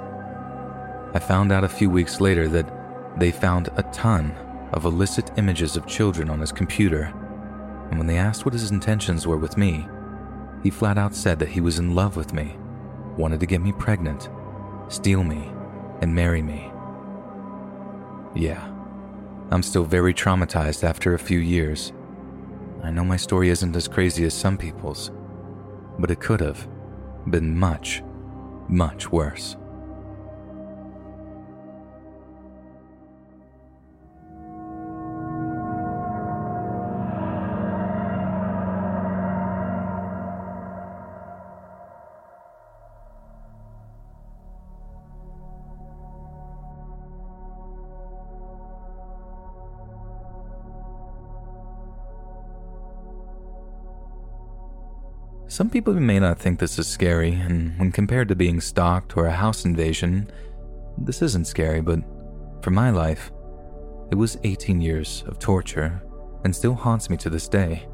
I 1.13 1.19
found 1.19 1.51
out 1.51 1.63
a 1.63 1.69
few 1.69 1.89
weeks 1.89 2.21
later 2.21 2.47
that 2.49 3.19
they 3.19 3.31
found 3.31 3.69
a 3.77 3.83
ton 3.91 4.31
of 4.73 4.85
illicit 4.85 5.31
images 5.37 5.75
of 5.75 5.87
children 5.87 6.29
on 6.29 6.39
his 6.39 6.51
computer, 6.51 7.11
and 7.89 7.97
when 7.97 8.07
they 8.07 8.17
asked 8.17 8.45
what 8.45 8.53
his 8.53 8.69
intentions 8.69 9.25
were 9.25 9.37
with 9.37 9.57
me, 9.57 9.87
he 10.61 10.69
flat 10.69 10.99
out 10.99 11.15
said 11.15 11.39
that 11.39 11.49
he 11.49 11.61
was 11.61 11.79
in 11.79 11.95
love 11.95 12.15
with 12.15 12.31
me 12.31 12.55
wanted 13.17 13.39
to 13.39 13.45
get 13.45 13.61
me 13.61 13.71
pregnant, 13.73 14.29
steal 14.89 15.23
me, 15.23 15.51
and 16.01 16.13
marry 16.13 16.41
me. 16.41 16.71
Yeah, 18.35 18.67
I'm 19.51 19.63
still 19.63 19.83
very 19.83 20.13
traumatized 20.13 20.83
after 20.83 21.13
a 21.13 21.19
few 21.19 21.39
years. 21.39 21.91
I 22.83 22.89
know 22.89 23.03
my 23.03 23.17
story 23.17 23.49
isn't 23.49 23.75
as 23.75 23.87
crazy 23.87 24.25
as 24.25 24.33
some 24.33 24.57
people's, 24.57 25.11
but 25.99 26.09
it 26.09 26.19
could 26.19 26.39
have 26.39 26.67
been 27.29 27.57
much, 27.57 28.01
much 28.67 29.11
worse. 29.11 29.57
Some 55.51 55.69
people 55.69 55.93
may 55.95 56.17
not 56.17 56.39
think 56.39 56.59
this 56.59 56.79
is 56.79 56.87
scary, 56.87 57.33
and 57.33 57.77
when 57.77 57.91
compared 57.91 58.29
to 58.29 58.37
being 58.37 58.61
stalked 58.61 59.17
or 59.17 59.25
a 59.25 59.33
house 59.33 59.65
invasion, 59.65 60.31
this 60.97 61.21
isn't 61.21 61.45
scary, 61.45 61.81
but 61.81 61.99
for 62.61 62.71
my 62.71 62.89
life, 62.89 63.33
it 64.11 64.15
was 64.15 64.37
18 64.45 64.79
years 64.79 65.25
of 65.27 65.39
torture 65.39 66.01
and 66.45 66.55
still 66.55 66.73
haunts 66.73 67.09
me 67.09 67.17
to 67.17 67.29
this 67.29 67.49
day. 67.49 67.85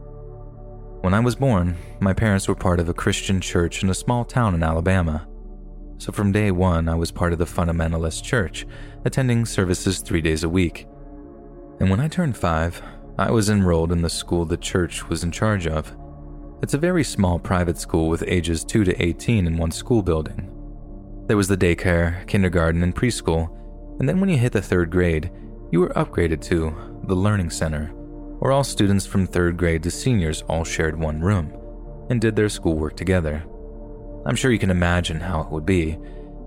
When 1.02 1.16
I 1.16 1.20
was 1.20 1.36
born, 1.36 1.76
my 2.00 2.14
parents 2.14 2.48
were 2.48 2.54
part 2.54 2.80
of 2.80 2.90
a 2.90 2.94
Christian 2.94 3.42
church 3.42 3.82
in 3.82 3.90
a 3.90 3.96
small 3.96 4.24
town 4.24 4.54
in 4.54 4.62
Alabama. 4.62 5.28
So 5.98 6.12
from 6.12 6.32
day 6.32 6.52
one, 6.52 6.88
I 6.88 6.94
was 6.94 7.10
part 7.10 7.34
of 7.34 7.40
the 7.40 7.46
fundamentalist 7.46 8.24
church, 8.24 8.68
attending 9.04 9.48
services 9.48 10.02
three 10.02 10.22
days 10.22 10.44
a 10.44 10.50
week. 10.50 10.86
And 11.80 11.90
when 11.90 12.02
I 12.02 12.08
turned 12.08 12.38
five, 12.38 12.84
I 13.18 13.32
was 13.32 13.50
enrolled 13.50 13.92
in 13.92 14.04
the 14.04 14.12
school 14.12 14.46
the 14.46 14.58
church 14.58 15.10
was 15.10 15.24
in 15.24 15.32
charge 15.32 15.66
of. 15.66 15.92
It's 16.60 16.74
a 16.74 16.80
very 16.80 17.04
small 17.04 17.38
private 17.38 17.78
school 17.78 18.10
with 18.10 18.24
ages 18.26 18.64
2 18.64 18.84
to 18.86 19.04
18 19.04 19.46
in 19.46 19.58
one 19.58 19.70
school 19.70 20.02
building. 20.02 20.52
There 21.28 21.38
was 21.38 21.48
the 21.48 21.56
daycare, 21.56 22.26
kindergarten, 22.26 22.82
and 22.82 22.96
preschool, 22.96 23.50
and 24.00 24.10
then 24.10 24.20
when 24.20 24.30
you 24.30 24.38
hit 24.38 24.54
the 24.54 24.62
third 24.62 24.90
grade, 24.90 25.30
you 25.72 25.80
were 25.80 25.90
upgraded 25.90 26.42
to 26.46 26.76
the 27.04 27.16
Learning 27.16 27.52
Center, 27.52 27.88
where 28.40 28.52
all 28.52 28.64
students 28.64 29.06
from 29.06 29.28
third 29.28 29.56
grade 29.56 29.84
to 29.84 29.92
seniors 29.92 30.42
all 30.44 30.64
shared 30.64 31.00
one 31.00 31.22
room 31.22 31.54
and 32.10 32.20
did 32.20 32.36
their 32.36 32.50
schoolwork 32.50 32.96
together. 32.96 33.44
I'm 34.26 34.36
sure 34.36 34.52
you 34.52 34.60
can 34.60 34.72
imagine 34.72 35.20
how 35.20 35.42
it 35.42 35.52
would 35.52 35.66
be, 35.66 36.00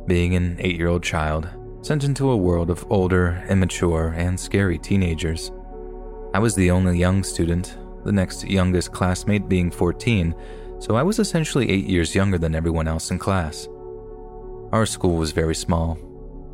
being 0.09 0.35
an 0.35 0.57
eight 0.59 0.77
year 0.77 0.89
old 0.89 1.05
child 1.05 1.49
sent 1.83 2.03
into 2.03 2.31
a 2.31 2.37
world 2.37 2.69
of 2.69 2.85
older, 2.91 3.45
immature, 3.49 4.09
and 4.17 4.39
scary 4.39 4.77
teenagers. 4.77 5.53
I 6.35 6.41
was 6.41 6.57
the 6.57 6.73
only 6.73 6.99
young 6.99 7.23
student, 7.23 7.79
the 8.05 8.13
next 8.13 8.45
youngest 8.45 8.93
classmate 8.93 9.49
being 9.49 9.71
14, 9.71 10.35
so 10.79 10.97
I 10.97 11.03
was 11.03 11.19
essentially 11.19 11.71
eight 11.71 11.87
years 11.87 12.15
younger 12.15 12.39
than 12.39 12.55
everyone 12.55 12.89
else 12.89 13.11
in 13.11 13.19
class. 13.19 13.69
Our 14.73 14.87
school 14.87 15.17
was 15.17 15.33
very 15.33 15.55
small. 15.55 15.99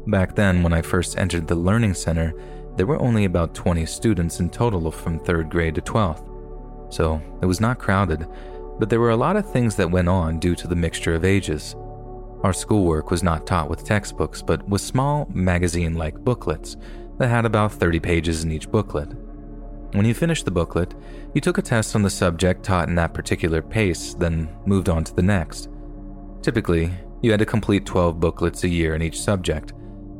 Back 0.06 0.34
then, 0.34 0.62
when 0.62 0.72
I 0.72 0.82
first 0.82 1.18
entered 1.18 1.46
the 1.46 1.54
Learning 1.54 1.94
Center, 1.94 2.34
there 2.76 2.86
were 2.86 3.00
only 3.00 3.24
about 3.24 3.54
20 3.54 3.86
students 3.86 4.40
in 4.40 4.50
total 4.50 4.90
from 4.90 5.20
3rd 5.20 5.48
grade 5.48 5.74
to 5.76 5.80
12th, 5.80 6.26
so 6.92 7.20
it 7.42 7.46
was 7.46 7.60
not 7.60 7.78
crowded, 7.78 8.26
but 8.78 8.90
there 8.90 9.00
were 9.00 9.10
a 9.10 9.16
lot 9.16 9.36
of 9.36 9.50
things 9.50 9.76
that 9.76 9.90
went 9.90 10.08
on 10.08 10.38
due 10.38 10.54
to 10.54 10.68
the 10.68 10.76
mixture 10.76 11.14
of 11.14 11.24
ages. 11.24 11.74
Our 12.42 12.52
schoolwork 12.52 13.10
was 13.10 13.22
not 13.22 13.46
taught 13.46 13.70
with 13.70 13.84
textbooks, 13.84 14.42
but 14.42 14.66
with 14.68 14.80
small 14.80 15.26
magazine 15.32 15.94
like 15.94 16.22
booklets 16.22 16.76
that 17.18 17.28
had 17.28 17.44
about 17.44 17.72
30 17.72 17.98
pages 18.00 18.44
in 18.44 18.52
each 18.52 18.70
booklet. 18.70 19.08
When 19.96 20.04
you 20.04 20.12
finished 20.12 20.44
the 20.44 20.50
booklet, 20.50 20.94
you 21.32 21.40
took 21.40 21.56
a 21.56 21.62
test 21.62 21.94
on 21.94 22.02
the 22.02 22.10
subject 22.10 22.62
taught 22.62 22.90
in 22.90 22.96
that 22.96 23.14
particular 23.14 23.62
pace, 23.62 24.12
then 24.12 24.46
moved 24.66 24.90
on 24.90 25.04
to 25.04 25.14
the 25.14 25.22
next. 25.22 25.70
Typically, 26.42 26.92
you 27.22 27.30
had 27.30 27.40
to 27.40 27.46
complete 27.46 27.86
12 27.86 28.20
booklets 28.20 28.62
a 28.62 28.68
year 28.68 28.94
in 28.94 29.00
each 29.00 29.18
subject 29.18 29.72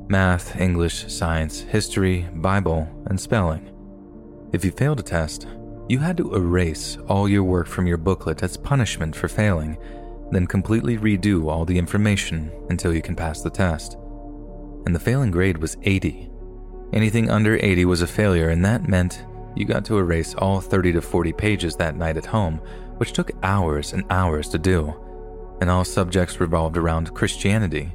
math, 0.09 0.59
English, 0.59 1.12
science, 1.12 1.61
history, 1.61 2.27
Bible, 2.36 2.89
and 3.11 3.20
spelling. 3.20 3.70
If 4.55 4.65
you 4.65 4.70
failed 4.70 5.01
a 5.01 5.03
test, 5.03 5.47
you 5.90 5.98
had 5.98 6.16
to 6.16 6.35
erase 6.35 6.97
all 7.07 7.28
your 7.28 7.44
work 7.44 7.66
from 7.66 7.86
your 7.86 7.98
booklet 7.98 8.43
as 8.43 8.57
punishment 8.57 9.15
for 9.15 9.28
failing, 9.28 9.77
then 10.31 10.47
completely 10.47 10.97
redo 10.97 11.51
all 11.51 11.66
the 11.66 11.77
information 11.77 12.51
until 12.70 12.94
you 12.94 13.03
can 13.03 13.15
pass 13.15 13.43
the 13.43 13.51
test. 13.51 13.98
And 14.86 14.94
the 14.94 15.01
failing 15.01 15.32
grade 15.32 15.59
was 15.59 15.77
80. 15.82 16.31
Anything 16.94 17.28
under 17.28 17.57
80 17.57 17.85
was 17.85 18.01
a 18.01 18.07
failure, 18.07 18.48
and 18.48 18.65
that 18.65 18.89
meant 18.89 19.23
you 19.56 19.64
got 19.64 19.84
to 19.86 19.98
erase 19.98 20.34
all 20.34 20.60
30 20.60 20.92
to 20.92 21.00
40 21.00 21.32
pages 21.32 21.74
that 21.76 21.96
night 21.96 22.16
at 22.16 22.26
home, 22.26 22.58
which 22.98 23.12
took 23.12 23.30
hours 23.42 23.92
and 23.92 24.04
hours 24.10 24.48
to 24.50 24.58
do. 24.58 24.94
And 25.60 25.70
all 25.70 25.84
subjects 25.84 26.38
revolved 26.38 26.76
around 26.76 27.14
Christianity. 27.14 27.92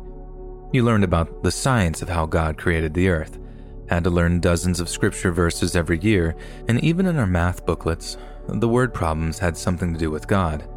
You 0.74 0.84
learned 0.84 1.04
about 1.04 1.44
the 1.44 1.52
science 1.52 2.02
of 2.02 2.10
how 2.10 2.26
God 2.26 2.58
created 2.58 2.94
the 2.94 3.10
earth, 3.10 3.38
had 3.88 4.04
to 4.06 4.10
learn 4.10 4.40
dozens 4.40 4.80
of 4.80 4.90
scripture 4.90 5.32
verses 5.32 5.76
every 5.76 6.00
year, 6.00 6.36
and 6.68 6.84
even 6.84 7.06
in 7.06 7.18
our 7.18 7.28
math 7.28 7.66
booklets, 7.66 8.18
the 8.48 8.68
word 8.68 8.94
problems 8.94 9.38
had 9.38 9.56
something 9.56 9.94
to 9.94 10.00
do 10.00 10.10
with 10.10 10.28
God. 10.28 10.68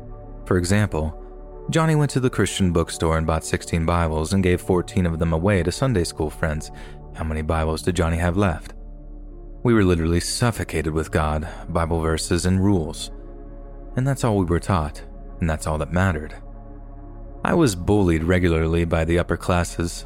For 0.45 0.59
example, 0.59 1.21
Johnny 1.71 1.95
went 1.95 2.11
to 2.11 2.21
the 2.21 2.29
Christian 2.29 2.73
bookstore 2.73 3.17
and 3.17 3.27
bought 3.27 3.45
16 3.45 3.87
Bibles 3.87 4.35
and 4.35 4.43
gave 4.43 4.61
14 4.61 5.07
of 5.07 5.19
them 5.19 5.33
away 5.33 5.63
to 5.63 5.73
Sunday 5.73 6.05
school 6.05 6.29
friends. 6.29 6.71
How 7.15 7.25
many 7.25 7.41
Bibles 7.41 7.83
did 7.83 7.97
Johnny 7.97 8.19
have 8.19 8.37
left? 8.37 8.74
We 9.65 9.73
were 9.73 9.83
literally 9.83 10.21
suffocated 10.21 10.93
with 10.93 11.11
God, 11.11 11.49
Bible 11.71 11.99
verses, 11.99 12.45
and 12.45 12.63
rules. 12.63 13.11
And 13.97 14.07
that's 14.07 14.23
all 14.23 14.37
we 14.37 14.45
were 14.45 14.61
taught, 14.61 15.03
and 15.41 15.49
that's 15.49 15.67
all 15.67 15.79
that 15.79 15.91
mattered. 15.91 16.35
I 17.43 17.55
was 17.55 17.75
bullied 17.75 18.25
regularly 18.25 18.85
by 18.85 19.07
the 19.07 19.19
upper 19.19 19.39
classes. 19.39 20.05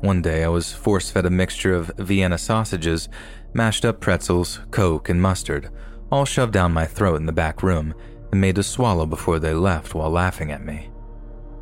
One 0.00 0.20
day 0.22 0.42
I 0.42 0.48
was 0.48 0.72
force 0.72 1.08
fed 1.08 1.24
a 1.24 1.30
mixture 1.30 1.72
of 1.72 1.92
Vienna 1.98 2.36
sausages, 2.36 3.08
mashed 3.54 3.84
up 3.84 4.00
pretzels, 4.00 4.58
Coke, 4.72 5.08
and 5.08 5.22
mustard, 5.22 5.70
all 6.10 6.24
shoved 6.24 6.52
down 6.52 6.72
my 6.72 6.84
throat 6.84 7.20
in 7.20 7.26
the 7.26 7.32
back 7.32 7.62
room 7.62 7.94
and 8.32 8.40
made 8.40 8.56
to 8.56 8.64
swallow 8.64 9.06
before 9.06 9.38
they 9.38 9.54
left 9.54 9.94
while 9.94 10.10
laughing 10.10 10.50
at 10.50 10.64
me. 10.64 10.90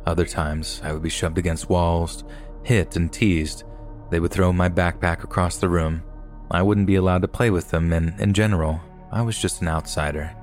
Other 0.07 0.25
times, 0.25 0.81
I 0.83 0.93
would 0.93 1.03
be 1.03 1.09
shoved 1.09 1.37
against 1.37 1.69
walls, 1.69 2.23
hit, 2.63 2.95
and 2.95 3.13
teased. 3.13 3.65
They 4.09 4.19
would 4.19 4.31
throw 4.31 4.51
my 4.51 4.67
backpack 4.67 5.23
across 5.23 5.57
the 5.57 5.69
room, 5.69 6.01
I 6.51 6.61
wouldn't 6.61 6.87
be 6.87 6.95
allowed 6.95 7.21
to 7.21 7.27
play 7.27 7.49
with 7.49 7.69
them, 7.69 7.93
and 7.93 8.19
in 8.19 8.33
general, 8.33 8.81
I 9.11 9.21
was 9.21 9.37
just 9.37 9.61
an 9.61 9.67
outsider. 9.67 10.35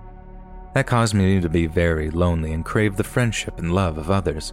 That 0.75 0.87
caused 0.87 1.15
me 1.15 1.41
to 1.41 1.49
be 1.49 1.67
very 1.67 2.11
lonely 2.11 2.53
and 2.53 2.65
crave 2.65 2.97
the 2.97 3.05
friendship 3.05 3.59
and 3.59 3.75
love 3.75 3.99
of 3.99 4.11
others. 4.11 4.53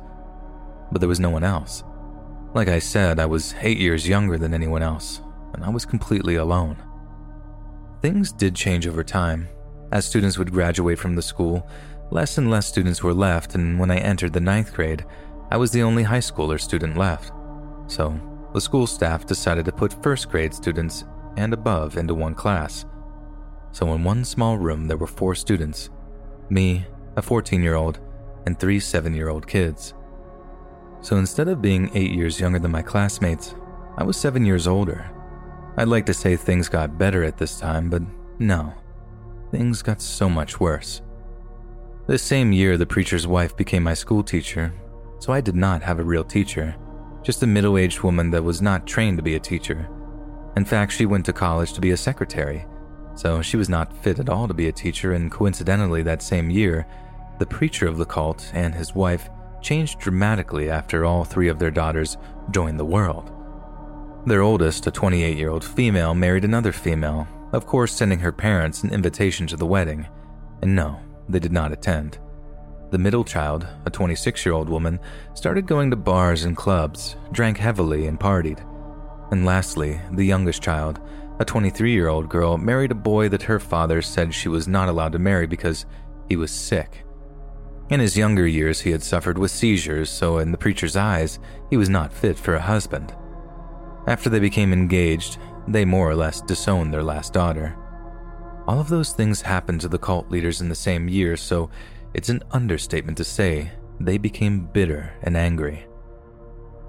But 0.91 0.99
there 0.99 1.09
was 1.09 1.19
no 1.19 1.30
one 1.30 1.43
else. 1.43 1.84
Like 2.53 2.67
I 2.67 2.80
said, 2.80 3.19
I 3.19 3.25
was 3.25 3.55
eight 3.61 3.77
years 3.77 4.07
younger 4.07 4.38
than 4.38 4.53
anyone 4.53 4.81
else, 4.81 5.21
and 5.53 5.63
I 5.63 5.69
was 5.69 5.85
completely 5.85 6.35
alone. 6.35 6.77
Things 8.01 8.31
did 8.31 8.55
change 8.55 8.88
over 8.88 9.03
time. 9.03 9.47
As 9.91 10.05
students 10.05 10.38
would 10.38 10.51
graduate 10.51 10.97
from 10.97 11.15
the 11.15 11.21
school, 11.21 11.67
less 12.09 12.38
and 12.38 12.49
less 12.49 12.67
students 12.67 13.03
were 13.03 13.13
left, 13.13 13.55
and 13.55 13.80
when 13.80 13.91
I 13.91 13.97
entered 13.97 14.34
the 14.34 14.39
ninth 14.39 14.73
grade, 14.73 15.05
I 15.51 15.57
was 15.57 15.71
the 15.71 15.84
only 15.84 16.03
high 16.03 16.19
schooler 16.19 16.59
student 16.59 16.97
left. 16.97 17.31
So, 17.88 18.19
the 18.53 18.61
school 18.61 18.88
staff 18.88 19.25
decided 19.25 19.65
to 19.65 19.71
put 19.71 20.01
first 20.01 20.30
grade 20.30 20.53
students 20.53 21.05
and 21.38 21.53
above 21.53 21.97
into 21.97 22.14
one 22.14 22.35
class. 22.35 22.85
So, 23.72 23.91
in 23.93 24.03
one 24.03 24.23
small 24.23 24.57
room, 24.57 24.88
there 24.88 24.97
were 24.97 25.07
four 25.07 25.35
students 25.35 25.89
me, 26.49 26.85
a 27.15 27.22
14 27.22 27.64
year 27.64 27.76
old, 27.76 27.99
and 28.45 28.60
three 28.60 28.80
7 28.80 29.14
year 29.14 29.30
old 29.30 29.47
kids. 29.47 29.93
So, 31.01 31.18
instead 31.18 31.47
of 31.47 31.61
being 31.61 31.89
8 31.93 32.11
years 32.11 32.39
younger 32.39 32.60
than 32.60 32.72
my 32.72 32.81
classmates, 32.81 33.55
I 33.97 34.03
was 34.03 34.18
7 34.18 34.45
years 34.45 34.68
older. 34.68 35.10
I'd 35.77 35.88
like 35.88 36.05
to 36.05 36.14
say 36.14 36.35
things 36.35 36.69
got 36.69 36.97
better 36.97 37.23
at 37.23 37.38
this 37.38 37.60
time, 37.60 37.89
but 37.89 38.03
no. 38.38 38.73
Things 39.51 39.81
got 39.81 40.01
so 40.01 40.30
much 40.30 40.60
worse. 40.60 41.01
This 42.05 42.22
same 42.22 42.51
year, 42.51 42.77
the 42.77 42.85
preacher's 42.85 43.26
wife 43.26 43.55
became 43.55 43.84
my 43.84 43.93
school 43.93 44.23
teacher, 44.23 44.73
so 45.19 45.34
I 45.34 45.41
did 45.41 45.55
not 45.55 45.81
have 45.81 45.99
a 45.99 46.03
real 46.03 46.23
teacher, 46.23 46.76
just 47.23 47.41
a 47.43 47.47
middle 47.47 47.77
aged 47.77 48.01
woman 48.01 48.30
that 48.31 48.43
was 48.43 48.61
not 48.61 48.85
trained 48.85 49.18
to 49.18 49.23
be 49.23 49.35
a 49.35 49.39
teacher 49.39 49.89
in 50.55 50.65
fact, 50.65 50.91
she 50.91 51.05
went 51.05 51.25
to 51.25 51.34
college 51.34 51.73
to 51.73 51.81
be 51.81 51.91
a 51.91 51.97
secretary, 51.97 52.65
so 53.15 53.41
she 53.41 53.57
was 53.57 53.69
not 53.69 53.95
fit 54.03 54.19
at 54.19 54.30
all 54.30 54.47
to 54.47 54.53
be 54.53 54.67
a 54.67 54.71
teacher, 54.71 55.13
and 55.13 55.31
coincidentally, 55.31 56.01
that 56.03 56.21
same 56.21 56.49
year, 56.49 56.85
the 57.39 57.45
preacher 57.45 57.88
of 57.88 57.97
the 57.97 58.05
cult 58.05 58.51
and 58.53 58.73
his 58.73 58.95
wife 58.95 59.30
changed 59.61 59.99
dramatically 59.99 60.69
after 60.69 61.05
all 61.05 61.23
three 61.23 61.47
of 61.47 61.59
their 61.59 61.71
daughters 61.71 62.17
joined 62.51 62.80
the 62.80 62.85
world. 62.85 63.31
Their 64.25 64.41
oldest, 64.41 64.88
a 64.88 64.91
28 64.91 65.38
year 65.38 65.49
old 65.49 65.63
female, 65.63 66.13
married 66.13 66.45
another 66.45 66.71
female, 66.71 67.27
of 67.51 67.65
course, 67.65 67.93
sending 67.93 68.19
her 68.19 68.31
parents 68.31 68.84
an 68.84 68.93
invitation 68.93 69.47
to 69.47 69.57
the 69.57 69.65
wedding. 69.65 70.07
And 70.61 70.75
no, 70.75 70.99
they 71.27 71.39
did 71.39 71.51
not 71.51 71.71
attend. 71.71 72.17
The 72.91 72.97
middle 72.97 73.23
child, 73.23 73.67
a 73.85 73.89
26 73.89 74.45
year 74.45 74.53
old 74.53 74.69
woman, 74.69 74.99
started 75.34 75.67
going 75.67 75.89
to 75.89 75.95
bars 75.95 76.43
and 76.43 76.55
clubs, 76.55 77.15
drank 77.31 77.57
heavily, 77.57 78.07
and 78.07 78.19
partied. 78.19 78.63
And 79.34 79.45
lastly, 79.45 79.99
the 80.11 80.23
youngest 80.23 80.61
child, 80.61 80.99
a 81.39 81.43
23 81.43 81.91
year 81.91 82.07
old 82.07 82.30
girl, 82.30 82.55
married 82.55 82.91
a 82.91 83.05
boy 83.11 83.30
that 83.30 83.41
her 83.41 83.60
father 83.60 83.99
said 83.99 84.31
she 84.31 84.47
was 84.47 84.68
not 84.68 84.89
allowed 84.89 85.14
to 85.14 85.18
marry 85.18 85.47
because 85.47 85.88
he 86.30 86.35
was 86.35 86.51
sick. 86.51 87.03
In 87.89 87.99
his 87.99 88.15
younger 88.15 88.45
years, 88.45 88.81
he 88.81 88.91
had 88.91 89.01
suffered 89.01 89.39
with 89.39 89.49
seizures, 89.49 90.11
so 90.11 90.38
in 90.38 90.51
the 90.51 90.57
preacher's 90.60 90.95
eyes, 90.95 91.39
he 91.72 91.77
was 91.77 91.89
not 91.89 92.14
fit 92.14 92.38
for 92.38 92.53
a 92.53 92.61
husband. 92.61 93.15
After 94.05 94.30
they 94.30 94.39
became 94.39 94.72
engaged, 94.72 95.39
they 95.68 95.84
more 95.84 96.07
or 96.07 96.15
less 96.15 96.39
disowned 96.39 96.93
their 96.93 97.01
last 97.01 97.34
daughter. 97.34 97.76
All 98.68 98.80
of 98.80 98.89
those 98.89 99.14
things 99.14 99.41
happened 99.41 99.81
to 99.81 99.88
the 99.88 99.97
cult 99.97 100.30
leaders 100.30 100.61
in 100.61 100.69
the 100.69 100.76
same 100.76 101.10
year, 101.10 101.38
so 101.38 101.72
it's 102.14 102.30
an 102.30 102.43
understatement 102.51 103.18
to 103.18 103.23
say 103.23 103.72
they 103.99 104.19
became 104.19 104.68
bitter 104.68 105.11
and 105.23 105.35
angry. 105.35 105.88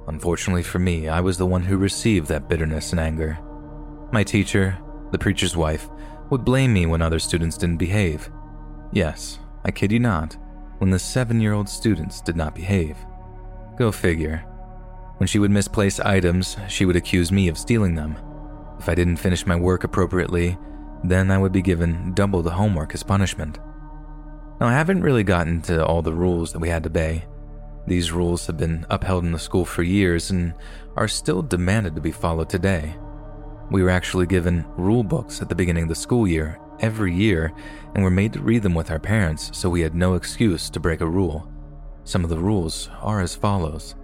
Unfortunately 0.07 0.63
for 0.63 0.79
me, 0.79 1.09
I 1.09 1.21
was 1.21 1.39
the 1.39 1.47
one 1.47 1.63
who 1.63 1.77
received 1.77 2.29
that 2.29 2.49
bitterness 2.49 2.93
and 2.93 3.01
anger. 3.01 3.39
My 4.13 4.23
teacher, 4.23 4.79
the 5.13 5.19
preacher's 5.19 5.57
wife, 5.57 5.89
would 6.31 6.45
blame 6.45 6.73
me 6.73 6.87
when 6.87 7.03
other 7.03 7.19
students 7.19 7.57
didn't 7.57 7.79
behave. 7.79 8.31
Yes, 8.93 9.39
I 9.65 9.71
kid 9.71 9.93
you 9.93 10.01
not, 10.01 10.37
when 10.79 10.91
the 10.91 10.99
seven 10.99 11.41
year 11.41 11.53
old 11.53 11.69
students 11.69 12.21
did 12.21 12.37
not 12.37 12.55
behave. 12.55 12.97
Go 13.79 13.91
figure. 13.91 14.39
When 15.19 15.27
she 15.27 15.39
would 15.39 15.51
misplace 15.51 16.01
items, 16.01 16.57
she 16.69 16.85
would 16.85 16.97
accuse 16.97 17.33
me 17.33 17.49
of 17.49 17.59
stealing 17.59 17.95
them. 17.95 18.17
If 18.79 18.89
I 18.89 18.95
didn't 18.95 19.17
finish 19.17 19.47
my 19.47 19.57
work 19.57 19.85
appropriately, 19.85 20.59
then 21.03 21.31
I 21.31 21.39
would 21.39 21.53
be 21.53 21.63
given 21.63 22.13
double 22.15 22.43
the 22.43 22.51
homework 22.51 22.95
as 22.95 23.03
punishment. 23.03 23.59
Now, 24.61 24.67
I 24.69 24.73
haven't 24.73 25.03
really 25.03 25.25
gotten 25.25 25.61
to 25.63 25.85
all 25.85 26.03
the 26.03 26.13
rules 26.13 26.53
that 26.53 26.59
we 26.59 26.69
had 26.69 26.83
to 26.85 26.89
obey. 26.89 27.25
These 27.87 28.13
rules 28.13 28.47
have 28.47 28.57
been 28.57 28.87
upheld 28.91 29.25
in 29.25 29.33
the 29.33 29.39
school 29.39 29.65
for 29.65 29.83
years 29.83 30.31
and 30.31 30.55
are 30.97 31.09
still 31.09 31.43
demanded 31.43 31.95
to 31.95 32.01
be 32.01 32.13
followed 32.13 32.49
today. 32.49 32.97
We 33.71 33.83
were 33.83 33.91
actually 33.91 34.27
given 34.27 34.65
rule 34.77 35.03
books 35.03 35.43
at 35.43 35.49
the 35.49 35.55
beginning 35.55 35.85
of 35.85 35.89
the 35.89 35.95
school 35.95 36.27
year 36.27 36.59
every 36.81 37.15
year 37.15 37.53
and 37.95 38.03
were 38.03 38.11
made 38.11 38.33
to 38.33 38.43
read 38.43 38.63
them 38.63 38.75
with 38.75 38.91
our 38.91 38.99
parents 38.99 39.51
so 39.53 39.71
we 39.71 39.81
had 39.81 39.95
no 39.95 40.15
excuse 40.15 40.69
to 40.71 40.81
break 40.81 41.01
a 41.01 41.07
rule. 41.07 41.51
Some 42.05 42.25
of 42.25 42.31
the 42.31 42.39
rules 42.39 42.91
are 43.01 43.21
as 43.21 43.35
follows 43.35 43.95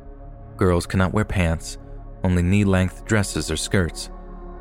Girls 0.57 0.87
cannot 0.87 1.15
wear 1.15 1.25
pants, 1.25 1.79
only 2.23 2.43
knee 2.43 2.65
length 2.65 3.07
dresses 3.07 3.51
or 3.51 3.57
skirts. 3.57 4.11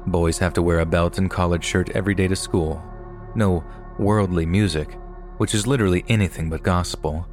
Boys 0.08 0.38
have 0.38 0.54
to 0.54 0.62
wear 0.62 0.80
a 0.80 0.86
belt 0.86 1.18
and 1.18 1.30
collared 1.30 1.64
shirt 1.64 1.90
every 1.90 2.16
day 2.16 2.28
to 2.28 2.36
school. 2.38 2.82
No 3.36 3.66
worldly 3.98 4.46
music, 4.46 4.98
which 5.38 5.54
is 5.54 5.68
literally 5.68 6.06
anything 6.08 6.50
but 6.50 6.64
gospel. 6.64 7.28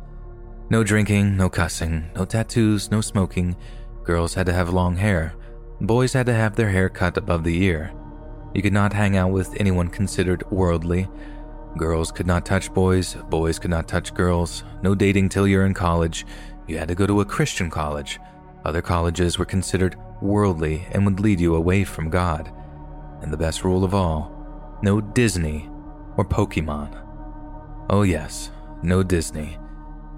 No 0.69 0.83
drinking, 0.83 1.37
no 1.37 1.49
cussing, 1.49 2.11
no 2.17 2.25
tattoos, 2.25 2.91
no 2.91 3.01
smoking. 3.01 3.55
Girls 4.03 4.35
had 4.35 4.47
to 4.47 4.53
have 4.53 4.73
long 4.73 4.97
hair. 4.97 5.35
Boys 5.81 6.13
had 6.13 6.27
to 6.27 6.35
have 6.35 6.57
their 6.57 6.71
hair 6.71 6.89
cut 6.89 7.17
above 7.17 7.45
the 7.45 7.63
ear. 7.63 7.93
You 8.53 8.63
could 8.63 8.73
not 8.73 8.93
hang 8.93 9.17
out 9.17 9.31
with 9.31 9.55
anyone 9.61 9.89
considered 9.89 10.43
worldly. 10.51 11.09
Girls 11.77 12.11
could 12.11 12.27
not 12.27 12.45
touch 12.45 12.75
boys, 12.75 13.15
boys 13.29 13.61
could 13.61 13.71
not 13.71 13.87
touch 13.87 14.13
girls. 14.13 14.65
No 14.83 14.97
dating 14.97 15.29
till 15.29 15.47
you're 15.47 15.67
in 15.67 15.75
college. 15.75 16.27
You 16.67 16.79
had 16.79 16.89
to 16.89 16.97
go 16.97 17.07
to 17.07 17.21
a 17.21 17.25
Christian 17.25 17.71
college. 17.71 18.19
Other 18.65 18.83
colleges 18.83 19.39
were 19.39 19.45
considered 19.45 19.97
worldly 20.21 20.85
and 20.91 21.05
would 21.05 21.21
lead 21.21 21.39
you 21.39 21.55
away 21.55 21.85
from 21.85 22.11
God. 22.11 22.53
And 23.23 23.33
the 23.33 23.37
best 23.37 23.63
rule 23.63 23.85
of 23.85 23.95
all 23.95 24.33
no 24.83 25.01
Disney 25.01 25.71
or 26.17 26.25
Pokemon. 26.25 27.03
Oh, 27.89 28.03
yes, 28.03 28.51
no 28.83 29.03
Disney. 29.03 29.59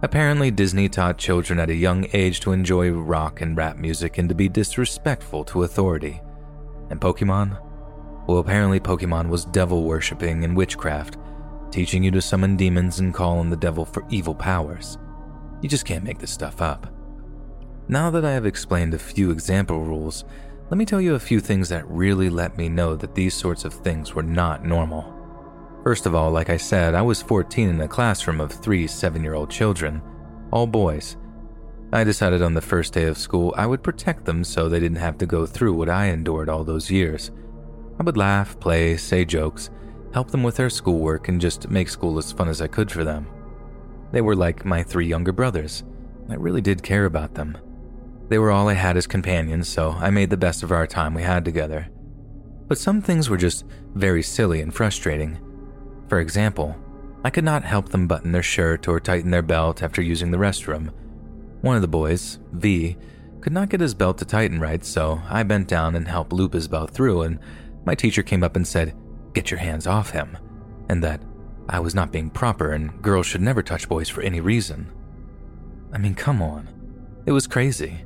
Apparently, 0.00 0.52
Disney 0.52 0.88
taught 0.88 1.18
children 1.18 1.58
at 1.58 1.70
a 1.70 1.74
young 1.74 2.06
age 2.12 2.38
to 2.40 2.52
enjoy 2.52 2.90
rock 2.90 3.40
and 3.40 3.56
rap 3.56 3.76
music 3.76 4.18
and 4.18 4.28
to 4.28 4.34
be 4.34 4.48
disrespectful 4.48 5.44
to 5.46 5.64
authority. 5.64 6.20
And 6.90 7.00
Pokemon? 7.00 7.60
Well, 8.28 8.38
apparently, 8.38 8.78
Pokemon 8.78 9.28
was 9.28 9.44
devil 9.44 9.82
worshipping 9.82 10.44
and 10.44 10.56
witchcraft, 10.56 11.16
teaching 11.72 12.04
you 12.04 12.12
to 12.12 12.22
summon 12.22 12.56
demons 12.56 13.00
and 13.00 13.12
call 13.12 13.38
on 13.38 13.50
the 13.50 13.56
devil 13.56 13.84
for 13.84 14.04
evil 14.08 14.36
powers. 14.36 14.98
You 15.62 15.68
just 15.68 15.84
can't 15.84 16.04
make 16.04 16.18
this 16.18 16.30
stuff 16.30 16.62
up. 16.62 16.92
Now 17.88 18.10
that 18.10 18.24
I 18.24 18.32
have 18.32 18.46
explained 18.46 18.94
a 18.94 18.98
few 18.98 19.32
example 19.32 19.80
rules, 19.80 20.24
let 20.70 20.78
me 20.78 20.84
tell 20.84 21.00
you 21.00 21.16
a 21.16 21.20
few 21.20 21.40
things 21.40 21.70
that 21.70 21.88
really 21.88 22.30
let 22.30 22.56
me 22.56 22.68
know 22.68 22.94
that 22.94 23.16
these 23.16 23.34
sorts 23.34 23.64
of 23.64 23.74
things 23.74 24.14
were 24.14 24.22
not 24.22 24.64
normal. 24.64 25.17
First 25.88 26.04
of 26.04 26.14
all, 26.14 26.30
like 26.30 26.50
I 26.50 26.58
said, 26.58 26.94
I 26.94 27.00
was 27.00 27.22
14 27.22 27.66
in 27.66 27.80
a 27.80 27.88
classroom 27.88 28.42
of 28.42 28.52
three 28.52 28.86
seven 28.86 29.24
year 29.24 29.32
old 29.32 29.50
children, 29.50 30.02
all 30.52 30.66
boys. 30.66 31.16
I 31.94 32.04
decided 32.04 32.42
on 32.42 32.52
the 32.52 32.60
first 32.60 32.92
day 32.92 33.04
of 33.04 33.16
school 33.16 33.54
I 33.56 33.64
would 33.64 33.82
protect 33.82 34.26
them 34.26 34.44
so 34.44 34.68
they 34.68 34.80
didn't 34.80 34.98
have 34.98 35.16
to 35.16 35.24
go 35.24 35.46
through 35.46 35.72
what 35.72 35.88
I 35.88 36.08
endured 36.08 36.50
all 36.50 36.62
those 36.62 36.90
years. 36.90 37.30
I 37.98 38.02
would 38.02 38.18
laugh, 38.18 38.60
play, 38.60 38.98
say 38.98 39.24
jokes, 39.24 39.70
help 40.12 40.30
them 40.30 40.42
with 40.42 40.56
their 40.56 40.68
schoolwork, 40.68 41.30
and 41.30 41.40
just 41.40 41.70
make 41.70 41.88
school 41.88 42.18
as 42.18 42.32
fun 42.32 42.50
as 42.50 42.60
I 42.60 42.66
could 42.66 42.92
for 42.92 43.02
them. 43.02 43.26
They 44.12 44.20
were 44.20 44.36
like 44.36 44.66
my 44.66 44.82
three 44.82 45.06
younger 45.06 45.32
brothers. 45.32 45.84
I 46.28 46.34
really 46.34 46.60
did 46.60 46.82
care 46.82 47.06
about 47.06 47.32
them. 47.32 47.56
They 48.28 48.38
were 48.38 48.50
all 48.50 48.68
I 48.68 48.74
had 48.74 48.98
as 48.98 49.06
companions, 49.06 49.70
so 49.70 49.92
I 49.92 50.10
made 50.10 50.28
the 50.28 50.36
best 50.36 50.62
of 50.62 50.70
our 50.70 50.86
time 50.86 51.14
we 51.14 51.22
had 51.22 51.46
together. 51.46 51.88
But 52.66 52.76
some 52.76 53.00
things 53.00 53.30
were 53.30 53.38
just 53.38 53.64
very 53.94 54.22
silly 54.22 54.60
and 54.60 54.74
frustrating. 54.74 55.38
For 56.08 56.20
example, 56.20 56.76
I 57.24 57.30
could 57.30 57.44
not 57.44 57.64
help 57.64 57.88
them 57.90 58.06
button 58.06 58.32
their 58.32 58.42
shirt 58.42 58.88
or 58.88 59.00
tighten 59.00 59.30
their 59.30 59.42
belt 59.42 59.82
after 59.82 60.00
using 60.00 60.30
the 60.30 60.38
restroom. 60.38 60.92
One 61.60 61.76
of 61.76 61.82
the 61.82 61.88
boys, 61.88 62.38
V, 62.52 62.96
could 63.40 63.52
not 63.52 63.68
get 63.68 63.80
his 63.80 63.94
belt 63.94 64.18
to 64.18 64.24
tighten 64.24 64.60
right, 64.60 64.84
so 64.84 65.20
I 65.28 65.42
bent 65.42 65.68
down 65.68 65.94
and 65.94 66.06
helped 66.08 66.32
loop 66.32 66.52
his 66.52 66.68
belt 66.68 66.90
through, 66.90 67.22
and 67.22 67.38
my 67.84 67.94
teacher 67.94 68.22
came 68.22 68.42
up 68.42 68.56
and 68.56 68.66
said, 68.66 68.96
Get 69.34 69.50
your 69.50 69.60
hands 69.60 69.86
off 69.86 70.10
him, 70.10 70.36
and 70.88 71.02
that 71.04 71.20
I 71.68 71.80
was 71.80 71.94
not 71.94 72.12
being 72.12 72.30
proper 72.30 72.72
and 72.72 73.02
girls 73.02 73.26
should 73.26 73.42
never 73.42 73.62
touch 73.62 73.88
boys 73.88 74.08
for 74.08 74.22
any 74.22 74.40
reason. 74.40 74.90
I 75.92 75.98
mean, 75.98 76.14
come 76.14 76.40
on. 76.40 76.68
It 77.26 77.32
was 77.32 77.46
crazy. 77.46 78.04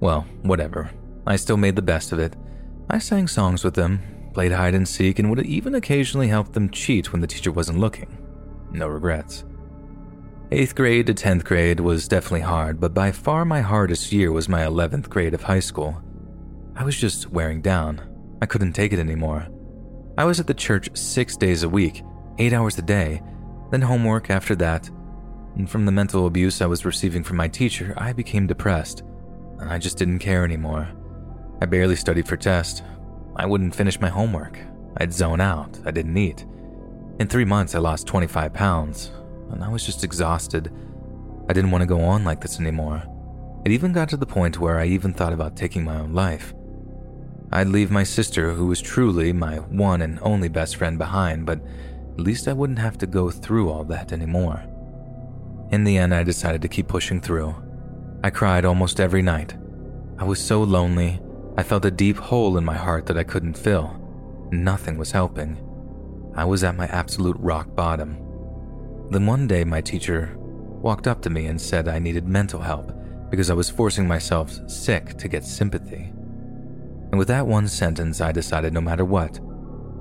Well, 0.00 0.22
whatever. 0.42 0.90
I 1.26 1.36
still 1.36 1.58
made 1.58 1.76
the 1.76 1.82
best 1.82 2.12
of 2.12 2.18
it. 2.18 2.36
I 2.88 2.98
sang 2.98 3.28
songs 3.28 3.64
with 3.64 3.74
them, 3.74 4.00
played 4.32 4.52
hide 4.52 4.74
and 4.74 4.88
seek, 4.88 5.18
and 5.18 5.30
would 5.30 5.44
even 5.46 5.74
occasionally 5.74 6.28
help 6.28 6.52
them 6.52 6.70
cheat 6.70 7.12
when 7.12 7.20
the 7.20 7.26
teacher 7.26 7.52
wasn't 7.52 7.78
looking. 7.78 8.18
No 8.72 8.86
regrets. 8.86 9.44
8th 10.50 10.74
grade 10.74 11.06
to 11.06 11.14
10th 11.14 11.44
grade 11.44 11.78
was 11.78 12.08
definitely 12.08 12.40
hard, 12.40 12.80
but 12.80 12.92
by 12.92 13.12
far 13.12 13.44
my 13.44 13.60
hardest 13.60 14.12
year 14.12 14.32
was 14.32 14.48
my 14.48 14.62
11th 14.62 15.08
grade 15.08 15.32
of 15.32 15.42
high 15.42 15.60
school. 15.60 16.02
I 16.74 16.84
was 16.84 16.96
just 16.96 17.30
wearing 17.30 17.60
down. 17.60 18.00
I 18.42 18.46
couldn't 18.46 18.72
take 18.72 18.92
it 18.92 18.98
anymore. 18.98 19.46
I 20.18 20.24
was 20.24 20.40
at 20.40 20.46
the 20.46 20.54
church 20.54 20.88
six 20.96 21.36
days 21.36 21.62
a 21.62 21.68
week, 21.68 22.02
eight 22.38 22.52
hours 22.52 22.78
a 22.78 22.82
day, 22.82 23.22
then 23.70 23.82
homework 23.82 24.28
after 24.28 24.56
that. 24.56 24.90
And 25.56 25.70
from 25.70 25.86
the 25.86 25.92
mental 25.92 26.26
abuse 26.26 26.60
I 26.60 26.66
was 26.66 26.84
receiving 26.84 27.22
from 27.22 27.36
my 27.36 27.48
teacher, 27.48 27.94
I 27.96 28.12
became 28.12 28.46
depressed. 28.46 29.02
I 29.60 29.78
just 29.78 29.98
didn't 29.98 30.18
care 30.18 30.44
anymore. 30.44 30.88
I 31.62 31.66
barely 31.66 31.96
studied 31.96 32.26
for 32.26 32.36
tests. 32.36 32.82
I 33.40 33.46
wouldn't 33.46 33.74
finish 33.74 33.98
my 33.98 34.10
homework. 34.10 34.58
I'd 34.98 35.14
zone 35.14 35.40
out. 35.40 35.80
I 35.86 35.92
didn't 35.92 36.18
eat. 36.18 36.44
In 37.18 37.26
three 37.26 37.46
months, 37.46 37.74
I 37.74 37.78
lost 37.78 38.06
25 38.06 38.52
pounds, 38.52 39.12
and 39.50 39.64
I 39.64 39.68
was 39.68 39.82
just 39.82 40.04
exhausted. 40.04 40.70
I 41.48 41.54
didn't 41.54 41.70
want 41.70 41.80
to 41.80 41.86
go 41.86 42.02
on 42.02 42.22
like 42.22 42.42
this 42.42 42.60
anymore. 42.60 43.02
It 43.64 43.72
even 43.72 43.94
got 43.94 44.10
to 44.10 44.18
the 44.18 44.26
point 44.26 44.60
where 44.60 44.78
I 44.78 44.84
even 44.84 45.14
thought 45.14 45.32
about 45.32 45.56
taking 45.56 45.84
my 45.84 45.96
own 45.96 46.12
life. 46.12 46.52
I'd 47.50 47.68
leave 47.68 47.90
my 47.90 48.02
sister, 48.02 48.50
who 48.50 48.66
was 48.66 48.82
truly 48.82 49.32
my 49.32 49.56
one 49.56 50.02
and 50.02 50.18
only 50.20 50.48
best 50.48 50.76
friend, 50.76 50.98
behind, 50.98 51.46
but 51.46 51.62
at 52.12 52.20
least 52.20 52.46
I 52.46 52.52
wouldn't 52.52 52.78
have 52.78 52.98
to 52.98 53.06
go 53.06 53.30
through 53.30 53.70
all 53.70 53.84
that 53.84 54.12
anymore. 54.12 54.62
In 55.72 55.84
the 55.84 55.96
end, 55.96 56.14
I 56.14 56.24
decided 56.24 56.60
to 56.60 56.68
keep 56.68 56.88
pushing 56.88 57.22
through. 57.22 57.54
I 58.22 58.28
cried 58.28 58.66
almost 58.66 59.00
every 59.00 59.22
night. 59.22 59.56
I 60.18 60.24
was 60.24 60.44
so 60.44 60.62
lonely, 60.62 61.22
I 61.56 61.62
felt 61.62 61.84
a 61.84 61.90
deep 61.90 62.16
hole 62.16 62.56
in 62.56 62.64
my 62.64 62.76
heart 62.76 63.06
that 63.06 63.18
I 63.18 63.24
couldn't 63.24 63.58
fill. 63.58 63.96
Nothing 64.50 64.96
was 64.96 65.12
helping. 65.12 65.58
I 66.34 66.44
was 66.44 66.64
at 66.64 66.76
my 66.76 66.86
absolute 66.86 67.36
rock 67.38 67.74
bottom. 67.74 68.16
Then 69.10 69.26
one 69.26 69.46
day, 69.46 69.64
my 69.64 69.80
teacher 69.80 70.36
walked 70.38 71.06
up 71.06 71.20
to 71.22 71.30
me 71.30 71.46
and 71.46 71.60
said 71.60 71.88
I 71.88 71.98
needed 71.98 72.26
mental 72.26 72.60
help 72.60 72.92
because 73.30 73.50
I 73.50 73.54
was 73.54 73.68
forcing 73.68 74.06
myself 74.06 74.52
sick 74.70 75.16
to 75.18 75.28
get 75.28 75.44
sympathy. 75.44 76.12
And 77.10 77.18
with 77.18 77.28
that 77.28 77.46
one 77.46 77.68
sentence, 77.68 78.20
I 78.20 78.32
decided 78.32 78.72
no 78.72 78.80
matter 78.80 79.04
what, 79.04 79.40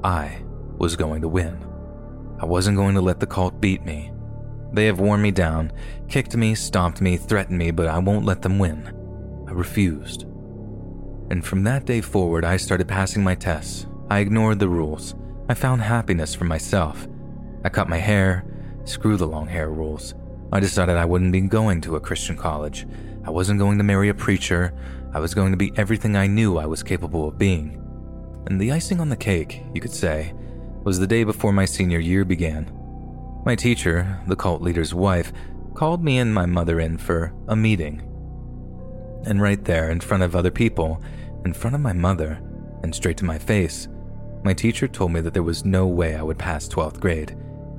I 0.04 0.42
was 0.78 0.96
going 0.96 1.22
to 1.22 1.28
win. 1.28 1.66
I 2.40 2.46
wasn't 2.46 2.78
going 2.78 2.96
to 2.96 3.02
let 3.02 3.20
the 3.20 3.28
cult 3.28 3.60
beat 3.60 3.84
me. 3.84 4.12
They 4.72 4.86
have 4.86 5.00
worn 5.00 5.22
me 5.22 5.32
down, 5.32 5.72
kicked 6.08 6.36
me, 6.36 6.54
stomped 6.54 7.02
me, 7.02 7.18
threatened 7.18 7.58
me, 7.58 7.72
but 7.72 7.88
I 7.88 7.98
won't 7.98 8.26
let 8.26 8.44
them 8.44 8.60
win. 8.60 8.94
I 9.48 9.52
refused. 9.52 10.26
And 11.30 11.46
from 11.46 11.64
that 11.64 11.86
day 11.86 12.02
forward, 12.02 12.44
I 12.44 12.58
started 12.58 12.88
passing 12.88 13.24
my 13.24 13.36
tests. 13.36 13.86
I 14.10 14.20
ignored 14.20 14.60
the 14.60 14.70
rules. 14.70 15.16
I 15.48 15.54
found 15.54 15.82
happiness 15.82 16.34
for 16.34 16.46
myself. 16.46 17.08
I 17.64 17.70
cut 17.70 17.90
my 17.90 17.98
hair, 17.98 18.46
screw 18.86 19.18
the 19.18 19.28
long 19.28 19.48
hair 19.48 19.70
rules. 19.70 20.16
I 20.52 20.60
decided 20.60 20.98
I 20.98 21.06
wouldn't 21.06 21.32
be 21.32 21.42
going 21.42 21.82
to 21.82 21.96
a 21.96 22.00
Christian 22.00 22.36
college. 22.36 22.88
I 23.24 23.30
wasn't 23.30 23.60
going 23.60 23.78
to 23.78 23.84
marry 23.84 24.10
a 24.10 24.14
preacher. 24.14 24.74
I 25.14 25.20
was 25.20 25.36
going 25.36 25.52
to 25.52 25.58
be 25.58 25.72
everything 25.76 26.16
I 26.16 26.26
knew 26.26 26.58
I 26.58 26.66
was 26.66 26.82
capable 26.82 27.28
of 27.28 27.38
being. 27.38 27.76
And 28.48 28.60
the 28.60 28.72
icing 28.72 29.00
on 29.00 29.10
the 29.10 29.16
cake, 29.16 29.62
you 29.74 29.82
could 29.82 29.94
say, 29.94 30.34
was 30.84 30.98
the 30.98 31.06
day 31.08 31.24
before 31.24 31.54
my 31.54 31.66
senior 31.66 32.00
year 32.00 32.26
began. 32.26 32.72
My 33.46 33.56
teacher, 33.56 34.20
the 34.28 34.36
cult 34.36 34.62
leader's 34.62 34.94
wife, 34.94 35.32
called 35.76 36.04
me 36.04 36.18
and 36.18 36.34
my 36.34 36.46
mother 36.46 36.80
in 36.80 36.98
for 36.98 37.34
a 37.48 37.56
meeting. 37.56 38.02
And 39.26 39.42
right 39.42 39.64
there, 39.64 39.92
in 39.92 40.00
front 40.00 40.24
of 40.24 40.36
other 40.36 40.52
people, 40.52 41.02
in 41.46 41.54
front 41.54 41.76
of 41.76 41.82
my 41.82 41.94
mother, 41.94 42.42
and 42.84 42.94
straight 42.94 43.18
to 43.18 43.26
my 43.26 43.38
face, 43.38 43.88
my 44.44 44.54
teacher 44.54 44.88
told 44.88 45.12
me 45.12 45.22
that 45.22 45.34
there 45.34 45.44
was 45.44 45.66
no 45.66 45.88
way 45.88 46.16
I 46.16 46.22
would 46.22 46.38
pass 46.40 46.68
12th 46.68 47.00
grade, 47.00 47.32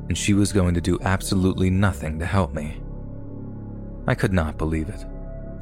and 0.09 0.17
she 0.17 0.35
was 0.35 0.53
going 0.53 0.75
to 0.75 0.81
do 0.81 0.99
absolutely 1.03 1.71
nothing 1.71 2.19
to 2.19 2.27
help 2.27 2.53
me. 2.53 2.81
I 4.07 4.15
could 4.15 4.33
not 4.33 4.59
believe 4.59 4.89
it. 4.89 5.05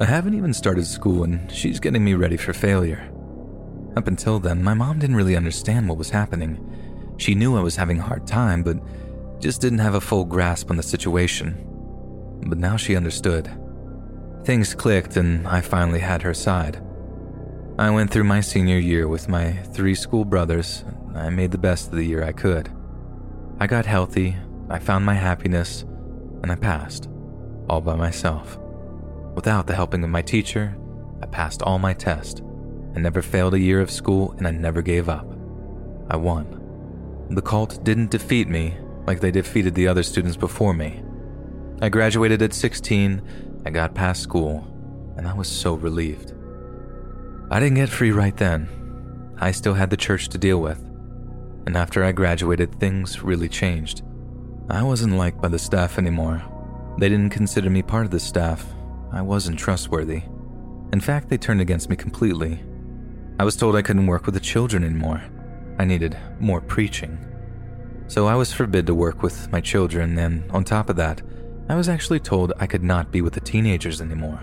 I 0.01 0.05
haven't 0.05 0.33
even 0.33 0.53
started 0.53 0.87
school, 0.87 1.23
and 1.23 1.51
she's 1.51 1.79
getting 1.79 2.03
me 2.03 2.13
ready 2.15 2.37
for 2.37 2.53
failure. 2.53 3.11
Up 3.95 4.07
until 4.07 4.39
then, 4.39 4.63
my 4.63 4.73
mom 4.73 4.99
didn't 4.99 5.15
really 5.15 5.35
understand 5.35 5.87
what 5.87 5.97
was 5.97 6.09
happening. 6.09 7.15
She 7.17 7.35
knew 7.35 7.57
I 7.57 7.61
was 7.61 7.75
having 7.75 7.99
a 7.99 8.03
hard 8.03 8.25
time, 8.25 8.63
but 8.63 8.77
just 9.39 9.61
didn't 9.61 9.79
have 9.79 9.95
a 9.95 10.01
full 10.01 10.25
grasp 10.25 10.69
on 10.69 10.77
the 10.77 10.83
situation. 10.83 11.65
but 12.47 12.57
now 12.57 12.77
she 12.77 12.95
understood. 12.95 13.49
Things 14.45 14.73
clicked, 14.73 15.17
and 15.17 15.45
I 15.47 15.59
finally 15.61 15.99
had 15.99 16.21
her 16.21 16.33
side. 16.33 16.81
I 17.79 17.89
went 17.91 18.11
through 18.11 18.25
my 18.25 18.41
senior 18.41 18.77
year 18.77 19.07
with 19.07 19.29
my 19.29 19.53
three 19.53 19.95
school 19.95 20.25
brothers. 20.25 20.83
I 21.15 21.29
made 21.29 21.51
the 21.51 21.57
best 21.57 21.87
of 21.87 21.95
the 21.95 22.03
year 22.03 22.25
I 22.25 22.33
could. 22.33 22.69
I 23.57 23.67
got 23.67 23.85
healthy, 23.85 24.35
I 24.69 24.79
found 24.79 25.05
my 25.05 25.13
happiness, 25.13 25.83
and 26.43 26.51
I 26.51 26.55
passed, 26.55 27.07
all 27.69 27.79
by 27.79 27.95
myself. 27.95 28.57
Without 29.33 29.65
the 29.65 29.75
helping 29.75 30.03
of 30.03 30.09
my 30.09 30.21
teacher, 30.21 30.77
I 31.23 31.27
passed 31.27 31.61
all 31.61 31.79
my 31.79 31.93
tests. 31.93 32.41
I 32.97 32.99
never 32.99 33.21
failed 33.21 33.53
a 33.53 33.59
year 33.61 33.79
of 33.79 33.89
school, 33.89 34.33
and 34.33 34.45
I 34.45 34.51
never 34.51 34.81
gave 34.81 35.07
up. 35.07 35.31
I 36.09 36.17
won. 36.17 37.27
The 37.29 37.41
cult 37.41 37.81
didn't 37.85 38.11
defeat 38.11 38.49
me 38.49 38.77
like 39.07 39.21
they 39.21 39.31
defeated 39.31 39.73
the 39.73 39.87
other 39.87 40.03
students 40.03 40.35
before 40.35 40.73
me. 40.73 41.01
I 41.81 41.87
graduated 41.87 42.41
at 42.41 42.53
16, 42.53 43.21
I 43.65 43.69
got 43.69 43.95
past 43.95 44.21
school, 44.21 44.67
and 45.15 45.25
I 45.25 45.33
was 45.33 45.47
so 45.47 45.75
relieved. 45.75 46.33
I 47.51 47.59
didn't 47.59 47.75
get 47.75 47.89
free 47.89 48.11
right 48.11 48.37
then. 48.37 48.69
I 49.39 49.49
still 49.51 49.73
had 49.73 49.89
the 49.89 49.97
church 49.97 50.29
to 50.29 50.37
deal 50.37 50.61
with. 50.61 50.77
And 51.65 51.75
after 51.75 52.03
I 52.03 52.11
graduated, 52.11 52.79
things 52.79 53.23
really 53.23 53.49
changed. 53.49 54.03
I 54.69 54.83
wasn't 54.83 55.17
liked 55.17 55.41
by 55.41 55.47
the 55.47 55.57
staff 55.57 55.97
anymore. 55.97 56.43
They 56.99 57.09
didn't 57.09 57.31
consider 57.31 57.71
me 57.71 57.81
part 57.81 58.05
of 58.05 58.11
the 58.11 58.19
staff. 58.19 58.65
I 59.11 59.23
wasn't 59.23 59.57
trustworthy. 59.57 60.21
In 60.93 60.99
fact, 61.01 61.27
they 61.27 61.39
turned 61.39 61.59
against 61.59 61.89
me 61.89 61.95
completely. 61.95 62.63
I 63.39 63.45
was 63.45 63.55
told 63.55 63.75
I 63.75 63.81
couldn't 63.81 64.05
work 64.05 64.27
with 64.27 64.35
the 64.35 64.39
children 64.39 64.83
anymore. 64.83 65.23
I 65.79 65.85
needed 65.85 66.17
more 66.39 66.61
preaching. 66.61 67.17
So 68.05 68.27
I 68.27 68.35
was 68.35 68.53
forbid 68.53 68.85
to 68.85 68.93
work 68.93 69.23
with 69.23 69.51
my 69.51 69.61
children, 69.61 70.19
and 70.19 70.49
on 70.51 70.63
top 70.63 70.89
of 70.89 70.97
that, 70.97 71.23
I 71.67 71.75
was 71.75 71.89
actually 71.89 72.19
told 72.19 72.53
I 72.59 72.67
could 72.67 72.83
not 72.83 73.11
be 73.11 73.21
with 73.21 73.33
the 73.33 73.39
teenagers 73.39 74.01
anymore. 74.01 74.41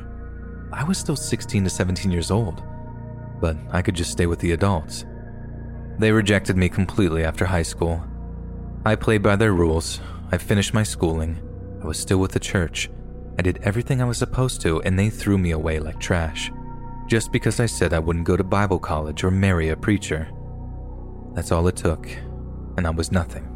I 0.72 0.82
was 0.82 0.98
still 0.98 1.16
16 1.16 1.64
to 1.64 1.70
17 1.70 2.10
years 2.10 2.30
old, 2.30 2.62
but 3.40 3.56
I 3.70 3.82
could 3.82 3.94
just 3.94 4.12
stay 4.12 4.26
with 4.26 4.38
the 4.40 4.52
adults. 4.52 5.04
They 5.98 6.12
rejected 6.12 6.56
me 6.56 6.68
completely 6.68 7.24
after 7.24 7.46
high 7.46 7.62
school. 7.62 8.02
I 8.84 8.96
played 8.96 9.22
by 9.22 9.36
their 9.36 9.52
rules, 9.52 10.00
I 10.30 10.38
finished 10.38 10.74
my 10.74 10.82
schooling, 10.82 11.40
I 11.82 11.86
was 11.86 11.98
still 11.98 12.18
with 12.18 12.32
the 12.32 12.40
church, 12.40 12.90
I 13.38 13.42
did 13.42 13.60
everything 13.62 14.00
I 14.00 14.06
was 14.06 14.18
supposed 14.18 14.60
to, 14.62 14.80
and 14.82 14.98
they 14.98 15.10
threw 15.10 15.36
me 15.36 15.50
away 15.50 15.78
like 15.78 16.00
trash. 16.00 16.50
Just 17.06 17.32
because 17.32 17.60
I 17.60 17.66
said 17.66 17.92
I 17.92 17.98
wouldn't 17.98 18.26
go 18.26 18.36
to 18.36 18.44
Bible 18.44 18.78
college 18.78 19.22
or 19.22 19.30
marry 19.30 19.68
a 19.68 19.76
preacher. 19.76 20.28
That's 21.34 21.52
all 21.52 21.68
it 21.68 21.76
took, 21.76 22.08
and 22.76 22.86
I 22.86 22.90
was 22.90 23.12
nothing. 23.12 23.52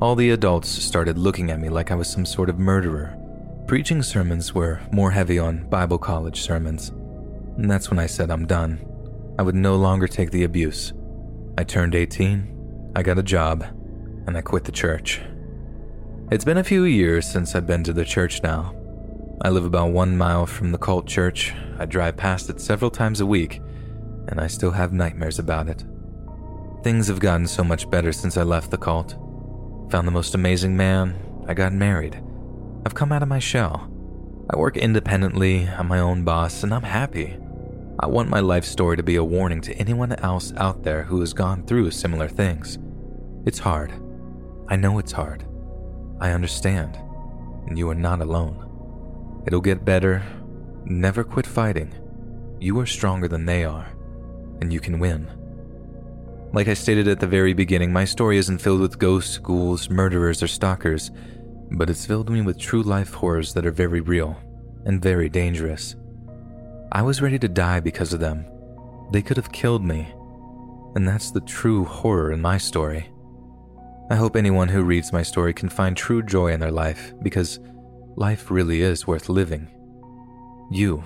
All 0.00 0.14
the 0.14 0.30
adults 0.30 0.68
started 0.68 1.18
looking 1.18 1.50
at 1.50 1.58
me 1.58 1.68
like 1.68 1.90
I 1.90 1.94
was 1.94 2.08
some 2.08 2.26
sort 2.26 2.48
of 2.48 2.58
murderer. 2.58 3.16
Preaching 3.66 4.02
sermons 4.02 4.54
were 4.54 4.80
more 4.92 5.10
heavy 5.10 5.38
on 5.38 5.68
Bible 5.68 5.98
college 5.98 6.40
sermons. 6.40 6.92
And 7.58 7.70
that's 7.70 7.90
when 7.90 7.98
I 7.98 8.06
said 8.06 8.30
I'm 8.30 8.46
done. 8.46 8.84
I 9.38 9.42
would 9.42 9.54
no 9.54 9.76
longer 9.76 10.08
take 10.08 10.30
the 10.30 10.44
abuse. 10.44 10.92
I 11.58 11.64
turned 11.64 11.94
18, 11.94 12.92
I 12.94 13.02
got 13.02 13.18
a 13.18 13.22
job, 13.22 13.64
and 14.26 14.36
I 14.36 14.42
quit 14.42 14.64
the 14.64 14.72
church. 14.72 15.20
It's 16.30 16.44
been 16.44 16.58
a 16.58 16.64
few 16.64 16.84
years 16.84 17.26
since 17.26 17.54
I've 17.54 17.66
been 17.66 17.82
to 17.84 17.92
the 17.92 18.04
church 18.04 18.42
now. 18.42 18.74
I 19.42 19.48
live 19.48 19.64
about 19.64 19.90
one 19.90 20.16
mile 20.16 20.46
from 20.46 20.70
the 20.72 20.78
cult 20.78 21.06
church. 21.06 21.52
I 21.78 21.86
drive 21.86 22.16
past 22.16 22.48
it 22.48 22.60
several 22.60 22.90
times 22.92 23.20
a 23.20 23.26
week, 23.26 23.60
and 24.28 24.40
I 24.40 24.46
still 24.46 24.70
have 24.70 24.92
nightmares 24.92 25.38
about 25.38 25.68
it. 25.68 25.84
Things 26.84 27.08
have 27.08 27.18
gotten 27.18 27.46
so 27.46 27.64
much 27.64 27.90
better 27.90 28.12
since 28.12 28.36
I 28.36 28.44
left 28.44 28.70
the 28.70 28.78
cult. 28.78 29.16
Found 29.90 30.06
the 30.06 30.12
most 30.12 30.34
amazing 30.34 30.76
man, 30.76 31.16
I 31.48 31.54
got 31.54 31.72
married. 31.72 32.22
I've 32.86 32.94
come 32.94 33.10
out 33.10 33.22
of 33.22 33.28
my 33.28 33.40
shell. 33.40 33.90
I 34.50 34.56
work 34.56 34.76
independently, 34.76 35.68
I'm 35.68 35.88
my 35.88 35.98
own 35.98 36.24
boss, 36.24 36.62
and 36.62 36.72
I'm 36.72 36.82
happy. 36.82 37.36
I 38.00 38.06
want 38.06 38.28
my 38.28 38.38
life 38.38 38.64
story 38.64 38.96
to 38.96 39.02
be 39.02 39.16
a 39.16 39.24
warning 39.24 39.60
to 39.62 39.74
anyone 39.74 40.12
else 40.12 40.52
out 40.56 40.84
there 40.84 41.02
who 41.02 41.18
has 41.18 41.32
gone 41.32 41.66
through 41.66 41.90
similar 41.90 42.28
things. 42.28 42.78
It's 43.44 43.58
hard. 43.58 43.92
I 44.68 44.76
know 44.76 45.00
it's 45.00 45.10
hard. 45.10 45.44
I 46.20 46.30
understand. 46.30 46.96
And 47.66 47.76
you 47.76 47.90
are 47.90 47.96
not 47.96 48.20
alone. 48.20 49.42
It'll 49.48 49.60
get 49.60 49.84
better. 49.84 50.22
Never 50.84 51.24
quit 51.24 51.44
fighting. 51.44 51.92
You 52.60 52.78
are 52.78 52.86
stronger 52.86 53.26
than 53.26 53.46
they 53.46 53.64
are, 53.64 53.88
and 54.60 54.72
you 54.72 54.78
can 54.78 55.00
win. 55.00 55.28
Like 56.52 56.68
I 56.68 56.74
stated 56.74 57.08
at 57.08 57.18
the 57.18 57.26
very 57.26 57.52
beginning, 57.52 57.92
my 57.92 58.04
story 58.04 58.38
isn't 58.38 58.58
filled 58.58 58.80
with 58.80 59.00
ghosts, 59.00 59.38
ghouls, 59.38 59.90
murderers, 59.90 60.40
or 60.40 60.46
stalkers, 60.46 61.10
but 61.72 61.90
it's 61.90 62.06
filled 62.06 62.30
me 62.30 62.42
with 62.42 62.60
true 62.60 62.82
life 62.82 63.12
horrors 63.12 63.54
that 63.54 63.66
are 63.66 63.72
very 63.72 64.00
real 64.00 64.36
and 64.84 65.02
very 65.02 65.28
dangerous. 65.28 65.96
I 66.90 67.02
was 67.02 67.20
ready 67.20 67.38
to 67.40 67.48
die 67.48 67.80
because 67.80 68.14
of 68.14 68.20
them. 68.20 68.46
They 69.12 69.20
could 69.20 69.36
have 69.36 69.52
killed 69.52 69.84
me. 69.84 70.08
And 70.94 71.06
that's 71.06 71.30
the 71.30 71.42
true 71.42 71.84
horror 71.84 72.32
in 72.32 72.40
my 72.40 72.56
story. 72.56 73.10
I 74.10 74.16
hope 74.16 74.36
anyone 74.36 74.68
who 74.68 74.82
reads 74.82 75.12
my 75.12 75.22
story 75.22 75.52
can 75.52 75.68
find 75.68 75.94
true 75.94 76.22
joy 76.22 76.52
in 76.52 76.60
their 76.60 76.70
life 76.70 77.12
because 77.22 77.60
life 78.16 78.50
really 78.50 78.80
is 78.80 79.06
worth 79.06 79.28
living. 79.28 79.68
You 80.70 81.04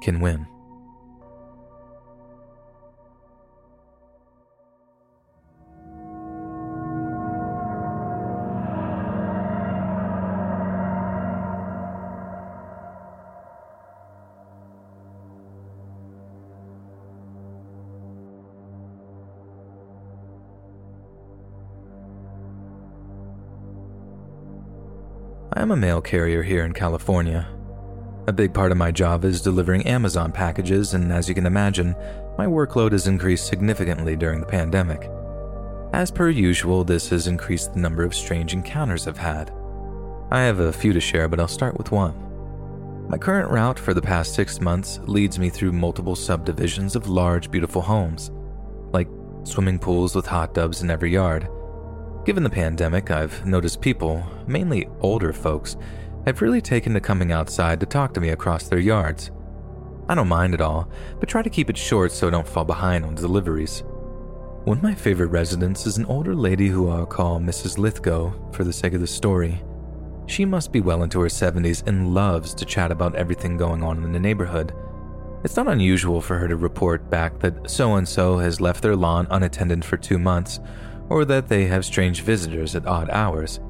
can 0.00 0.20
win. 0.20 0.46
I 25.56 25.62
am 25.62 25.70
a 25.70 25.76
mail 25.76 26.00
carrier 26.00 26.42
here 26.42 26.64
in 26.64 26.72
California. 26.72 27.46
A 28.26 28.32
big 28.32 28.52
part 28.52 28.72
of 28.72 28.76
my 28.76 28.90
job 28.90 29.24
is 29.24 29.40
delivering 29.40 29.86
Amazon 29.86 30.32
packages, 30.32 30.94
and 30.94 31.12
as 31.12 31.28
you 31.28 31.34
can 31.36 31.46
imagine, 31.46 31.94
my 32.36 32.44
workload 32.44 32.90
has 32.90 33.06
increased 33.06 33.46
significantly 33.46 34.16
during 34.16 34.40
the 34.40 34.46
pandemic. 34.46 35.08
As 35.92 36.10
per 36.10 36.28
usual, 36.28 36.82
this 36.82 37.08
has 37.10 37.28
increased 37.28 37.72
the 37.72 37.78
number 37.78 38.02
of 38.02 38.16
strange 38.16 38.52
encounters 38.52 39.06
I've 39.06 39.16
had. 39.16 39.52
I 40.32 40.40
have 40.40 40.58
a 40.58 40.72
few 40.72 40.92
to 40.92 41.00
share, 41.00 41.28
but 41.28 41.38
I'll 41.38 41.46
start 41.46 41.78
with 41.78 41.92
one. 41.92 42.16
My 43.08 43.16
current 43.16 43.48
route 43.48 43.78
for 43.78 43.94
the 43.94 44.02
past 44.02 44.34
six 44.34 44.60
months 44.60 44.98
leads 45.04 45.38
me 45.38 45.50
through 45.50 45.70
multiple 45.70 46.16
subdivisions 46.16 46.96
of 46.96 47.08
large, 47.08 47.52
beautiful 47.52 47.80
homes, 47.80 48.32
like 48.92 49.08
swimming 49.44 49.78
pools 49.78 50.16
with 50.16 50.26
hot 50.26 50.52
tubs 50.52 50.82
in 50.82 50.90
every 50.90 51.12
yard 51.12 51.48
Given 52.24 52.42
the 52.42 52.48
pandemic, 52.48 53.10
I've 53.10 53.44
noticed 53.44 53.82
people, 53.82 54.24
mainly 54.46 54.88
older 55.00 55.30
folks, 55.30 55.76
have 56.24 56.40
really 56.40 56.62
taken 56.62 56.94
to 56.94 57.00
coming 57.00 57.32
outside 57.32 57.80
to 57.80 57.86
talk 57.86 58.14
to 58.14 58.20
me 58.20 58.30
across 58.30 58.66
their 58.66 58.78
yards. 58.78 59.30
I 60.08 60.14
don't 60.14 60.28
mind 60.28 60.54
at 60.54 60.62
all, 60.62 60.88
but 61.20 61.28
try 61.28 61.42
to 61.42 61.50
keep 61.50 61.68
it 61.68 61.76
short 61.76 62.12
so 62.12 62.28
I 62.28 62.30
don't 62.30 62.48
fall 62.48 62.64
behind 62.64 63.04
on 63.04 63.14
deliveries. 63.14 63.82
One 64.64 64.78
of 64.78 64.82
my 64.82 64.94
favorite 64.94 65.26
residents 65.26 65.84
is 65.84 65.98
an 65.98 66.06
older 66.06 66.34
lady 66.34 66.68
who 66.68 66.88
I'll 66.88 67.04
call 67.04 67.40
Mrs. 67.40 67.76
Lithgow 67.76 68.32
for 68.52 68.64
the 68.64 68.72
sake 68.72 68.94
of 68.94 69.02
the 69.02 69.06
story. 69.06 69.62
She 70.26 70.46
must 70.46 70.72
be 70.72 70.80
well 70.80 71.02
into 71.02 71.20
her 71.20 71.28
70s 71.28 71.86
and 71.86 72.14
loves 72.14 72.54
to 72.54 72.64
chat 72.64 72.90
about 72.90 73.16
everything 73.16 73.58
going 73.58 73.82
on 73.82 74.02
in 74.02 74.12
the 74.12 74.18
neighborhood. 74.18 74.72
It's 75.44 75.56
not 75.56 75.68
unusual 75.68 76.22
for 76.22 76.38
her 76.38 76.48
to 76.48 76.56
report 76.56 77.10
back 77.10 77.38
that 77.40 77.68
so 77.70 77.96
and 77.96 78.08
so 78.08 78.38
has 78.38 78.62
left 78.62 78.82
their 78.82 78.96
lawn 78.96 79.26
unattended 79.28 79.84
for 79.84 79.98
two 79.98 80.18
months 80.18 80.58
or 81.08 81.24
that 81.24 81.48
they 81.48 81.66
have 81.66 81.84
strange 81.84 82.22
visitors 82.22 82.74
at 82.74 82.86
odd 82.86 83.10
hours. 83.10 83.60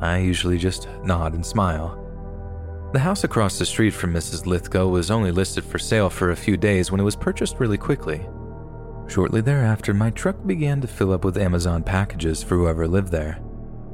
I 0.00 0.18
usually 0.18 0.58
just 0.58 0.88
nod 1.04 1.34
and 1.34 1.44
smile. 1.44 1.96
The 2.92 2.98
house 2.98 3.22
across 3.22 3.58
the 3.58 3.66
street 3.66 3.92
from 3.92 4.12
Mrs. 4.12 4.46
Lithgow 4.46 4.88
was 4.88 5.10
only 5.10 5.30
listed 5.30 5.64
for 5.64 5.78
sale 5.78 6.10
for 6.10 6.30
a 6.30 6.36
few 6.36 6.56
days 6.56 6.90
when 6.90 7.00
it 7.00 7.04
was 7.04 7.14
purchased 7.14 7.60
really 7.60 7.78
quickly. 7.78 8.26
Shortly 9.06 9.40
thereafter, 9.40 9.94
my 9.94 10.10
truck 10.10 10.36
began 10.46 10.80
to 10.80 10.88
fill 10.88 11.12
up 11.12 11.24
with 11.24 11.38
Amazon 11.38 11.82
packages 11.82 12.42
for 12.42 12.56
whoever 12.56 12.88
lived 12.88 13.12
there. 13.12 13.40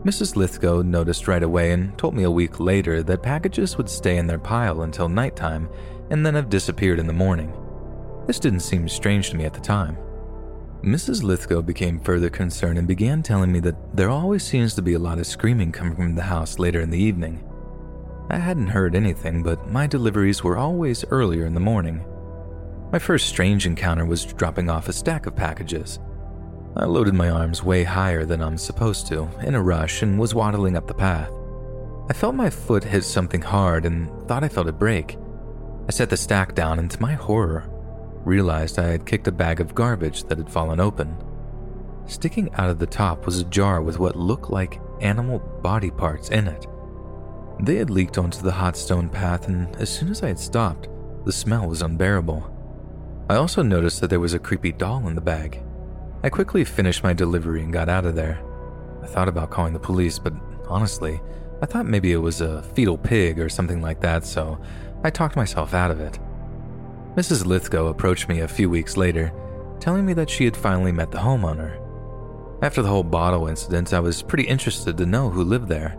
Mrs. 0.04 0.36
Lithgow 0.36 0.82
noticed 0.82 1.26
right 1.26 1.42
away 1.42 1.72
and 1.72 1.96
told 1.98 2.14
me 2.14 2.22
a 2.22 2.30
week 2.30 2.60
later 2.60 3.02
that 3.02 3.22
packages 3.22 3.76
would 3.76 3.88
stay 3.88 4.18
in 4.18 4.26
their 4.26 4.38
pile 4.38 4.82
until 4.82 5.08
nighttime 5.08 5.68
and 6.10 6.24
then 6.24 6.34
have 6.34 6.48
disappeared 6.48 6.98
in 6.98 7.06
the 7.06 7.12
morning. 7.12 7.52
This 8.26 8.38
didn't 8.38 8.60
seem 8.60 8.88
strange 8.88 9.30
to 9.30 9.36
me 9.36 9.44
at 9.44 9.52
the 9.52 9.60
time. 9.60 9.98
Mrs. 10.82 11.22
Lithgow 11.22 11.62
became 11.62 11.98
further 11.98 12.30
concerned 12.30 12.78
and 12.78 12.86
began 12.86 13.22
telling 13.22 13.50
me 13.50 13.60
that 13.60 13.96
there 13.96 14.10
always 14.10 14.44
seems 14.44 14.74
to 14.74 14.82
be 14.82 14.94
a 14.94 14.98
lot 14.98 15.18
of 15.18 15.26
screaming 15.26 15.72
coming 15.72 15.96
from 15.96 16.14
the 16.14 16.22
house 16.22 16.58
later 16.58 16.80
in 16.80 16.90
the 16.90 16.98
evening. 16.98 17.42
I 18.30 18.38
hadn't 18.38 18.68
heard 18.68 18.94
anything, 18.94 19.42
but 19.42 19.68
my 19.70 19.86
deliveries 19.86 20.44
were 20.44 20.56
always 20.56 21.04
earlier 21.10 21.46
in 21.46 21.54
the 21.54 21.60
morning. 21.60 22.04
My 22.92 22.98
first 22.98 23.28
strange 23.28 23.66
encounter 23.66 24.04
was 24.04 24.24
dropping 24.24 24.70
off 24.70 24.88
a 24.88 24.92
stack 24.92 25.26
of 25.26 25.34
packages. 25.34 25.98
I 26.76 26.84
loaded 26.84 27.14
my 27.14 27.30
arms 27.30 27.62
way 27.62 27.82
higher 27.82 28.24
than 28.24 28.42
I'm 28.42 28.58
supposed 28.58 29.06
to, 29.08 29.28
in 29.42 29.54
a 29.54 29.62
rush, 29.62 30.02
and 30.02 30.18
was 30.18 30.34
waddling 30.34 30.76
up 30.76 30.86
the 30.86 30.94
path. 30.94 31.30
I 32.08 32.12
felt 32.12 32.34
my 32.34 32.50
foot 32.50 32.84
hit 32.84 33.02
something 33.02 33.42
hard 33.42 33.86
and 33.86 34.08
thought 34.28 34.44
I 34.44 34.48
felt 34.48 34.68
it 34.68 34.78
break. 34.78 35.16
I 35.88 35.92
set 35.92 36.10
the 36.10 36.16
stack 36.16 36.54
down 36.54 36.78
and, 36.78 36.90
to 36.90 37.00
my 37.00 37.14
horror, 37.14 37.68
realized 38.26 38.78
I 38.78 38.88
had 38.88 39.06
kicked 39.06 39.28
a 39.28 39.32
bag 39.32 39.60
of 39.60 39.74
garbage 39.74 40.24
that 40.24 40.38
had 40.38 40.50
fallen 40.50 40.80
open. 40.80 41.16
Sticking 42.06 42.52
out 42.54 42.68
of 42.68 42.78
the 42.78 42.86
top 42.86 43.24
was 43.24 43.40
a 43.40 43.44
jar 43.44 43.80
with 43.80 43.98
what 43.98 44.16
looked 44.16 44.50
like 44.50 44.80
animal 45.00 45.38
body 45.62 45.90
parts 45.90 46.28
in 46.30 46.48
it. 46.48 46.66
They 47.60 47.76
had 47.76 47.88
leaked 47.88 48.18
onto 48.18 48.42
the 48.42 48.52
hot 48.52 48.76
stone 48.76 49.08
path, 49.08 49.48
and 49.48 49.74
as 49.76 49.88
soon 49.88 50.10
as 50.10 50.22
I 50.22 50.28
had 50.28 50.38
stopped, 50.38 50.88
the 51.24 51.32
smell 51.32 51.66
was 51.66 51.82
unbearable. 51.82 52.52
I 53.30 53.36
also 53.36 53.62
noticed 53.62 54.00
that 54.00 54.10
there 54.10 54.20
was 54.20 54.34
a 54.34 54.38
creepy 54.38 54.72
doll 54.72 55.08
in 55.08 55.14
the 55.14 55.20
bag. 55.20 55.62
I 56.22 56.28
quickly 56.28 56.64
finished 56.64 57.02
my 57.02 57.12
delivery 57.12 57.62
and 57.62 57.72
got 57.72 57.88
out 57.88 58.04
of 58.04 58.14
there. 58.14 58.42
I 59.02 59.06
thought 59.06 59.28
about 59.28 59.50
calling 59.50 59.72
the 59.72 59.78
police, 59.78 60.18
but 60.18 60.34
honestly, 60.68 61.20
I 61.62 61.66
thought 61.66 61.86
maybe 61.86 62.12
it 62.12 62.18
was 62.18 62.40
a 62.40 62.62
fetal 62.62 62.98
pig 62.98 63.40
or 63.40 63.48
something 63.48 63.80
like 63.80 64.00
that, 64.00 64.24
so 64.24 64.60
I 65.02 65.10
talked 65.10 65.36
myself 65.36 65.74
out 65.74 65.90
of 65.90 66.00
it. 66.00 66.18
Mrs. 67.16 67.46
Lithgow 67.46 67.86
approached 67.86 68.28
me 68.28 68.40
a 68.40 68.48
few 68.48 68.68
weeks 68.68 68.98
later, 68.98 69.32
telling 69.80 70.04
me 70.04 70.12
that 70.12 70.28
she 70.28 70.44
had 70.44 70.54
finally 70.54 70.92
met 70.92 71.10
the 71.10 71.16
homeowner. 71.16 71.80
After 72.62 72.82
the 72.82 72.88
whole 72.88 73.02
bottle 73.02 73.48
incident, 73.48 73.94
I 73.94 74.00
was 74.00 74.22
pretty 74.22 74.44
interested 74.44 74.98
to 74.98 75.06
know 75.06 75.30
who 75.30 75.42
lived 75.42 75.66
there. 75.66 75.96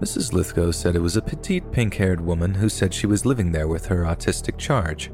Mrs. 0.00 0.32
Lithgow 0.32 0.72
said 0.72 0.96
it 0.96 1.00
was 1.00 1.16
a 1.16 1.22
petite 1.22 1.70
pink 1.70 1.94
haired 1.94 2.20
woman 2.20 2.54
who 2.54 2.68
said 2.68 2.92
she 2.92 3.06
was 3.06 3.24
living 3.24 3.52
there 3.52 3.68
with 3.68 3.86
her 3.86 4.02
autistic 4.02 4.58
charge. 4.58 5.12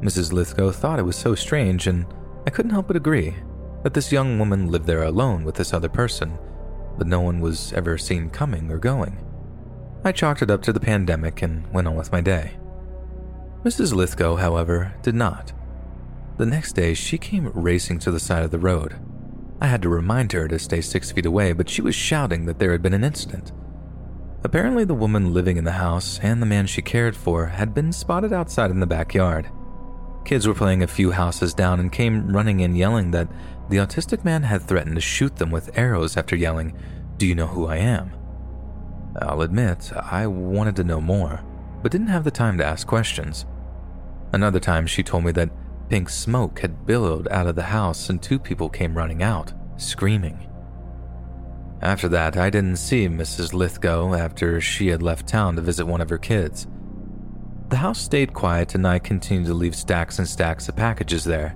Mrs. 0.00 0.32
Lithgow 0.32 0.70
thought 0.70 1.00
it 1.00 1.04
was 1.04 1.16
so 1.16 1.34
strange, 1.34 1.88
and 1.88 2.06
I 2.46 2.50
couldn't 2.50 2.70
help 2.70 2.86
but 2.86 2.96
agree 2.96 3.34
that 3.82 3.92
this 3.92 4.12
young 4.12 4.38
woman 4.38 4.70
lived 4.70 4.86
there 4.86 5.02
alone 5.02 5.42
with 5.42 5.56
this 5.56 5.74
other 5.74 5.88
person 5.88 6.38
that 6.98 7.08
no 7.08 7.20
one 7.20 7.40
was 7.40 7.72
ever 7.72 7.98
seen 7.98 8.30
coming 8.30 8.70
or 8.70 8.78
going. 8.78 9.18
I 10.04 10.12
chalked 10.12 10.42
it 10.42 10.50
up 10.50 10.62
to 10.62 10.72
the 10.72 10.78
pandemic 10.78 11.42
and 11.42 11.66
went 11.72 11.88
on 11.88 11.96
with 11.96 12.12
my 12.12 12.20
day. 12.20 12.52
Mrs. 13.64 13.94
Lithgow, 13.94 14.36
however, 14.36 14.94
did 15.00 15.14
not. 15.14 15.54
The 16.36 16.44
next 16.44 16.74
day, 16.74 16.92
she 16.92 17.16
came 17.16 17.50
racing 17.54 17.98
to 18.00 18.10
the 18.10 18.20
side 18.20 18.44
of 18.44 18.50
the 18.50 18.58
road. 18.58 18.96
I 19.58 19.68
had 19.68 19.80
to 19.82 19.88
remind 19.88 20.32
her 20.32 20.46
to 20.48 20.58
stay 20.58 20.82
six 20.82 21.10
feet 21.10 21.24
away, 21.24 21.54
but 21.54 21.70
she 21.70 21.80
was 21.80 21.94
shouting 21.94 22.44
that 22.44 22.58
there 22.58 22.72
had 22.72 22.82
been 22.82 22.92
an 22.92 23.04
incident. 23.04 23.52
Apparently, 24.42 24.84
the 24.84 24.92
woman 24.92 25.32
living 25.32 25.56
in 25.56 25.64
the 25.64 25.72
house 25.72 26.20
and 26.22 26.42
the 26.42 26.46
man 26.46 26.66
she 26.66 26.82
cared 26.82 27.16
for 27.16 27.46
had 27.46 27.72
been 27.72 27.90
spotted 27.90 28.34
outside 28.34 28.70
in 28.70 28.80
the 28.80 28.86
backyard. 28.86 29.48
Kids 30.26 30.46
were 30.46 30.52
playing 30.52 30.82
a 30.82 30.86
few 30.86 31.12
houses 31.12 31.54
down 31.54 31.80
and 31.80 31.90
came 31.90 32.36
running 32.36 32.60
in 32.60 32.76
yelling 32.76 33.12
that 33.12 33.28
the 33.70 33.78
autistic 33.78 34.24
man 34.24 34.42
had 34.42 34.60
threatened 34.60 34.96
to 34.96 35.00
shoot 35.00 35.36
them 35.36 35.50
with 35.50 35.78
arrows 35.78 36.18
after 36.18 36.36
yelling, 36.36 36.76
Do 37.16 37.26
you 37.26 37.34
know 37.34 37.46
who 37.46 37.66
I 37.66 37.76
am? 37.76 38.12
I'll 39.22 39.40
admit, 39.40 39.90
I 39.94 40.26
wanted 40.26 40.76
to 40.76 40.84
know 40.84 41.00
more, 41.00 41.42
but 41.82 41.92
didn't 41.92 42.08
have 42.08 42.24
the 42.24 42.30
time 42.30 42.58
to 42.58 42.66
ask 42.66 42.86
questions. 42.86 43.46
Another 44.34 44.58
time, 44.58 44.88
she 44.88 45.04
told 45.04 45.22
me 45.22 45.30
that 45.30 45.50
pink 45.88 46.08
smoke 46.08 46.58
had 46.58 46.84
billowed 46.84 47.28
out 47.30 47.46
of 47.46 47.54
the 47.54 47.62
house 47.62 48.10
and 48.10 48.20
two 48.20 48.40
people 48.40 48.68
came 48.68 48.98
running 48.98 49.22
out, 49.22 49.52
screaming. 49.76 50.50
After 51.80 52.08
that, 52.08 52.36
I 52.36 52.50
didn't 52.50 52.78
see 52.78 53.06
Mrs. 53.06 53.52
Lithgow 53.52 54.12
after 54.12 54.60
she 54.60 54.88
had 54.88 55.02
left 55.02 55.28
town 55.28 55.54
to 55.54 55.62
visit 55.62 55.86
one 55.86 56.00
of 56.00 56.10
her 56.10 56.18
kids. 56.18 56.66
The 57.68 57.76
house 57.76 58.00
stayed 58.00 58.34
quiet 58.34 58.74
and 58.74 58.84
I 58.88 58.98
continued 58.98 59.46
to 59.46 59.54
leave 59.54 59.76
stacks 59.76 60.18
and 60.18 60.26
stacks 60.26 60.68
of 60.68 60.74
packages 60.74 61.22
there. 61.22 61.54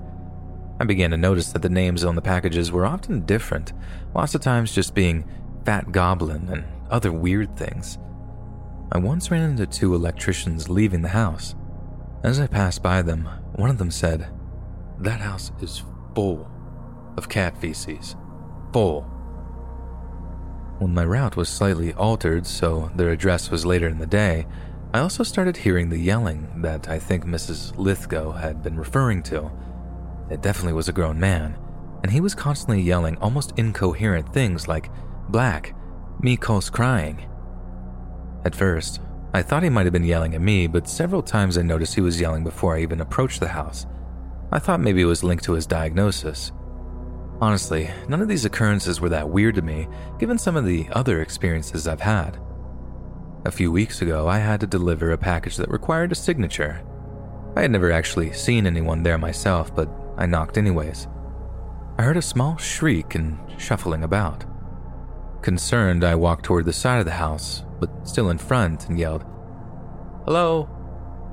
I 0.79 0.85
began 0.85 1.11
to 1.11 1.17
notice 1.17 1.51
that 1.53 1.63
the 1.63 1.69
names 1.69 2.05
on 2.05 2.15
the 2.15 2.23
packages 2.23 2.71
were 2.71 2.87
often 2.87 3.27
different, 3.27 3.73
lots 4.15 4.37
of 4.37 4.41
times 4.41 4.73
just 4.73 4.95
being 4.95 5.29
Fat 5.65 5.91
Goblin 5.91 6.49
and 6.49 6.65
other 6.93 7.11
weird 7.11 7.57
things. 7.57 7.99
I 8.93 8.99
once 8.99 9.33
ran 9.33 9.51
into 9.51 9.67
two 9.67 9.97
electricians 9.97 10.69
leaving 10.69 11.03
the 11.03 11.09
house. 11.09 11.57
As 12.23 12.41
I 12.41 12.47
passed 12.49 12.83
by 12.83 13.03
them, 13.03 13.29
one 13.55 13.71
of 13.71 13.79
them 13.79 13.91
said, 13.91 14.29
That 14.99 15.21
house 15.21 15.53
is 15.61 15.85
full 16.15 16.51
of 17.17 17.29
cat 17.29 17.57
feces. 17.61 18.17
Full. 18.73 19.03
When 20.79 20.95
my 20.95 21.05
route 21.05 21.37
was 21.37 21.49
slightly 21.49 21.93
altered 21.95 22.47
so 22.47 22.91
their 22.95 23.11
address 23.11 23.51
was 23.51 23.67
later 23.67 23.89
in 23.89 23.99
the 23.99 24.07
day, 24.07 24.47
I 24.93 25.01
also 25.01 25.23
started 25.23 25.57
hearing 25.57 25.91
the 25.91 25.99
yelling 25.99 26.63
that 26.63 26.89
I 26.89 26.99
think 26.99 27.25
Mrs. 27.25 27.77
Lithgow 27.77 28.33
had 28.33 28.63
been 28.63 28.77
referring 28.77 29.23
to. 29.25 29.51
It 30.31 30.43
definitely 30.43 30.73
was 30.73 30.89
a 30.89 30.93
grown 30.93 31.21
man, 31.21 31.57
and 32.03 32.11
he 32.11 32.21
was 32.21 32.35
constantly 32.35 32.81
yelling 32.81 33.17
almost 33.19 33.53
incoherent 33.57 34.33
things 34.33 34.67
like, 34.67 34.91
Black, 35.29 35.75
me 36.21 36.37
Mikos 36.37 36.71
crying. 36.73 37.29
At 38.45 38.55
first, 38.55 39.01
I 39.35 39.43
thought 39.43 39.63
he 39.63 39.69
might 39.69 39.85
have 39.85 39.93
been 39.93 40.05
yelling 40.05 40.35
at 40.35 40.41
me, 40.41 40.67
but 40.67 40.89
several 40.89 41.23
times 41.23 41.59
I 41.59 41.63
noticed 41.63 41.95
he 41.95 42.01
was 42.01 42.21
yelling 42.21 42.45
before 42.45 42.77
I 42.77 42.81
even 42.81 43.01
approached 43.01 43.41
the 43.41 43.49
house. 43.49 43.87
I 44.51 44.59
thought 44.59 44.81
maybe 44.81 45.03
it 45.03 45.07
was 45.07 45.23
linked 45.23 45.45
to 45.45 45.53
his 45.53 45.67
diagnosis. 45.67 46.53
Honestly, 47.41 47.91
none 48.09 48.23
of 48.23 48.29
these 48.29 48.47
occurrences 48.47 49.01
were 49.01 49.11
that 49.11 49.29
weird 49.29 49.57
to 49.57 49.63
me, 49.63 49.87
given 50.19 50.39
some 50.39 50.57
of 50.57 50.65
the 50.65 50.89
other 50.93 51.21
experiences 51.21 51.87
I've 51.87 52.01
had. 52.01 52.39
A 53.45 53.51
few 53.51 53.71
weeks 53.71 54.03
ago, 54.03 54.27
I 54.27 54.39
had 54.39 54.61
to 54.61 54.67
deliver 54.67 55.13
a 55.13 55.19
package 55.19 55.57
that 55.57 55.71
required 55.71 56.11
a 56.11 56.17
signature. 56.17 56.83
I 57.55 57.63
had 57.63 57.71
never 57.71 57.93
actually 57.93 58.33
seen 58.33 58.67
anyone 58.67 59.03
there 59.03 59.19
myself, 59.19 59.75
but 59.75 59.89
I 60.17 60.27
knocked 60.27 60.59
anyways. 60.59 61.07
I 61.99 62.03
heard 62.03 62.17
a 62.17 62.23
small 62.23 62.57
shriek 62.57 63.15
and 63.15 63.39
shuffling 63.59 64.03
about. 64.05 64.45
Concerned, 65.43 66.03
I 66.03 66.15
walked 66.15 66.45
toward 66.45 66.65
the 66.65 66.73
side 66.73 66.99
of 66.99 67.05
the 67.05 67.13
house, 67.13 67.63
but 67.81 68.07
still 68.07 68.31
in 68.31 68.39
front, 68.39 68.89
and 68.89 68.99
yelled, 68.99 69.25
Hello? 70.25 70.69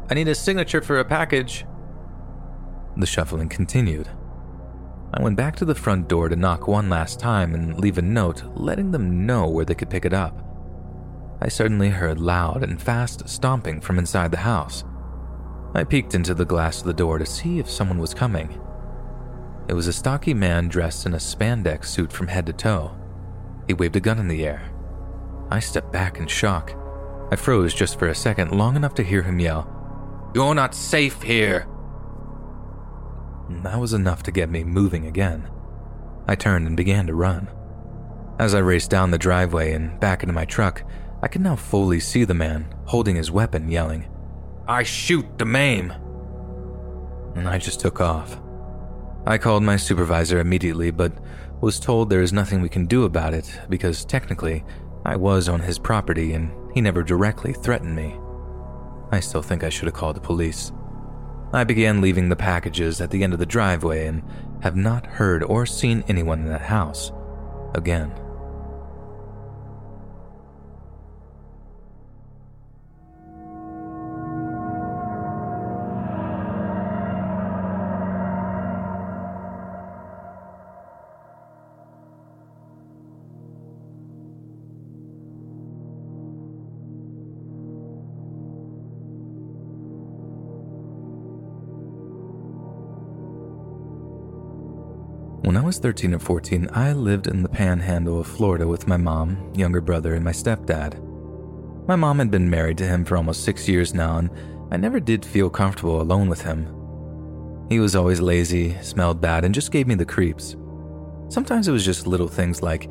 I 0.10 0.14
need 0.14 0.28
a 0.28 0.36
signature 0.36 0.82
for 0.82 1.00
a 1.00 1.06
package. 1.06 1.66
The 2.98 3.06
shuffling 3.06 3.50
continued. 3.50 4.08
I 5.14 5.22
went 5.22 5.38
back 5.38 5.56
to 5.58 5.66
the 5.66 5.76
front 5.76 6.08
door 6.08 6.30
to 6.30 6.36
knock 6.36 6.68
one 6.68 6.90
last 6.90 7.20
time 7.20 7.54
and 7.54 7.80
leave 7.80 7.98
a 7.98 8.02
note 8.02 8.44
letting 8.56 8.92
them 8.92 9.26
know 9.26 9.48
where 9.48 9.66
they 9.66 9.76
could 9.76 9.90
pick 9.90 10.06
it 10.06 10.14
up. 10.14 10.42
I 11.42 11.48
suddenly 11.50 11.90
heard 11.90 12.20
loud 12.20 12.64
and 12.64 12.82
fast 12.82 13.28
stomping 13.28 13.82
from 13.82 14.00
inside 14.00 14.32
the 14.32 14.38
house. 14.38 14.84
I 15.74 15.84
peeked 15.84 16.16
into 16.16 16.34
the 16.34 16.46
glass 16.46 16.80
of 16.80 16.88
the 16.88 16.94
door 16.94 17.18
to 17.18 17.26
see 17.26 17.60
if 17.60 17.70
someone 17.70 17.98
was 17.98 18.14
coming. 18.14 18.62
It 19.68 19.74
was 19.74 19.88
a 19.88 19.94
stocky 19.94 20.34
man 20.34 20.68
dressed 20.68 21.06
in 21.06 21.14
a 21.14 21.18
spandex 21.18 21.86
suit 21.86 22.12
from 22.12 22.28
head 22.28 22.46
to 22.46 22.54
toe. 22.54 22.96
He 23.68 23.74
waved 23.74 23.96
a 23.96 24.00
gun 24.00 24.20
in 24.20 24.28
the 24.28 24.46
air. 24.46 24.70
I 25.50 25.60
stepped 25.60 25.92
back 25.92 26.18
in 26.18 26.28
shock. 26.28 26.74
I 27.32 27.36
froze 27.36 27.74
just 27.74 28.00
for 28.00 28.08
a 28.08 28.16
second, 28.16 28.52
long 28.52 28.76
enough 28.76 28.94
to 28.96 29.04
hear 29.04 29.22
him 29.22 29.40
yell, 29.40 30.32
You're 30.34 30.56
not 30.56 30.76
safe 30.76 31.22
here! 31.22 31.68
That 33.50 33.80
was 33.80 33.94
enough 33.94 34.24
to 34.24 34.32
get 34.32 34.50
me 34.50 34.64
moving 34.64 35.06
again. 35.06 35.50
I 36.28 36.36
turned 36.36 36.68
and 36.68 36.76
began 36.76 37.08
to 37.08 37.14
run. 37.14 37.48
As 38.40 38.54
I 38.56 38.60
raced 38.60 38.90
down 38.90 39.12
the 39.12 39.18
driveway 39.18 39.74
and 39.74 40.00
back 40.00 40.24
into 40.24 40.34
my 40.34 40.46
truck, 40.46 40.84
I 41.22 41.28
could 41.28 41.42
now 41.42 41.56
fully 41.56 42.00
see 42.00 42.24
the 42.24 42.34
man 42.34 42.74
holding 42.86 43.16
his 43.16 43.32
weapon, 43.32 43.70
yelling, 43.70 44.08
I 44.68 44.82
shoot 44.82 45.38
to 45.38 45.46
maim! 45.46 45.94
And 47.36 47.48
I 47.48 47.60
just 47.60 47.80
took 47.80 48.02
off. 48.02 48.40
I 49.28 49.38
called 49.38 49.64
my 49.64 49.78
supervisor 49.78 50.40
immediately, 50.40 50.90
but 50.90 51.14
was 51.62 51.80
told 51.80 52.10
there 52.10 52.22
is 52.22 52.34
nothing 52.34 52.62
we 52.62 52.70
can 52.70 52.86
do 52.86 53.04
about 53.04 53.34
it 53.34 53.60
because 53.70 54.06
technically 54.06 54.64
I 55.06 55.16
was 55.16 55.48
on 55.48 55.60
his 55.60 55.78
property 55.78 56.34
and 56.34 56.52
he 56.74 56.82
never 56.82 57.04
directly 57.04 57.54
threatened 57.54 57.96
me. 57.96 58.20
I 59.12 59.20
still 59.20 59.44
think 59.44 59.64
I 59.64 59.70
should 59.70 59.86
have 59.86 59.94
called 59.94 60.16
the 60.16 60.22
police. 60.22 60.72
I 61.54 61.64
began 61.64 62.02
leaving 62.02 62.28
the 62.28 62.36
packages 62.36 63.00
at 63.00 63.12
the 63.12 63.24
end 63.24 63.32
of 63.32 63.40
the 63.40 63.46
driveway 63.46 64.08
and 64.08 64.24
have 64.62 64.76
not 64.76 65.06
heard 65.06 65.44
or 65.44 65.68
seen 65.68 66.04
anyone 66.08 66.40
in 66.40 66.48
that 66.48 66.62
house 66.62 67.12
again. 67.76 68.12
When 95.46 95.58
I 95.58 95.62
was 95.62 95.78
13 95.78 96.16
or 96.16 96.18
14, 96.18 96.70
I 96.74 96.94
lived 96.94 97.28
in 97.28 97.44
the 97.44 97.50
panhandle 97.50 98.20
of 98.20 98.26
Florida 98.26 98.68
with 98.68 98.88
my 98.88 98.98
mom, 98.98 99.54
younger 99.54 99.80
brother, 99.80 100.16
and 100.16 100.26
my 100.26 100.32
stepdad. 100.32 101.00
My 101.88 101.96
mom 101.96 102.18
had 102.18 102.32
been 102.32 102.50
married 102.50 102.80
to 102.80 102.88
him 102.88 103.06
for 103.06 103.16
almost 103.16 103.44
six 103.44 103.70
years 103.70 103.94
now, 103.94 104.18
and 104.18 104.32
I 104.72 104.78
never 104.78 105.00
did 105.00 105.24
feel 105.24 105.52
comfortable 105.52 106.02
alone 106.02 106.30
with 106.30 106.42
him. 106.42 106.66
He 107.70 107.80
was 107.80 107.96
always 107.96 108.20
lazy, 108.20 108.76
smelled 108.82 109.22
bad, 109.22 109.46
and 109.46 109.54
just 109.54 109.72
gave 109.72 109.86
me 109.86 109.94
the 109.94 110.04
creeps. 110.04 110.56
Sometimes 111.30 111.68
it 111.68 111.74
was 111.74 111.86
just 111.86 112.08
little 112.08 112.28
things 112.28 112.64
like 112.64 112.90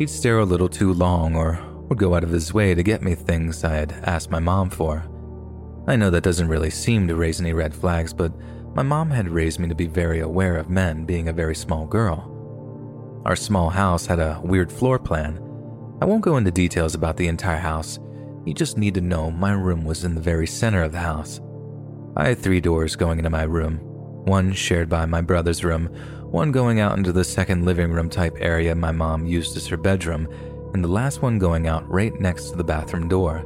he'd 0.00 0.10
stare 0.10 0.40
a 0.40 0.44
little 0.44 0.68
too 0.68 0.92
long 0.92 1.36
or 1.36 1.60
would 1.88 1.98
go 1.98 2.16
out 2.16 2.24
of 2.24 2.30
his 2.30 2.52
way 2.52 2.74
to 2.74 2.82
get 2.82 3.02
me 3.02 3.14
things 3.14 3.62
I 3.62 3.74
had 3.76 3.92
asked 4.02 4.28
my 4.28 4.40
mom 4.40 4.70
for. 4.70 5.04
I 5.86 5.94
know 5.94 6.10
that 6.10 6.24
doesn't 6.24 6.48
really 6.48 6.70
seem 6.70 7.06
to 7.06 7.14
raise 7.14 7.40
any 7.40 7.52
red 7.52 7.72
flags, 7.72 8.12
but 8.12 8.32
my 8.74 8.82
mom 8.82 9.10
had 9.10 9.28
raised 9.28 9.58
me 9.58 9.68
to 9.68 9.74
be 9.74 9.86
very 9.86 10.20
aware 10.20 10.56
of 10.56 10.70
men 10.70 11.04
being 11.04 11.28
a 11.28 11.32
very 11.32 11.54
small 11.54 11.86
girl. 11.86 12.28
Our 13.26 13.36
small 13.36 13.68
house 13.68 14.06
had 14.06 14.18
a 14.18 14.40
weird 14.42 14.72
floor 14.72 14.98
plan. 14.98 15.36
I 16.00 16.06
won't 16.06 16.22
go 16.22 16.36
into 16.36 16.50
details 16.50 16.94
about 16.94 17.16
the 17.16 17.28
entire 17.28 17.58
house. 17.58 17.98
You 18.46 18.54
just 18.54 18.78
need 18.78 18.94
to 18.94 19.00
know 19.00 19.30
my 19.30 19.52
room 19.52 19.84
was 19.84 20.04
in 20.04 20.14
the 20.14 20.20
very 20.20 20.46
center 20.46 20.82
of 20.82 20.92
the 20.92 20.98
house. 20.98 21.40
I 22.16 22.28
had 22.28 22.38
three 22.38 22.60
doors 22.60 22.96
going 22.96 23.18
into 23.18 23.30
my 23.30 23.44
room 23.44 23.80
one 24.24 24.52
shared 24.52 24.88
by 24.88 25.04
my 25.04 25.20
brother's 25.20 25.64
room, 25.64 25.86
one 26.30 26.52
going 26.52 26.78
out 26.78 26.96
into 26.96 27.12
the 27.12 27.24
second 27.24 27.64
living 27.64 27.90
room 27.90 28.08
type 28.08 28.36
area 28.38 28.72
my 28.72 28.92
mom 28.92 29.26
used 29.26 29.56
as 29.56 29.66
her 29.66 29.76
bedroom, 29.76 30.28
and 30.74 30.82
the 30.82 30.88
last 30.88 31.22
one 31.22 31.38
going 31.38 31.66
out 31.66 31.88
right 31.90 32.18
next 32.20 32.50
to 32.50 32.56
the 32.56 32.64
bathroom 32.64 33.08
door. 33.08 33.44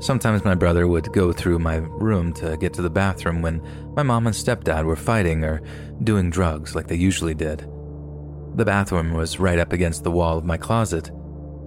Sometimes 0.00 0.44
my 0.44 0.54
brother 0.54 0.86
would 0.86 1.12
go 1.12 1.32
through 1.32 1.58
my 1.58 1.76
room 1.76 2.32
to 2.34 2.56
get 2.56 2.74
to 2.74 2.82
the 2.82 2.90
bathroom 2.90 3.42
when 3.42 3.62
my 3.94 4.02
mom 4.02 4.26
and 4.26 4.36
stepdad 4.36 4.84
were 4.84 4.96
fighting 4.96 5.44
or 5.44 5.62
doing 6.02 6.30
drugs 6.30 6.74
like 6.74 6.88
they 6.88 6.96
usually 6.96 7.34
did. 7.34 7.60
The 8.56 8.64
bathroom 8.64 9.14
was 9.14 9.40
right 9.40 9.58
up 9.58 9.72
against 9.72 10.04
the 10.04 10.10
wall 10.10 10.38
of 10.38 10.44
my 10.44 10.56
closet. 10.56 11.10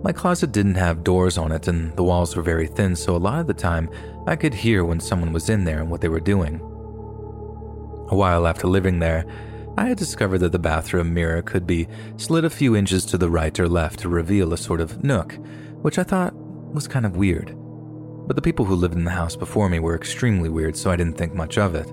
My 0.03 0.11
closet 0.11 0.51
didn't 0.51 0.75
have 0.75 1.03
doors 1.03 1.37
on 1.37 1.51
it 1.51 1.67
and 1.67 1.95
the 1.97 2.03
walls 2.03 2.35
were 2.35 2.43
very 2.43 2.67
thin, 2.67 2.95
so 2.95 3.15
a 3.15 3.17
lot 3.17 3.39
of 3.39 3.47
the 3.47 3.53
time 3.53 3.89
I 4.27 4.35
could 4.35 4.53
hear 4.53 4.85
when 4.85 4.99
someone 4.99 5.33
was 5.33 5.49
in 5.49 5.63
there 5.63 5.79
and 5.79 5.89
what 5.89 6.01
they 6.01 6.09
were 6.09 6.19
doing. 6.19 6.59
A 8.09 8.15
while 8.15 8.45
after 8.47 8.67
living 8.67 8.99
there, 8.99 9.25
I 9.77 9.85
had 9.85 9.97
discovered 9.97 10.39
that 10.39 10.51
the 10.51 10.59
bathroom 10.59 11.13
mirror 11.13 11.41
could 11.41 11.67
be 11.67 11.87
slid 12.17 12.45
a 12.45 12.49
few 12.49 12.75
inches 12.75 13.05
to 13.05 13.17
the 13.17 13.29
right 13.29 13.59
or 13.59 13.67
left 13.67 13.99
to 13.99 14.09
reveal 14.09 14.53
a 14.53 14.57
sort 14.57 14.81
of 14.81 15.03
nook, 15.03 15.33
which 15.81 15.99
I 15.99 16.03
thought 16.03 16.33
was 16.35 16.87
kind 16.87 17.05
of 17.05 17.17
weird. 17.17 17.55
But 18.27 18.35
the 18.35 18.41
people 18.41 18.65
who 18.65 18.75
lived 18.75 18.95
in 18.95 19.05
the 19.05 19.11
house 19.11 19.37
before 19.37 19.69
me 19.69 19.79
were 19.79 19.95
extremely 19.95 20.49
weird, 20.49 20.75
so 20.75 20.91
I 20.91 20.97
didn't 20.97 21.17
think 21.17 21.33
much 21.33 21.57
of 21.57 21.75
it. 21.75 21.91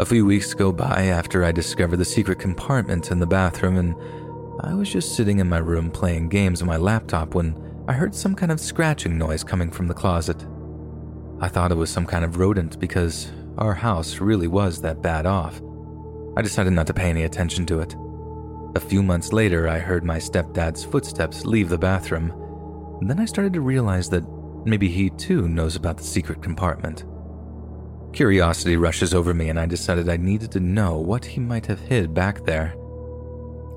A 0.00 0.06
few 0.06 0.24
weeks 0.24 0.54
go 0.54 0.72
by 0.72 1.04
after 1.04 1.44
I 1.44 1.52
discovered 1.52 1.98
the 1.98 2.04
secret 2.04 2.38
compartment 2.38 3.10
in 3.10 3.18
the 3.18 3.26
bathroom, 3.26 3.76
and 3.76 3.94
I 4.60 4.72
was 4.72 4.90
just 4.90 5.14
sitting 5.14 5.38
in 5.38 5.48
my 5.48 5.58
room 5.58 5.90
playing 5.90 6.30
games 6.30 6.62
on 6.62 6.68
my 6.68 6.78
laptop 6.78 7.34
when 7.34 7.56
I 7.88 7.92
heard 7.92 8.14
some 8.14 8.34
kind 8.34 8.50
of 8.50 8.58
scratching 8.58 9.18
noise 9.18 9.44
coming 9.44 9.70
from 9.70 9.86
the 9.86 9.94
closet. 9.94 10.46
I 11.40 11.48
thought 11.48 11.72
it 11.72 11.76
was 11.76 11.90
some 11.90 12.06
kind 12.06 12.24
of 12.24 12.38
rodent 12.38 12.80
because 12.80 13.30
our 13.58 13.74
house 13.74 14.20
really 14.20 14.48
was 14.48 14.80
that 14.80 15.02
bad 15.02 15.26
off. 15.26 15.60
I 16.36 16.42
decided 16.42 16.72
not 16.72 16.86
to 16.86 16.94
pay 16.94 17.10
any 17.10 17.24
attention 17.24 17.66
to 17.66 17.80
it. 17.80 17.94
A 18.76 18.80
few 18.80 19.02
months 19.02 19.32
later, 19.32 19.68
I 19.68 19.78
heard 19.78 20.04
my 20.04 20.18
stepdad's 20.18 20.84
footsteps 20.84 21.44
leave 21.44 21.68
the 21.68 21.78
bathroom. 21.78 22.32
Then 23.02 23.18
I 23.18 23.24
started 23.24 23.52
to 23.54 23.60
realize 23.60 24.08
that 24.10 24.24
Maybe 24.64 24.88
he 24.88 25.10
too 25.10 25.48
knows 25.48 25.76
about 25.76 25.96
the 25.96 26.04
secret 26.04 26.42
compartment. 26.42 27.04
Curiosity 28.12 28.76
rushes 28.76 29.14
over 29.14 29.34
me, 29.34 29.48
and 29.48 29.60
I 29.60 29.66
decided 29.66 30.08
I 30.08 30.16
needed 30.16 30.50
to 30.52 30.60
know 30.60 30.98
what 30.98 31.24
he 31.24 31.40
might 31.40 31.66
have 31.66 31.80
hid 31.80 32.14
back 32.14 32.44
there. 32.44 32.74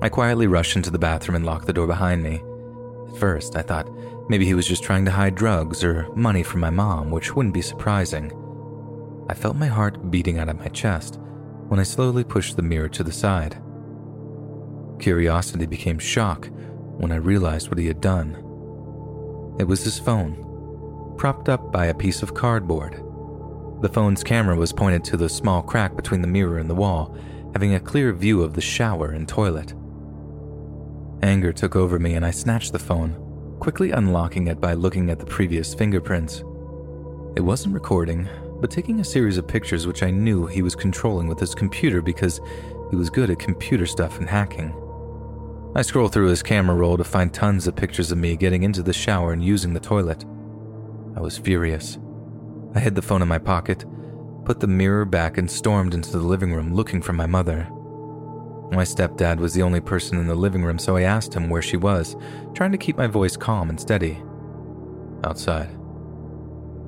I 0.00 0.08
quietly 0.08 0.46
rush 0.46 0.74
into 0.74 0.90
the 0.90 0.98
bathroom 0.98 1.36
and 1.36 1.46
lock 1.46 1.64
the 1.64 1.72
door 1.72 1.86
behind 1.86 2.22
me. 2.22 2.42
At 3.08 3.18
first, 3.18 3.56
I 3.56 3.62
thought 3.62 3.88
maybe 4.28 4.44
he 4.44 4.54
was 4.54 4.66
just 4.66 4.82
trying 4.82 5.04
to 5.04 5.10
hide 5.10 5.34
drugs 5.34 5.84
or 5.84 6.08
money 6.16 6.42
from 6.42 6.60
my 6.60 6.70
mom, 6.70 7.10
which 7.10 7.36
wouldn't 7.36 7.54
be 7.54 7.62
surprising. 7.62 8.32
I 9.28 9.34
felt 9.34 9.56
my 9.56 9.68
heart 9.68 10.10
beating 10.10 10.38
out 10.38 10.48
of 10.48 10.58
my 10.58 10.68
chest 10.68 11.20
when 11.68 11.78
I 11.78 11.84
slowly 11.84 12.24
pushed 12.24 12.56
the 12.56 12.62
mirror 12.62 12.88
to 12.88 13.04
the 13.04 13.12
side. 13.12 13.62
Curiosity 14.98 15.66
became 15.66 15.98
shock 15.98 16.48
when 16.98 17.12
I 17.12 17.16
realized 17.16 17.68
what 17.68 17.78
he 17.78 17.86
had 17.86 18.00
done. 18.00 18.34
It 19.58 19.64
was 19.68 19.84
his 19.84 19.98
phone 19.98 20.41
propped 21.16 21.48
up 21.48 21.72
by 21.72 21.86
a 21.86 21.94
piece 21.94 22.22
of 22.22 22.34
cardboard. 22.34 23.02
The 23.82 23.88
phone's 23.88 24.22
camera 24.22 24.56
was 24.56 24.72
pointed 24.72 25.04
to 25.04 25.16
the 25.16 25.28
small 25.28 25.62
crack 25.62 25.96
between 25.96 26.22
the 26.22 26.28
mirror 26.28 26.58
and 26.58 26.70
the 26.70 26.74
wall, 26.74 27.16
having 27.52 27.74
a 27.74 27.80
clear 27.80 28.12
view 28.12 28.42
of 28.42 28.54
the 28.54 28.60
shower 28.60 29.10
and 29.10 29.28
toilet. 29.28 29.74
Anger 31.22 31.52
took 31.52 31.76
over 31.76 31.98
me 31.98 32.14
and 32.14 32.24
I 32.24 32.30
snatched 32.30 32.72
the 32.72 32.78
phone, 32.78 33.56
quickly 33.60 33.90
unlocking 33.90 34.48
it 34.48 34.60
by 34.60 34.74
looking 34.74 35.10
at 35.10 35.18
the 35.18 35.26
previous 35.26 35.74
fingerprints. 35.74 36.44
It 37.36 37.40
wasn't 37.40 37.74
recording, 37.74 38.28
but 38.60 38.70
taking 38.70 39.00
a 39.00 39.04
series 39.04 39.38
of 39.38 39.48
pictures 39.48 39.86
which 39.86 40.02
I 40.02 40.10
knew 40.10 40.46
he 40.46 40.62
was 40.62 40.74
controlling 40.74 41.26
with 41.26 41.40
his 41.40 41.54
computer 41.54 42.02
because 42.02 42.40
he 42.90 42.96
was 42.96 43.10
good 43.10 43.30
at 43.30 43.38
computer 43.38 43.86
stuff 43.86 44.18
and 44.18 44.28
hacking. 44.28 44.72
I 45.74 45.82
scrolled 45.82 46.12
through 46.12 46.28
his 46.28 46.42
camera 46.42 46.76
roll 46.76 46.98
to 46.98 47.04
find 47.04 47.32
tons 47.32 47.66
of 47.66 47.74
pictures 47.74 48.12
of 48.12 48.18
me 48.18 48.36
getting 48.36 48.62
into 48.62 48.82
the 48.82 48.92
shower 48.92 49.32
and 49.32 49.42
using 49.42 49.72
the 49.72 49.80
toilet. 49.80 50.24
I 51.16 51.20
was 51.20 51.38
furious. 51.38 51.98
I 52.74 52.80
hid 52.80 52.94
the 52.94 53.02
phone 53.02 53.22
in 53.22 53.28
my 53.28 53.38
pocket, 53.38 53.84
put 54.44 54.60
the 54.60 54.66
mirror 54.66 55.04
back, 55.04 55.38
and 55.38 55.50
stormed 55.50 55.94
into 55.94 56.10
the 56.10 56.18
living 56.18 56.52
room 56.52 56.74
looking 56.74 57.02
for 57.02 57.12
my 57.12 57.26
mother. 57.26 57.68
My 58.72 58.84
stepdad 58.84 59.38
was 59.38 59.52
the 59.52 59.62
only 59.62 59.80
person 59.80 60.18
in 60.18 60.26
the 60.26 60.34
living 60.34 60.64
room, 60.64 60.78
so 60.78 60.96
I 60.96 61.02
asked 61.02 61.34
him 61.34 61.50
where 61.50 61.60
she 61.60 61.76
was, 61.76 62.16
trying 62.54 62.72
to 62.72 62.78
keep 62.78 62.96
my 62.96 63.06
voice 63.06 63.36
calm 63.36 63.68
and 63.68 63.78
steady. 63.78 64.22
Outside, 65.24 65.68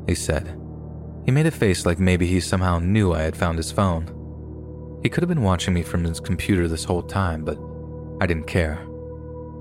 he 0.06 0.14
said. 0.14 0.58
He 1.26 1.30
made 1.30 1.46
a 1.46 1.50
face 1.50 1.84
like 1.84 1.98
maybe 1.98 2.26
he 2.26 2.40
somehow 2.40 2.78
knew 2.78 3.12
I 3.12 3.22
had 3.22 3.36
found 3.36 3.58
his 3.58 3.70
phone. 3.70 4.10
He 5.02 5.10
could 5.10 5.22
have 5.22 5.28
been 5.28 5.42
watching 5.42 5.74
me 5.74 5.82
from 5.82 6.04
his 6.04 6.20
computer 6.20 6.66
this 6.68 6.84
whole 6.84 7.02
time, 7.02 7.44
but 7.44 7.58
I 8.20 8.26
didn't 8.26 8.46
care. 8.46 8.80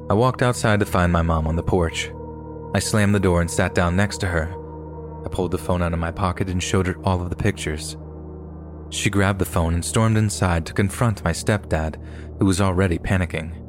I 0.09 0.13
walked 0.13 0.41
outside 0.41 0.79
to 0.79 0.85
find 0.85 1.11
my 1.11 1.21
mom 1.21 1.47
on 1.47 1.55
the 1.55 1.63
porch. 1.63 2.09
I 2.75 2.79
slammed 2.79 3.13
the 3.13 3.19
door 3.19 3.39
and 3.39 3.51
sat 3.51 3.75
down 3.75 3.95
next 3.95 4.17
to 4.19 4.27
her. 4.27 4.49
I 5.23 5.29
pulled 5.29 5.51
the 5.51 5.59
phone 5.59 5.83
out 5.83 5.93
of 5.93 5.99
my 5.99 6.09
pocket 6.09 6.49
and 6.49 6.61
showed 6.61 6.87
her 6.87 6.97
all 7.03 7.21
of 7.21 7.29
the 7.29 7.35
pictures. 7.35 7.95
She 8.89 9.11
grabbed 9.11 9.37
the 9.37 9.45
phone 9.45 9.75
and 9.75 9.85
stormed 9.85 10.17
inside 10.17 10.65
to 10.65 10.73
confront 10.73 11.23
my 11.23 11.33
stepdad, 11.33 12.01
who 12.39 12.45
was 12.45 12.59
already 12.59 12.97
panicking. 12.97 13.59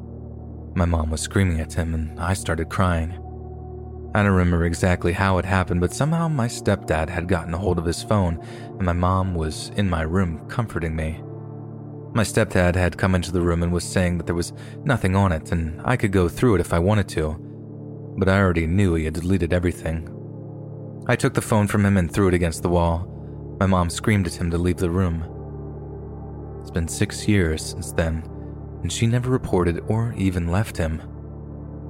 My 0.75 0.85
mom 0.85 1.11
was 1.11 1.21
screaming 1.21 1.59
at 1.59 1.73
him, 1.73 1.93
and 1.93 2.19
I 2.19 2.33
started 2.33 2.69
crying. 2.69 3.11
I 4.15 4.23
don't 4.23 4.31
remember 4.31 4.65
exactly 4.65 5.13
how 5.13 5.37
it 5.37 5.45
happened, 5.45 5.81
but 5.81 5.93
somehow 5.93 6.27
my 6.27 6.47
stepdad 6.47 7.09
had 7.09 7.27
gotten 7.27 7.53
a 7.53 7.59
hold 7.59 7.77
of 7.77 7.85
his 7.85 8.01
phone, 8.01 8.43
and 8.77 8.85
my 8.85 8.93
mom 8.93 9.35
was 9.35 9.69
in 9.77 9.87
my 9.87 10.01
room 10.01 10.47
comforting 10.47 10.95
me. 10.95 11.21
My 12.15 12.23
stepdad 12.23 12.75
had 12.75 12.97
come 12.97 13.13
into 13.13 13.31
the 13.31 13.41
room 13.41 13.61
and 13.61 13.71
was 13.71 13.83
saying 13.83 14.17
that 14.17 14.25
there 14.25 14.35
was 14.35 14.53
nothing 14.83 15.15
on 15.15 15.31
it, 15.31 15.51
and 15.51 15.79
I 15.85 15.95
could 15.95 16.11
go 16.11 16.27
through 16.27 16.55
it 16.55 16.61
if 16.61 16.73
I 16.73 16.79
wanted 16.79 17.07
to 17.09 17.44
but 18.17 18.29
I 18.29 18.39
already 18.39 18.67
knew 18.67 18.95
he 18.95 19.05
had 19.05 19.13
deleted 19.13 19.53
everything. 19.53 20.11
I 21.07 21.15
took 21.15 21.33
the 21.33 21.41
phone 21.41 21.67
from 21.67 21.85
him 21.85 21.97
and 21.97 22.11
threw 22.11 22.27
it 22.27 22.33
against 22.33 22.63
the 22.63 22.69
wall. 22.69 23.07
My 23.59 23.65
mom 23.65 23.89
screamed 23.89 24.27
at 24.27 24.35
him 24.35 24.49
to 24.51 24.57
leave 24.57 24.77
the 24.77 24.89
room. 24.89 25.23
It's 26.61 26.71
been 26.71 26.87
six 26.87 27.27
years 27.27 27.63
since 27.63 27.91
then, 27.91 28.23
and 28.81 28.91
she 28.91 29.05
never 29.05 29.29
reported 29.29 29.83
or 29.87 30.13
even 30.17 30.51
left 30.51 30.77
him. 30.77 31.01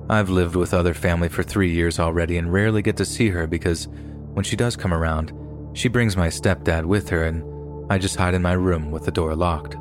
I've 0.10 0.30
lived 0.30 0.56
with 0.56 0.74
other 0.74 0.94
family 0.94 1.30
for 1.30 1.44
three 1.44 1.72
years 1.72 2.00
already 2.00 2.38
and 2.38 2.52
rarely 2.52 2.82
get 2.82 2.98
to 2.98 3.06
see 3.06 3.30
her 3.30 3.48
because 3.48 3.88
when 4.34 4.44
she 4.44 4.56
does 4.56 4.76
come 4.76 4.94
around, 4.94 5.34
she 5.74 5.88
brings 5.88 6.18
my 6.18 6.28
stepdad 6.28 6.86
with 6.86 7.10
her 7.10 7.24
and 7.24 7.44
I 7.92 7.98
just 7.98 8.16
hide 8.16 8.34
in 8.34 8.42
my 8.42 8.54
room 8.54 8.92
with 8.92 9.06
the 9.06 9.12
door 9.12 9.36
locked. 9.36 9.76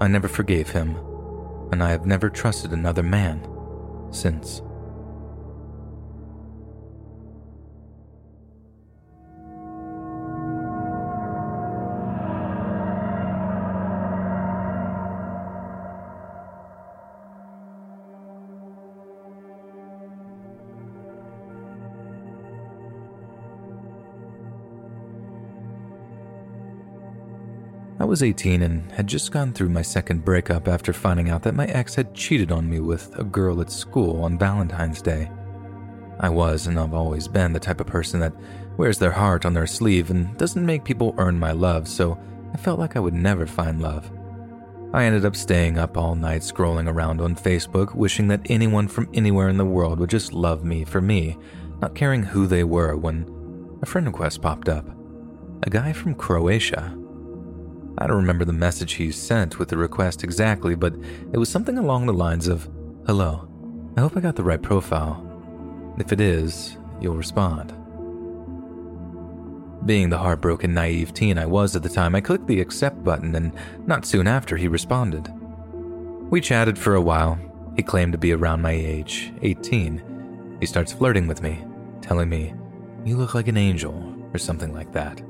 I 0.00 0.08
never 0.08 0.28
forgave 0.28 0.70
him, 0.70 0.96
and 1.72 1.82
I 1.82 1.90
have 1.90 2.04
never 2.04 2.28
trusted 2.28 2.72
another 2.72 3.02
man 3.02 3.48
since. 4.10 4.60
Was 28.06 28.22
18 28.22 28.62
and 28.62 28.90
had 28.92 29.06
just 29.06 29.32
gone 29.32 29.52
through 29.52 29.68
my 29.68 29.82
second 29.82 30.24
breakup 30.24 30.68
after 30.68 30.92
finding 30.92 31.30
out 31.30 31.42
that 31.42 31.54
my 31.54 31.66
ex 31.66 31.94
had 31.94 32.14
cheated 32.14 32.52
on 32.52 32.68
me 32.68 32.80
with 32.80 33.16
a 33.18 33.24
girl 33.24 33.60
at 33.60 33.70
school 33.70 34.22
on 34.24 34.38
Valentine's 34.38 35.02
Day. 35.02 35.30
I 36.20 36.28
was 36.28 36.66
and 36.66 36.78
I've 36.78 36.94
always 36.94 37.28
been 37.28 37.52
the 37.52 37.60
type 37.60 37.80
of 37.80 37.86
person 37.86 38.20
that 38.20 38.34
wears 38.76 38.98
their 38.98 39.10
heart 39.10 39.44
on 39.44 39.54
their 39.54 39.66
sleeve 39.66 40.10
and 40.10 40.36
doesn't 40.36 40.64
make 40.64 40.84
people 40.84 41.14
earn 41.18 41.38
my 41.38 41.52
love, 41.52 41.88
so 41.88 42.18
I 42.52 42.56
felt 42.56 42.78
like 42.78 42.96
I 42.96 43.00
would 43.00 43.14
never 43.14 43.46
find 43.46 43.82
love. 43.82 44.10
I 44.92 45.04
ended 45.04 45.24
up 45.24 45.36
staying 45.36 45.78
up 45.78 45.96
all 45.96 46.14
night 46.14 46.42
scrolling 46.42 46.90
around 46.90 47.20
on 47.20 47.34
Facebook, 47.34 47.94
wishing 47.94 48.28
that 48.28 48.46
anyone 48.46 48.88
from 48.88 49.08
anywhere 49.14 49.48
in 49.48 49.56
the 49.56 49.64
world 49.64 50.00
would 50.00 50.10
just 50.10 50.32
love 50.32 50.64
me 50.64 50.84
for 50.84 51.00
me, 51.00 51.36
not 51.80 51.94
caring 51.94 52.22
who 52.22 52.46
they 52.46 52.64
were 52.64 52.96
when 52.96 53.78
a 53.82 53.86
friend 53.86 54.06
request 54.06 54.42
popped 54.42 54.68
up. 54.68 54.86
A 55.62 55.70
guy 55.70 55.92
from 55.92 56.14
Croatia 56.14 56.96
I 57.98 58.06
don't 58.06 58.16
remember 58.16 58.44
the 58.44 58.52
message 58.52 58.94
he 58.94 59.10
sent 59.10 59.58
with 59.58 59.68
the 59.68 59.78
request 59.78 60.22
exactly, 60.22 60.74
but 60.74 60.94
it 61.32 61.38
was 61.38 61.48
something 61.48 61.78
along 61.78 62.06
the 62.06 62.12
lines 62.12 62.46
of 62.46 62.68
Hello, 63.06 63.48
I 63.96 64.00
hope 64.00 64.16
I 64.16 64.20
got 64.20 64.36
the 64.36 64.42
right 64.42 64.60
profile. 64.60 65.22
If 65.98 66.12
it 66.12 66.20
is, 66.20 66.76
you'll 67.00 67.16
respond. 67.16 67.72
Being 69.86 70.10
the 70.10 70.18
heartbroken, 70.18 70.74
naive 70.74 71.14
teen 71.14 71.38
I 71.38 71.46
was 71.46 71.74
at 71.74 71.82
the 71.82 71.88
time, 71.88 72.14
I 72.14 72.20
clicked 72.20 72.46
the 72.48 72.60
accept 72.60 73.02
button, 73.02 73.34
and 73.34 73.52
not 73.86 74.04
soon 74.04 74.26
after, 74.26 74.56
he 74.56 74.68
responded. 74.68 75.32
We 76.28 76.40
chatted 76.40 76.76
for 76.76 76.96
a 76.96 77.00
while. 77.00 77.38
He 77.76 77.82
claimed 77.82 78.12
to 78.12 78.18
be 78.18 78.32
around 78.32 78.60
my 78.60 78.72
age, 78.72 79.32
18. 79.42 80.56
He 80.60 80.66
starts 80.66 80.92
flirting 80.92 81.28
with 81.28 81.40
me, 81.40 81.64
telling 82.02 82.28
me, 82.28 82.52
You 83.04 83.16
look 83.16 83.34
like 83.34 83.48
an 83.48 83.56
angel, 83.56 84.14
or 84.34 84.38
something 84.38 84.74
like 84.74 84.92
that. 84.92 85.22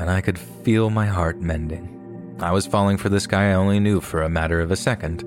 And 0.00 0.10
I 0.10 0.22
could 0.22 0.38
feel 0.38 0.88
my 0.88 1.04
heart 1.04 1.42
mending. 1.42 2.36
I 2.40 2.52
was 2.52 2.66
falling 2.66 2.96
for 2.96 3.10
this 3.10 3.26
guy 3.26 3.50
I 3.50 3.54
only 3.54 3.78
knew 3.78 4.00
for 4.00 4.22
a 4.22 4.30
matter 4.30 4.62
of 4.62 4.70
a 4.70 4.76
second, 4.76 5.22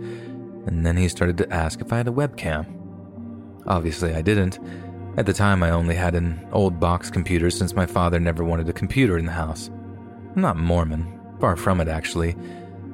and 0.65 0.83
then 0.83 0.97
he 0.97 1.07
started 1.07 1.37
to 1.37 1.53
ask 1.53 1.79
if 1.79 1.93
I 1.93 1.97
had 1.97 2.07
a 2.07 2.11
webcam. 2.11 2.65
Obviously, 3.67 4.15
I 4.15 4.23
didn't. 4.23 4.59
At 5.15 5.27
the 5.27 5.33
time, 5.33 5.61
I 5.61 5.69
only 5.69 5.93
had 5.93 6.15
an 6.15 6.43
old 6.51 6.79
box 6.79 7.11
computer 7.11 7.51
since 7.51 7.75
my 7.75 7.85
father 7.85 8.19
never 8.19 8.43
wanted 8.43 8.67
a 8.67 8.73
computer 8.73 9.19
in 9.19 9.27
the 9.27 9.31
house. 9.31 9.69
I'm 10.35 10.41
not 10.41 10.57
Mormon, 10.57 11.19
far 11.39 11.55
from 11.55 11.79
it, 11.79 11.87
actually. 11.87 12.35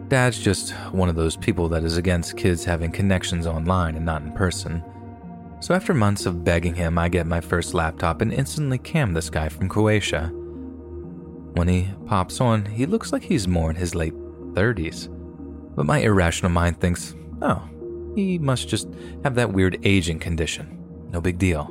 Dad's 0.09 0.37
just 0.37 0.71
one 0.91 1.07
of 1.07 1.15
those 1.15 1.37
people 1.37 1.69
that 1.69 1.85
is 1.85 1.95
against 1.95 2.35
kids 2.35 2.65
having 2.65 2.91
connections 2.91 3.47
online 3.47 3.95
and 3.95 4.05
not 4.05 4.21
in 4.21 4.33
person. 4.33 4.83
So, 5.61 5.73
after 5.73 5.93
months 5.93 6.25
of 6.25 6.43
begging 6.43 6.75
him, 6.75 6.97
I 6.97 7.07
get 7.07 7.25
my 7.25 7.39
first 7.39 7.73
laptop 7.73 8.19
and 8.19 8.33
instantly 8.33 8.79
cam 8.79 9.13
this 9.13 9.29
guy 9.29 9.47
from 9.47 9.69
Croatia. 9.69 10.33
When 11.59 11.67
he 11.67 11.89
pops 12.05 12.39
on, 12.39 12.63
he 12.63 12.85
looks 12.85 13.11
like 13.11 13.23
he's 13.23 13.45
more 13.45 13.69
in 13.69 13.75
his 13.75 13.93
late 13.93 14.13
30s. 14.53 15.09
But 15.75 15.85
my 15.85 15.97
irrational 15.97 16.53
mind 16.53 16.79
thinks, 16.79 17.13
oh, 17.41 17.61
he 18.15 18.39
must 18.39 18.69
just 18.69 18.87
have 19.25 19.35
that 19.35 19.51
weird 19.51 19.77
aging 19.83 20.19
condition. 20.19 20.81
No 21.11 21.19
big 21.19 21.37
deal. 21.37 21.67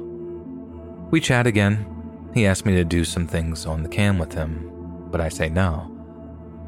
We 1.10 1.22
chat 1.22 1.46
again. 1.46 1.86
He 2.34 2.44
asks 2.44 2.66
me 2.66 2.74
to 2.74 2.84
do 2.84 3.02
some 3.02 3.26
things 3.26 3.64
on 3.64 3.82
the 3.82 3.88
cam 3.88 4.18
with 4.18 4.34
him, 4.34 4.70
but 5.10 5.22
I 5.22 5.30
say 5.30 5.48
no. 5.48 5.90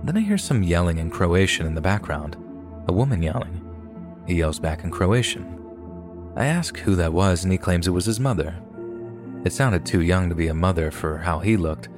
Then 0.02 0.16
I 0.16 0.20
hear 0.20 0.38
some 0.38 0.62
yelling 0.62 0.96
in 0.96 1.10
Croatian 1.10 1.66
in 1.66 1.74
the 1.74 1.82
background, 1.82 2.38
a 2.88 2.92
woman 2.94 3.22
yelling. 3.22 3.60
He 4.26 4.36
yells 4.36 4.58
back 4.58 4.82
in 4.82 4.90
Croatian. 4.90 5.60
I 6.36 6.46
ask 6.46 6.78
who 6.78 6.94
that 6.94 7.12
was, 7.12 7.44
and 7.44 7.52
he 7.52 7.58
claims 7.58 7.86
it 7.86 7.90
was 7.90 8.06
his 8.06 8.18
mother. 8.18 8.54
It 9.44 9.52
sounded 9.52 9.84
too 9.84 10.00
young 10.00 10.30
to 10.30 10.34
be 10.34 10.48
a 10.48 10.54
mother 10.54 10.90
for 10.90 11.18
how 11.18 11.40
he 11.40 11.58
looked, 11.58 11.90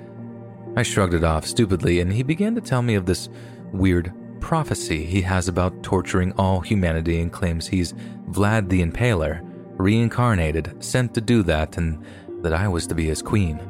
I 0.76 0.82
shrugged 0.82 1.14
it 1.14 1.24
off 1.24 1.46
stupidly, 1.46 2.00
and 2.00 2.12
he 2.12 2.22
began 2.22 2.54
to 2.54 2.60
tell 2.60 2.82
me 2.82 2.94
of 2.94 3.06
this 3.06 3.28
weird 3.72 4.12
prophecy 4.40 5.04
he 5.04 5.22
has 5.22 5.48
about 5.48 5.82
torturing 5.82 6.32
all 6.32 6.60
humanity 6.60 7.20
and 7.20 7.32
claims 7.32 7.66
he's 7.66 7.92
Vlad 8.30 8.68
the 8.68 8.82
Impaler, 8.82 9.40
reincarnated, 9.78 10.82
sent 10.82 11.14
to 11.14 11.20
do 11.20 11.42
that, 11.42 11.76
and 11.76 12.04
that 12.42 12.52
I 12.52 12.68
was 12.68 12.86
to 12.88 12.94
be 12.94 13.06
his 13.06 13.22
queen. 13.22 13.60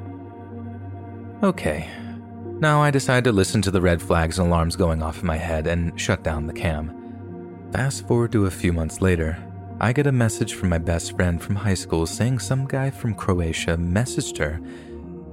Okay. 1.42 1.88
Now 2.60 2.80
I 2.80 2.92
decide 2.92 3.24
to 3.24 3.32
listen 3.32 3.60
to 3.62 3.72
the 3.72 3.80
red 3.80 4.00
flags 4.00 4.38
and 4.38 4.46
alarms 4.46 4.76
going 4.76 5.02
off 5.02 5.20
in 5.20 5.26
my 5.26 5.36
head 5.36 5.66
and 5.66 6.00
shut 6.00 6.22
down 6.22 6.46
the 6.46 6.52
cam. 6.52 6.96
Fast 7.72 8.06
forward 8.06 8.30
to 8.32 8.46
a 8.46 8.50
few 8.50 8.72
months 8.72 9.00
later, 9.00 9.36
I 9.80 9.92
get 9.92 10.06
a 10.06 10.12
message 10.12 10.54
from 10.54 10.68
my 10.68 10.78
best 10.78 11.16
friend 11.16 11.42
from 11.42 11.56
high 11.56 11.74
school 11.74 12.06
saying 12.06 12.38
some 12.38 12.66
guy 12.66 12.90
from 12.90 13.16
Croatia 13.16 13.76
messaged 13.76 14.38
her 14.38 14.60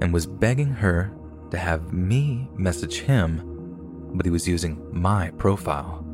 and 0.00 0.12
was 0.12 0.26
begging 0.26 0.72
her 0.72 1.12
to 1.50 1.58
have 1.58 1.92
me 1.92 2.48
message 2.56 3.00
him, 3.00 4.10
but 4.14 4.26
he 4.26 4.30
was 4.30 4.48
using 4.48 4.80
my 4.92 5.30
profile. 5.32 6.04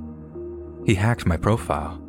He 0.84 0.94
hacked 0.94 1.26
my 1.26 1.36
profile. 1.36 2.02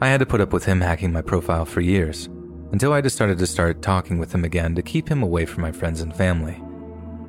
I 0.00 0.08
had 0.08 0.20
to 0.20 0.26
put 0.26 0.40
up 0.40 0.52
with 0.52 0.64
him 0.64 0.80
hacking 0.80 1.12
my 1.12 1.22
profile 1.22 1.64
for 1.64 1.80
years, 1.80 2.28
until 2.72 2.92
I 2.92 3.00
decided 3.00 3.38
to 3.38 3.46
start 3.46 3.82
talking 3.82 4.18
with 4.18 4.32
him 4.32 4.44
again 4.44 4.74
to 4.74 4.82
keep 4.82 5.08
him 5.08 5.22
away 5.22 5.44
from 5.44 5.62
my 5.62 5.72
friends 5.72 6.00
and 6.00 6.14
family. 6.14 6.62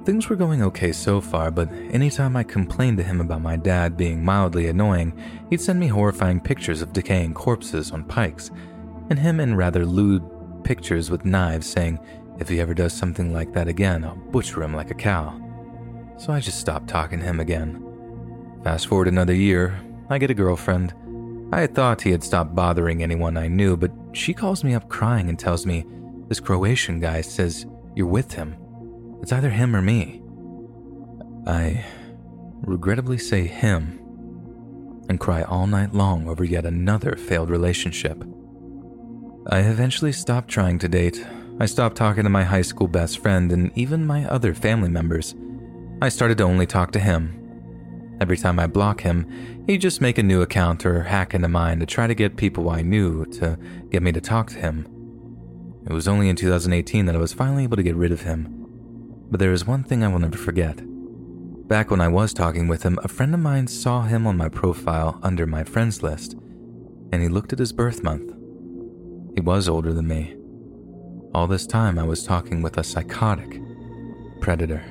Things 0.05 0.29
were 0.29 0.35
going 0.35 0.63
okay 0.63 0.91
so 0.91 1.21
far, 1.21 1.51
but 1.51 1.71
anytime 1.91 2.35
I 2.35 2.43
complained 2.43 2.97
to 2.97 3.03
him 3.03 3.21
about 3.21 3.41
my 3.41 3.55
dad 3.55 3.97
being 3.97 4.25
mildly 4.25 4.67
annoying, 4.67 5.13
he'd 5.49 5.61
send 5.61 5.79
me 5.79 5.87
horrifying 5.87 6.39
pictures 6.39 6.81
of 6.81 6.93
decaying 6.93 7.33
corpses 7.33 7.91
on 7.91 8.05
pikes, 8.05 8.49
and 9.09 9.19
him 9.19 9.39
in 9.39 9.55
rather 9.55 9.85
lewd 9.85 10.23
pictures 10.63 11.11
with 11.11 11.25
knives 11.25 11.67
saying 11.67 11.99
if 12.41 12.49
he 12.49 12.59
ever 12.59 12.73
does 12.73 12.91
something 12.91 13.31
like 13.31 13.53
that 13.53 13.67
again, 13.67 14.03
I'll 14.03 14.15
butcher 14.15 14.63
him 14.63 14.75
like 14.75 14.89
a 14.89 14.95
cow. 14.95 15.39
So 16.17 16.33
I 16.33 16.39
just 16.39 16.59
stopped 16.59 16.87
talking 16.87 17.19
to 17.19 17.25
him 17.25 17.39
again. 17.39 17.85
Fast 18.63 18.87
forward 18.87 19.07
another 19.07 19.35
year, 19.35 19.79
I 20.09 20.17
get 20.17 20.31
a 20.31 20.33
girlfriend. 20.33 20.93
I 21.53 21.61
had 21.61 21.75
thought 21.75 22.01
he 22.01 22.11
had 22.11 22.23
stopped 22.23 22.55
bothering 22.55 23.03
anyone 23.03 23.37
I 23.37 23.47
knew, 23.47 23.77
but 23.77 23.91
she 24.13 24.33
calls 24.33 24.63
me 24.63 24.73
up 24.73 24.89
crying 24.89 25.29
and 25.29 25.37
tells 25.37 25.67
me 25.67 25.85
this 26.29 26.39
Croatian 26.39 26.99
guy 26.99 27.21
says 27.21 27.67
you're 27.95 28.07
with 28.07 28.33
him. 28.33 28.57
It's 29.21 29.31
either 29.31 29.49
him 29.51 29.75
or 29.75 29.81
me. 29.81 30.23
I 31.45 31.85
regrettably 32.61 33.19
say 33.19 33.45
him 33.45 33.99
and 35.09 35.19
cry 35.19 35.43
all 35.43 35.67
night 35.67 35.93
long 35.93 36.27
over 36.27 36.43
yet 36.43 36.65
another 36.65 37.15
failed 37.15 37.51
relationship. 37.51 38.23
I 39.47 39.59
eventually 39.59 40.11
stopped 40.11 40.49
trying 40.49 40.79
to 40.79 40.87
date 40.87 41.23
I 41.61 41.67
stopped 41.67 41.95
talking 41.95 42.23
to 42.23 42.29
my 42.31 42.43
high 42.43 42.63
school 42.63 42.87
best 42.87 43.19
friend 43.19 43.51
and 43.51 43.71
even 43.75 44.03
my 44.07 44.25
other 44.25 44.55
family 44.55 44.89
members. 44.89 45.35
I 46.01 46.09
started 46.09 46.39
to 46.39 46.43
only 46.43 46.65
talk 46.65 46.91
to 46.93 46.99
him. 46.99 48.17
Every 48.19 48.35
time 48.35 48.57
I 48.57 48.65
block 48.65 49.01
him, 49.01 49.27
he'd 49.67 49.77
just 49.77 50.01
make 50.01 50.17
a 50.17 50.23
new 50.23 50.41
account 50.41 50.87
or 50.87 51.03
hack 51.03 51.35
into 51.35 51.47
mine 51.47 51.79
to 51.79 51.85
try 51.85 52.07
to 52.07 52.15
get 52.15 52.35
people 52.35 52.71
I 52.71 52.81
knew 52.81 53.25
to 53.33 53.59
get 53.91 54.01
me 54.01 54.11
to 54.11 54.19
talk 54.19 54.49
to 54.49 54.55
him. 54.57 54.87
It 55.87 55.93
was 55.93 56.07
only 56.07 56.29
in 56.29 56.35
2018 56.35 57.05
that 57.05 57.13
I 57.15 57.19
was 57.19 57.31
finally 57.31 57.61
able 57.61 57.77
to 57.77 57.83
get 57.83 57.95
rid 57.95 58.11
of 58.11 58.23
him. 58.23 58.65
But 59.29 59.39
there 59.39 59.53
is 59.53 59.67
one 59.67 59.83
thing 59.83 60.03
I 60.03 60.07
will 60.07 60.17
never 60.17 60.39
forget. 60.39 60.81
Back 61.67 61.91
when 61.91 62.01
I 62.01 62.07
was 62.07 62.33
talking 62.33 62.69
with 62.69 62.81
him, 62.81 62.97
a 63.03 63.07
friend 63.07 63.35
of 63.35 63.39
mine 63.39 63.67
saw 63.67 64.01
him 64.01 64.25
on 64.25 64.35
my 64.35 64.49
profile 64.49 65.19
under 65.21 65.45
my 65.45 65.63
friends 65.63 66.01
list, 66.01 66.33
and 67.11 67.21
he 67.21 67.29
looked 67.29 67.53
at 67.53 67.59
his 67.59 67.71
birth 67.71 68.01
month. 68.01 68.33
He 69.35 69.41
was 69.41 69.69
older 69.69 69.93
than 69.93 70.07
me. 70.07 70.40
All 71.33 71.47
this 71.47 71.65
time, 71.65 71.97
I 71.97 72.03
was 72.03 72.25
talking 72.25 72.61
with 72.61 72.77
a 72.77 72.83
psychotic 72.83 73.61
predator. 74.41 74.83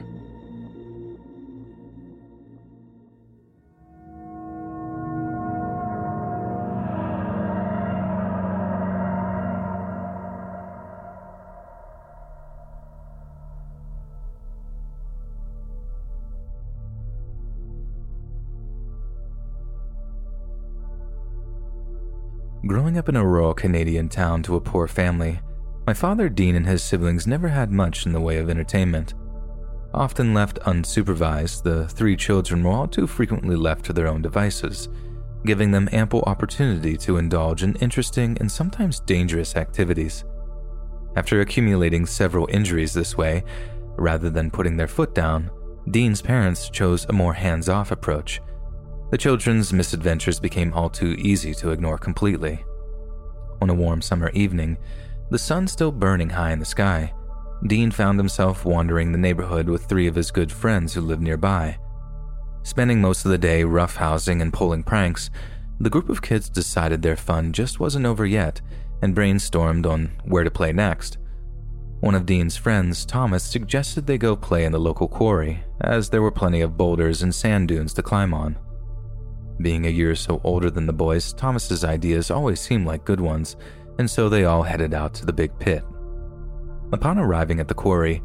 Growing 22.67 22.97
up 22.97 23.11
in 23.11 23.17
a 23.17 23.27
rural 23.27 23.53
Canadian 23.53 24.09
town 24.09 24.43
to 24.45 24.57
a 24.57 24.61
poor 24.61 24.89
family, 24.89 25.41
my 25.91 25.95
father, 25.95 26.29
Dean, 26.29 26.55
and 26.55 26.69
his 26.69 26.85
siblings 26.85 27.27
never 27.27 27.49
had 27.49 27.73
much 27.73 28.07
in 28.07 28.13
the 28.13 28.21
way 28.21 28.39
of 28.39 28.49
entertainment. 28.49 29.15
Often 29.93 30.33
left 30.33 30.61
unsupervised, 30.61 31.65
the 31.65 31.89
three 31.89 32.15
children 32.15 32.63
were 32.63 32.71
all 32.71 32.87
too 32.87 33.09
frequently 33.09 33.57
left 33.57 33.87
to 33.87 33.93
their 33.93 34.07
own 34.07 34.23
devices, 34.23 34.89
giving 35.45 35.73
them 35.73 35.89
ample 35.91 36.23
opportunity 36.29 36.97
to 36.99 37.17
indulge 37.17 37.65
in 37.65 37.75
interesting 37.81 38.39
and 38.39 38.49
sometimes 38.49 39.01
dangerous 39.01 39.57
activities. 39.57 40.25
After 41.17 41.41
accumulating 41.41 42.07
several 42.07 42.47
injuries 42.53 42.95
this 42.95 43.17
way, 43.17 43.43
rather 43.97 44.31
than 44.31 44.49
putting 44.49 44.77
their 44.77 44.87
foot 44.87 45.13
down, 45.13 45.51
Dean's 45.91 46.23
parents 46.23 46.71
chose 46.71 47.05
a 47.07 47.13
more 47.13 47.35
hands 47.35 47.69
off 47.69 47.91
approach. 47.91 48.41
The 49.11 49.19
children's 49.19 49.73
misadventures 49.73 50.39
became 50.39 50.73
all 50.73 50.89
too 50.89 51.17
easy 51.19 51.53
to 51.55 51.71
ignore 51.71 51.99
completely. 51.99 52.65
On 53.61 53.71
a 53.71 53.75
warm 53.75 54.01
summer 54.01 54.31
evening, 54.35 54.79
the 55.31 55.39
sun 55.39 55.67
still 55.67 55.93
burning 55.93 56.31
high 56.31 56.53
in 56.53 56.59
the 56.59 56.65
sky, 56.65 57.13
Dean 57.67 57.91
found 57.91 58.19
himself 58.19 58.65
wandering 58.65 59.13
the 59.13 59.19
neighborhood 59.19 59.69
with 59.69 59.85
three 59.85 60.07
of 60.07 60.15
his 60.15 60.31
good 60.31 60.51
friends 60.51 60.95
who 60.95 61.01
lived 61.01 61.23
nearby. 61.23 61.79
Spending 62.63 63.01
most 63.01 63.25
of 63.25 63.31
the 63.31 63.39
day 63.39 63.63
roughhousing 63.63 64.41
and 64.41 64.53
pulling 64.53 64.83
pranks, 64.83 65.31
the 65.79 65.91
group 65.91 66.09
of 66.09 66.23
kids 66.23 66.49
decided 66.49 67.03
their 67.03 67.17
fun 67.17 67.53
just 67.53 67.81
wasn't 67.81 68.07
over 68.07 68.27
yet 68.27 68.61
and 69.03 69.15
brainstormed 69.15 69.87
on 69.87 70.11
where 70.25 70.45
to 70.45 70.51
play 70.51 70.73
next. 70.73 71.19
One 72.01 72.15
of 72.15 72.25
Dean's 72.27 72.57
friends, 72.57 73.05
Thomas, 73.05 73.45
suggested 73.45 74.07
they 74.07 74.19
go 74.19 74.35
play 74.35 74.65
in 74.65 74.73
the 74.73 74.79
local 74.79 75.09
quarry, 75.09 75.63
as 75.83 76.09
there 76.09 76.23
were 76.23 76.31
plenty 76.31 76.63
of 76.63 76.77
boulders 76.77 77.23
and 77.23 77.35
sand 77.35 77.69
dunes 77.69 77.93
to 77.95 78.03
climb 78.03 78.33
on. 78.33 78.59
Being 79.61 79.85
a 79.85 79.91
year 79.91 80.13
or 80.13 80.17
so 80.17 80.41
older 80.43 80.71
than 80.71 80.87
the 80.87 80.95
boys, 80.95 81.35
Thomas's 81.35 81.85
ideas 81.85 82.31
always 82.31 82.61
seemed 82.61 82.87
like 82.87 83.05
good 83.05 83.21
ones, 83.21 83.57
and 84.01 84.11
so 84.11 84.31
they 84.31 84.47
all 84.47 84.63
headed 84.63 84.95
out 84.95 85.13
to 85.13 85.27
the 85.27 85.33
big 85.33 85.57
pit. 85.59 85.85
Upon 86.91 87.19
arriving 87.19 87.61
at 87.61 87.69
the 87.69 87.75
quarry, 87.75 88.23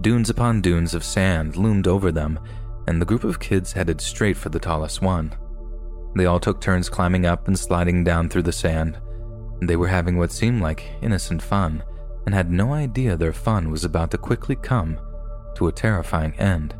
dunes 0.00 0.30
upon 0.30 0.60
dunes 0.60 0.94
of 0.94 1.02
sand 1.02 1.56
loomed 1.56 1.88
over 1.88 2.12
them, 2.12 2.38
and 2.86 3.02
the 3.02 3.04
group 3.04 3.24
of 3.24 3.40
kids 3.40 3.72
headed 3.72 4.00
straight 4.00 4.36
for 4.36 4.50
the 4.50 4.60
tallest 4.60 5.02
one. 5.02 5.34
They 6.14 6.26
all 6.26 6.38
took 6.38 6.60
turns 6.60 6.88
climbing 6.88 7.26
up 7.26 7.48
and 7.48 7.58
sliding 7.58 8.04
down 8.04 8.28
through 8.28 8.44
the 8.44 8.52
sand. 8.52 9.00
They 9.60 9.74
were 9.74 9.88
having 9.88 10.16
what 10.16 10.30
seemed 10.30 10.62
like 10.62 10.86
innocent 11.02 11.42
fun, 11.42 11.82
and 12.24 12.32
had 12.32 12.52
no 12.52 12.72
idea 12.72 13.16
their 13.16 13.32
fun 13.32 13.72
was 13.72 13.84
about 13.84 14.12
to 14.12 14.18
quickly 14.18 14.54
come 14.54 14.96
to 15.56 15.66
a 15.66 15.72
terrifying 15.72 16.34
end. 16.38 16.76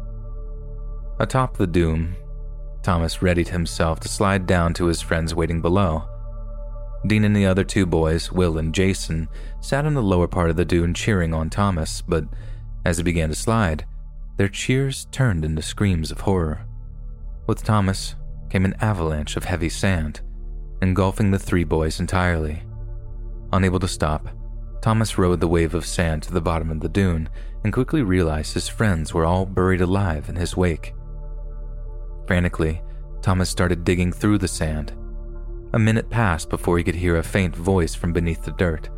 Atop 1.19 1.57
the 1.57 1.67
dune, 1.67 2.15
Thomas 2.85 3.21
readied 3.23 3.49
himself 3.49 3.99
to 4.01 4.09
slide 4.09 4.47
down 4.47 4.73
to 4.75 4.87
his 4.87 5.03
friends 5.03 5.35
waiting 5.35 5.61
below. 5.61 6.09
Dean 7.07 7.25
and 7.25 7.37
the 7.37 7.47
other 7.47 7.65
two 7.65 7.87
boys, 7.87 8.33
Will 8.33 8.59
and 8.59 8.75
Jason, 8.75 9.29
sat 9.61 9.87
on 9.87 9.95
the 9.95 10.03
lower 10.03 10.27
part 10.27 10.51
of 10.51 10.57
the 10.57 10.65
dune 10.65 10.95
cheering 10.95 11.33
on 11.33 11.51
Thomas, 11.51 12.03
but 12.03 12.25
as 12.85 12.99
it 12.99 13.05
began 13.05 13.29
to 13.29 13.35
slide, 13.35 13.87
their 14.37 14.49
cheers 14.49 15.07
turned 15.11 15.45
into 15.45 15.63
screams 15.63 16.11
of 16.11 16.21
horror. 16.21 16.67
With 17.47 17.65
Thomas 17.65 18.17
came 18.51 18.65
an 18.65 18.75
avalanche 18.81 19.37
of 19.37 19.45
heavy 19.45 19.69
sand, 19.69 20.21
engulfing 20.83 21.31
the 21.31 21.39
three 21.39 21.65
boys 21.65 22.01
entirely. 22.01 22.63
Unable 23.53 23.79
to 23.81 23.89
stop, 23.89 24.29
Thomas 24.83 25.19
rode 25.19 25.41
the 25.41 25.49
wave 25.49 25.75
of 25.75 25.87
sand 25.87 26.23
to 26.25 26.33
the 26.33 26.41
bottom 26.41 26.71
of 26.71 26.81
the 26.81 26.89
dune 26.89 27.29
and 27.65 27.73
quickly 27.73 28.03
realized 28.03 28.55
his 28.55 28.69
friends 28.69 29.13
were 29.13 29.25
all 29.25 29.47
buried 29.47 29.81
alive 29.81 30.29
in 30.29 30.37
his 30.37 30.57
wake. 30.57 30.95
Frantically, 32.27 32.83
Thomas 33.23 33.51
started 33.51 33.85
digging 33.85 34.13
through 34.13 34.39
the 34.39 34.49
sand. 34.49 34.93
A 35.77 35.79
minute 35.79 36.09
passed 36.09 36.49
before 36.49 36.79
he 36.79 36.85
could 36.85 36.95
hear 36.95 37.19
a 37.19 37.23
faint 37.23 37.55
voice 37.55 37.95
from 37.95 38.15
beneath 38.15 38.43
the 38.43 38.53
dirt. 38.53 38.89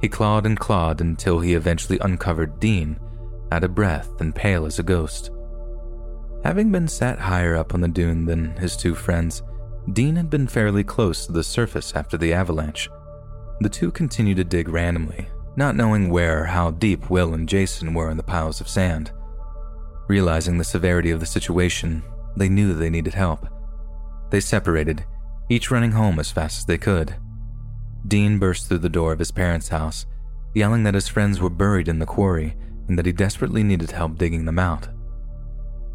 He 0.00 0.08
clawed 0.08 0.46
and 0.46 0.56
clawed 0.56 1.00
until 1.00 1.40
he 1.40 1.54
eventually 1.54 1.98
uncovered 1.98 2.60
Dean, 2.60 3.00
out 3.50 3.64
of 3.64 3.74
breath 3.74 4.08
and 4.20 4.32
pale 4.32 4.64
as 4.64 4.78
a 4.78 4.84
ghost. 4.84 5.32
Having 6.44 6.70
been 6.70 6.86
sat 6.86 7.18
higher 7.18 7.56
up 7.56 7.74
on 7.74 7.80
the 7.80 7.88
dune 7.88 8.26
than 8.26 8.56
his 8.58 8.76
two 8.76 8.94
friends, 8.94 9.42
Dean 9.92 10.14
had 10.14 10.30
been 10.30 10.46
fairly 10.46 10.84
close 10.84 11.26
to 11.26 11.32
the 11.32 11.42
surface 11.42 11.92
after 11.96 12.16
the 12.16 12.32
avalanche. 12.32 12.88
The 13.58 13.68
two 13.68 13.90
continued 13.90 14.36
to 14.36 14.44
dig 14.44 14.68
randomly, 14.68 15.26
not 15.56 15.74
knowing 15.74 16.10
where 16.10 16.42
or 16.42 16.46
how 16.46 16.70
deep 16.70 17.10
Will 17.10 17.34
and 17.34 17.48
Jason 17.48 17.92
were 17.92 18.12
in 18.12 18.16
the 18.16 18.22
piles 18.22 18.60
of 18.60 18.68
sand. 18.68 19.10
Realizing 20.06 20.58
the 20.58 20.64
severity 20.64 21.10
of 21.10 21.18
the 21.18 21.26
situation, 21.26 22.04
they 22.36 22.48
knew 22.48 22.72
they 22.72 22.88
needed 22.88 23.14
help. 23.14 23.48
They 24.30 24.38
separated, 24.38 25.04
each 25.48 25.70
running 25.70 25.92
home 25.92 26.18
as 26.18 26.30
fast 26.30 26.58
as 26.58 26.64
they 26.66 26.78
could. 26.78 27.16
Dean 28.06 28.38
burst 28.38 28.68
through 28.68 28.78
the 28.78 28.88
door 28.88 29.12
of 29.12 29.18
his 29.18 29.30
parents' 29.30 29.68
house, 29.68 30.06
yelling 30.54 30.82
that 30.82 30.94
his 30.94 31.08
friends 31.08 31.40
were 31.40 31.50
buried 31.50 31.88
in 31.88 31.98
the 31.98 32.06
quarry 32.06 32.56
and 32.88 32.98
that 32.98 33.06
he 33.06 33.12
desperately 33.12 33.62
needed 33.62 33.90
help 33.90 34.16
digging 34.16 34.44
them 34.44 34.58
out. 34.58 34.88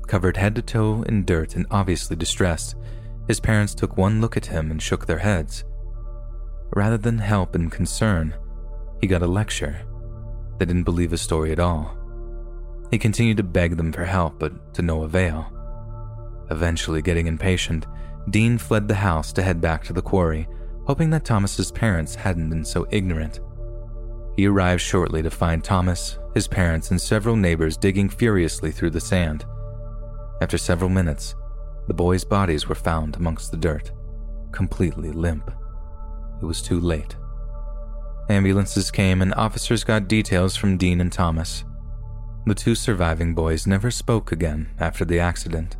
Covered 0.07 0.37
head 0.37 0.55
to 0.55 0.61
toe 0.61 1.03
in 1.03 1.25
dirt 1.25 1.55
and 1.55 1.65
obviously 1.71 2.15
distressed, 2.15 2.75
his 3.27 3.39
parents 3.39 3.73
took 3.73 3.97
one 3.97 4.21
look 4.21 4.37
at 4.37 4.47
him 4.47 4.69
and 4.69 4.81
shook 4.81 5.05
their 5.05 5.19
heads. 5.19 5.63
Rather 6.75 6.97
than 6.97 7.17
help 7.19 7.55
and 7.55 7.71
concern, 7.71 8.33
he 9.01 9.07
got 9.07 9.21
a 9.21 9.27
lecture. 9.27 9.81
They 10.57 10.65
didn't 10.65 10.83
believe 10.83 11.11
his 11.11 11.21
story 11.21 11.51
at 11.51 11.59
all. 11.59 11.97
He 12.91 12.97
continued 12.99 13.37
to 13.37 13.43
beg 13.43 13.77
them 13.77 13.91
for 13.91 14.05
help, 14.05 14.39
but 14.39 14.73
to 14.75 14.81
no 14.81 15.03
avail. 15.03 15.51
Eventually, 16.51 17.01
getting 17.01 17.27
impatient, 17.27 17.87
Dean 18.29 18.57
fled 18.57 18.87
the 18.87 18.95
house 18.95 19.33
to 19.33 19.43
head 19.43 19.59
back 19.59 19.83
to 19.83 19.93
the 19.93 20.01
quarry, 20.01 20.47
hoping 20.85 21.09
that 21.09 21.25
Thomas's 21.25 21.71
parents 21.71 22.15
hadn't 22.15 22.49
been 22.49 22.65
so 22.65 22.87
ignorant. 22.91 23.39
He 24.35 24.47
arrived 24.47 24.81
shortly 24.81 25.21
to 25.21 25.29
find 25.29 25.63
Thomas, 25.63 26.17
his 26.33 26.47
parents, 26.47 26.91
and 26.91 26.99
several 26.99 27.35
neighbors 27.35 27.77
digging 27.77 28.09
furiously 28.09 28.71
through 28.71 28.91
the 28.91 28.99
sand. 28.99 29.45
After 30.41 30.57
several 30.57 30.89
minutes, 30.89 31.35
the 31.87 31.93
boys' 31.93 32.23
bodies 32.23 32.67
were 32.67 32.75
found 32.75 33.15
amongst 33.15 33.51
the 33.51 33.57
dirt, 33.57 33.91
completely 34.51 35.11
limp. 35.11 35.51
It 36.41 36.45
was 36.45 36.61
too 36.61 36.79
late. 36.79 37.15
Ambulances 38.29 38.89
came 38.89 39.21
and 39.21 39.33
officers 39.35 39.83
got 39.83 40.07
details 40.07 40.55
from 40.55 40.77
Dean 40.77 41.01
and 41.01 41.11
Thomas. 41.11 41.65
The 42.45 42.55
two 42.55 42.75
surviving 42.75 43.35
boys 43.35 43.67
never 43.67 43.91
spoke 43.91 44.31
again 44.31 44.69
after 44.79 45.05
the 45.05 45.19
accident. 45.19 45.77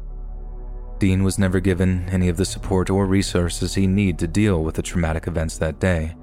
Dean 1.04 1.22
was 1.22 1.38
never 1.38 1.60
given 1.60 2.08
any 2.08 2.30
of 2.30 2.38
the 2.38 2.46
support 2.46 2.90
or 2.90 3.06
resources 3.06 3.76
he 3.76 3.86
needed 3.86 4.18
to 4.18 4.26
deal 4.26 4.64
with 4.64 4.76
the 4.76 4.82
traumatic 4.82 5.28
events 5.28 5.58
that 5.58 5.78
day. 5.78 6.16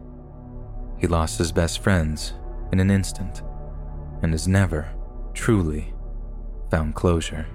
He 0.99 1.07
lost 1.07 1.37
his 1.37 1.53
best 1.53 1.81
friends 1.81 2.33
in 2.73 2.81
an 2.81 2.91
instant 2.91 3.43
and 4.23 4.33
has 4.33 4.49
never 4.49 4.91
truly 5.35 5.93
found 6.71 6.95
closure. 6.95 7.47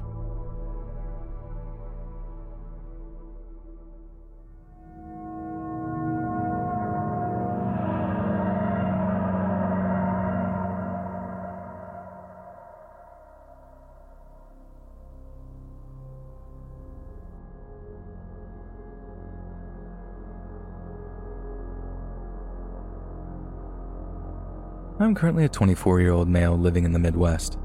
I'm 25.06 25.14
currently 25.14 25.45
a 25.45 25.50
24 25.50 26.01
year 26.01 26.11
old 26.11 26.27
male 26.27 26.58
living 26.58 26.84
in 26.84 26.92
the 26.92 26.98
Midwest. 26.98 27.59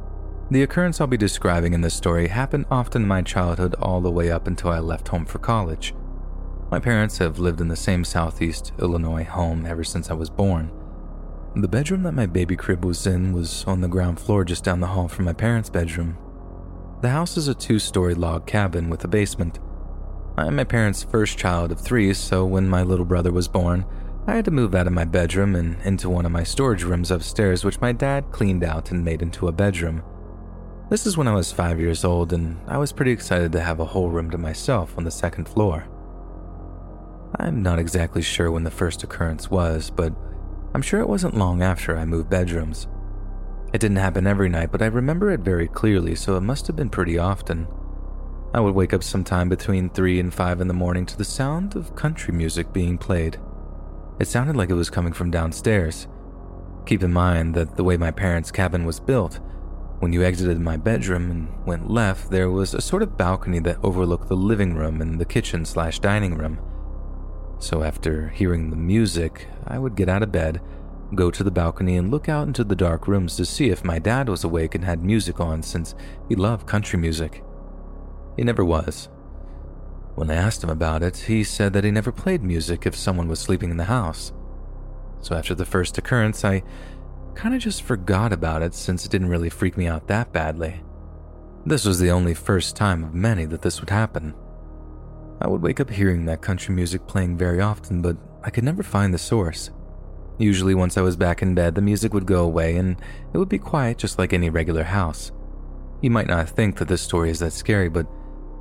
The 0.50 0.62
occurrence 0.62 1.00
I'll 1.00 1.06
be 1.06 1.16
describing 1.16 1.72
in 1.72 1.80
this 1.80 1.94
story 1.94 2.28
happened 2.28 2.66
often 2.70 3.00
in 3.00 3.08
my 3.08 3.22
childhood 3.22 3.74
all 3.78 4.02
the 4.02 4.10
way 4.10 4.30
up 4.30 4.46
until 4.46 4.70
I 4.70 4.78
left 4.78 5.08
home 5.08 5.24
for 5.24 5.38
college. 5.38 5.94
My 6.70 6.78
parents 6.78 7.16
have 7.16 7.38
lived 7.38 7.62
in 7.62 7.68
the 7.68 7.76
same 7.76 8.04
Southeast 8.04 8.72
Illinois 8.78 9.24
home 9.24 9.64
ever 9.64 9.84
since 9.84 10.10
I 10.10 10.12
was 10.12 10.28
born. 10.28 10.70
The 11.56 11.66
bedroom 11.66 12.02
that 12.02 12.12
my 12.12 12.26
baby 12.26 12.56
crib 12.56 12.84
was 12.84 13.06
in 13.06 13.32
was 13.32 13.64
on 13.64 13.80
the 13.80 13.88
ground 13.88 14.20
floor 14.20 14.44
just 14.44 14.62
down 14.62 14.80
the 14.80 14.88
hall 14.88 15.08
from 15.08 15.24
my 15.24 15.32
parents' 15.32 15.70
bedroom. 15.70 16.18
The 17.00 17.08
house 17.08 17.38
is 17.38 17.48
a 17.48 17.54
two 17.54 17.78
story 17.78 18.14
log 18.14 18.46
cabin 18.46 18.90
with 18.90 19.02
a 19.04 19.08
basement. 19.08 19.60
I'm 20.36 20.56
my 20.56 20.64
parents' 20.64 21.04
first 21.04 21.38
child 21.38 21.72
of 21.72 21.80
three, 21.80 22.12
so 22.12 22.44
when 22.44 22.68
my 22.68 22.82
little 22.82 23.06
brother 23.06 23.32
was 23.32 23.48
born, 23.48 23.86
I 24.26 24.34
had 24.36 24.44
to 24.44 24.50
move 24.50 24.74
out 24.74 24.86
of 24.86 24.92
my 24.92 25.04
bedroom 25.04 25.56
and 25.56 25.80
into 25.82 26.10
one 26.10 26.26
of 26.26 26.32
my 26.32 26.44
storage 26.44 26.84
rooms 26.84 27.10
upstairs, 27.10 27.64
which 27.64 27.80
my 27.80 27.92
dad 27.92 28.30
cleaned 28.30 28.62
out 28.62 28.90
and 28.90 29.04
made 29.04 29.22
into 29.22 29.48
a 29.48 29.52
bedroom. 29.52 30.02
This 30.90 31.06
is 31.06 31.16
when 31.16 31.26
I 31.26 31.34
was 31.34 31.52
five 31.52 31.80
years 31.80 32.04
old, 32.04 32.32
and 32.32 32.58
I 32.66 32.76
was 32.76 32.92
pretty 32.92 33.12
excited 33.12 33.52
to 33.52 33.60
have 33.60 33.80
a 33.80 33.84
whole 33.84 34.10
room 34.10 34.30
to 34.30 34.38
myself 34.38 34.96
on 34.98 35.04
the 35.04 35.10
second 35.10 35.48
floor. 35.48 35.86
I'm 37.38 37.62
not 37.62 37.78
exactly 37.78 38.22
sure 38.22 38.50
when 38.50 38.64
the 38.64 38.70
first 38.70 39.02
occurrence 39.02 39.50
was, 39.50 39.88
but 39.88 40.12
I'm 40.74 40.82
sure 40.82 41.00
it 41.00 41.08
wasn't 41.08 41.36
long 41.36 41.62
after 41.62 41.96
I 41.96 42.04
moved 42.04 42.28
bedrooms. 42.28 42.88
It 43.72 43.80
didn't 43.80 43.98
happen 43.98 44.26
every 44.26 44.48
night, 44.48 44.72
but 44.72 44.82
I 44.82 44.86
remember 44.86 45.30
it 45.30 45.40
very 45.40 45.68
clearly, 45.68 46.14
so 46.14 46.36
it 46.36 46.42
must 46.42 46.66
have 46.66 46.76
been 46.76 46.90
pretty 46.90 47.18
often. 47.18 47.68
I 48.52 48.60
would 48.60 48.74
wake 48.74 48.92
up 48.92 49.04
sometime 49.04 49.48
between 49.48 49.90
3 49.90 50.18
and 50.20 50.34
5 50.34 50.60
in 50.60 50.68
the 50.68 50.74
morning 50.74 51.06
to 51.06 51.16
the 51.16 51.24
sound 51.24 51.76
of 51.76 51.94
country 51.94 52.34
music 52.34 52.72
being 52.72 52.98
played. 52.98 53.38
It 54.20 54.28
sounded 54.28 54.54
like 54.54 54.68
it 54.68 54.74
was 54.74 54.90
coming 54.90 55.14
from 55.14 55.30
downstairs. 55.30 56.06
Keep 56.84 57.02
in 57.02 57.12
mind 57.12 57.54
that 57.54 57.76
the 57.76 57.84
way 57.84 57.96
my 57.96 58.10
parents' 58.10 58.50
cabin 58.50 58.84
was 58.84 59.00
built, 59.00 59.40
when 60.00 60.12
you 60.12 60.22
exited 60.22 60.60
my 60.60 60.76
bedroom 60.76 61.30
and 61.30 61.66
went 61.66 61.90
left, 61.90 62.30
there 62.30 62.50
was 62.50 62.74
a 62.74 62.82
sort 62.82 63.02
of 63.02 63.16
balcony 63.16 63.60
that 63.60 63.78
overlooked 63.82 64.28
the 64.28 64.36
living 64.36 64.74
room 64.74 65.00
and 65.00 65.18
the 65.18 65.24
kitchen 65.24 65.64
slash 65.64 66.00
dining 66.00 66.36
room. 66.36 66.58
So 67.60 67.82
after 67.82 68.28
hearing 68.28 68.68
the 68.68 68.76
music, 68.76 69.46
I 69.66 69.78
would 69.78 69.96
get 69.96 70.10
out 70.10 70.22
of 70.22 70.32
bed, 70.32 70.60
go 71.14 71.30
to 71.30 71.42
the 71.42 71.50
balcony, 71.50 71.96
and 71.96 72.10
look 72.10 72.28
out 72.28 72.46
into 72.46 72.64
the 72.64 72.76
dark 72.76 73.08
rooms 73.08 73.36
to 73.36 73.46
see 73.46 73.70
if 73.70 73.84
my 73.84 73.98
dad 73.98 74.28
was 74.28 74.44
awake 74.44 74.74
and 74.74 74.84
had 74.84 75.02
music 75.02 75.40
on 75.40 75.62
since 75.62 75.94
he 76.28 76.34
loved 76.34 76.66
country 76.66 76.98
music. 76.98 77.42
He 78.36 78.44
never 78.44 78.66
was, 78.66 79.08
when 80.14 80.30
I 80.30 80.34
asked 80.34 80.62
him 80.62 80.70
about 80.70 81.02
it, 81.02 81.16
he 81.16 81.44
said 81.44 81.72
that 81.72 81.84
he 81.84 81.90
never 81.90 82.12
played 82.12 82.42
music 82.42 82.86
if 82.86 82.96
someone 82.96 83.28
was 83.28 83.40
sleeping 83.40 83.70
in 83.70 83.76
the 83.76 83.84
house. 83.84 84.32
So 85.20 85.34
after 85.34 85.54
the 85.54 85.64
first 85.64 85.98
occurrence, 85.98 86.44
I 86.44 86.62
kind 87.34 87.54
of 87.54 87.60
just 87.60 87.82
forgot 87.82 88.32
about 88.32 88.62
it 88.62 88.74
since 88.74 89.04
it 89.04 89.10
didn't 89.10 89.28
really 89.28 89.50
freak 89.50 89.76
me 89.76 89.86
out 89.86 90.08
that 90.08 90.32
badly. 90.32 90.82
This 91.64 91.84
was 91.84 91.98
the 91.98 92.10
only 92.10 92.34
first 92.34 92.76
time 92.76 93.04
of 93.04 93.14
many 93.14 93.44
that 93.46 93.62
this 93.62 93.80
would 93.80 93.90
happen. 93.90 94.34
I 95.40 95.48
would 95.48 95.62
wake 95.62 95.80
up 95.80 95.90
hearing 95.90 96.26
that 96.26 96.42
country 96.42 96.74
music 96.74 97.06
playing 97.06 97.36
very 97.36 97.60
often, 97.60 98.02
but 98.02 98.16
I 98.42 98.50
could 98.50 98.64
never 98.64 98.82
find 98.82 99.12
the 99.12 99.18
source. 99.18 99.70
Usually, 100.38 100.74
once 100.74 100.96
I 100.96 101.02
was 101.02 101.16
back 101.16 101.42
in 101.42 101.54
bed, 101.54 101.74
the 101.74 101.82
music 101.82 102.14
would 102.14 102.26
go 102.26 102.44
away 102.44 102.76
and 102.76 102.96
it 103.32 103.38
would 103.38 103.48
be 103.48 103.58
quiet 103.58 103.98
just 103.98 104.18
like 104.18 104.32
any 104.32 104.48
regular 104.48 104.84
house. 104.84 105.32
You 106.00 106.10
might 106.10 106.28
not 106.28 106.48
think 106.48 106.76
that 106.76 106.88
this 106.88 107.02
story 107.02 107.30
is 107.30 107.40
that 107.40 107.52
scary, 107.52 107.90
but 107.90 108.06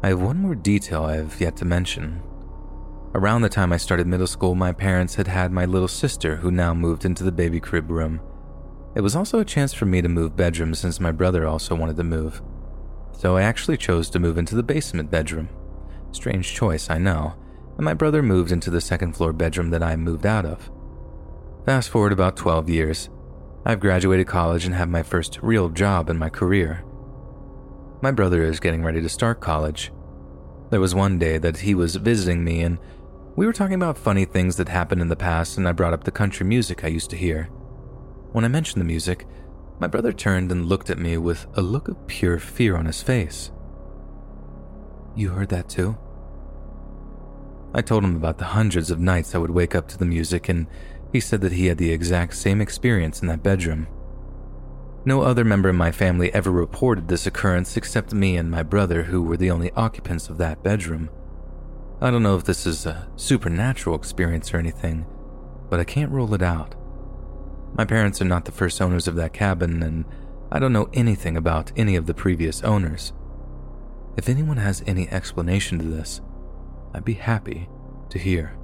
I 0.02 0.08
have 0.08 0.22
one 0.22 0.38
more 0.38 0.56
detail 0.56 1.04
I 1.04 1.18
have 1.18 1.42
yet 1.42 1.58
to 1.58 1.66
mention. 1.66 2.24
Around 3.14 3.42
the 3.42 3.50
time 3.50 3.74
I 3.74 3.78
started 3.78 4.08
middle 4.08 4.28
school, 4.28 4.56
my 4.56 4.72
parents 4.72 5.16
had 5.16 5.28
had 5.28 5.52
my 5.52 5.66
little 5.66 5.90
sister, 5.90 6.38
who 6.38 6.52
now 6.52 6.74
moved 6.74 7.04
into 7.04 7.24
the 7.24 7.34
baby 7.34 7.60
crib 7.60 7.92
room. 7.92 8.22
It 8.96 9.02
was 9.02 9.16
also 9.16 9.40
a 9.40 9.46
chance 9.46 9.74
for 9.74 9.86
me 9.86 10.02
to 10.02 10.08
move 10.08 10.38
bedrooms 10.38 10.80
since 10.80 11.02
my 11.02 11.12
brother 11.12 11.46
also 11.46 11.76
wanted 11.76 11.98
to 11.98 12.04
move. 12.04 12.42
So 13.12 13.36
I 13.36 13.42
actually 13.42 13.76
chose 13.76 14.10
to 14.12 14.20
move 14.20 14.38
into 14.38 14.56
the 14.56 14.64
basement 14.64 15.12
bedroom. 15.12 15.50
Strange 16.12 16.54
choice, 16.54 16.90
I 16.90 16.98
know, 16.98 17.36
and 17.76 17.84
my 17.84 17.94
brother 17.94 18.24
moved 18.24 18.54
into 18.54 18.70
the 18.70 18.80
second 18.80 19.18
floor 19.18 19.34
bedroom 19.34 19.70
that 19.72 19.84
I 19.84 19.98
moved 19.98 20.26
out 20.26 20.46
of. 20.46 20.72
Fast 21.66 21.90
forward 21.90 22.14
about 22.14 22.38
12 22.38 22.70
years. 22.70 23.10
I've 23.66 23.82
graduated 23.82 24.28
college 24.28 24.66
and 24.66 24.74
have 24.76 24.90
my 24.90 25.04
first 25.04 25.40
real 25.42 25.68
job 25.68 26.10
in 26.10 26.18
my 26.18 26.30
career. 26.30 26.86
My 28.02 28.12
brother 28.12 28.44
is 28.44 28.60
getting 28.60 28.84
ready 28.84 29.02
to 29.02 29.10
start 29.10 29.42
college. 29.42 29.92
There 30.70 30.80
was 30.80 30.96
one 30.96 31.20
day 31.20 31.38
that 31.38 31.58
he 31.58 31.76
was 31.76 31.98
visiting 31.98 32.44
me 32.44 32.62
and 32.62 32.80
we 33.36 33.46
were 33.46 33.54
talking 33.54 33.76
about 33.76 33.98
funny 33.98 34.26
things 34.26 34.58
that 34.58 34.68
happened 34.68 35.02
in 35.02 35.08
the 35.08 35.16
past, 35.16 35.58
and 35.58 35.66
I 35.66 35.72
brought 35.72 35.94
up 35.94 36.04
the 36.04 36.12
country 36.12 36.46
music 36.46 36.84
I 36.84 36.90
used 36.90 37.10
to 37.12 37.16
hear. 37.16 37.46
When 38.34 38.44
I 38.44 38.50
mentioned 38.50 38.82
the 38.82 38.86
music, 38.86 39.26
my 39.80 39.88
brother 39.88 40.12
turned 40.12 40.52
and 40.52 40.66
looked 40.66 40.90
at 40.90 40.98
me 40.98 41.18
with 41.18 41.48
a 41.54 41.62
look 41.62 41.88
of 41.88 42.06
pure 42.06 42.38
fear 42.38 42.76
on 42.76 42.86
his 42.86 43.02
face. 43.02 43.52
You 45.16 45.30
heard 45.30 45.48
that 45.50 45.70
too? 45.70 45.98
I 47.74 47.82
told 47.82 48.04
him 48.04 48.18
about 48.18 48.40
the 48.40 48.46
hundreds 48.46 48.92
of 48.92 49.00
nights 49.00 49.34
I 49.34 49.38
would 49.38 49.52
wake 49.52 49.74
up 49.74 49.88
to 49.90 49.98
the 49.98 50.06
music, 50.06 50.50
and 50.50 50.68
he 51.14 51.22
said 51.22 51.40
that 51.40 51.54
he 51.54 51.68
had 51.68 51.78
the 51.78 51.92
exact 51.92 52.36
same 52.36 52.60
experience 52.60 53.22
in 53.22 53.30
that 53.30 53.42
bedroom. 53.42 53.88
No 55.06 55.22
other 55.22 55.46
member 55.46 55.70
of 55.70 55.76
my 55.76 55.92
family 55.92 56.34
ever 56.34 56.52
reported 56.52 57.08
this 57.08 57.26
occurrence 57.26 57.78
except 57.78 58.14
me 58.14 58.36
and 58.36 58.52
my 58.52 58.64
brother, 58.64 59.04
who 59.04 59.24
were 59.24 59.38
the 59.38 59.50
only 59.50 59.72
occupants 59.72 60.30
of 60.30 60.38
that 60.38 60.62
bedroom. 60.62 61.10
I 62.02 62.12
don't 62.12 62.24
know 62.24 62.36
if 62.36 62.44
this 62.44 62.66
is 62.66 62.86
a 62.86 63.08
supernatural 63.16 63.96
experience 63.96 64.54
or 64.54 64.58
anything, 64.58 65.06
but 65.70 65.80
I 65.80 65.86
can't 65.86 66.12
rule 66.12 66.34
it 66.34 66.42
out. 66.42 66.76
My 67.74 67.86
parents 67.86 68.22
are 68.22 68.26
not 68.26 68.46
the 68.46 68.52
first 68.52 68.82
owners 68.82 69.08
of 69.08 69.16
that 69.16 69.34
cabin, 69.34 69.82
and 69.84 70.06
I 70.52 70.60
don't 70.60 70.74
know 70.74 70.90
anything 70.94 71.38
about 71.38 71.72
any 71.78 71.96
of 71.96 72.06
the 72.06 72.14
previous 72.14 72.62
owners. 72.64 73.14
If 74.18 74.28
anyone 74.28 74.58
has 74.58 74.84
any 74.86 75.08
explanation 75.08 75.80
to 75.80 75.86
this, 75.86 76.20
I'd 76.94 77.06
be 77.06 77.14
happy 77.14 77.70
to 78.10 78.20
hear. 78.20 78.59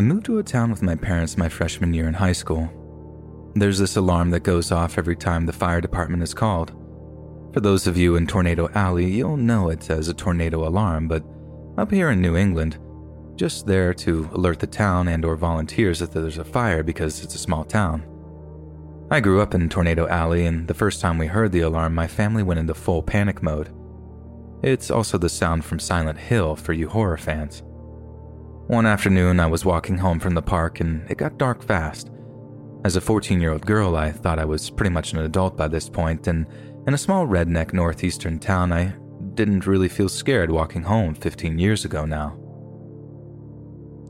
I 0.00 0.02
moved 0.02 0.24
to 0.24 0.38
a 0.38 0.42
town 0.42 0.70
with 0.70 0.80
my 0.80 0.94
parents 0.94 1.36
my 1.36 1.50
freshman 1.50 1.92
year 1.92 2.08
in 2.08 2.14
high 2.14 2.32
school. 2.32 3.52
There's 3.54 3.78
this 3.78 3.96
alarm 3.96 4.30
that 4.30 4.44
goes 4.44 4.72
off 4.72 4.96
every 4.96 5.14
time 5.14 5.44
the 5.44 5.52
fire 5.52 5.82
department 5.82 6.22
is 6.22 6.32
called. 6.32 6.70
For 7.52 7.60
those 7.60 7.86
of 7.86 7.98
you 7.98 8.16
in 8.16 8.26
Tornado 8.26 8.70
Alley, 8.74 9.10
you'll 9.10 9.36
know 9.36 9.68
it 9.68 9.90
as 9.90 10.08
a 10.08 10.14
tornado 10.14 10.66
alarm, 10.66 11.06
but 11.06 11.22
up 11.76 11.90
here 11.90 12.08
in 12.08 12.22
New 12.22 12.34
England, 12.34 12.78
just 13.36 13.66
there 13.66 13.92
to 13.92 14.26
alert 14.32 14.60
the 14.60 14.66
town 14.66 15.06
and 15.06 15.22
or 15.22 15.36
volunteers 15.36 15.98
that 15.98 16.12
there's 16.12 16.38
a 16.38 16.44
fire 16.44 16.82
because 16.82 17.22
it's 17.22 17.34
a 17.34 17.38
small 17.38 17.64
town. 17.64 18.02
I 19.10 19.20
grew 19.20 19.42
up 19.42 19.54
in 19.54 19.68
Tornado 19.68 20.08
Alley 20.08 20.46
and 20.46 20.66
the 20.66 20.72
first 20.72 21.02
time 21.02 21.18
we 21.18 21.26
heard 21.26 21.52
the 21.52 21.60
alarm, 21.60 21.94
my 21.94 22.06
family 22.06 22.42
went 22.42 22.58
into 22.58 22.72
full 22.72 23.02
panic 23.02 23.42
mode. 23.42 23.68
It's 24.62 24.90
also 24.90 25.18
the 25.18 25.28
sound 25.28 25.66
from 25.66 25.78
Silent 25.78 26.18
Hill 26.18 26.56
for 26.56 26.72
you 26.72 26.88
horror 26.88 27.18
fans. 27.18 27.62
One 28.70 28.86
afternoon, 28.86 29.40
I 29.40 29.48
was 29.48 29.64
walking 29.64 29.98
home 29.98 30.20
from 30.20 30.34
the 30.34 30.42
park 30.42 30.78
and 30.78 31.04
it 31.10 31.18
got 31.18 31.38
dark 31.38 31.60
fast. 31.64 32.08
As 32.84 32.94
a 32.94 33.00
14 33.00 33.40
year 33.40 33.50
old 33.50 33.66
girl, 33.66 33.96
I 33.96 34.12
thought 34.12 34.38
I 34.38 34.44
was 34.44 34.70
pretty 34.70 34.90
much 34.90 35.12
an 35.12 35.18
adult 35.18 35.56
by 35.56 35.66
this 35.66 35.88
point, 35.88 36.28
and 36.28 36.46
in 36.86 36.94
a 36.94 36.96
small 36.96 37.26
redneck 37.26 37.72
northeastern 37.72 38.38
town, 38.38 38.72
I 38.72 38.94
didn't 39.34 39.66
really 39.66 39.88
feel 39.88 40.08
scared 40.08 40.52
walking 40.52 40.84
home 40.84 41.16
15 41.16 41.58
years 41.58 41.84
ago 41.84 42.04
now. 42.04 42.38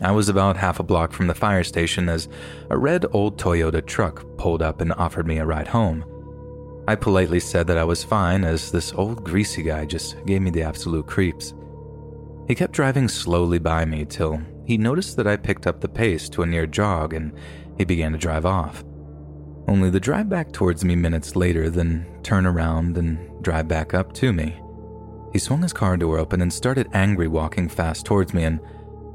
I 0.02 0.12
was 0.12 0.28
about 0.28 0.58
half 0.58 0.78
a 0.78 0.82
block 0.82 1.14
from 1.14 1.26
the 1.26 1.34
fire 1.34 1.64
station 1.64 2.10
as 2.10 2.28
a 2.68 2.76
red 2.76 3.06
old 3.12 3.39
Toyota 3.39 3.84
truck 3.86 4.26
pulled 4.36 4.60
up 4.60 4.82
and 4.82 4.92
offered 4.92 5.26
me 5.26 5.39
a 5.39 5.47
ride 5.47 5.68
home. 5.68 6.05
I 6.86 6.97
politely 6.97 7.40
said 7.40 7.66
that 7.68 7.78
I 7.78 7.84
was 7.84 8.05
fine 8.05 8.44
as 8.44 8.70
this 8.70 8.92
old 8.92 9.24
greasy 9.24 9.62
guy 9.62 9.86
just 9.86 10.22
gave 10.26 10.42
me 10.42 10.50
the 10.50 10.64
absolute 10.64 11.06
creeps. 11.06 11.55
He 12.50 12.56
kept 12.56 12.72
driving 12.72 13.06
slowly 13.06 13.60
by 13.60 13.84
me 13.84 14.05
till 14.05 14.42
he 14.70 14.78
noticed 14.78 15.16
that 15.16 15.26
I 15.26 15.36
picked 15.36 15.66
up 15.66 15.81
the 15.81 15.89
pace 15.89 16.28
to 16.28 16.42
a 16.42 16.47
near 16.47 16.65
jog 16.65 17.12
and 17.12 17.36
he 17.76 17.84
began 17.84 18.12
to 18.12 18.18
drive 18.18 18.47
off. 18.47 18.84
Only 19.66 19.90
the 19.90 19.99
drive 19.99 20.28
back 20.28 20.52
towards 20.52 20.84
me 20.84 20.94
minutes 20.94 21.34
later, 21.34 21.68
then 21.68 22.07
turn 22.23 22.47
around 22.47 22.97
and 22.97 23.42
drive 23.42 23.66
back 23.66 23.94
up 23.94 24.12
to 24.12 24.32
me. 24.32 24.60
He 25.32 25.40
swung 25.40 25.62
his 25.62 25.73
car 25.73 25.97
door 25.97 26.18
open 26.18 26.40
and 26.40 26.52
started 26.52 26.86
angry 26.92 27.26
walking 27.26 27.68
fast 27.68 28.07
towards 28.07 28.32
me, 28.32 28.44
and 28.44 28.60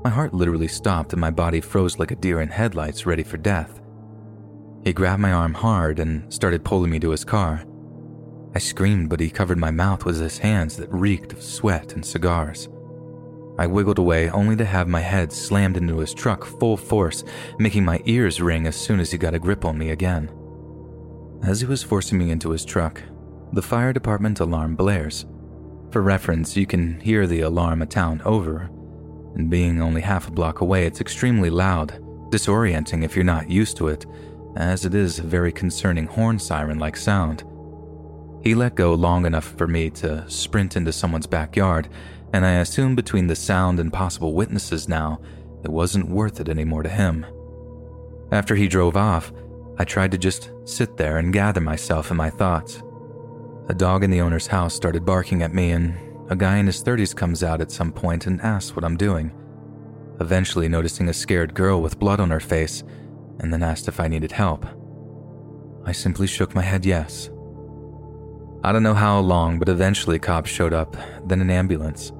my 0.03 0.09
heart 0.09 0.33
literally 0.33 0.67
stopped 0.67 1.13
and 1.13 1.21
my 1.21 1.31
body 1.31 1.61
froze 1.61 1.99
like 1.99 2.11
a 2.11 2.17
deer 2.17 2.41
in 2.41 2.49
headlights 2.49 3.05
ready 3.05 3.23
for 3.23 3.37
death. 3.37 3.79
He 4.83 4.91
grabbed 4.91 5.21
my 5.21 5.31
arm 5.31 5.53
hard 5.53 5.99
and 5.99 6.33
started 6.33 6.65
pulling 6.65 6.91
me 6.91 6.99
to 6.99 7.11
his 7.11 7.23
car. 7.23 7.63
I 8.53 8.59
screamed, 8.59 9.07
but 9.07 9.21
he 9.21 9.29
covered 9.29 9.57
my 9.57 9.71
mouth 9.71 10.03
with 10.03 10.19
his 10.19 10.39
hands 10.39 10.75
that 10.75 10.91
reeked 10.91 11.31
of 11.31 11.41
sweat 11.41 11.93
and 11.93 12.05
cigars. 12.05 12.67
I 13.57 13.67
wiggled 13.67 13.99
away 13.99 14.29
only 14.29 14.55
to 14.57 14.65
have 14.65 14.87
my 14.87 14.99
head 14.99 15.31
slammed 15.31 15.77
into 15.77 15.99
his 15.99 16.13
truck 16.13 16.43
full 16.43 16.75
force, 16.75 17.23
making 17.57 17.85
my 17.85 18.01
ears 18.05 18.41
ring 18.41 18.67
as 18.67 18.75
soon 18.75 18.99
as 18.99 19.11
he 19.11 19.17
got 19.17 19.33
a 19.33 19.39
grip 19.39 19.63
on 19.63 19.77
me 19.77 19.91
again. 19.91 20.29
As 21.43 21.61
he 21.61 21.67
was 21.67 21.83
forcing 21.83 22.17
me 22.17 22.31
into 22.31 22.49
his 22.49 22.65
truck, 22.65 23.01
the 23.53 23.61
fire 23.61 23.93
department 23.93 24.39
alarm 24.39 24.75
blares. 24.75 25.25
For 25.91 26.01
reference, 26.01 26.57
you 26.57 26.65
can 26.65 26.99
hear 26.99 27.27
the 27.27 27.41
alarm 27.41 27.81
a 27.81 27.85
town 27.85 28.21
over, 28.25 28.69
and 29.35 29.49
being 29.49 29.81
only 29.81 30.01
half 30.01 30.27
a 30.27 30.31
block 30.31 30.59
away, 30.59 30.85
it's 30.85 30.99
extremely 30.99 31.49
loud, 31.49 31.99
disorienting 32.31 33.03
if 33.03 33.15
you're 33.15 33.23
not 33.23 33.49
used 33.49 33.77
to 33.77 33.87
it, 33.87 34.05
as 34.57 34.85
it 34.85 34.93
is 34.93 35.19
a 35.19 35.23
very 35.23 35.51
concerning 35.51 36.07
horn 36.07 36.39
siren 36.39 36.79
like 36.79 36.97
sound. 36.97 37.43
He 38.43 38.55
let 38.55 38.75
go 38.75 38.93
long 38.93 39.25
enough 39.25 39.55
for 39.57 39.67
me 39.67 39.89
to 39.91 40.29
sprint 40.29 40.75
into 40.75 40.91
someone's 40.91 41.27
backyard 41.27 41.89
and 42.35 42.45
I 42.45 42.55
assume 42.55 42.95
between 42.95 43.27
the 43.27 43.35
sound 43.35 43.79
and 43.79 43.93
possible 43.93 44.33
witnesses 44.33 44.89
now, 44.89 45.21
it 45.63 45.71
wasn't 45.71 46.09
worth 46.09 46.41
it 46.41 46.49
anymore 46.49 46.83
to 46.83 46.89
him. 46.89 47.25
After 48.29 48.55
he 48.55 48.67
drove 48.67 48.97
off, 48.97 49.31
I 49.79 49.85
tried 49.85 50.11
to 50.11 50.17
just 50.17 50.51
sit 50.65 50.97
there 50.97 51.17
and 51.17 51.31
gather 51.31 51.61
myself 51.61 52.11
and 52.11 52.17
my 52.17 52.29
thoughts. 52.29 52.83
A 53.69 53.73
dog 53.73 54.03
in 54.03 54.11
the 54.11 54.19
owner's 54.19 54.47
house 54.47 54.75
started 54.75 55.05
barking 55.05 55.43
at 55.43 55.53
me, 55.53 55.71
and 55.71 55.97
a 56.29 56.35
guy 56.35 56.57
in 56.57 56.65
his 56.65 56.83
30s 56.83 57.15
comes 57.15 57.41
out 57.41 57.61
at 57.61 57.71
some 57.71 57.93
point 57.93 58.27
and 58.27 58.41
asks 58.41 58.75
what 58.75 58.83
I'm 58.83 58.97
doing. 58.97 59.31
Eventually, 60.19 60.67
noticing 60.67 61.07
a 61.07 61.13
scared 61.13 61.53
girl 61.53 61.81
with 61.81 61.99
blood 61.99 62.19
on 62.19 62.31
her 62.31 62.41
face, 62.41 62.83
and 63.39 63.53
then 63.53 63.63
asked 63.63 63.87
if 63.87 64.01
I 64.01 64.09
needed 64.09 64.33
help. 64.33 64.65
I 65.85 65.93
simply 65.93 66.27
shook 66.27 66.53
my 66.53 66.63
head 66.63 66.85
yes. 66.85 67.29
I 68.61 68.73
don't 68.73 68.83
know 68.83 68.93
how 68.93 69.19
long, 69.19 69.57
but 69.57 69.69
eventually 69.69 70.19
cops 70.19 70.49
showed 70.49 70.73
up, 70.73 70.97
then 71.25 71.39
an 71.39 71.49
ambulance. 71.49 72.11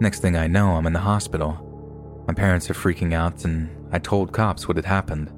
Next 0.00 0.20
thing 0.20 0.36
I 0.36 0.46
know, 0.46 0.72
I'm 0.72 0.86
in 0.86 0.92
the 0.92 1.00
hospital. 1.00 2.24
My 2.28 2.34
parents 2.34 2.70
are 2.70 2.74
freaking 2.74 3.14
out, 3.14 3.44
and 3.44 3.68
I 3.90 3.98
told 3.98 4.32
cops 4.32 4.68
what 4.68 4.76
had 4.76 4.84
happened. 4.84 5.32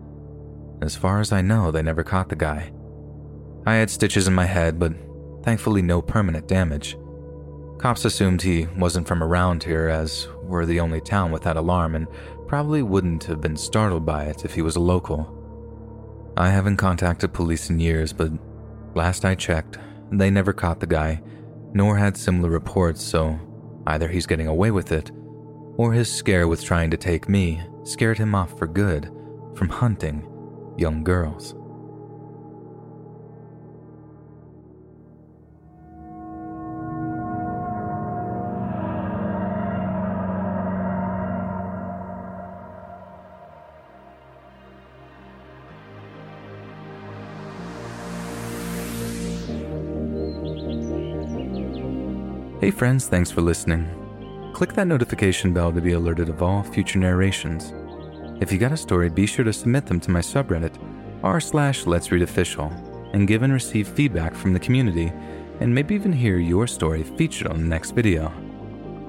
As 0.82 0.96
far 0.96 1.20
as 1.20 1.32
I 1.32 1.40
know, 1.40 1.70
they 1.70 1.82
never 1.82 2.02
caught 2.02 2.28
the 2.28 2.36
guy. 2.36 2.70
I 3.66 3.76
had 3.76 3.88
stitches 3.88 4.28
in 4.28 4.34
my 4.34 4.44
head, 4.46 4.78
but 4.78 4.92
thankfully 5.42 5.80
no 5.80 6.02
permanent 6.02 6.46
damage. 6.46 6.96
Cops 7.78 8.04
assumed 8.04 8.42
he 8.42 8.66
wasn't 8.76 9.08
from 9.08 9.22
around 9.22 9.62
here, 9.62 9.88
as 9.88 10.28
we're 10.42 10.66
the 10.66 10.80
only 10.80 11.00
town 11.00 11.32
with 11.32 11.42
that 11.44 11.56
alarm, 11.56 11.94
and 11.94 12.06
probably 12.46 12.82
wouldn't 12.82 13.24
have 13.24 13.40
been 13.40 13.56
startled 13.56 14.04
by 14.04 14.24
it 14.24 14.44
if 14.44 14.54
he 14.54 14.60
was 14.60 14.76
a 14.76 14.80
local. 14.80 15.36
I 16.36 16.50
haven't 16.50 16.76
contacted 16.76 17.32
police 17.32 17.70
in 17.70 17.80
years, 17.80 18.12
but 18.12 18.30
last 18.94 19.24
I 19.24 19.34
checked, 19.34 19.78
they 20.12 20.30
never 20.30 20.52
caught 20.52 20.80
the 20.80 20.86
guy, 20.86 21.22
nor 21.72 21.96
had 21.96 22.16
similar 22.16 22.50
reports, 22.50 23.02
so 23.02 23.38
Either 23.86 24.08
he's 24.08 24.26
getting 24.26 24.46
away 24.46 24.70
with 24.70 24.92
it, 24.92 25.10
or 25.76 25.92
his 25.92 26.12
scare 26.12 26.48
with 26.48 26.62
trying 26.62 26.90
to 26.90 26.96
take 26.96 27.28
me 27.28 27.62
scared 27.84 28.18
him 28.18 28.34
off 28.34 28.58
for 28.58 28.66
good 28.66 29.10
from 29.54 29.68
hunting 29.68 30.26
young 30.76 31.02
girls. 31.02 31.54
Hey 52.60 52.70
friends, 52.70 53.06
thanks 53.06 53.30
for 53.30 53.40
listening. 53.40 53.88
Click 54.52 54.74
that 54.74 54.86
notification 54.86 55.54
bell 55.54 55.72
to 55.72 55.80
be 55.80 55.92
alerted 55.92 56.28
of 56.28 56.42
all 56.42 56.62
future 56.62 56.98
narrations. 56.98 57.72
If 58.42 58.52
you 58.52 58.58
got 58.58 58.70
a 58.70 58.76
story, 58.76 59.08
be 59.08 59.24
sure 59.24 59.46
to 59.46 59.52
submit 59.54 59.86
them 59.86 59.98
to 60.00 60.10
my 60.10 60.20
subreddit, 60.20 60.76
r 61.22 61.40
slash 61.40 61.86
let's 61.86 62.12
read 62.12 62.20
official, 62.20 62.66
and 63.14 63.26
give 63.26 63.42
and 63.42 63.50
receive 63.54 63.88
feedback 63.88 64.34
from 64.34 64.52
the 64.52 64.60
community, 64.60 65.10
and 65.60 65.74
maybe 65.74 65.94
even 65.94 66.12
hear 66.12 66.36
your 66.36 66.66
story 66.66 67.02
featured 67.02 67.46
on 67.46 67.62
the 67.62 67.66
next 67.66 67.92
video. 67.92 68.30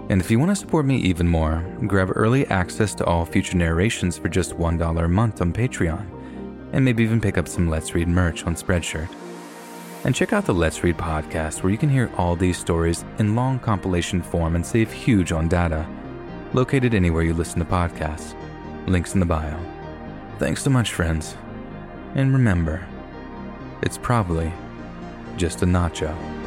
And 0.07 0.21
if 0.21 0.31
you 0.31 0.39
want 0.39 0.51
to 0.51 0.55
support 0.55 0.85
me 0.85 0.95
even 0.99 1.27
more, 1.27 1.61
grab 1.88 2.13
early 2.15 2.47
access 2.47 2.95
to 2.95 3.05
all 3.05 3.25
future 3.25 3.57
narrations 3.57 4.17
for 4.17 4.30
just 4.30 4.51
$1 4.53 5.03
a 5.03 5.07
month 5.09 5.41
on 5.41 5.51
Patreon, 5.51 6.07
and 6.71 6.85
maybe 6.85 7.03
even 7.03 7.19
pick 7.19 7.38
up 7.38 7.49
some 7.49 7.69
Let's 7.69 7.93
Read 7.93 8.07
merch 8.07 8.45
on 8.45 8.55
Spreadshirt. 8.55 9.09
And 10.03 10.15
check 10.15 10.33
out 10.33 10.45
the 10.45 10.53
Let's 10.53 10.83
Read 10.83 10.97
podcast, 10.97 11.61
where 11.61 11.71
you 11.71 11.77
can 11.77 11.89
hear 11.89 12.11
all 12.17 12.35
these 12.35 12.57
stories 12.57 13.05
in 13.19 13.35
long 13.35 13.59
compilation 13.59 14.21
form 14.21 14.55
and 14.55 14.65
save 14.65 14.91
huge 14.91 15.31
on 15.31 15.47
data. 15.47 15.88
Located 16.53 16.95
anywhere 16.95 17.21
you 17.21 17.35
listen 17.35 17.59
to 17.59 17.65
podcasts. 17.65 18.35
Links 18.88 19.13
in 19.13 19.19
the 19.19 19.27
bio. 19.27 19.59
Thanks 20.39 20.63
so 20.63 20.71
much, 20.71 20.91
friends. 20.93 21.38
And 22.15 22.33
remember, 22.33 22.83
it's 23.83 23.99
probably 23.99 24.51
just 25.38 25.61
a 25.61 25.65
nacho. 25.65 26.41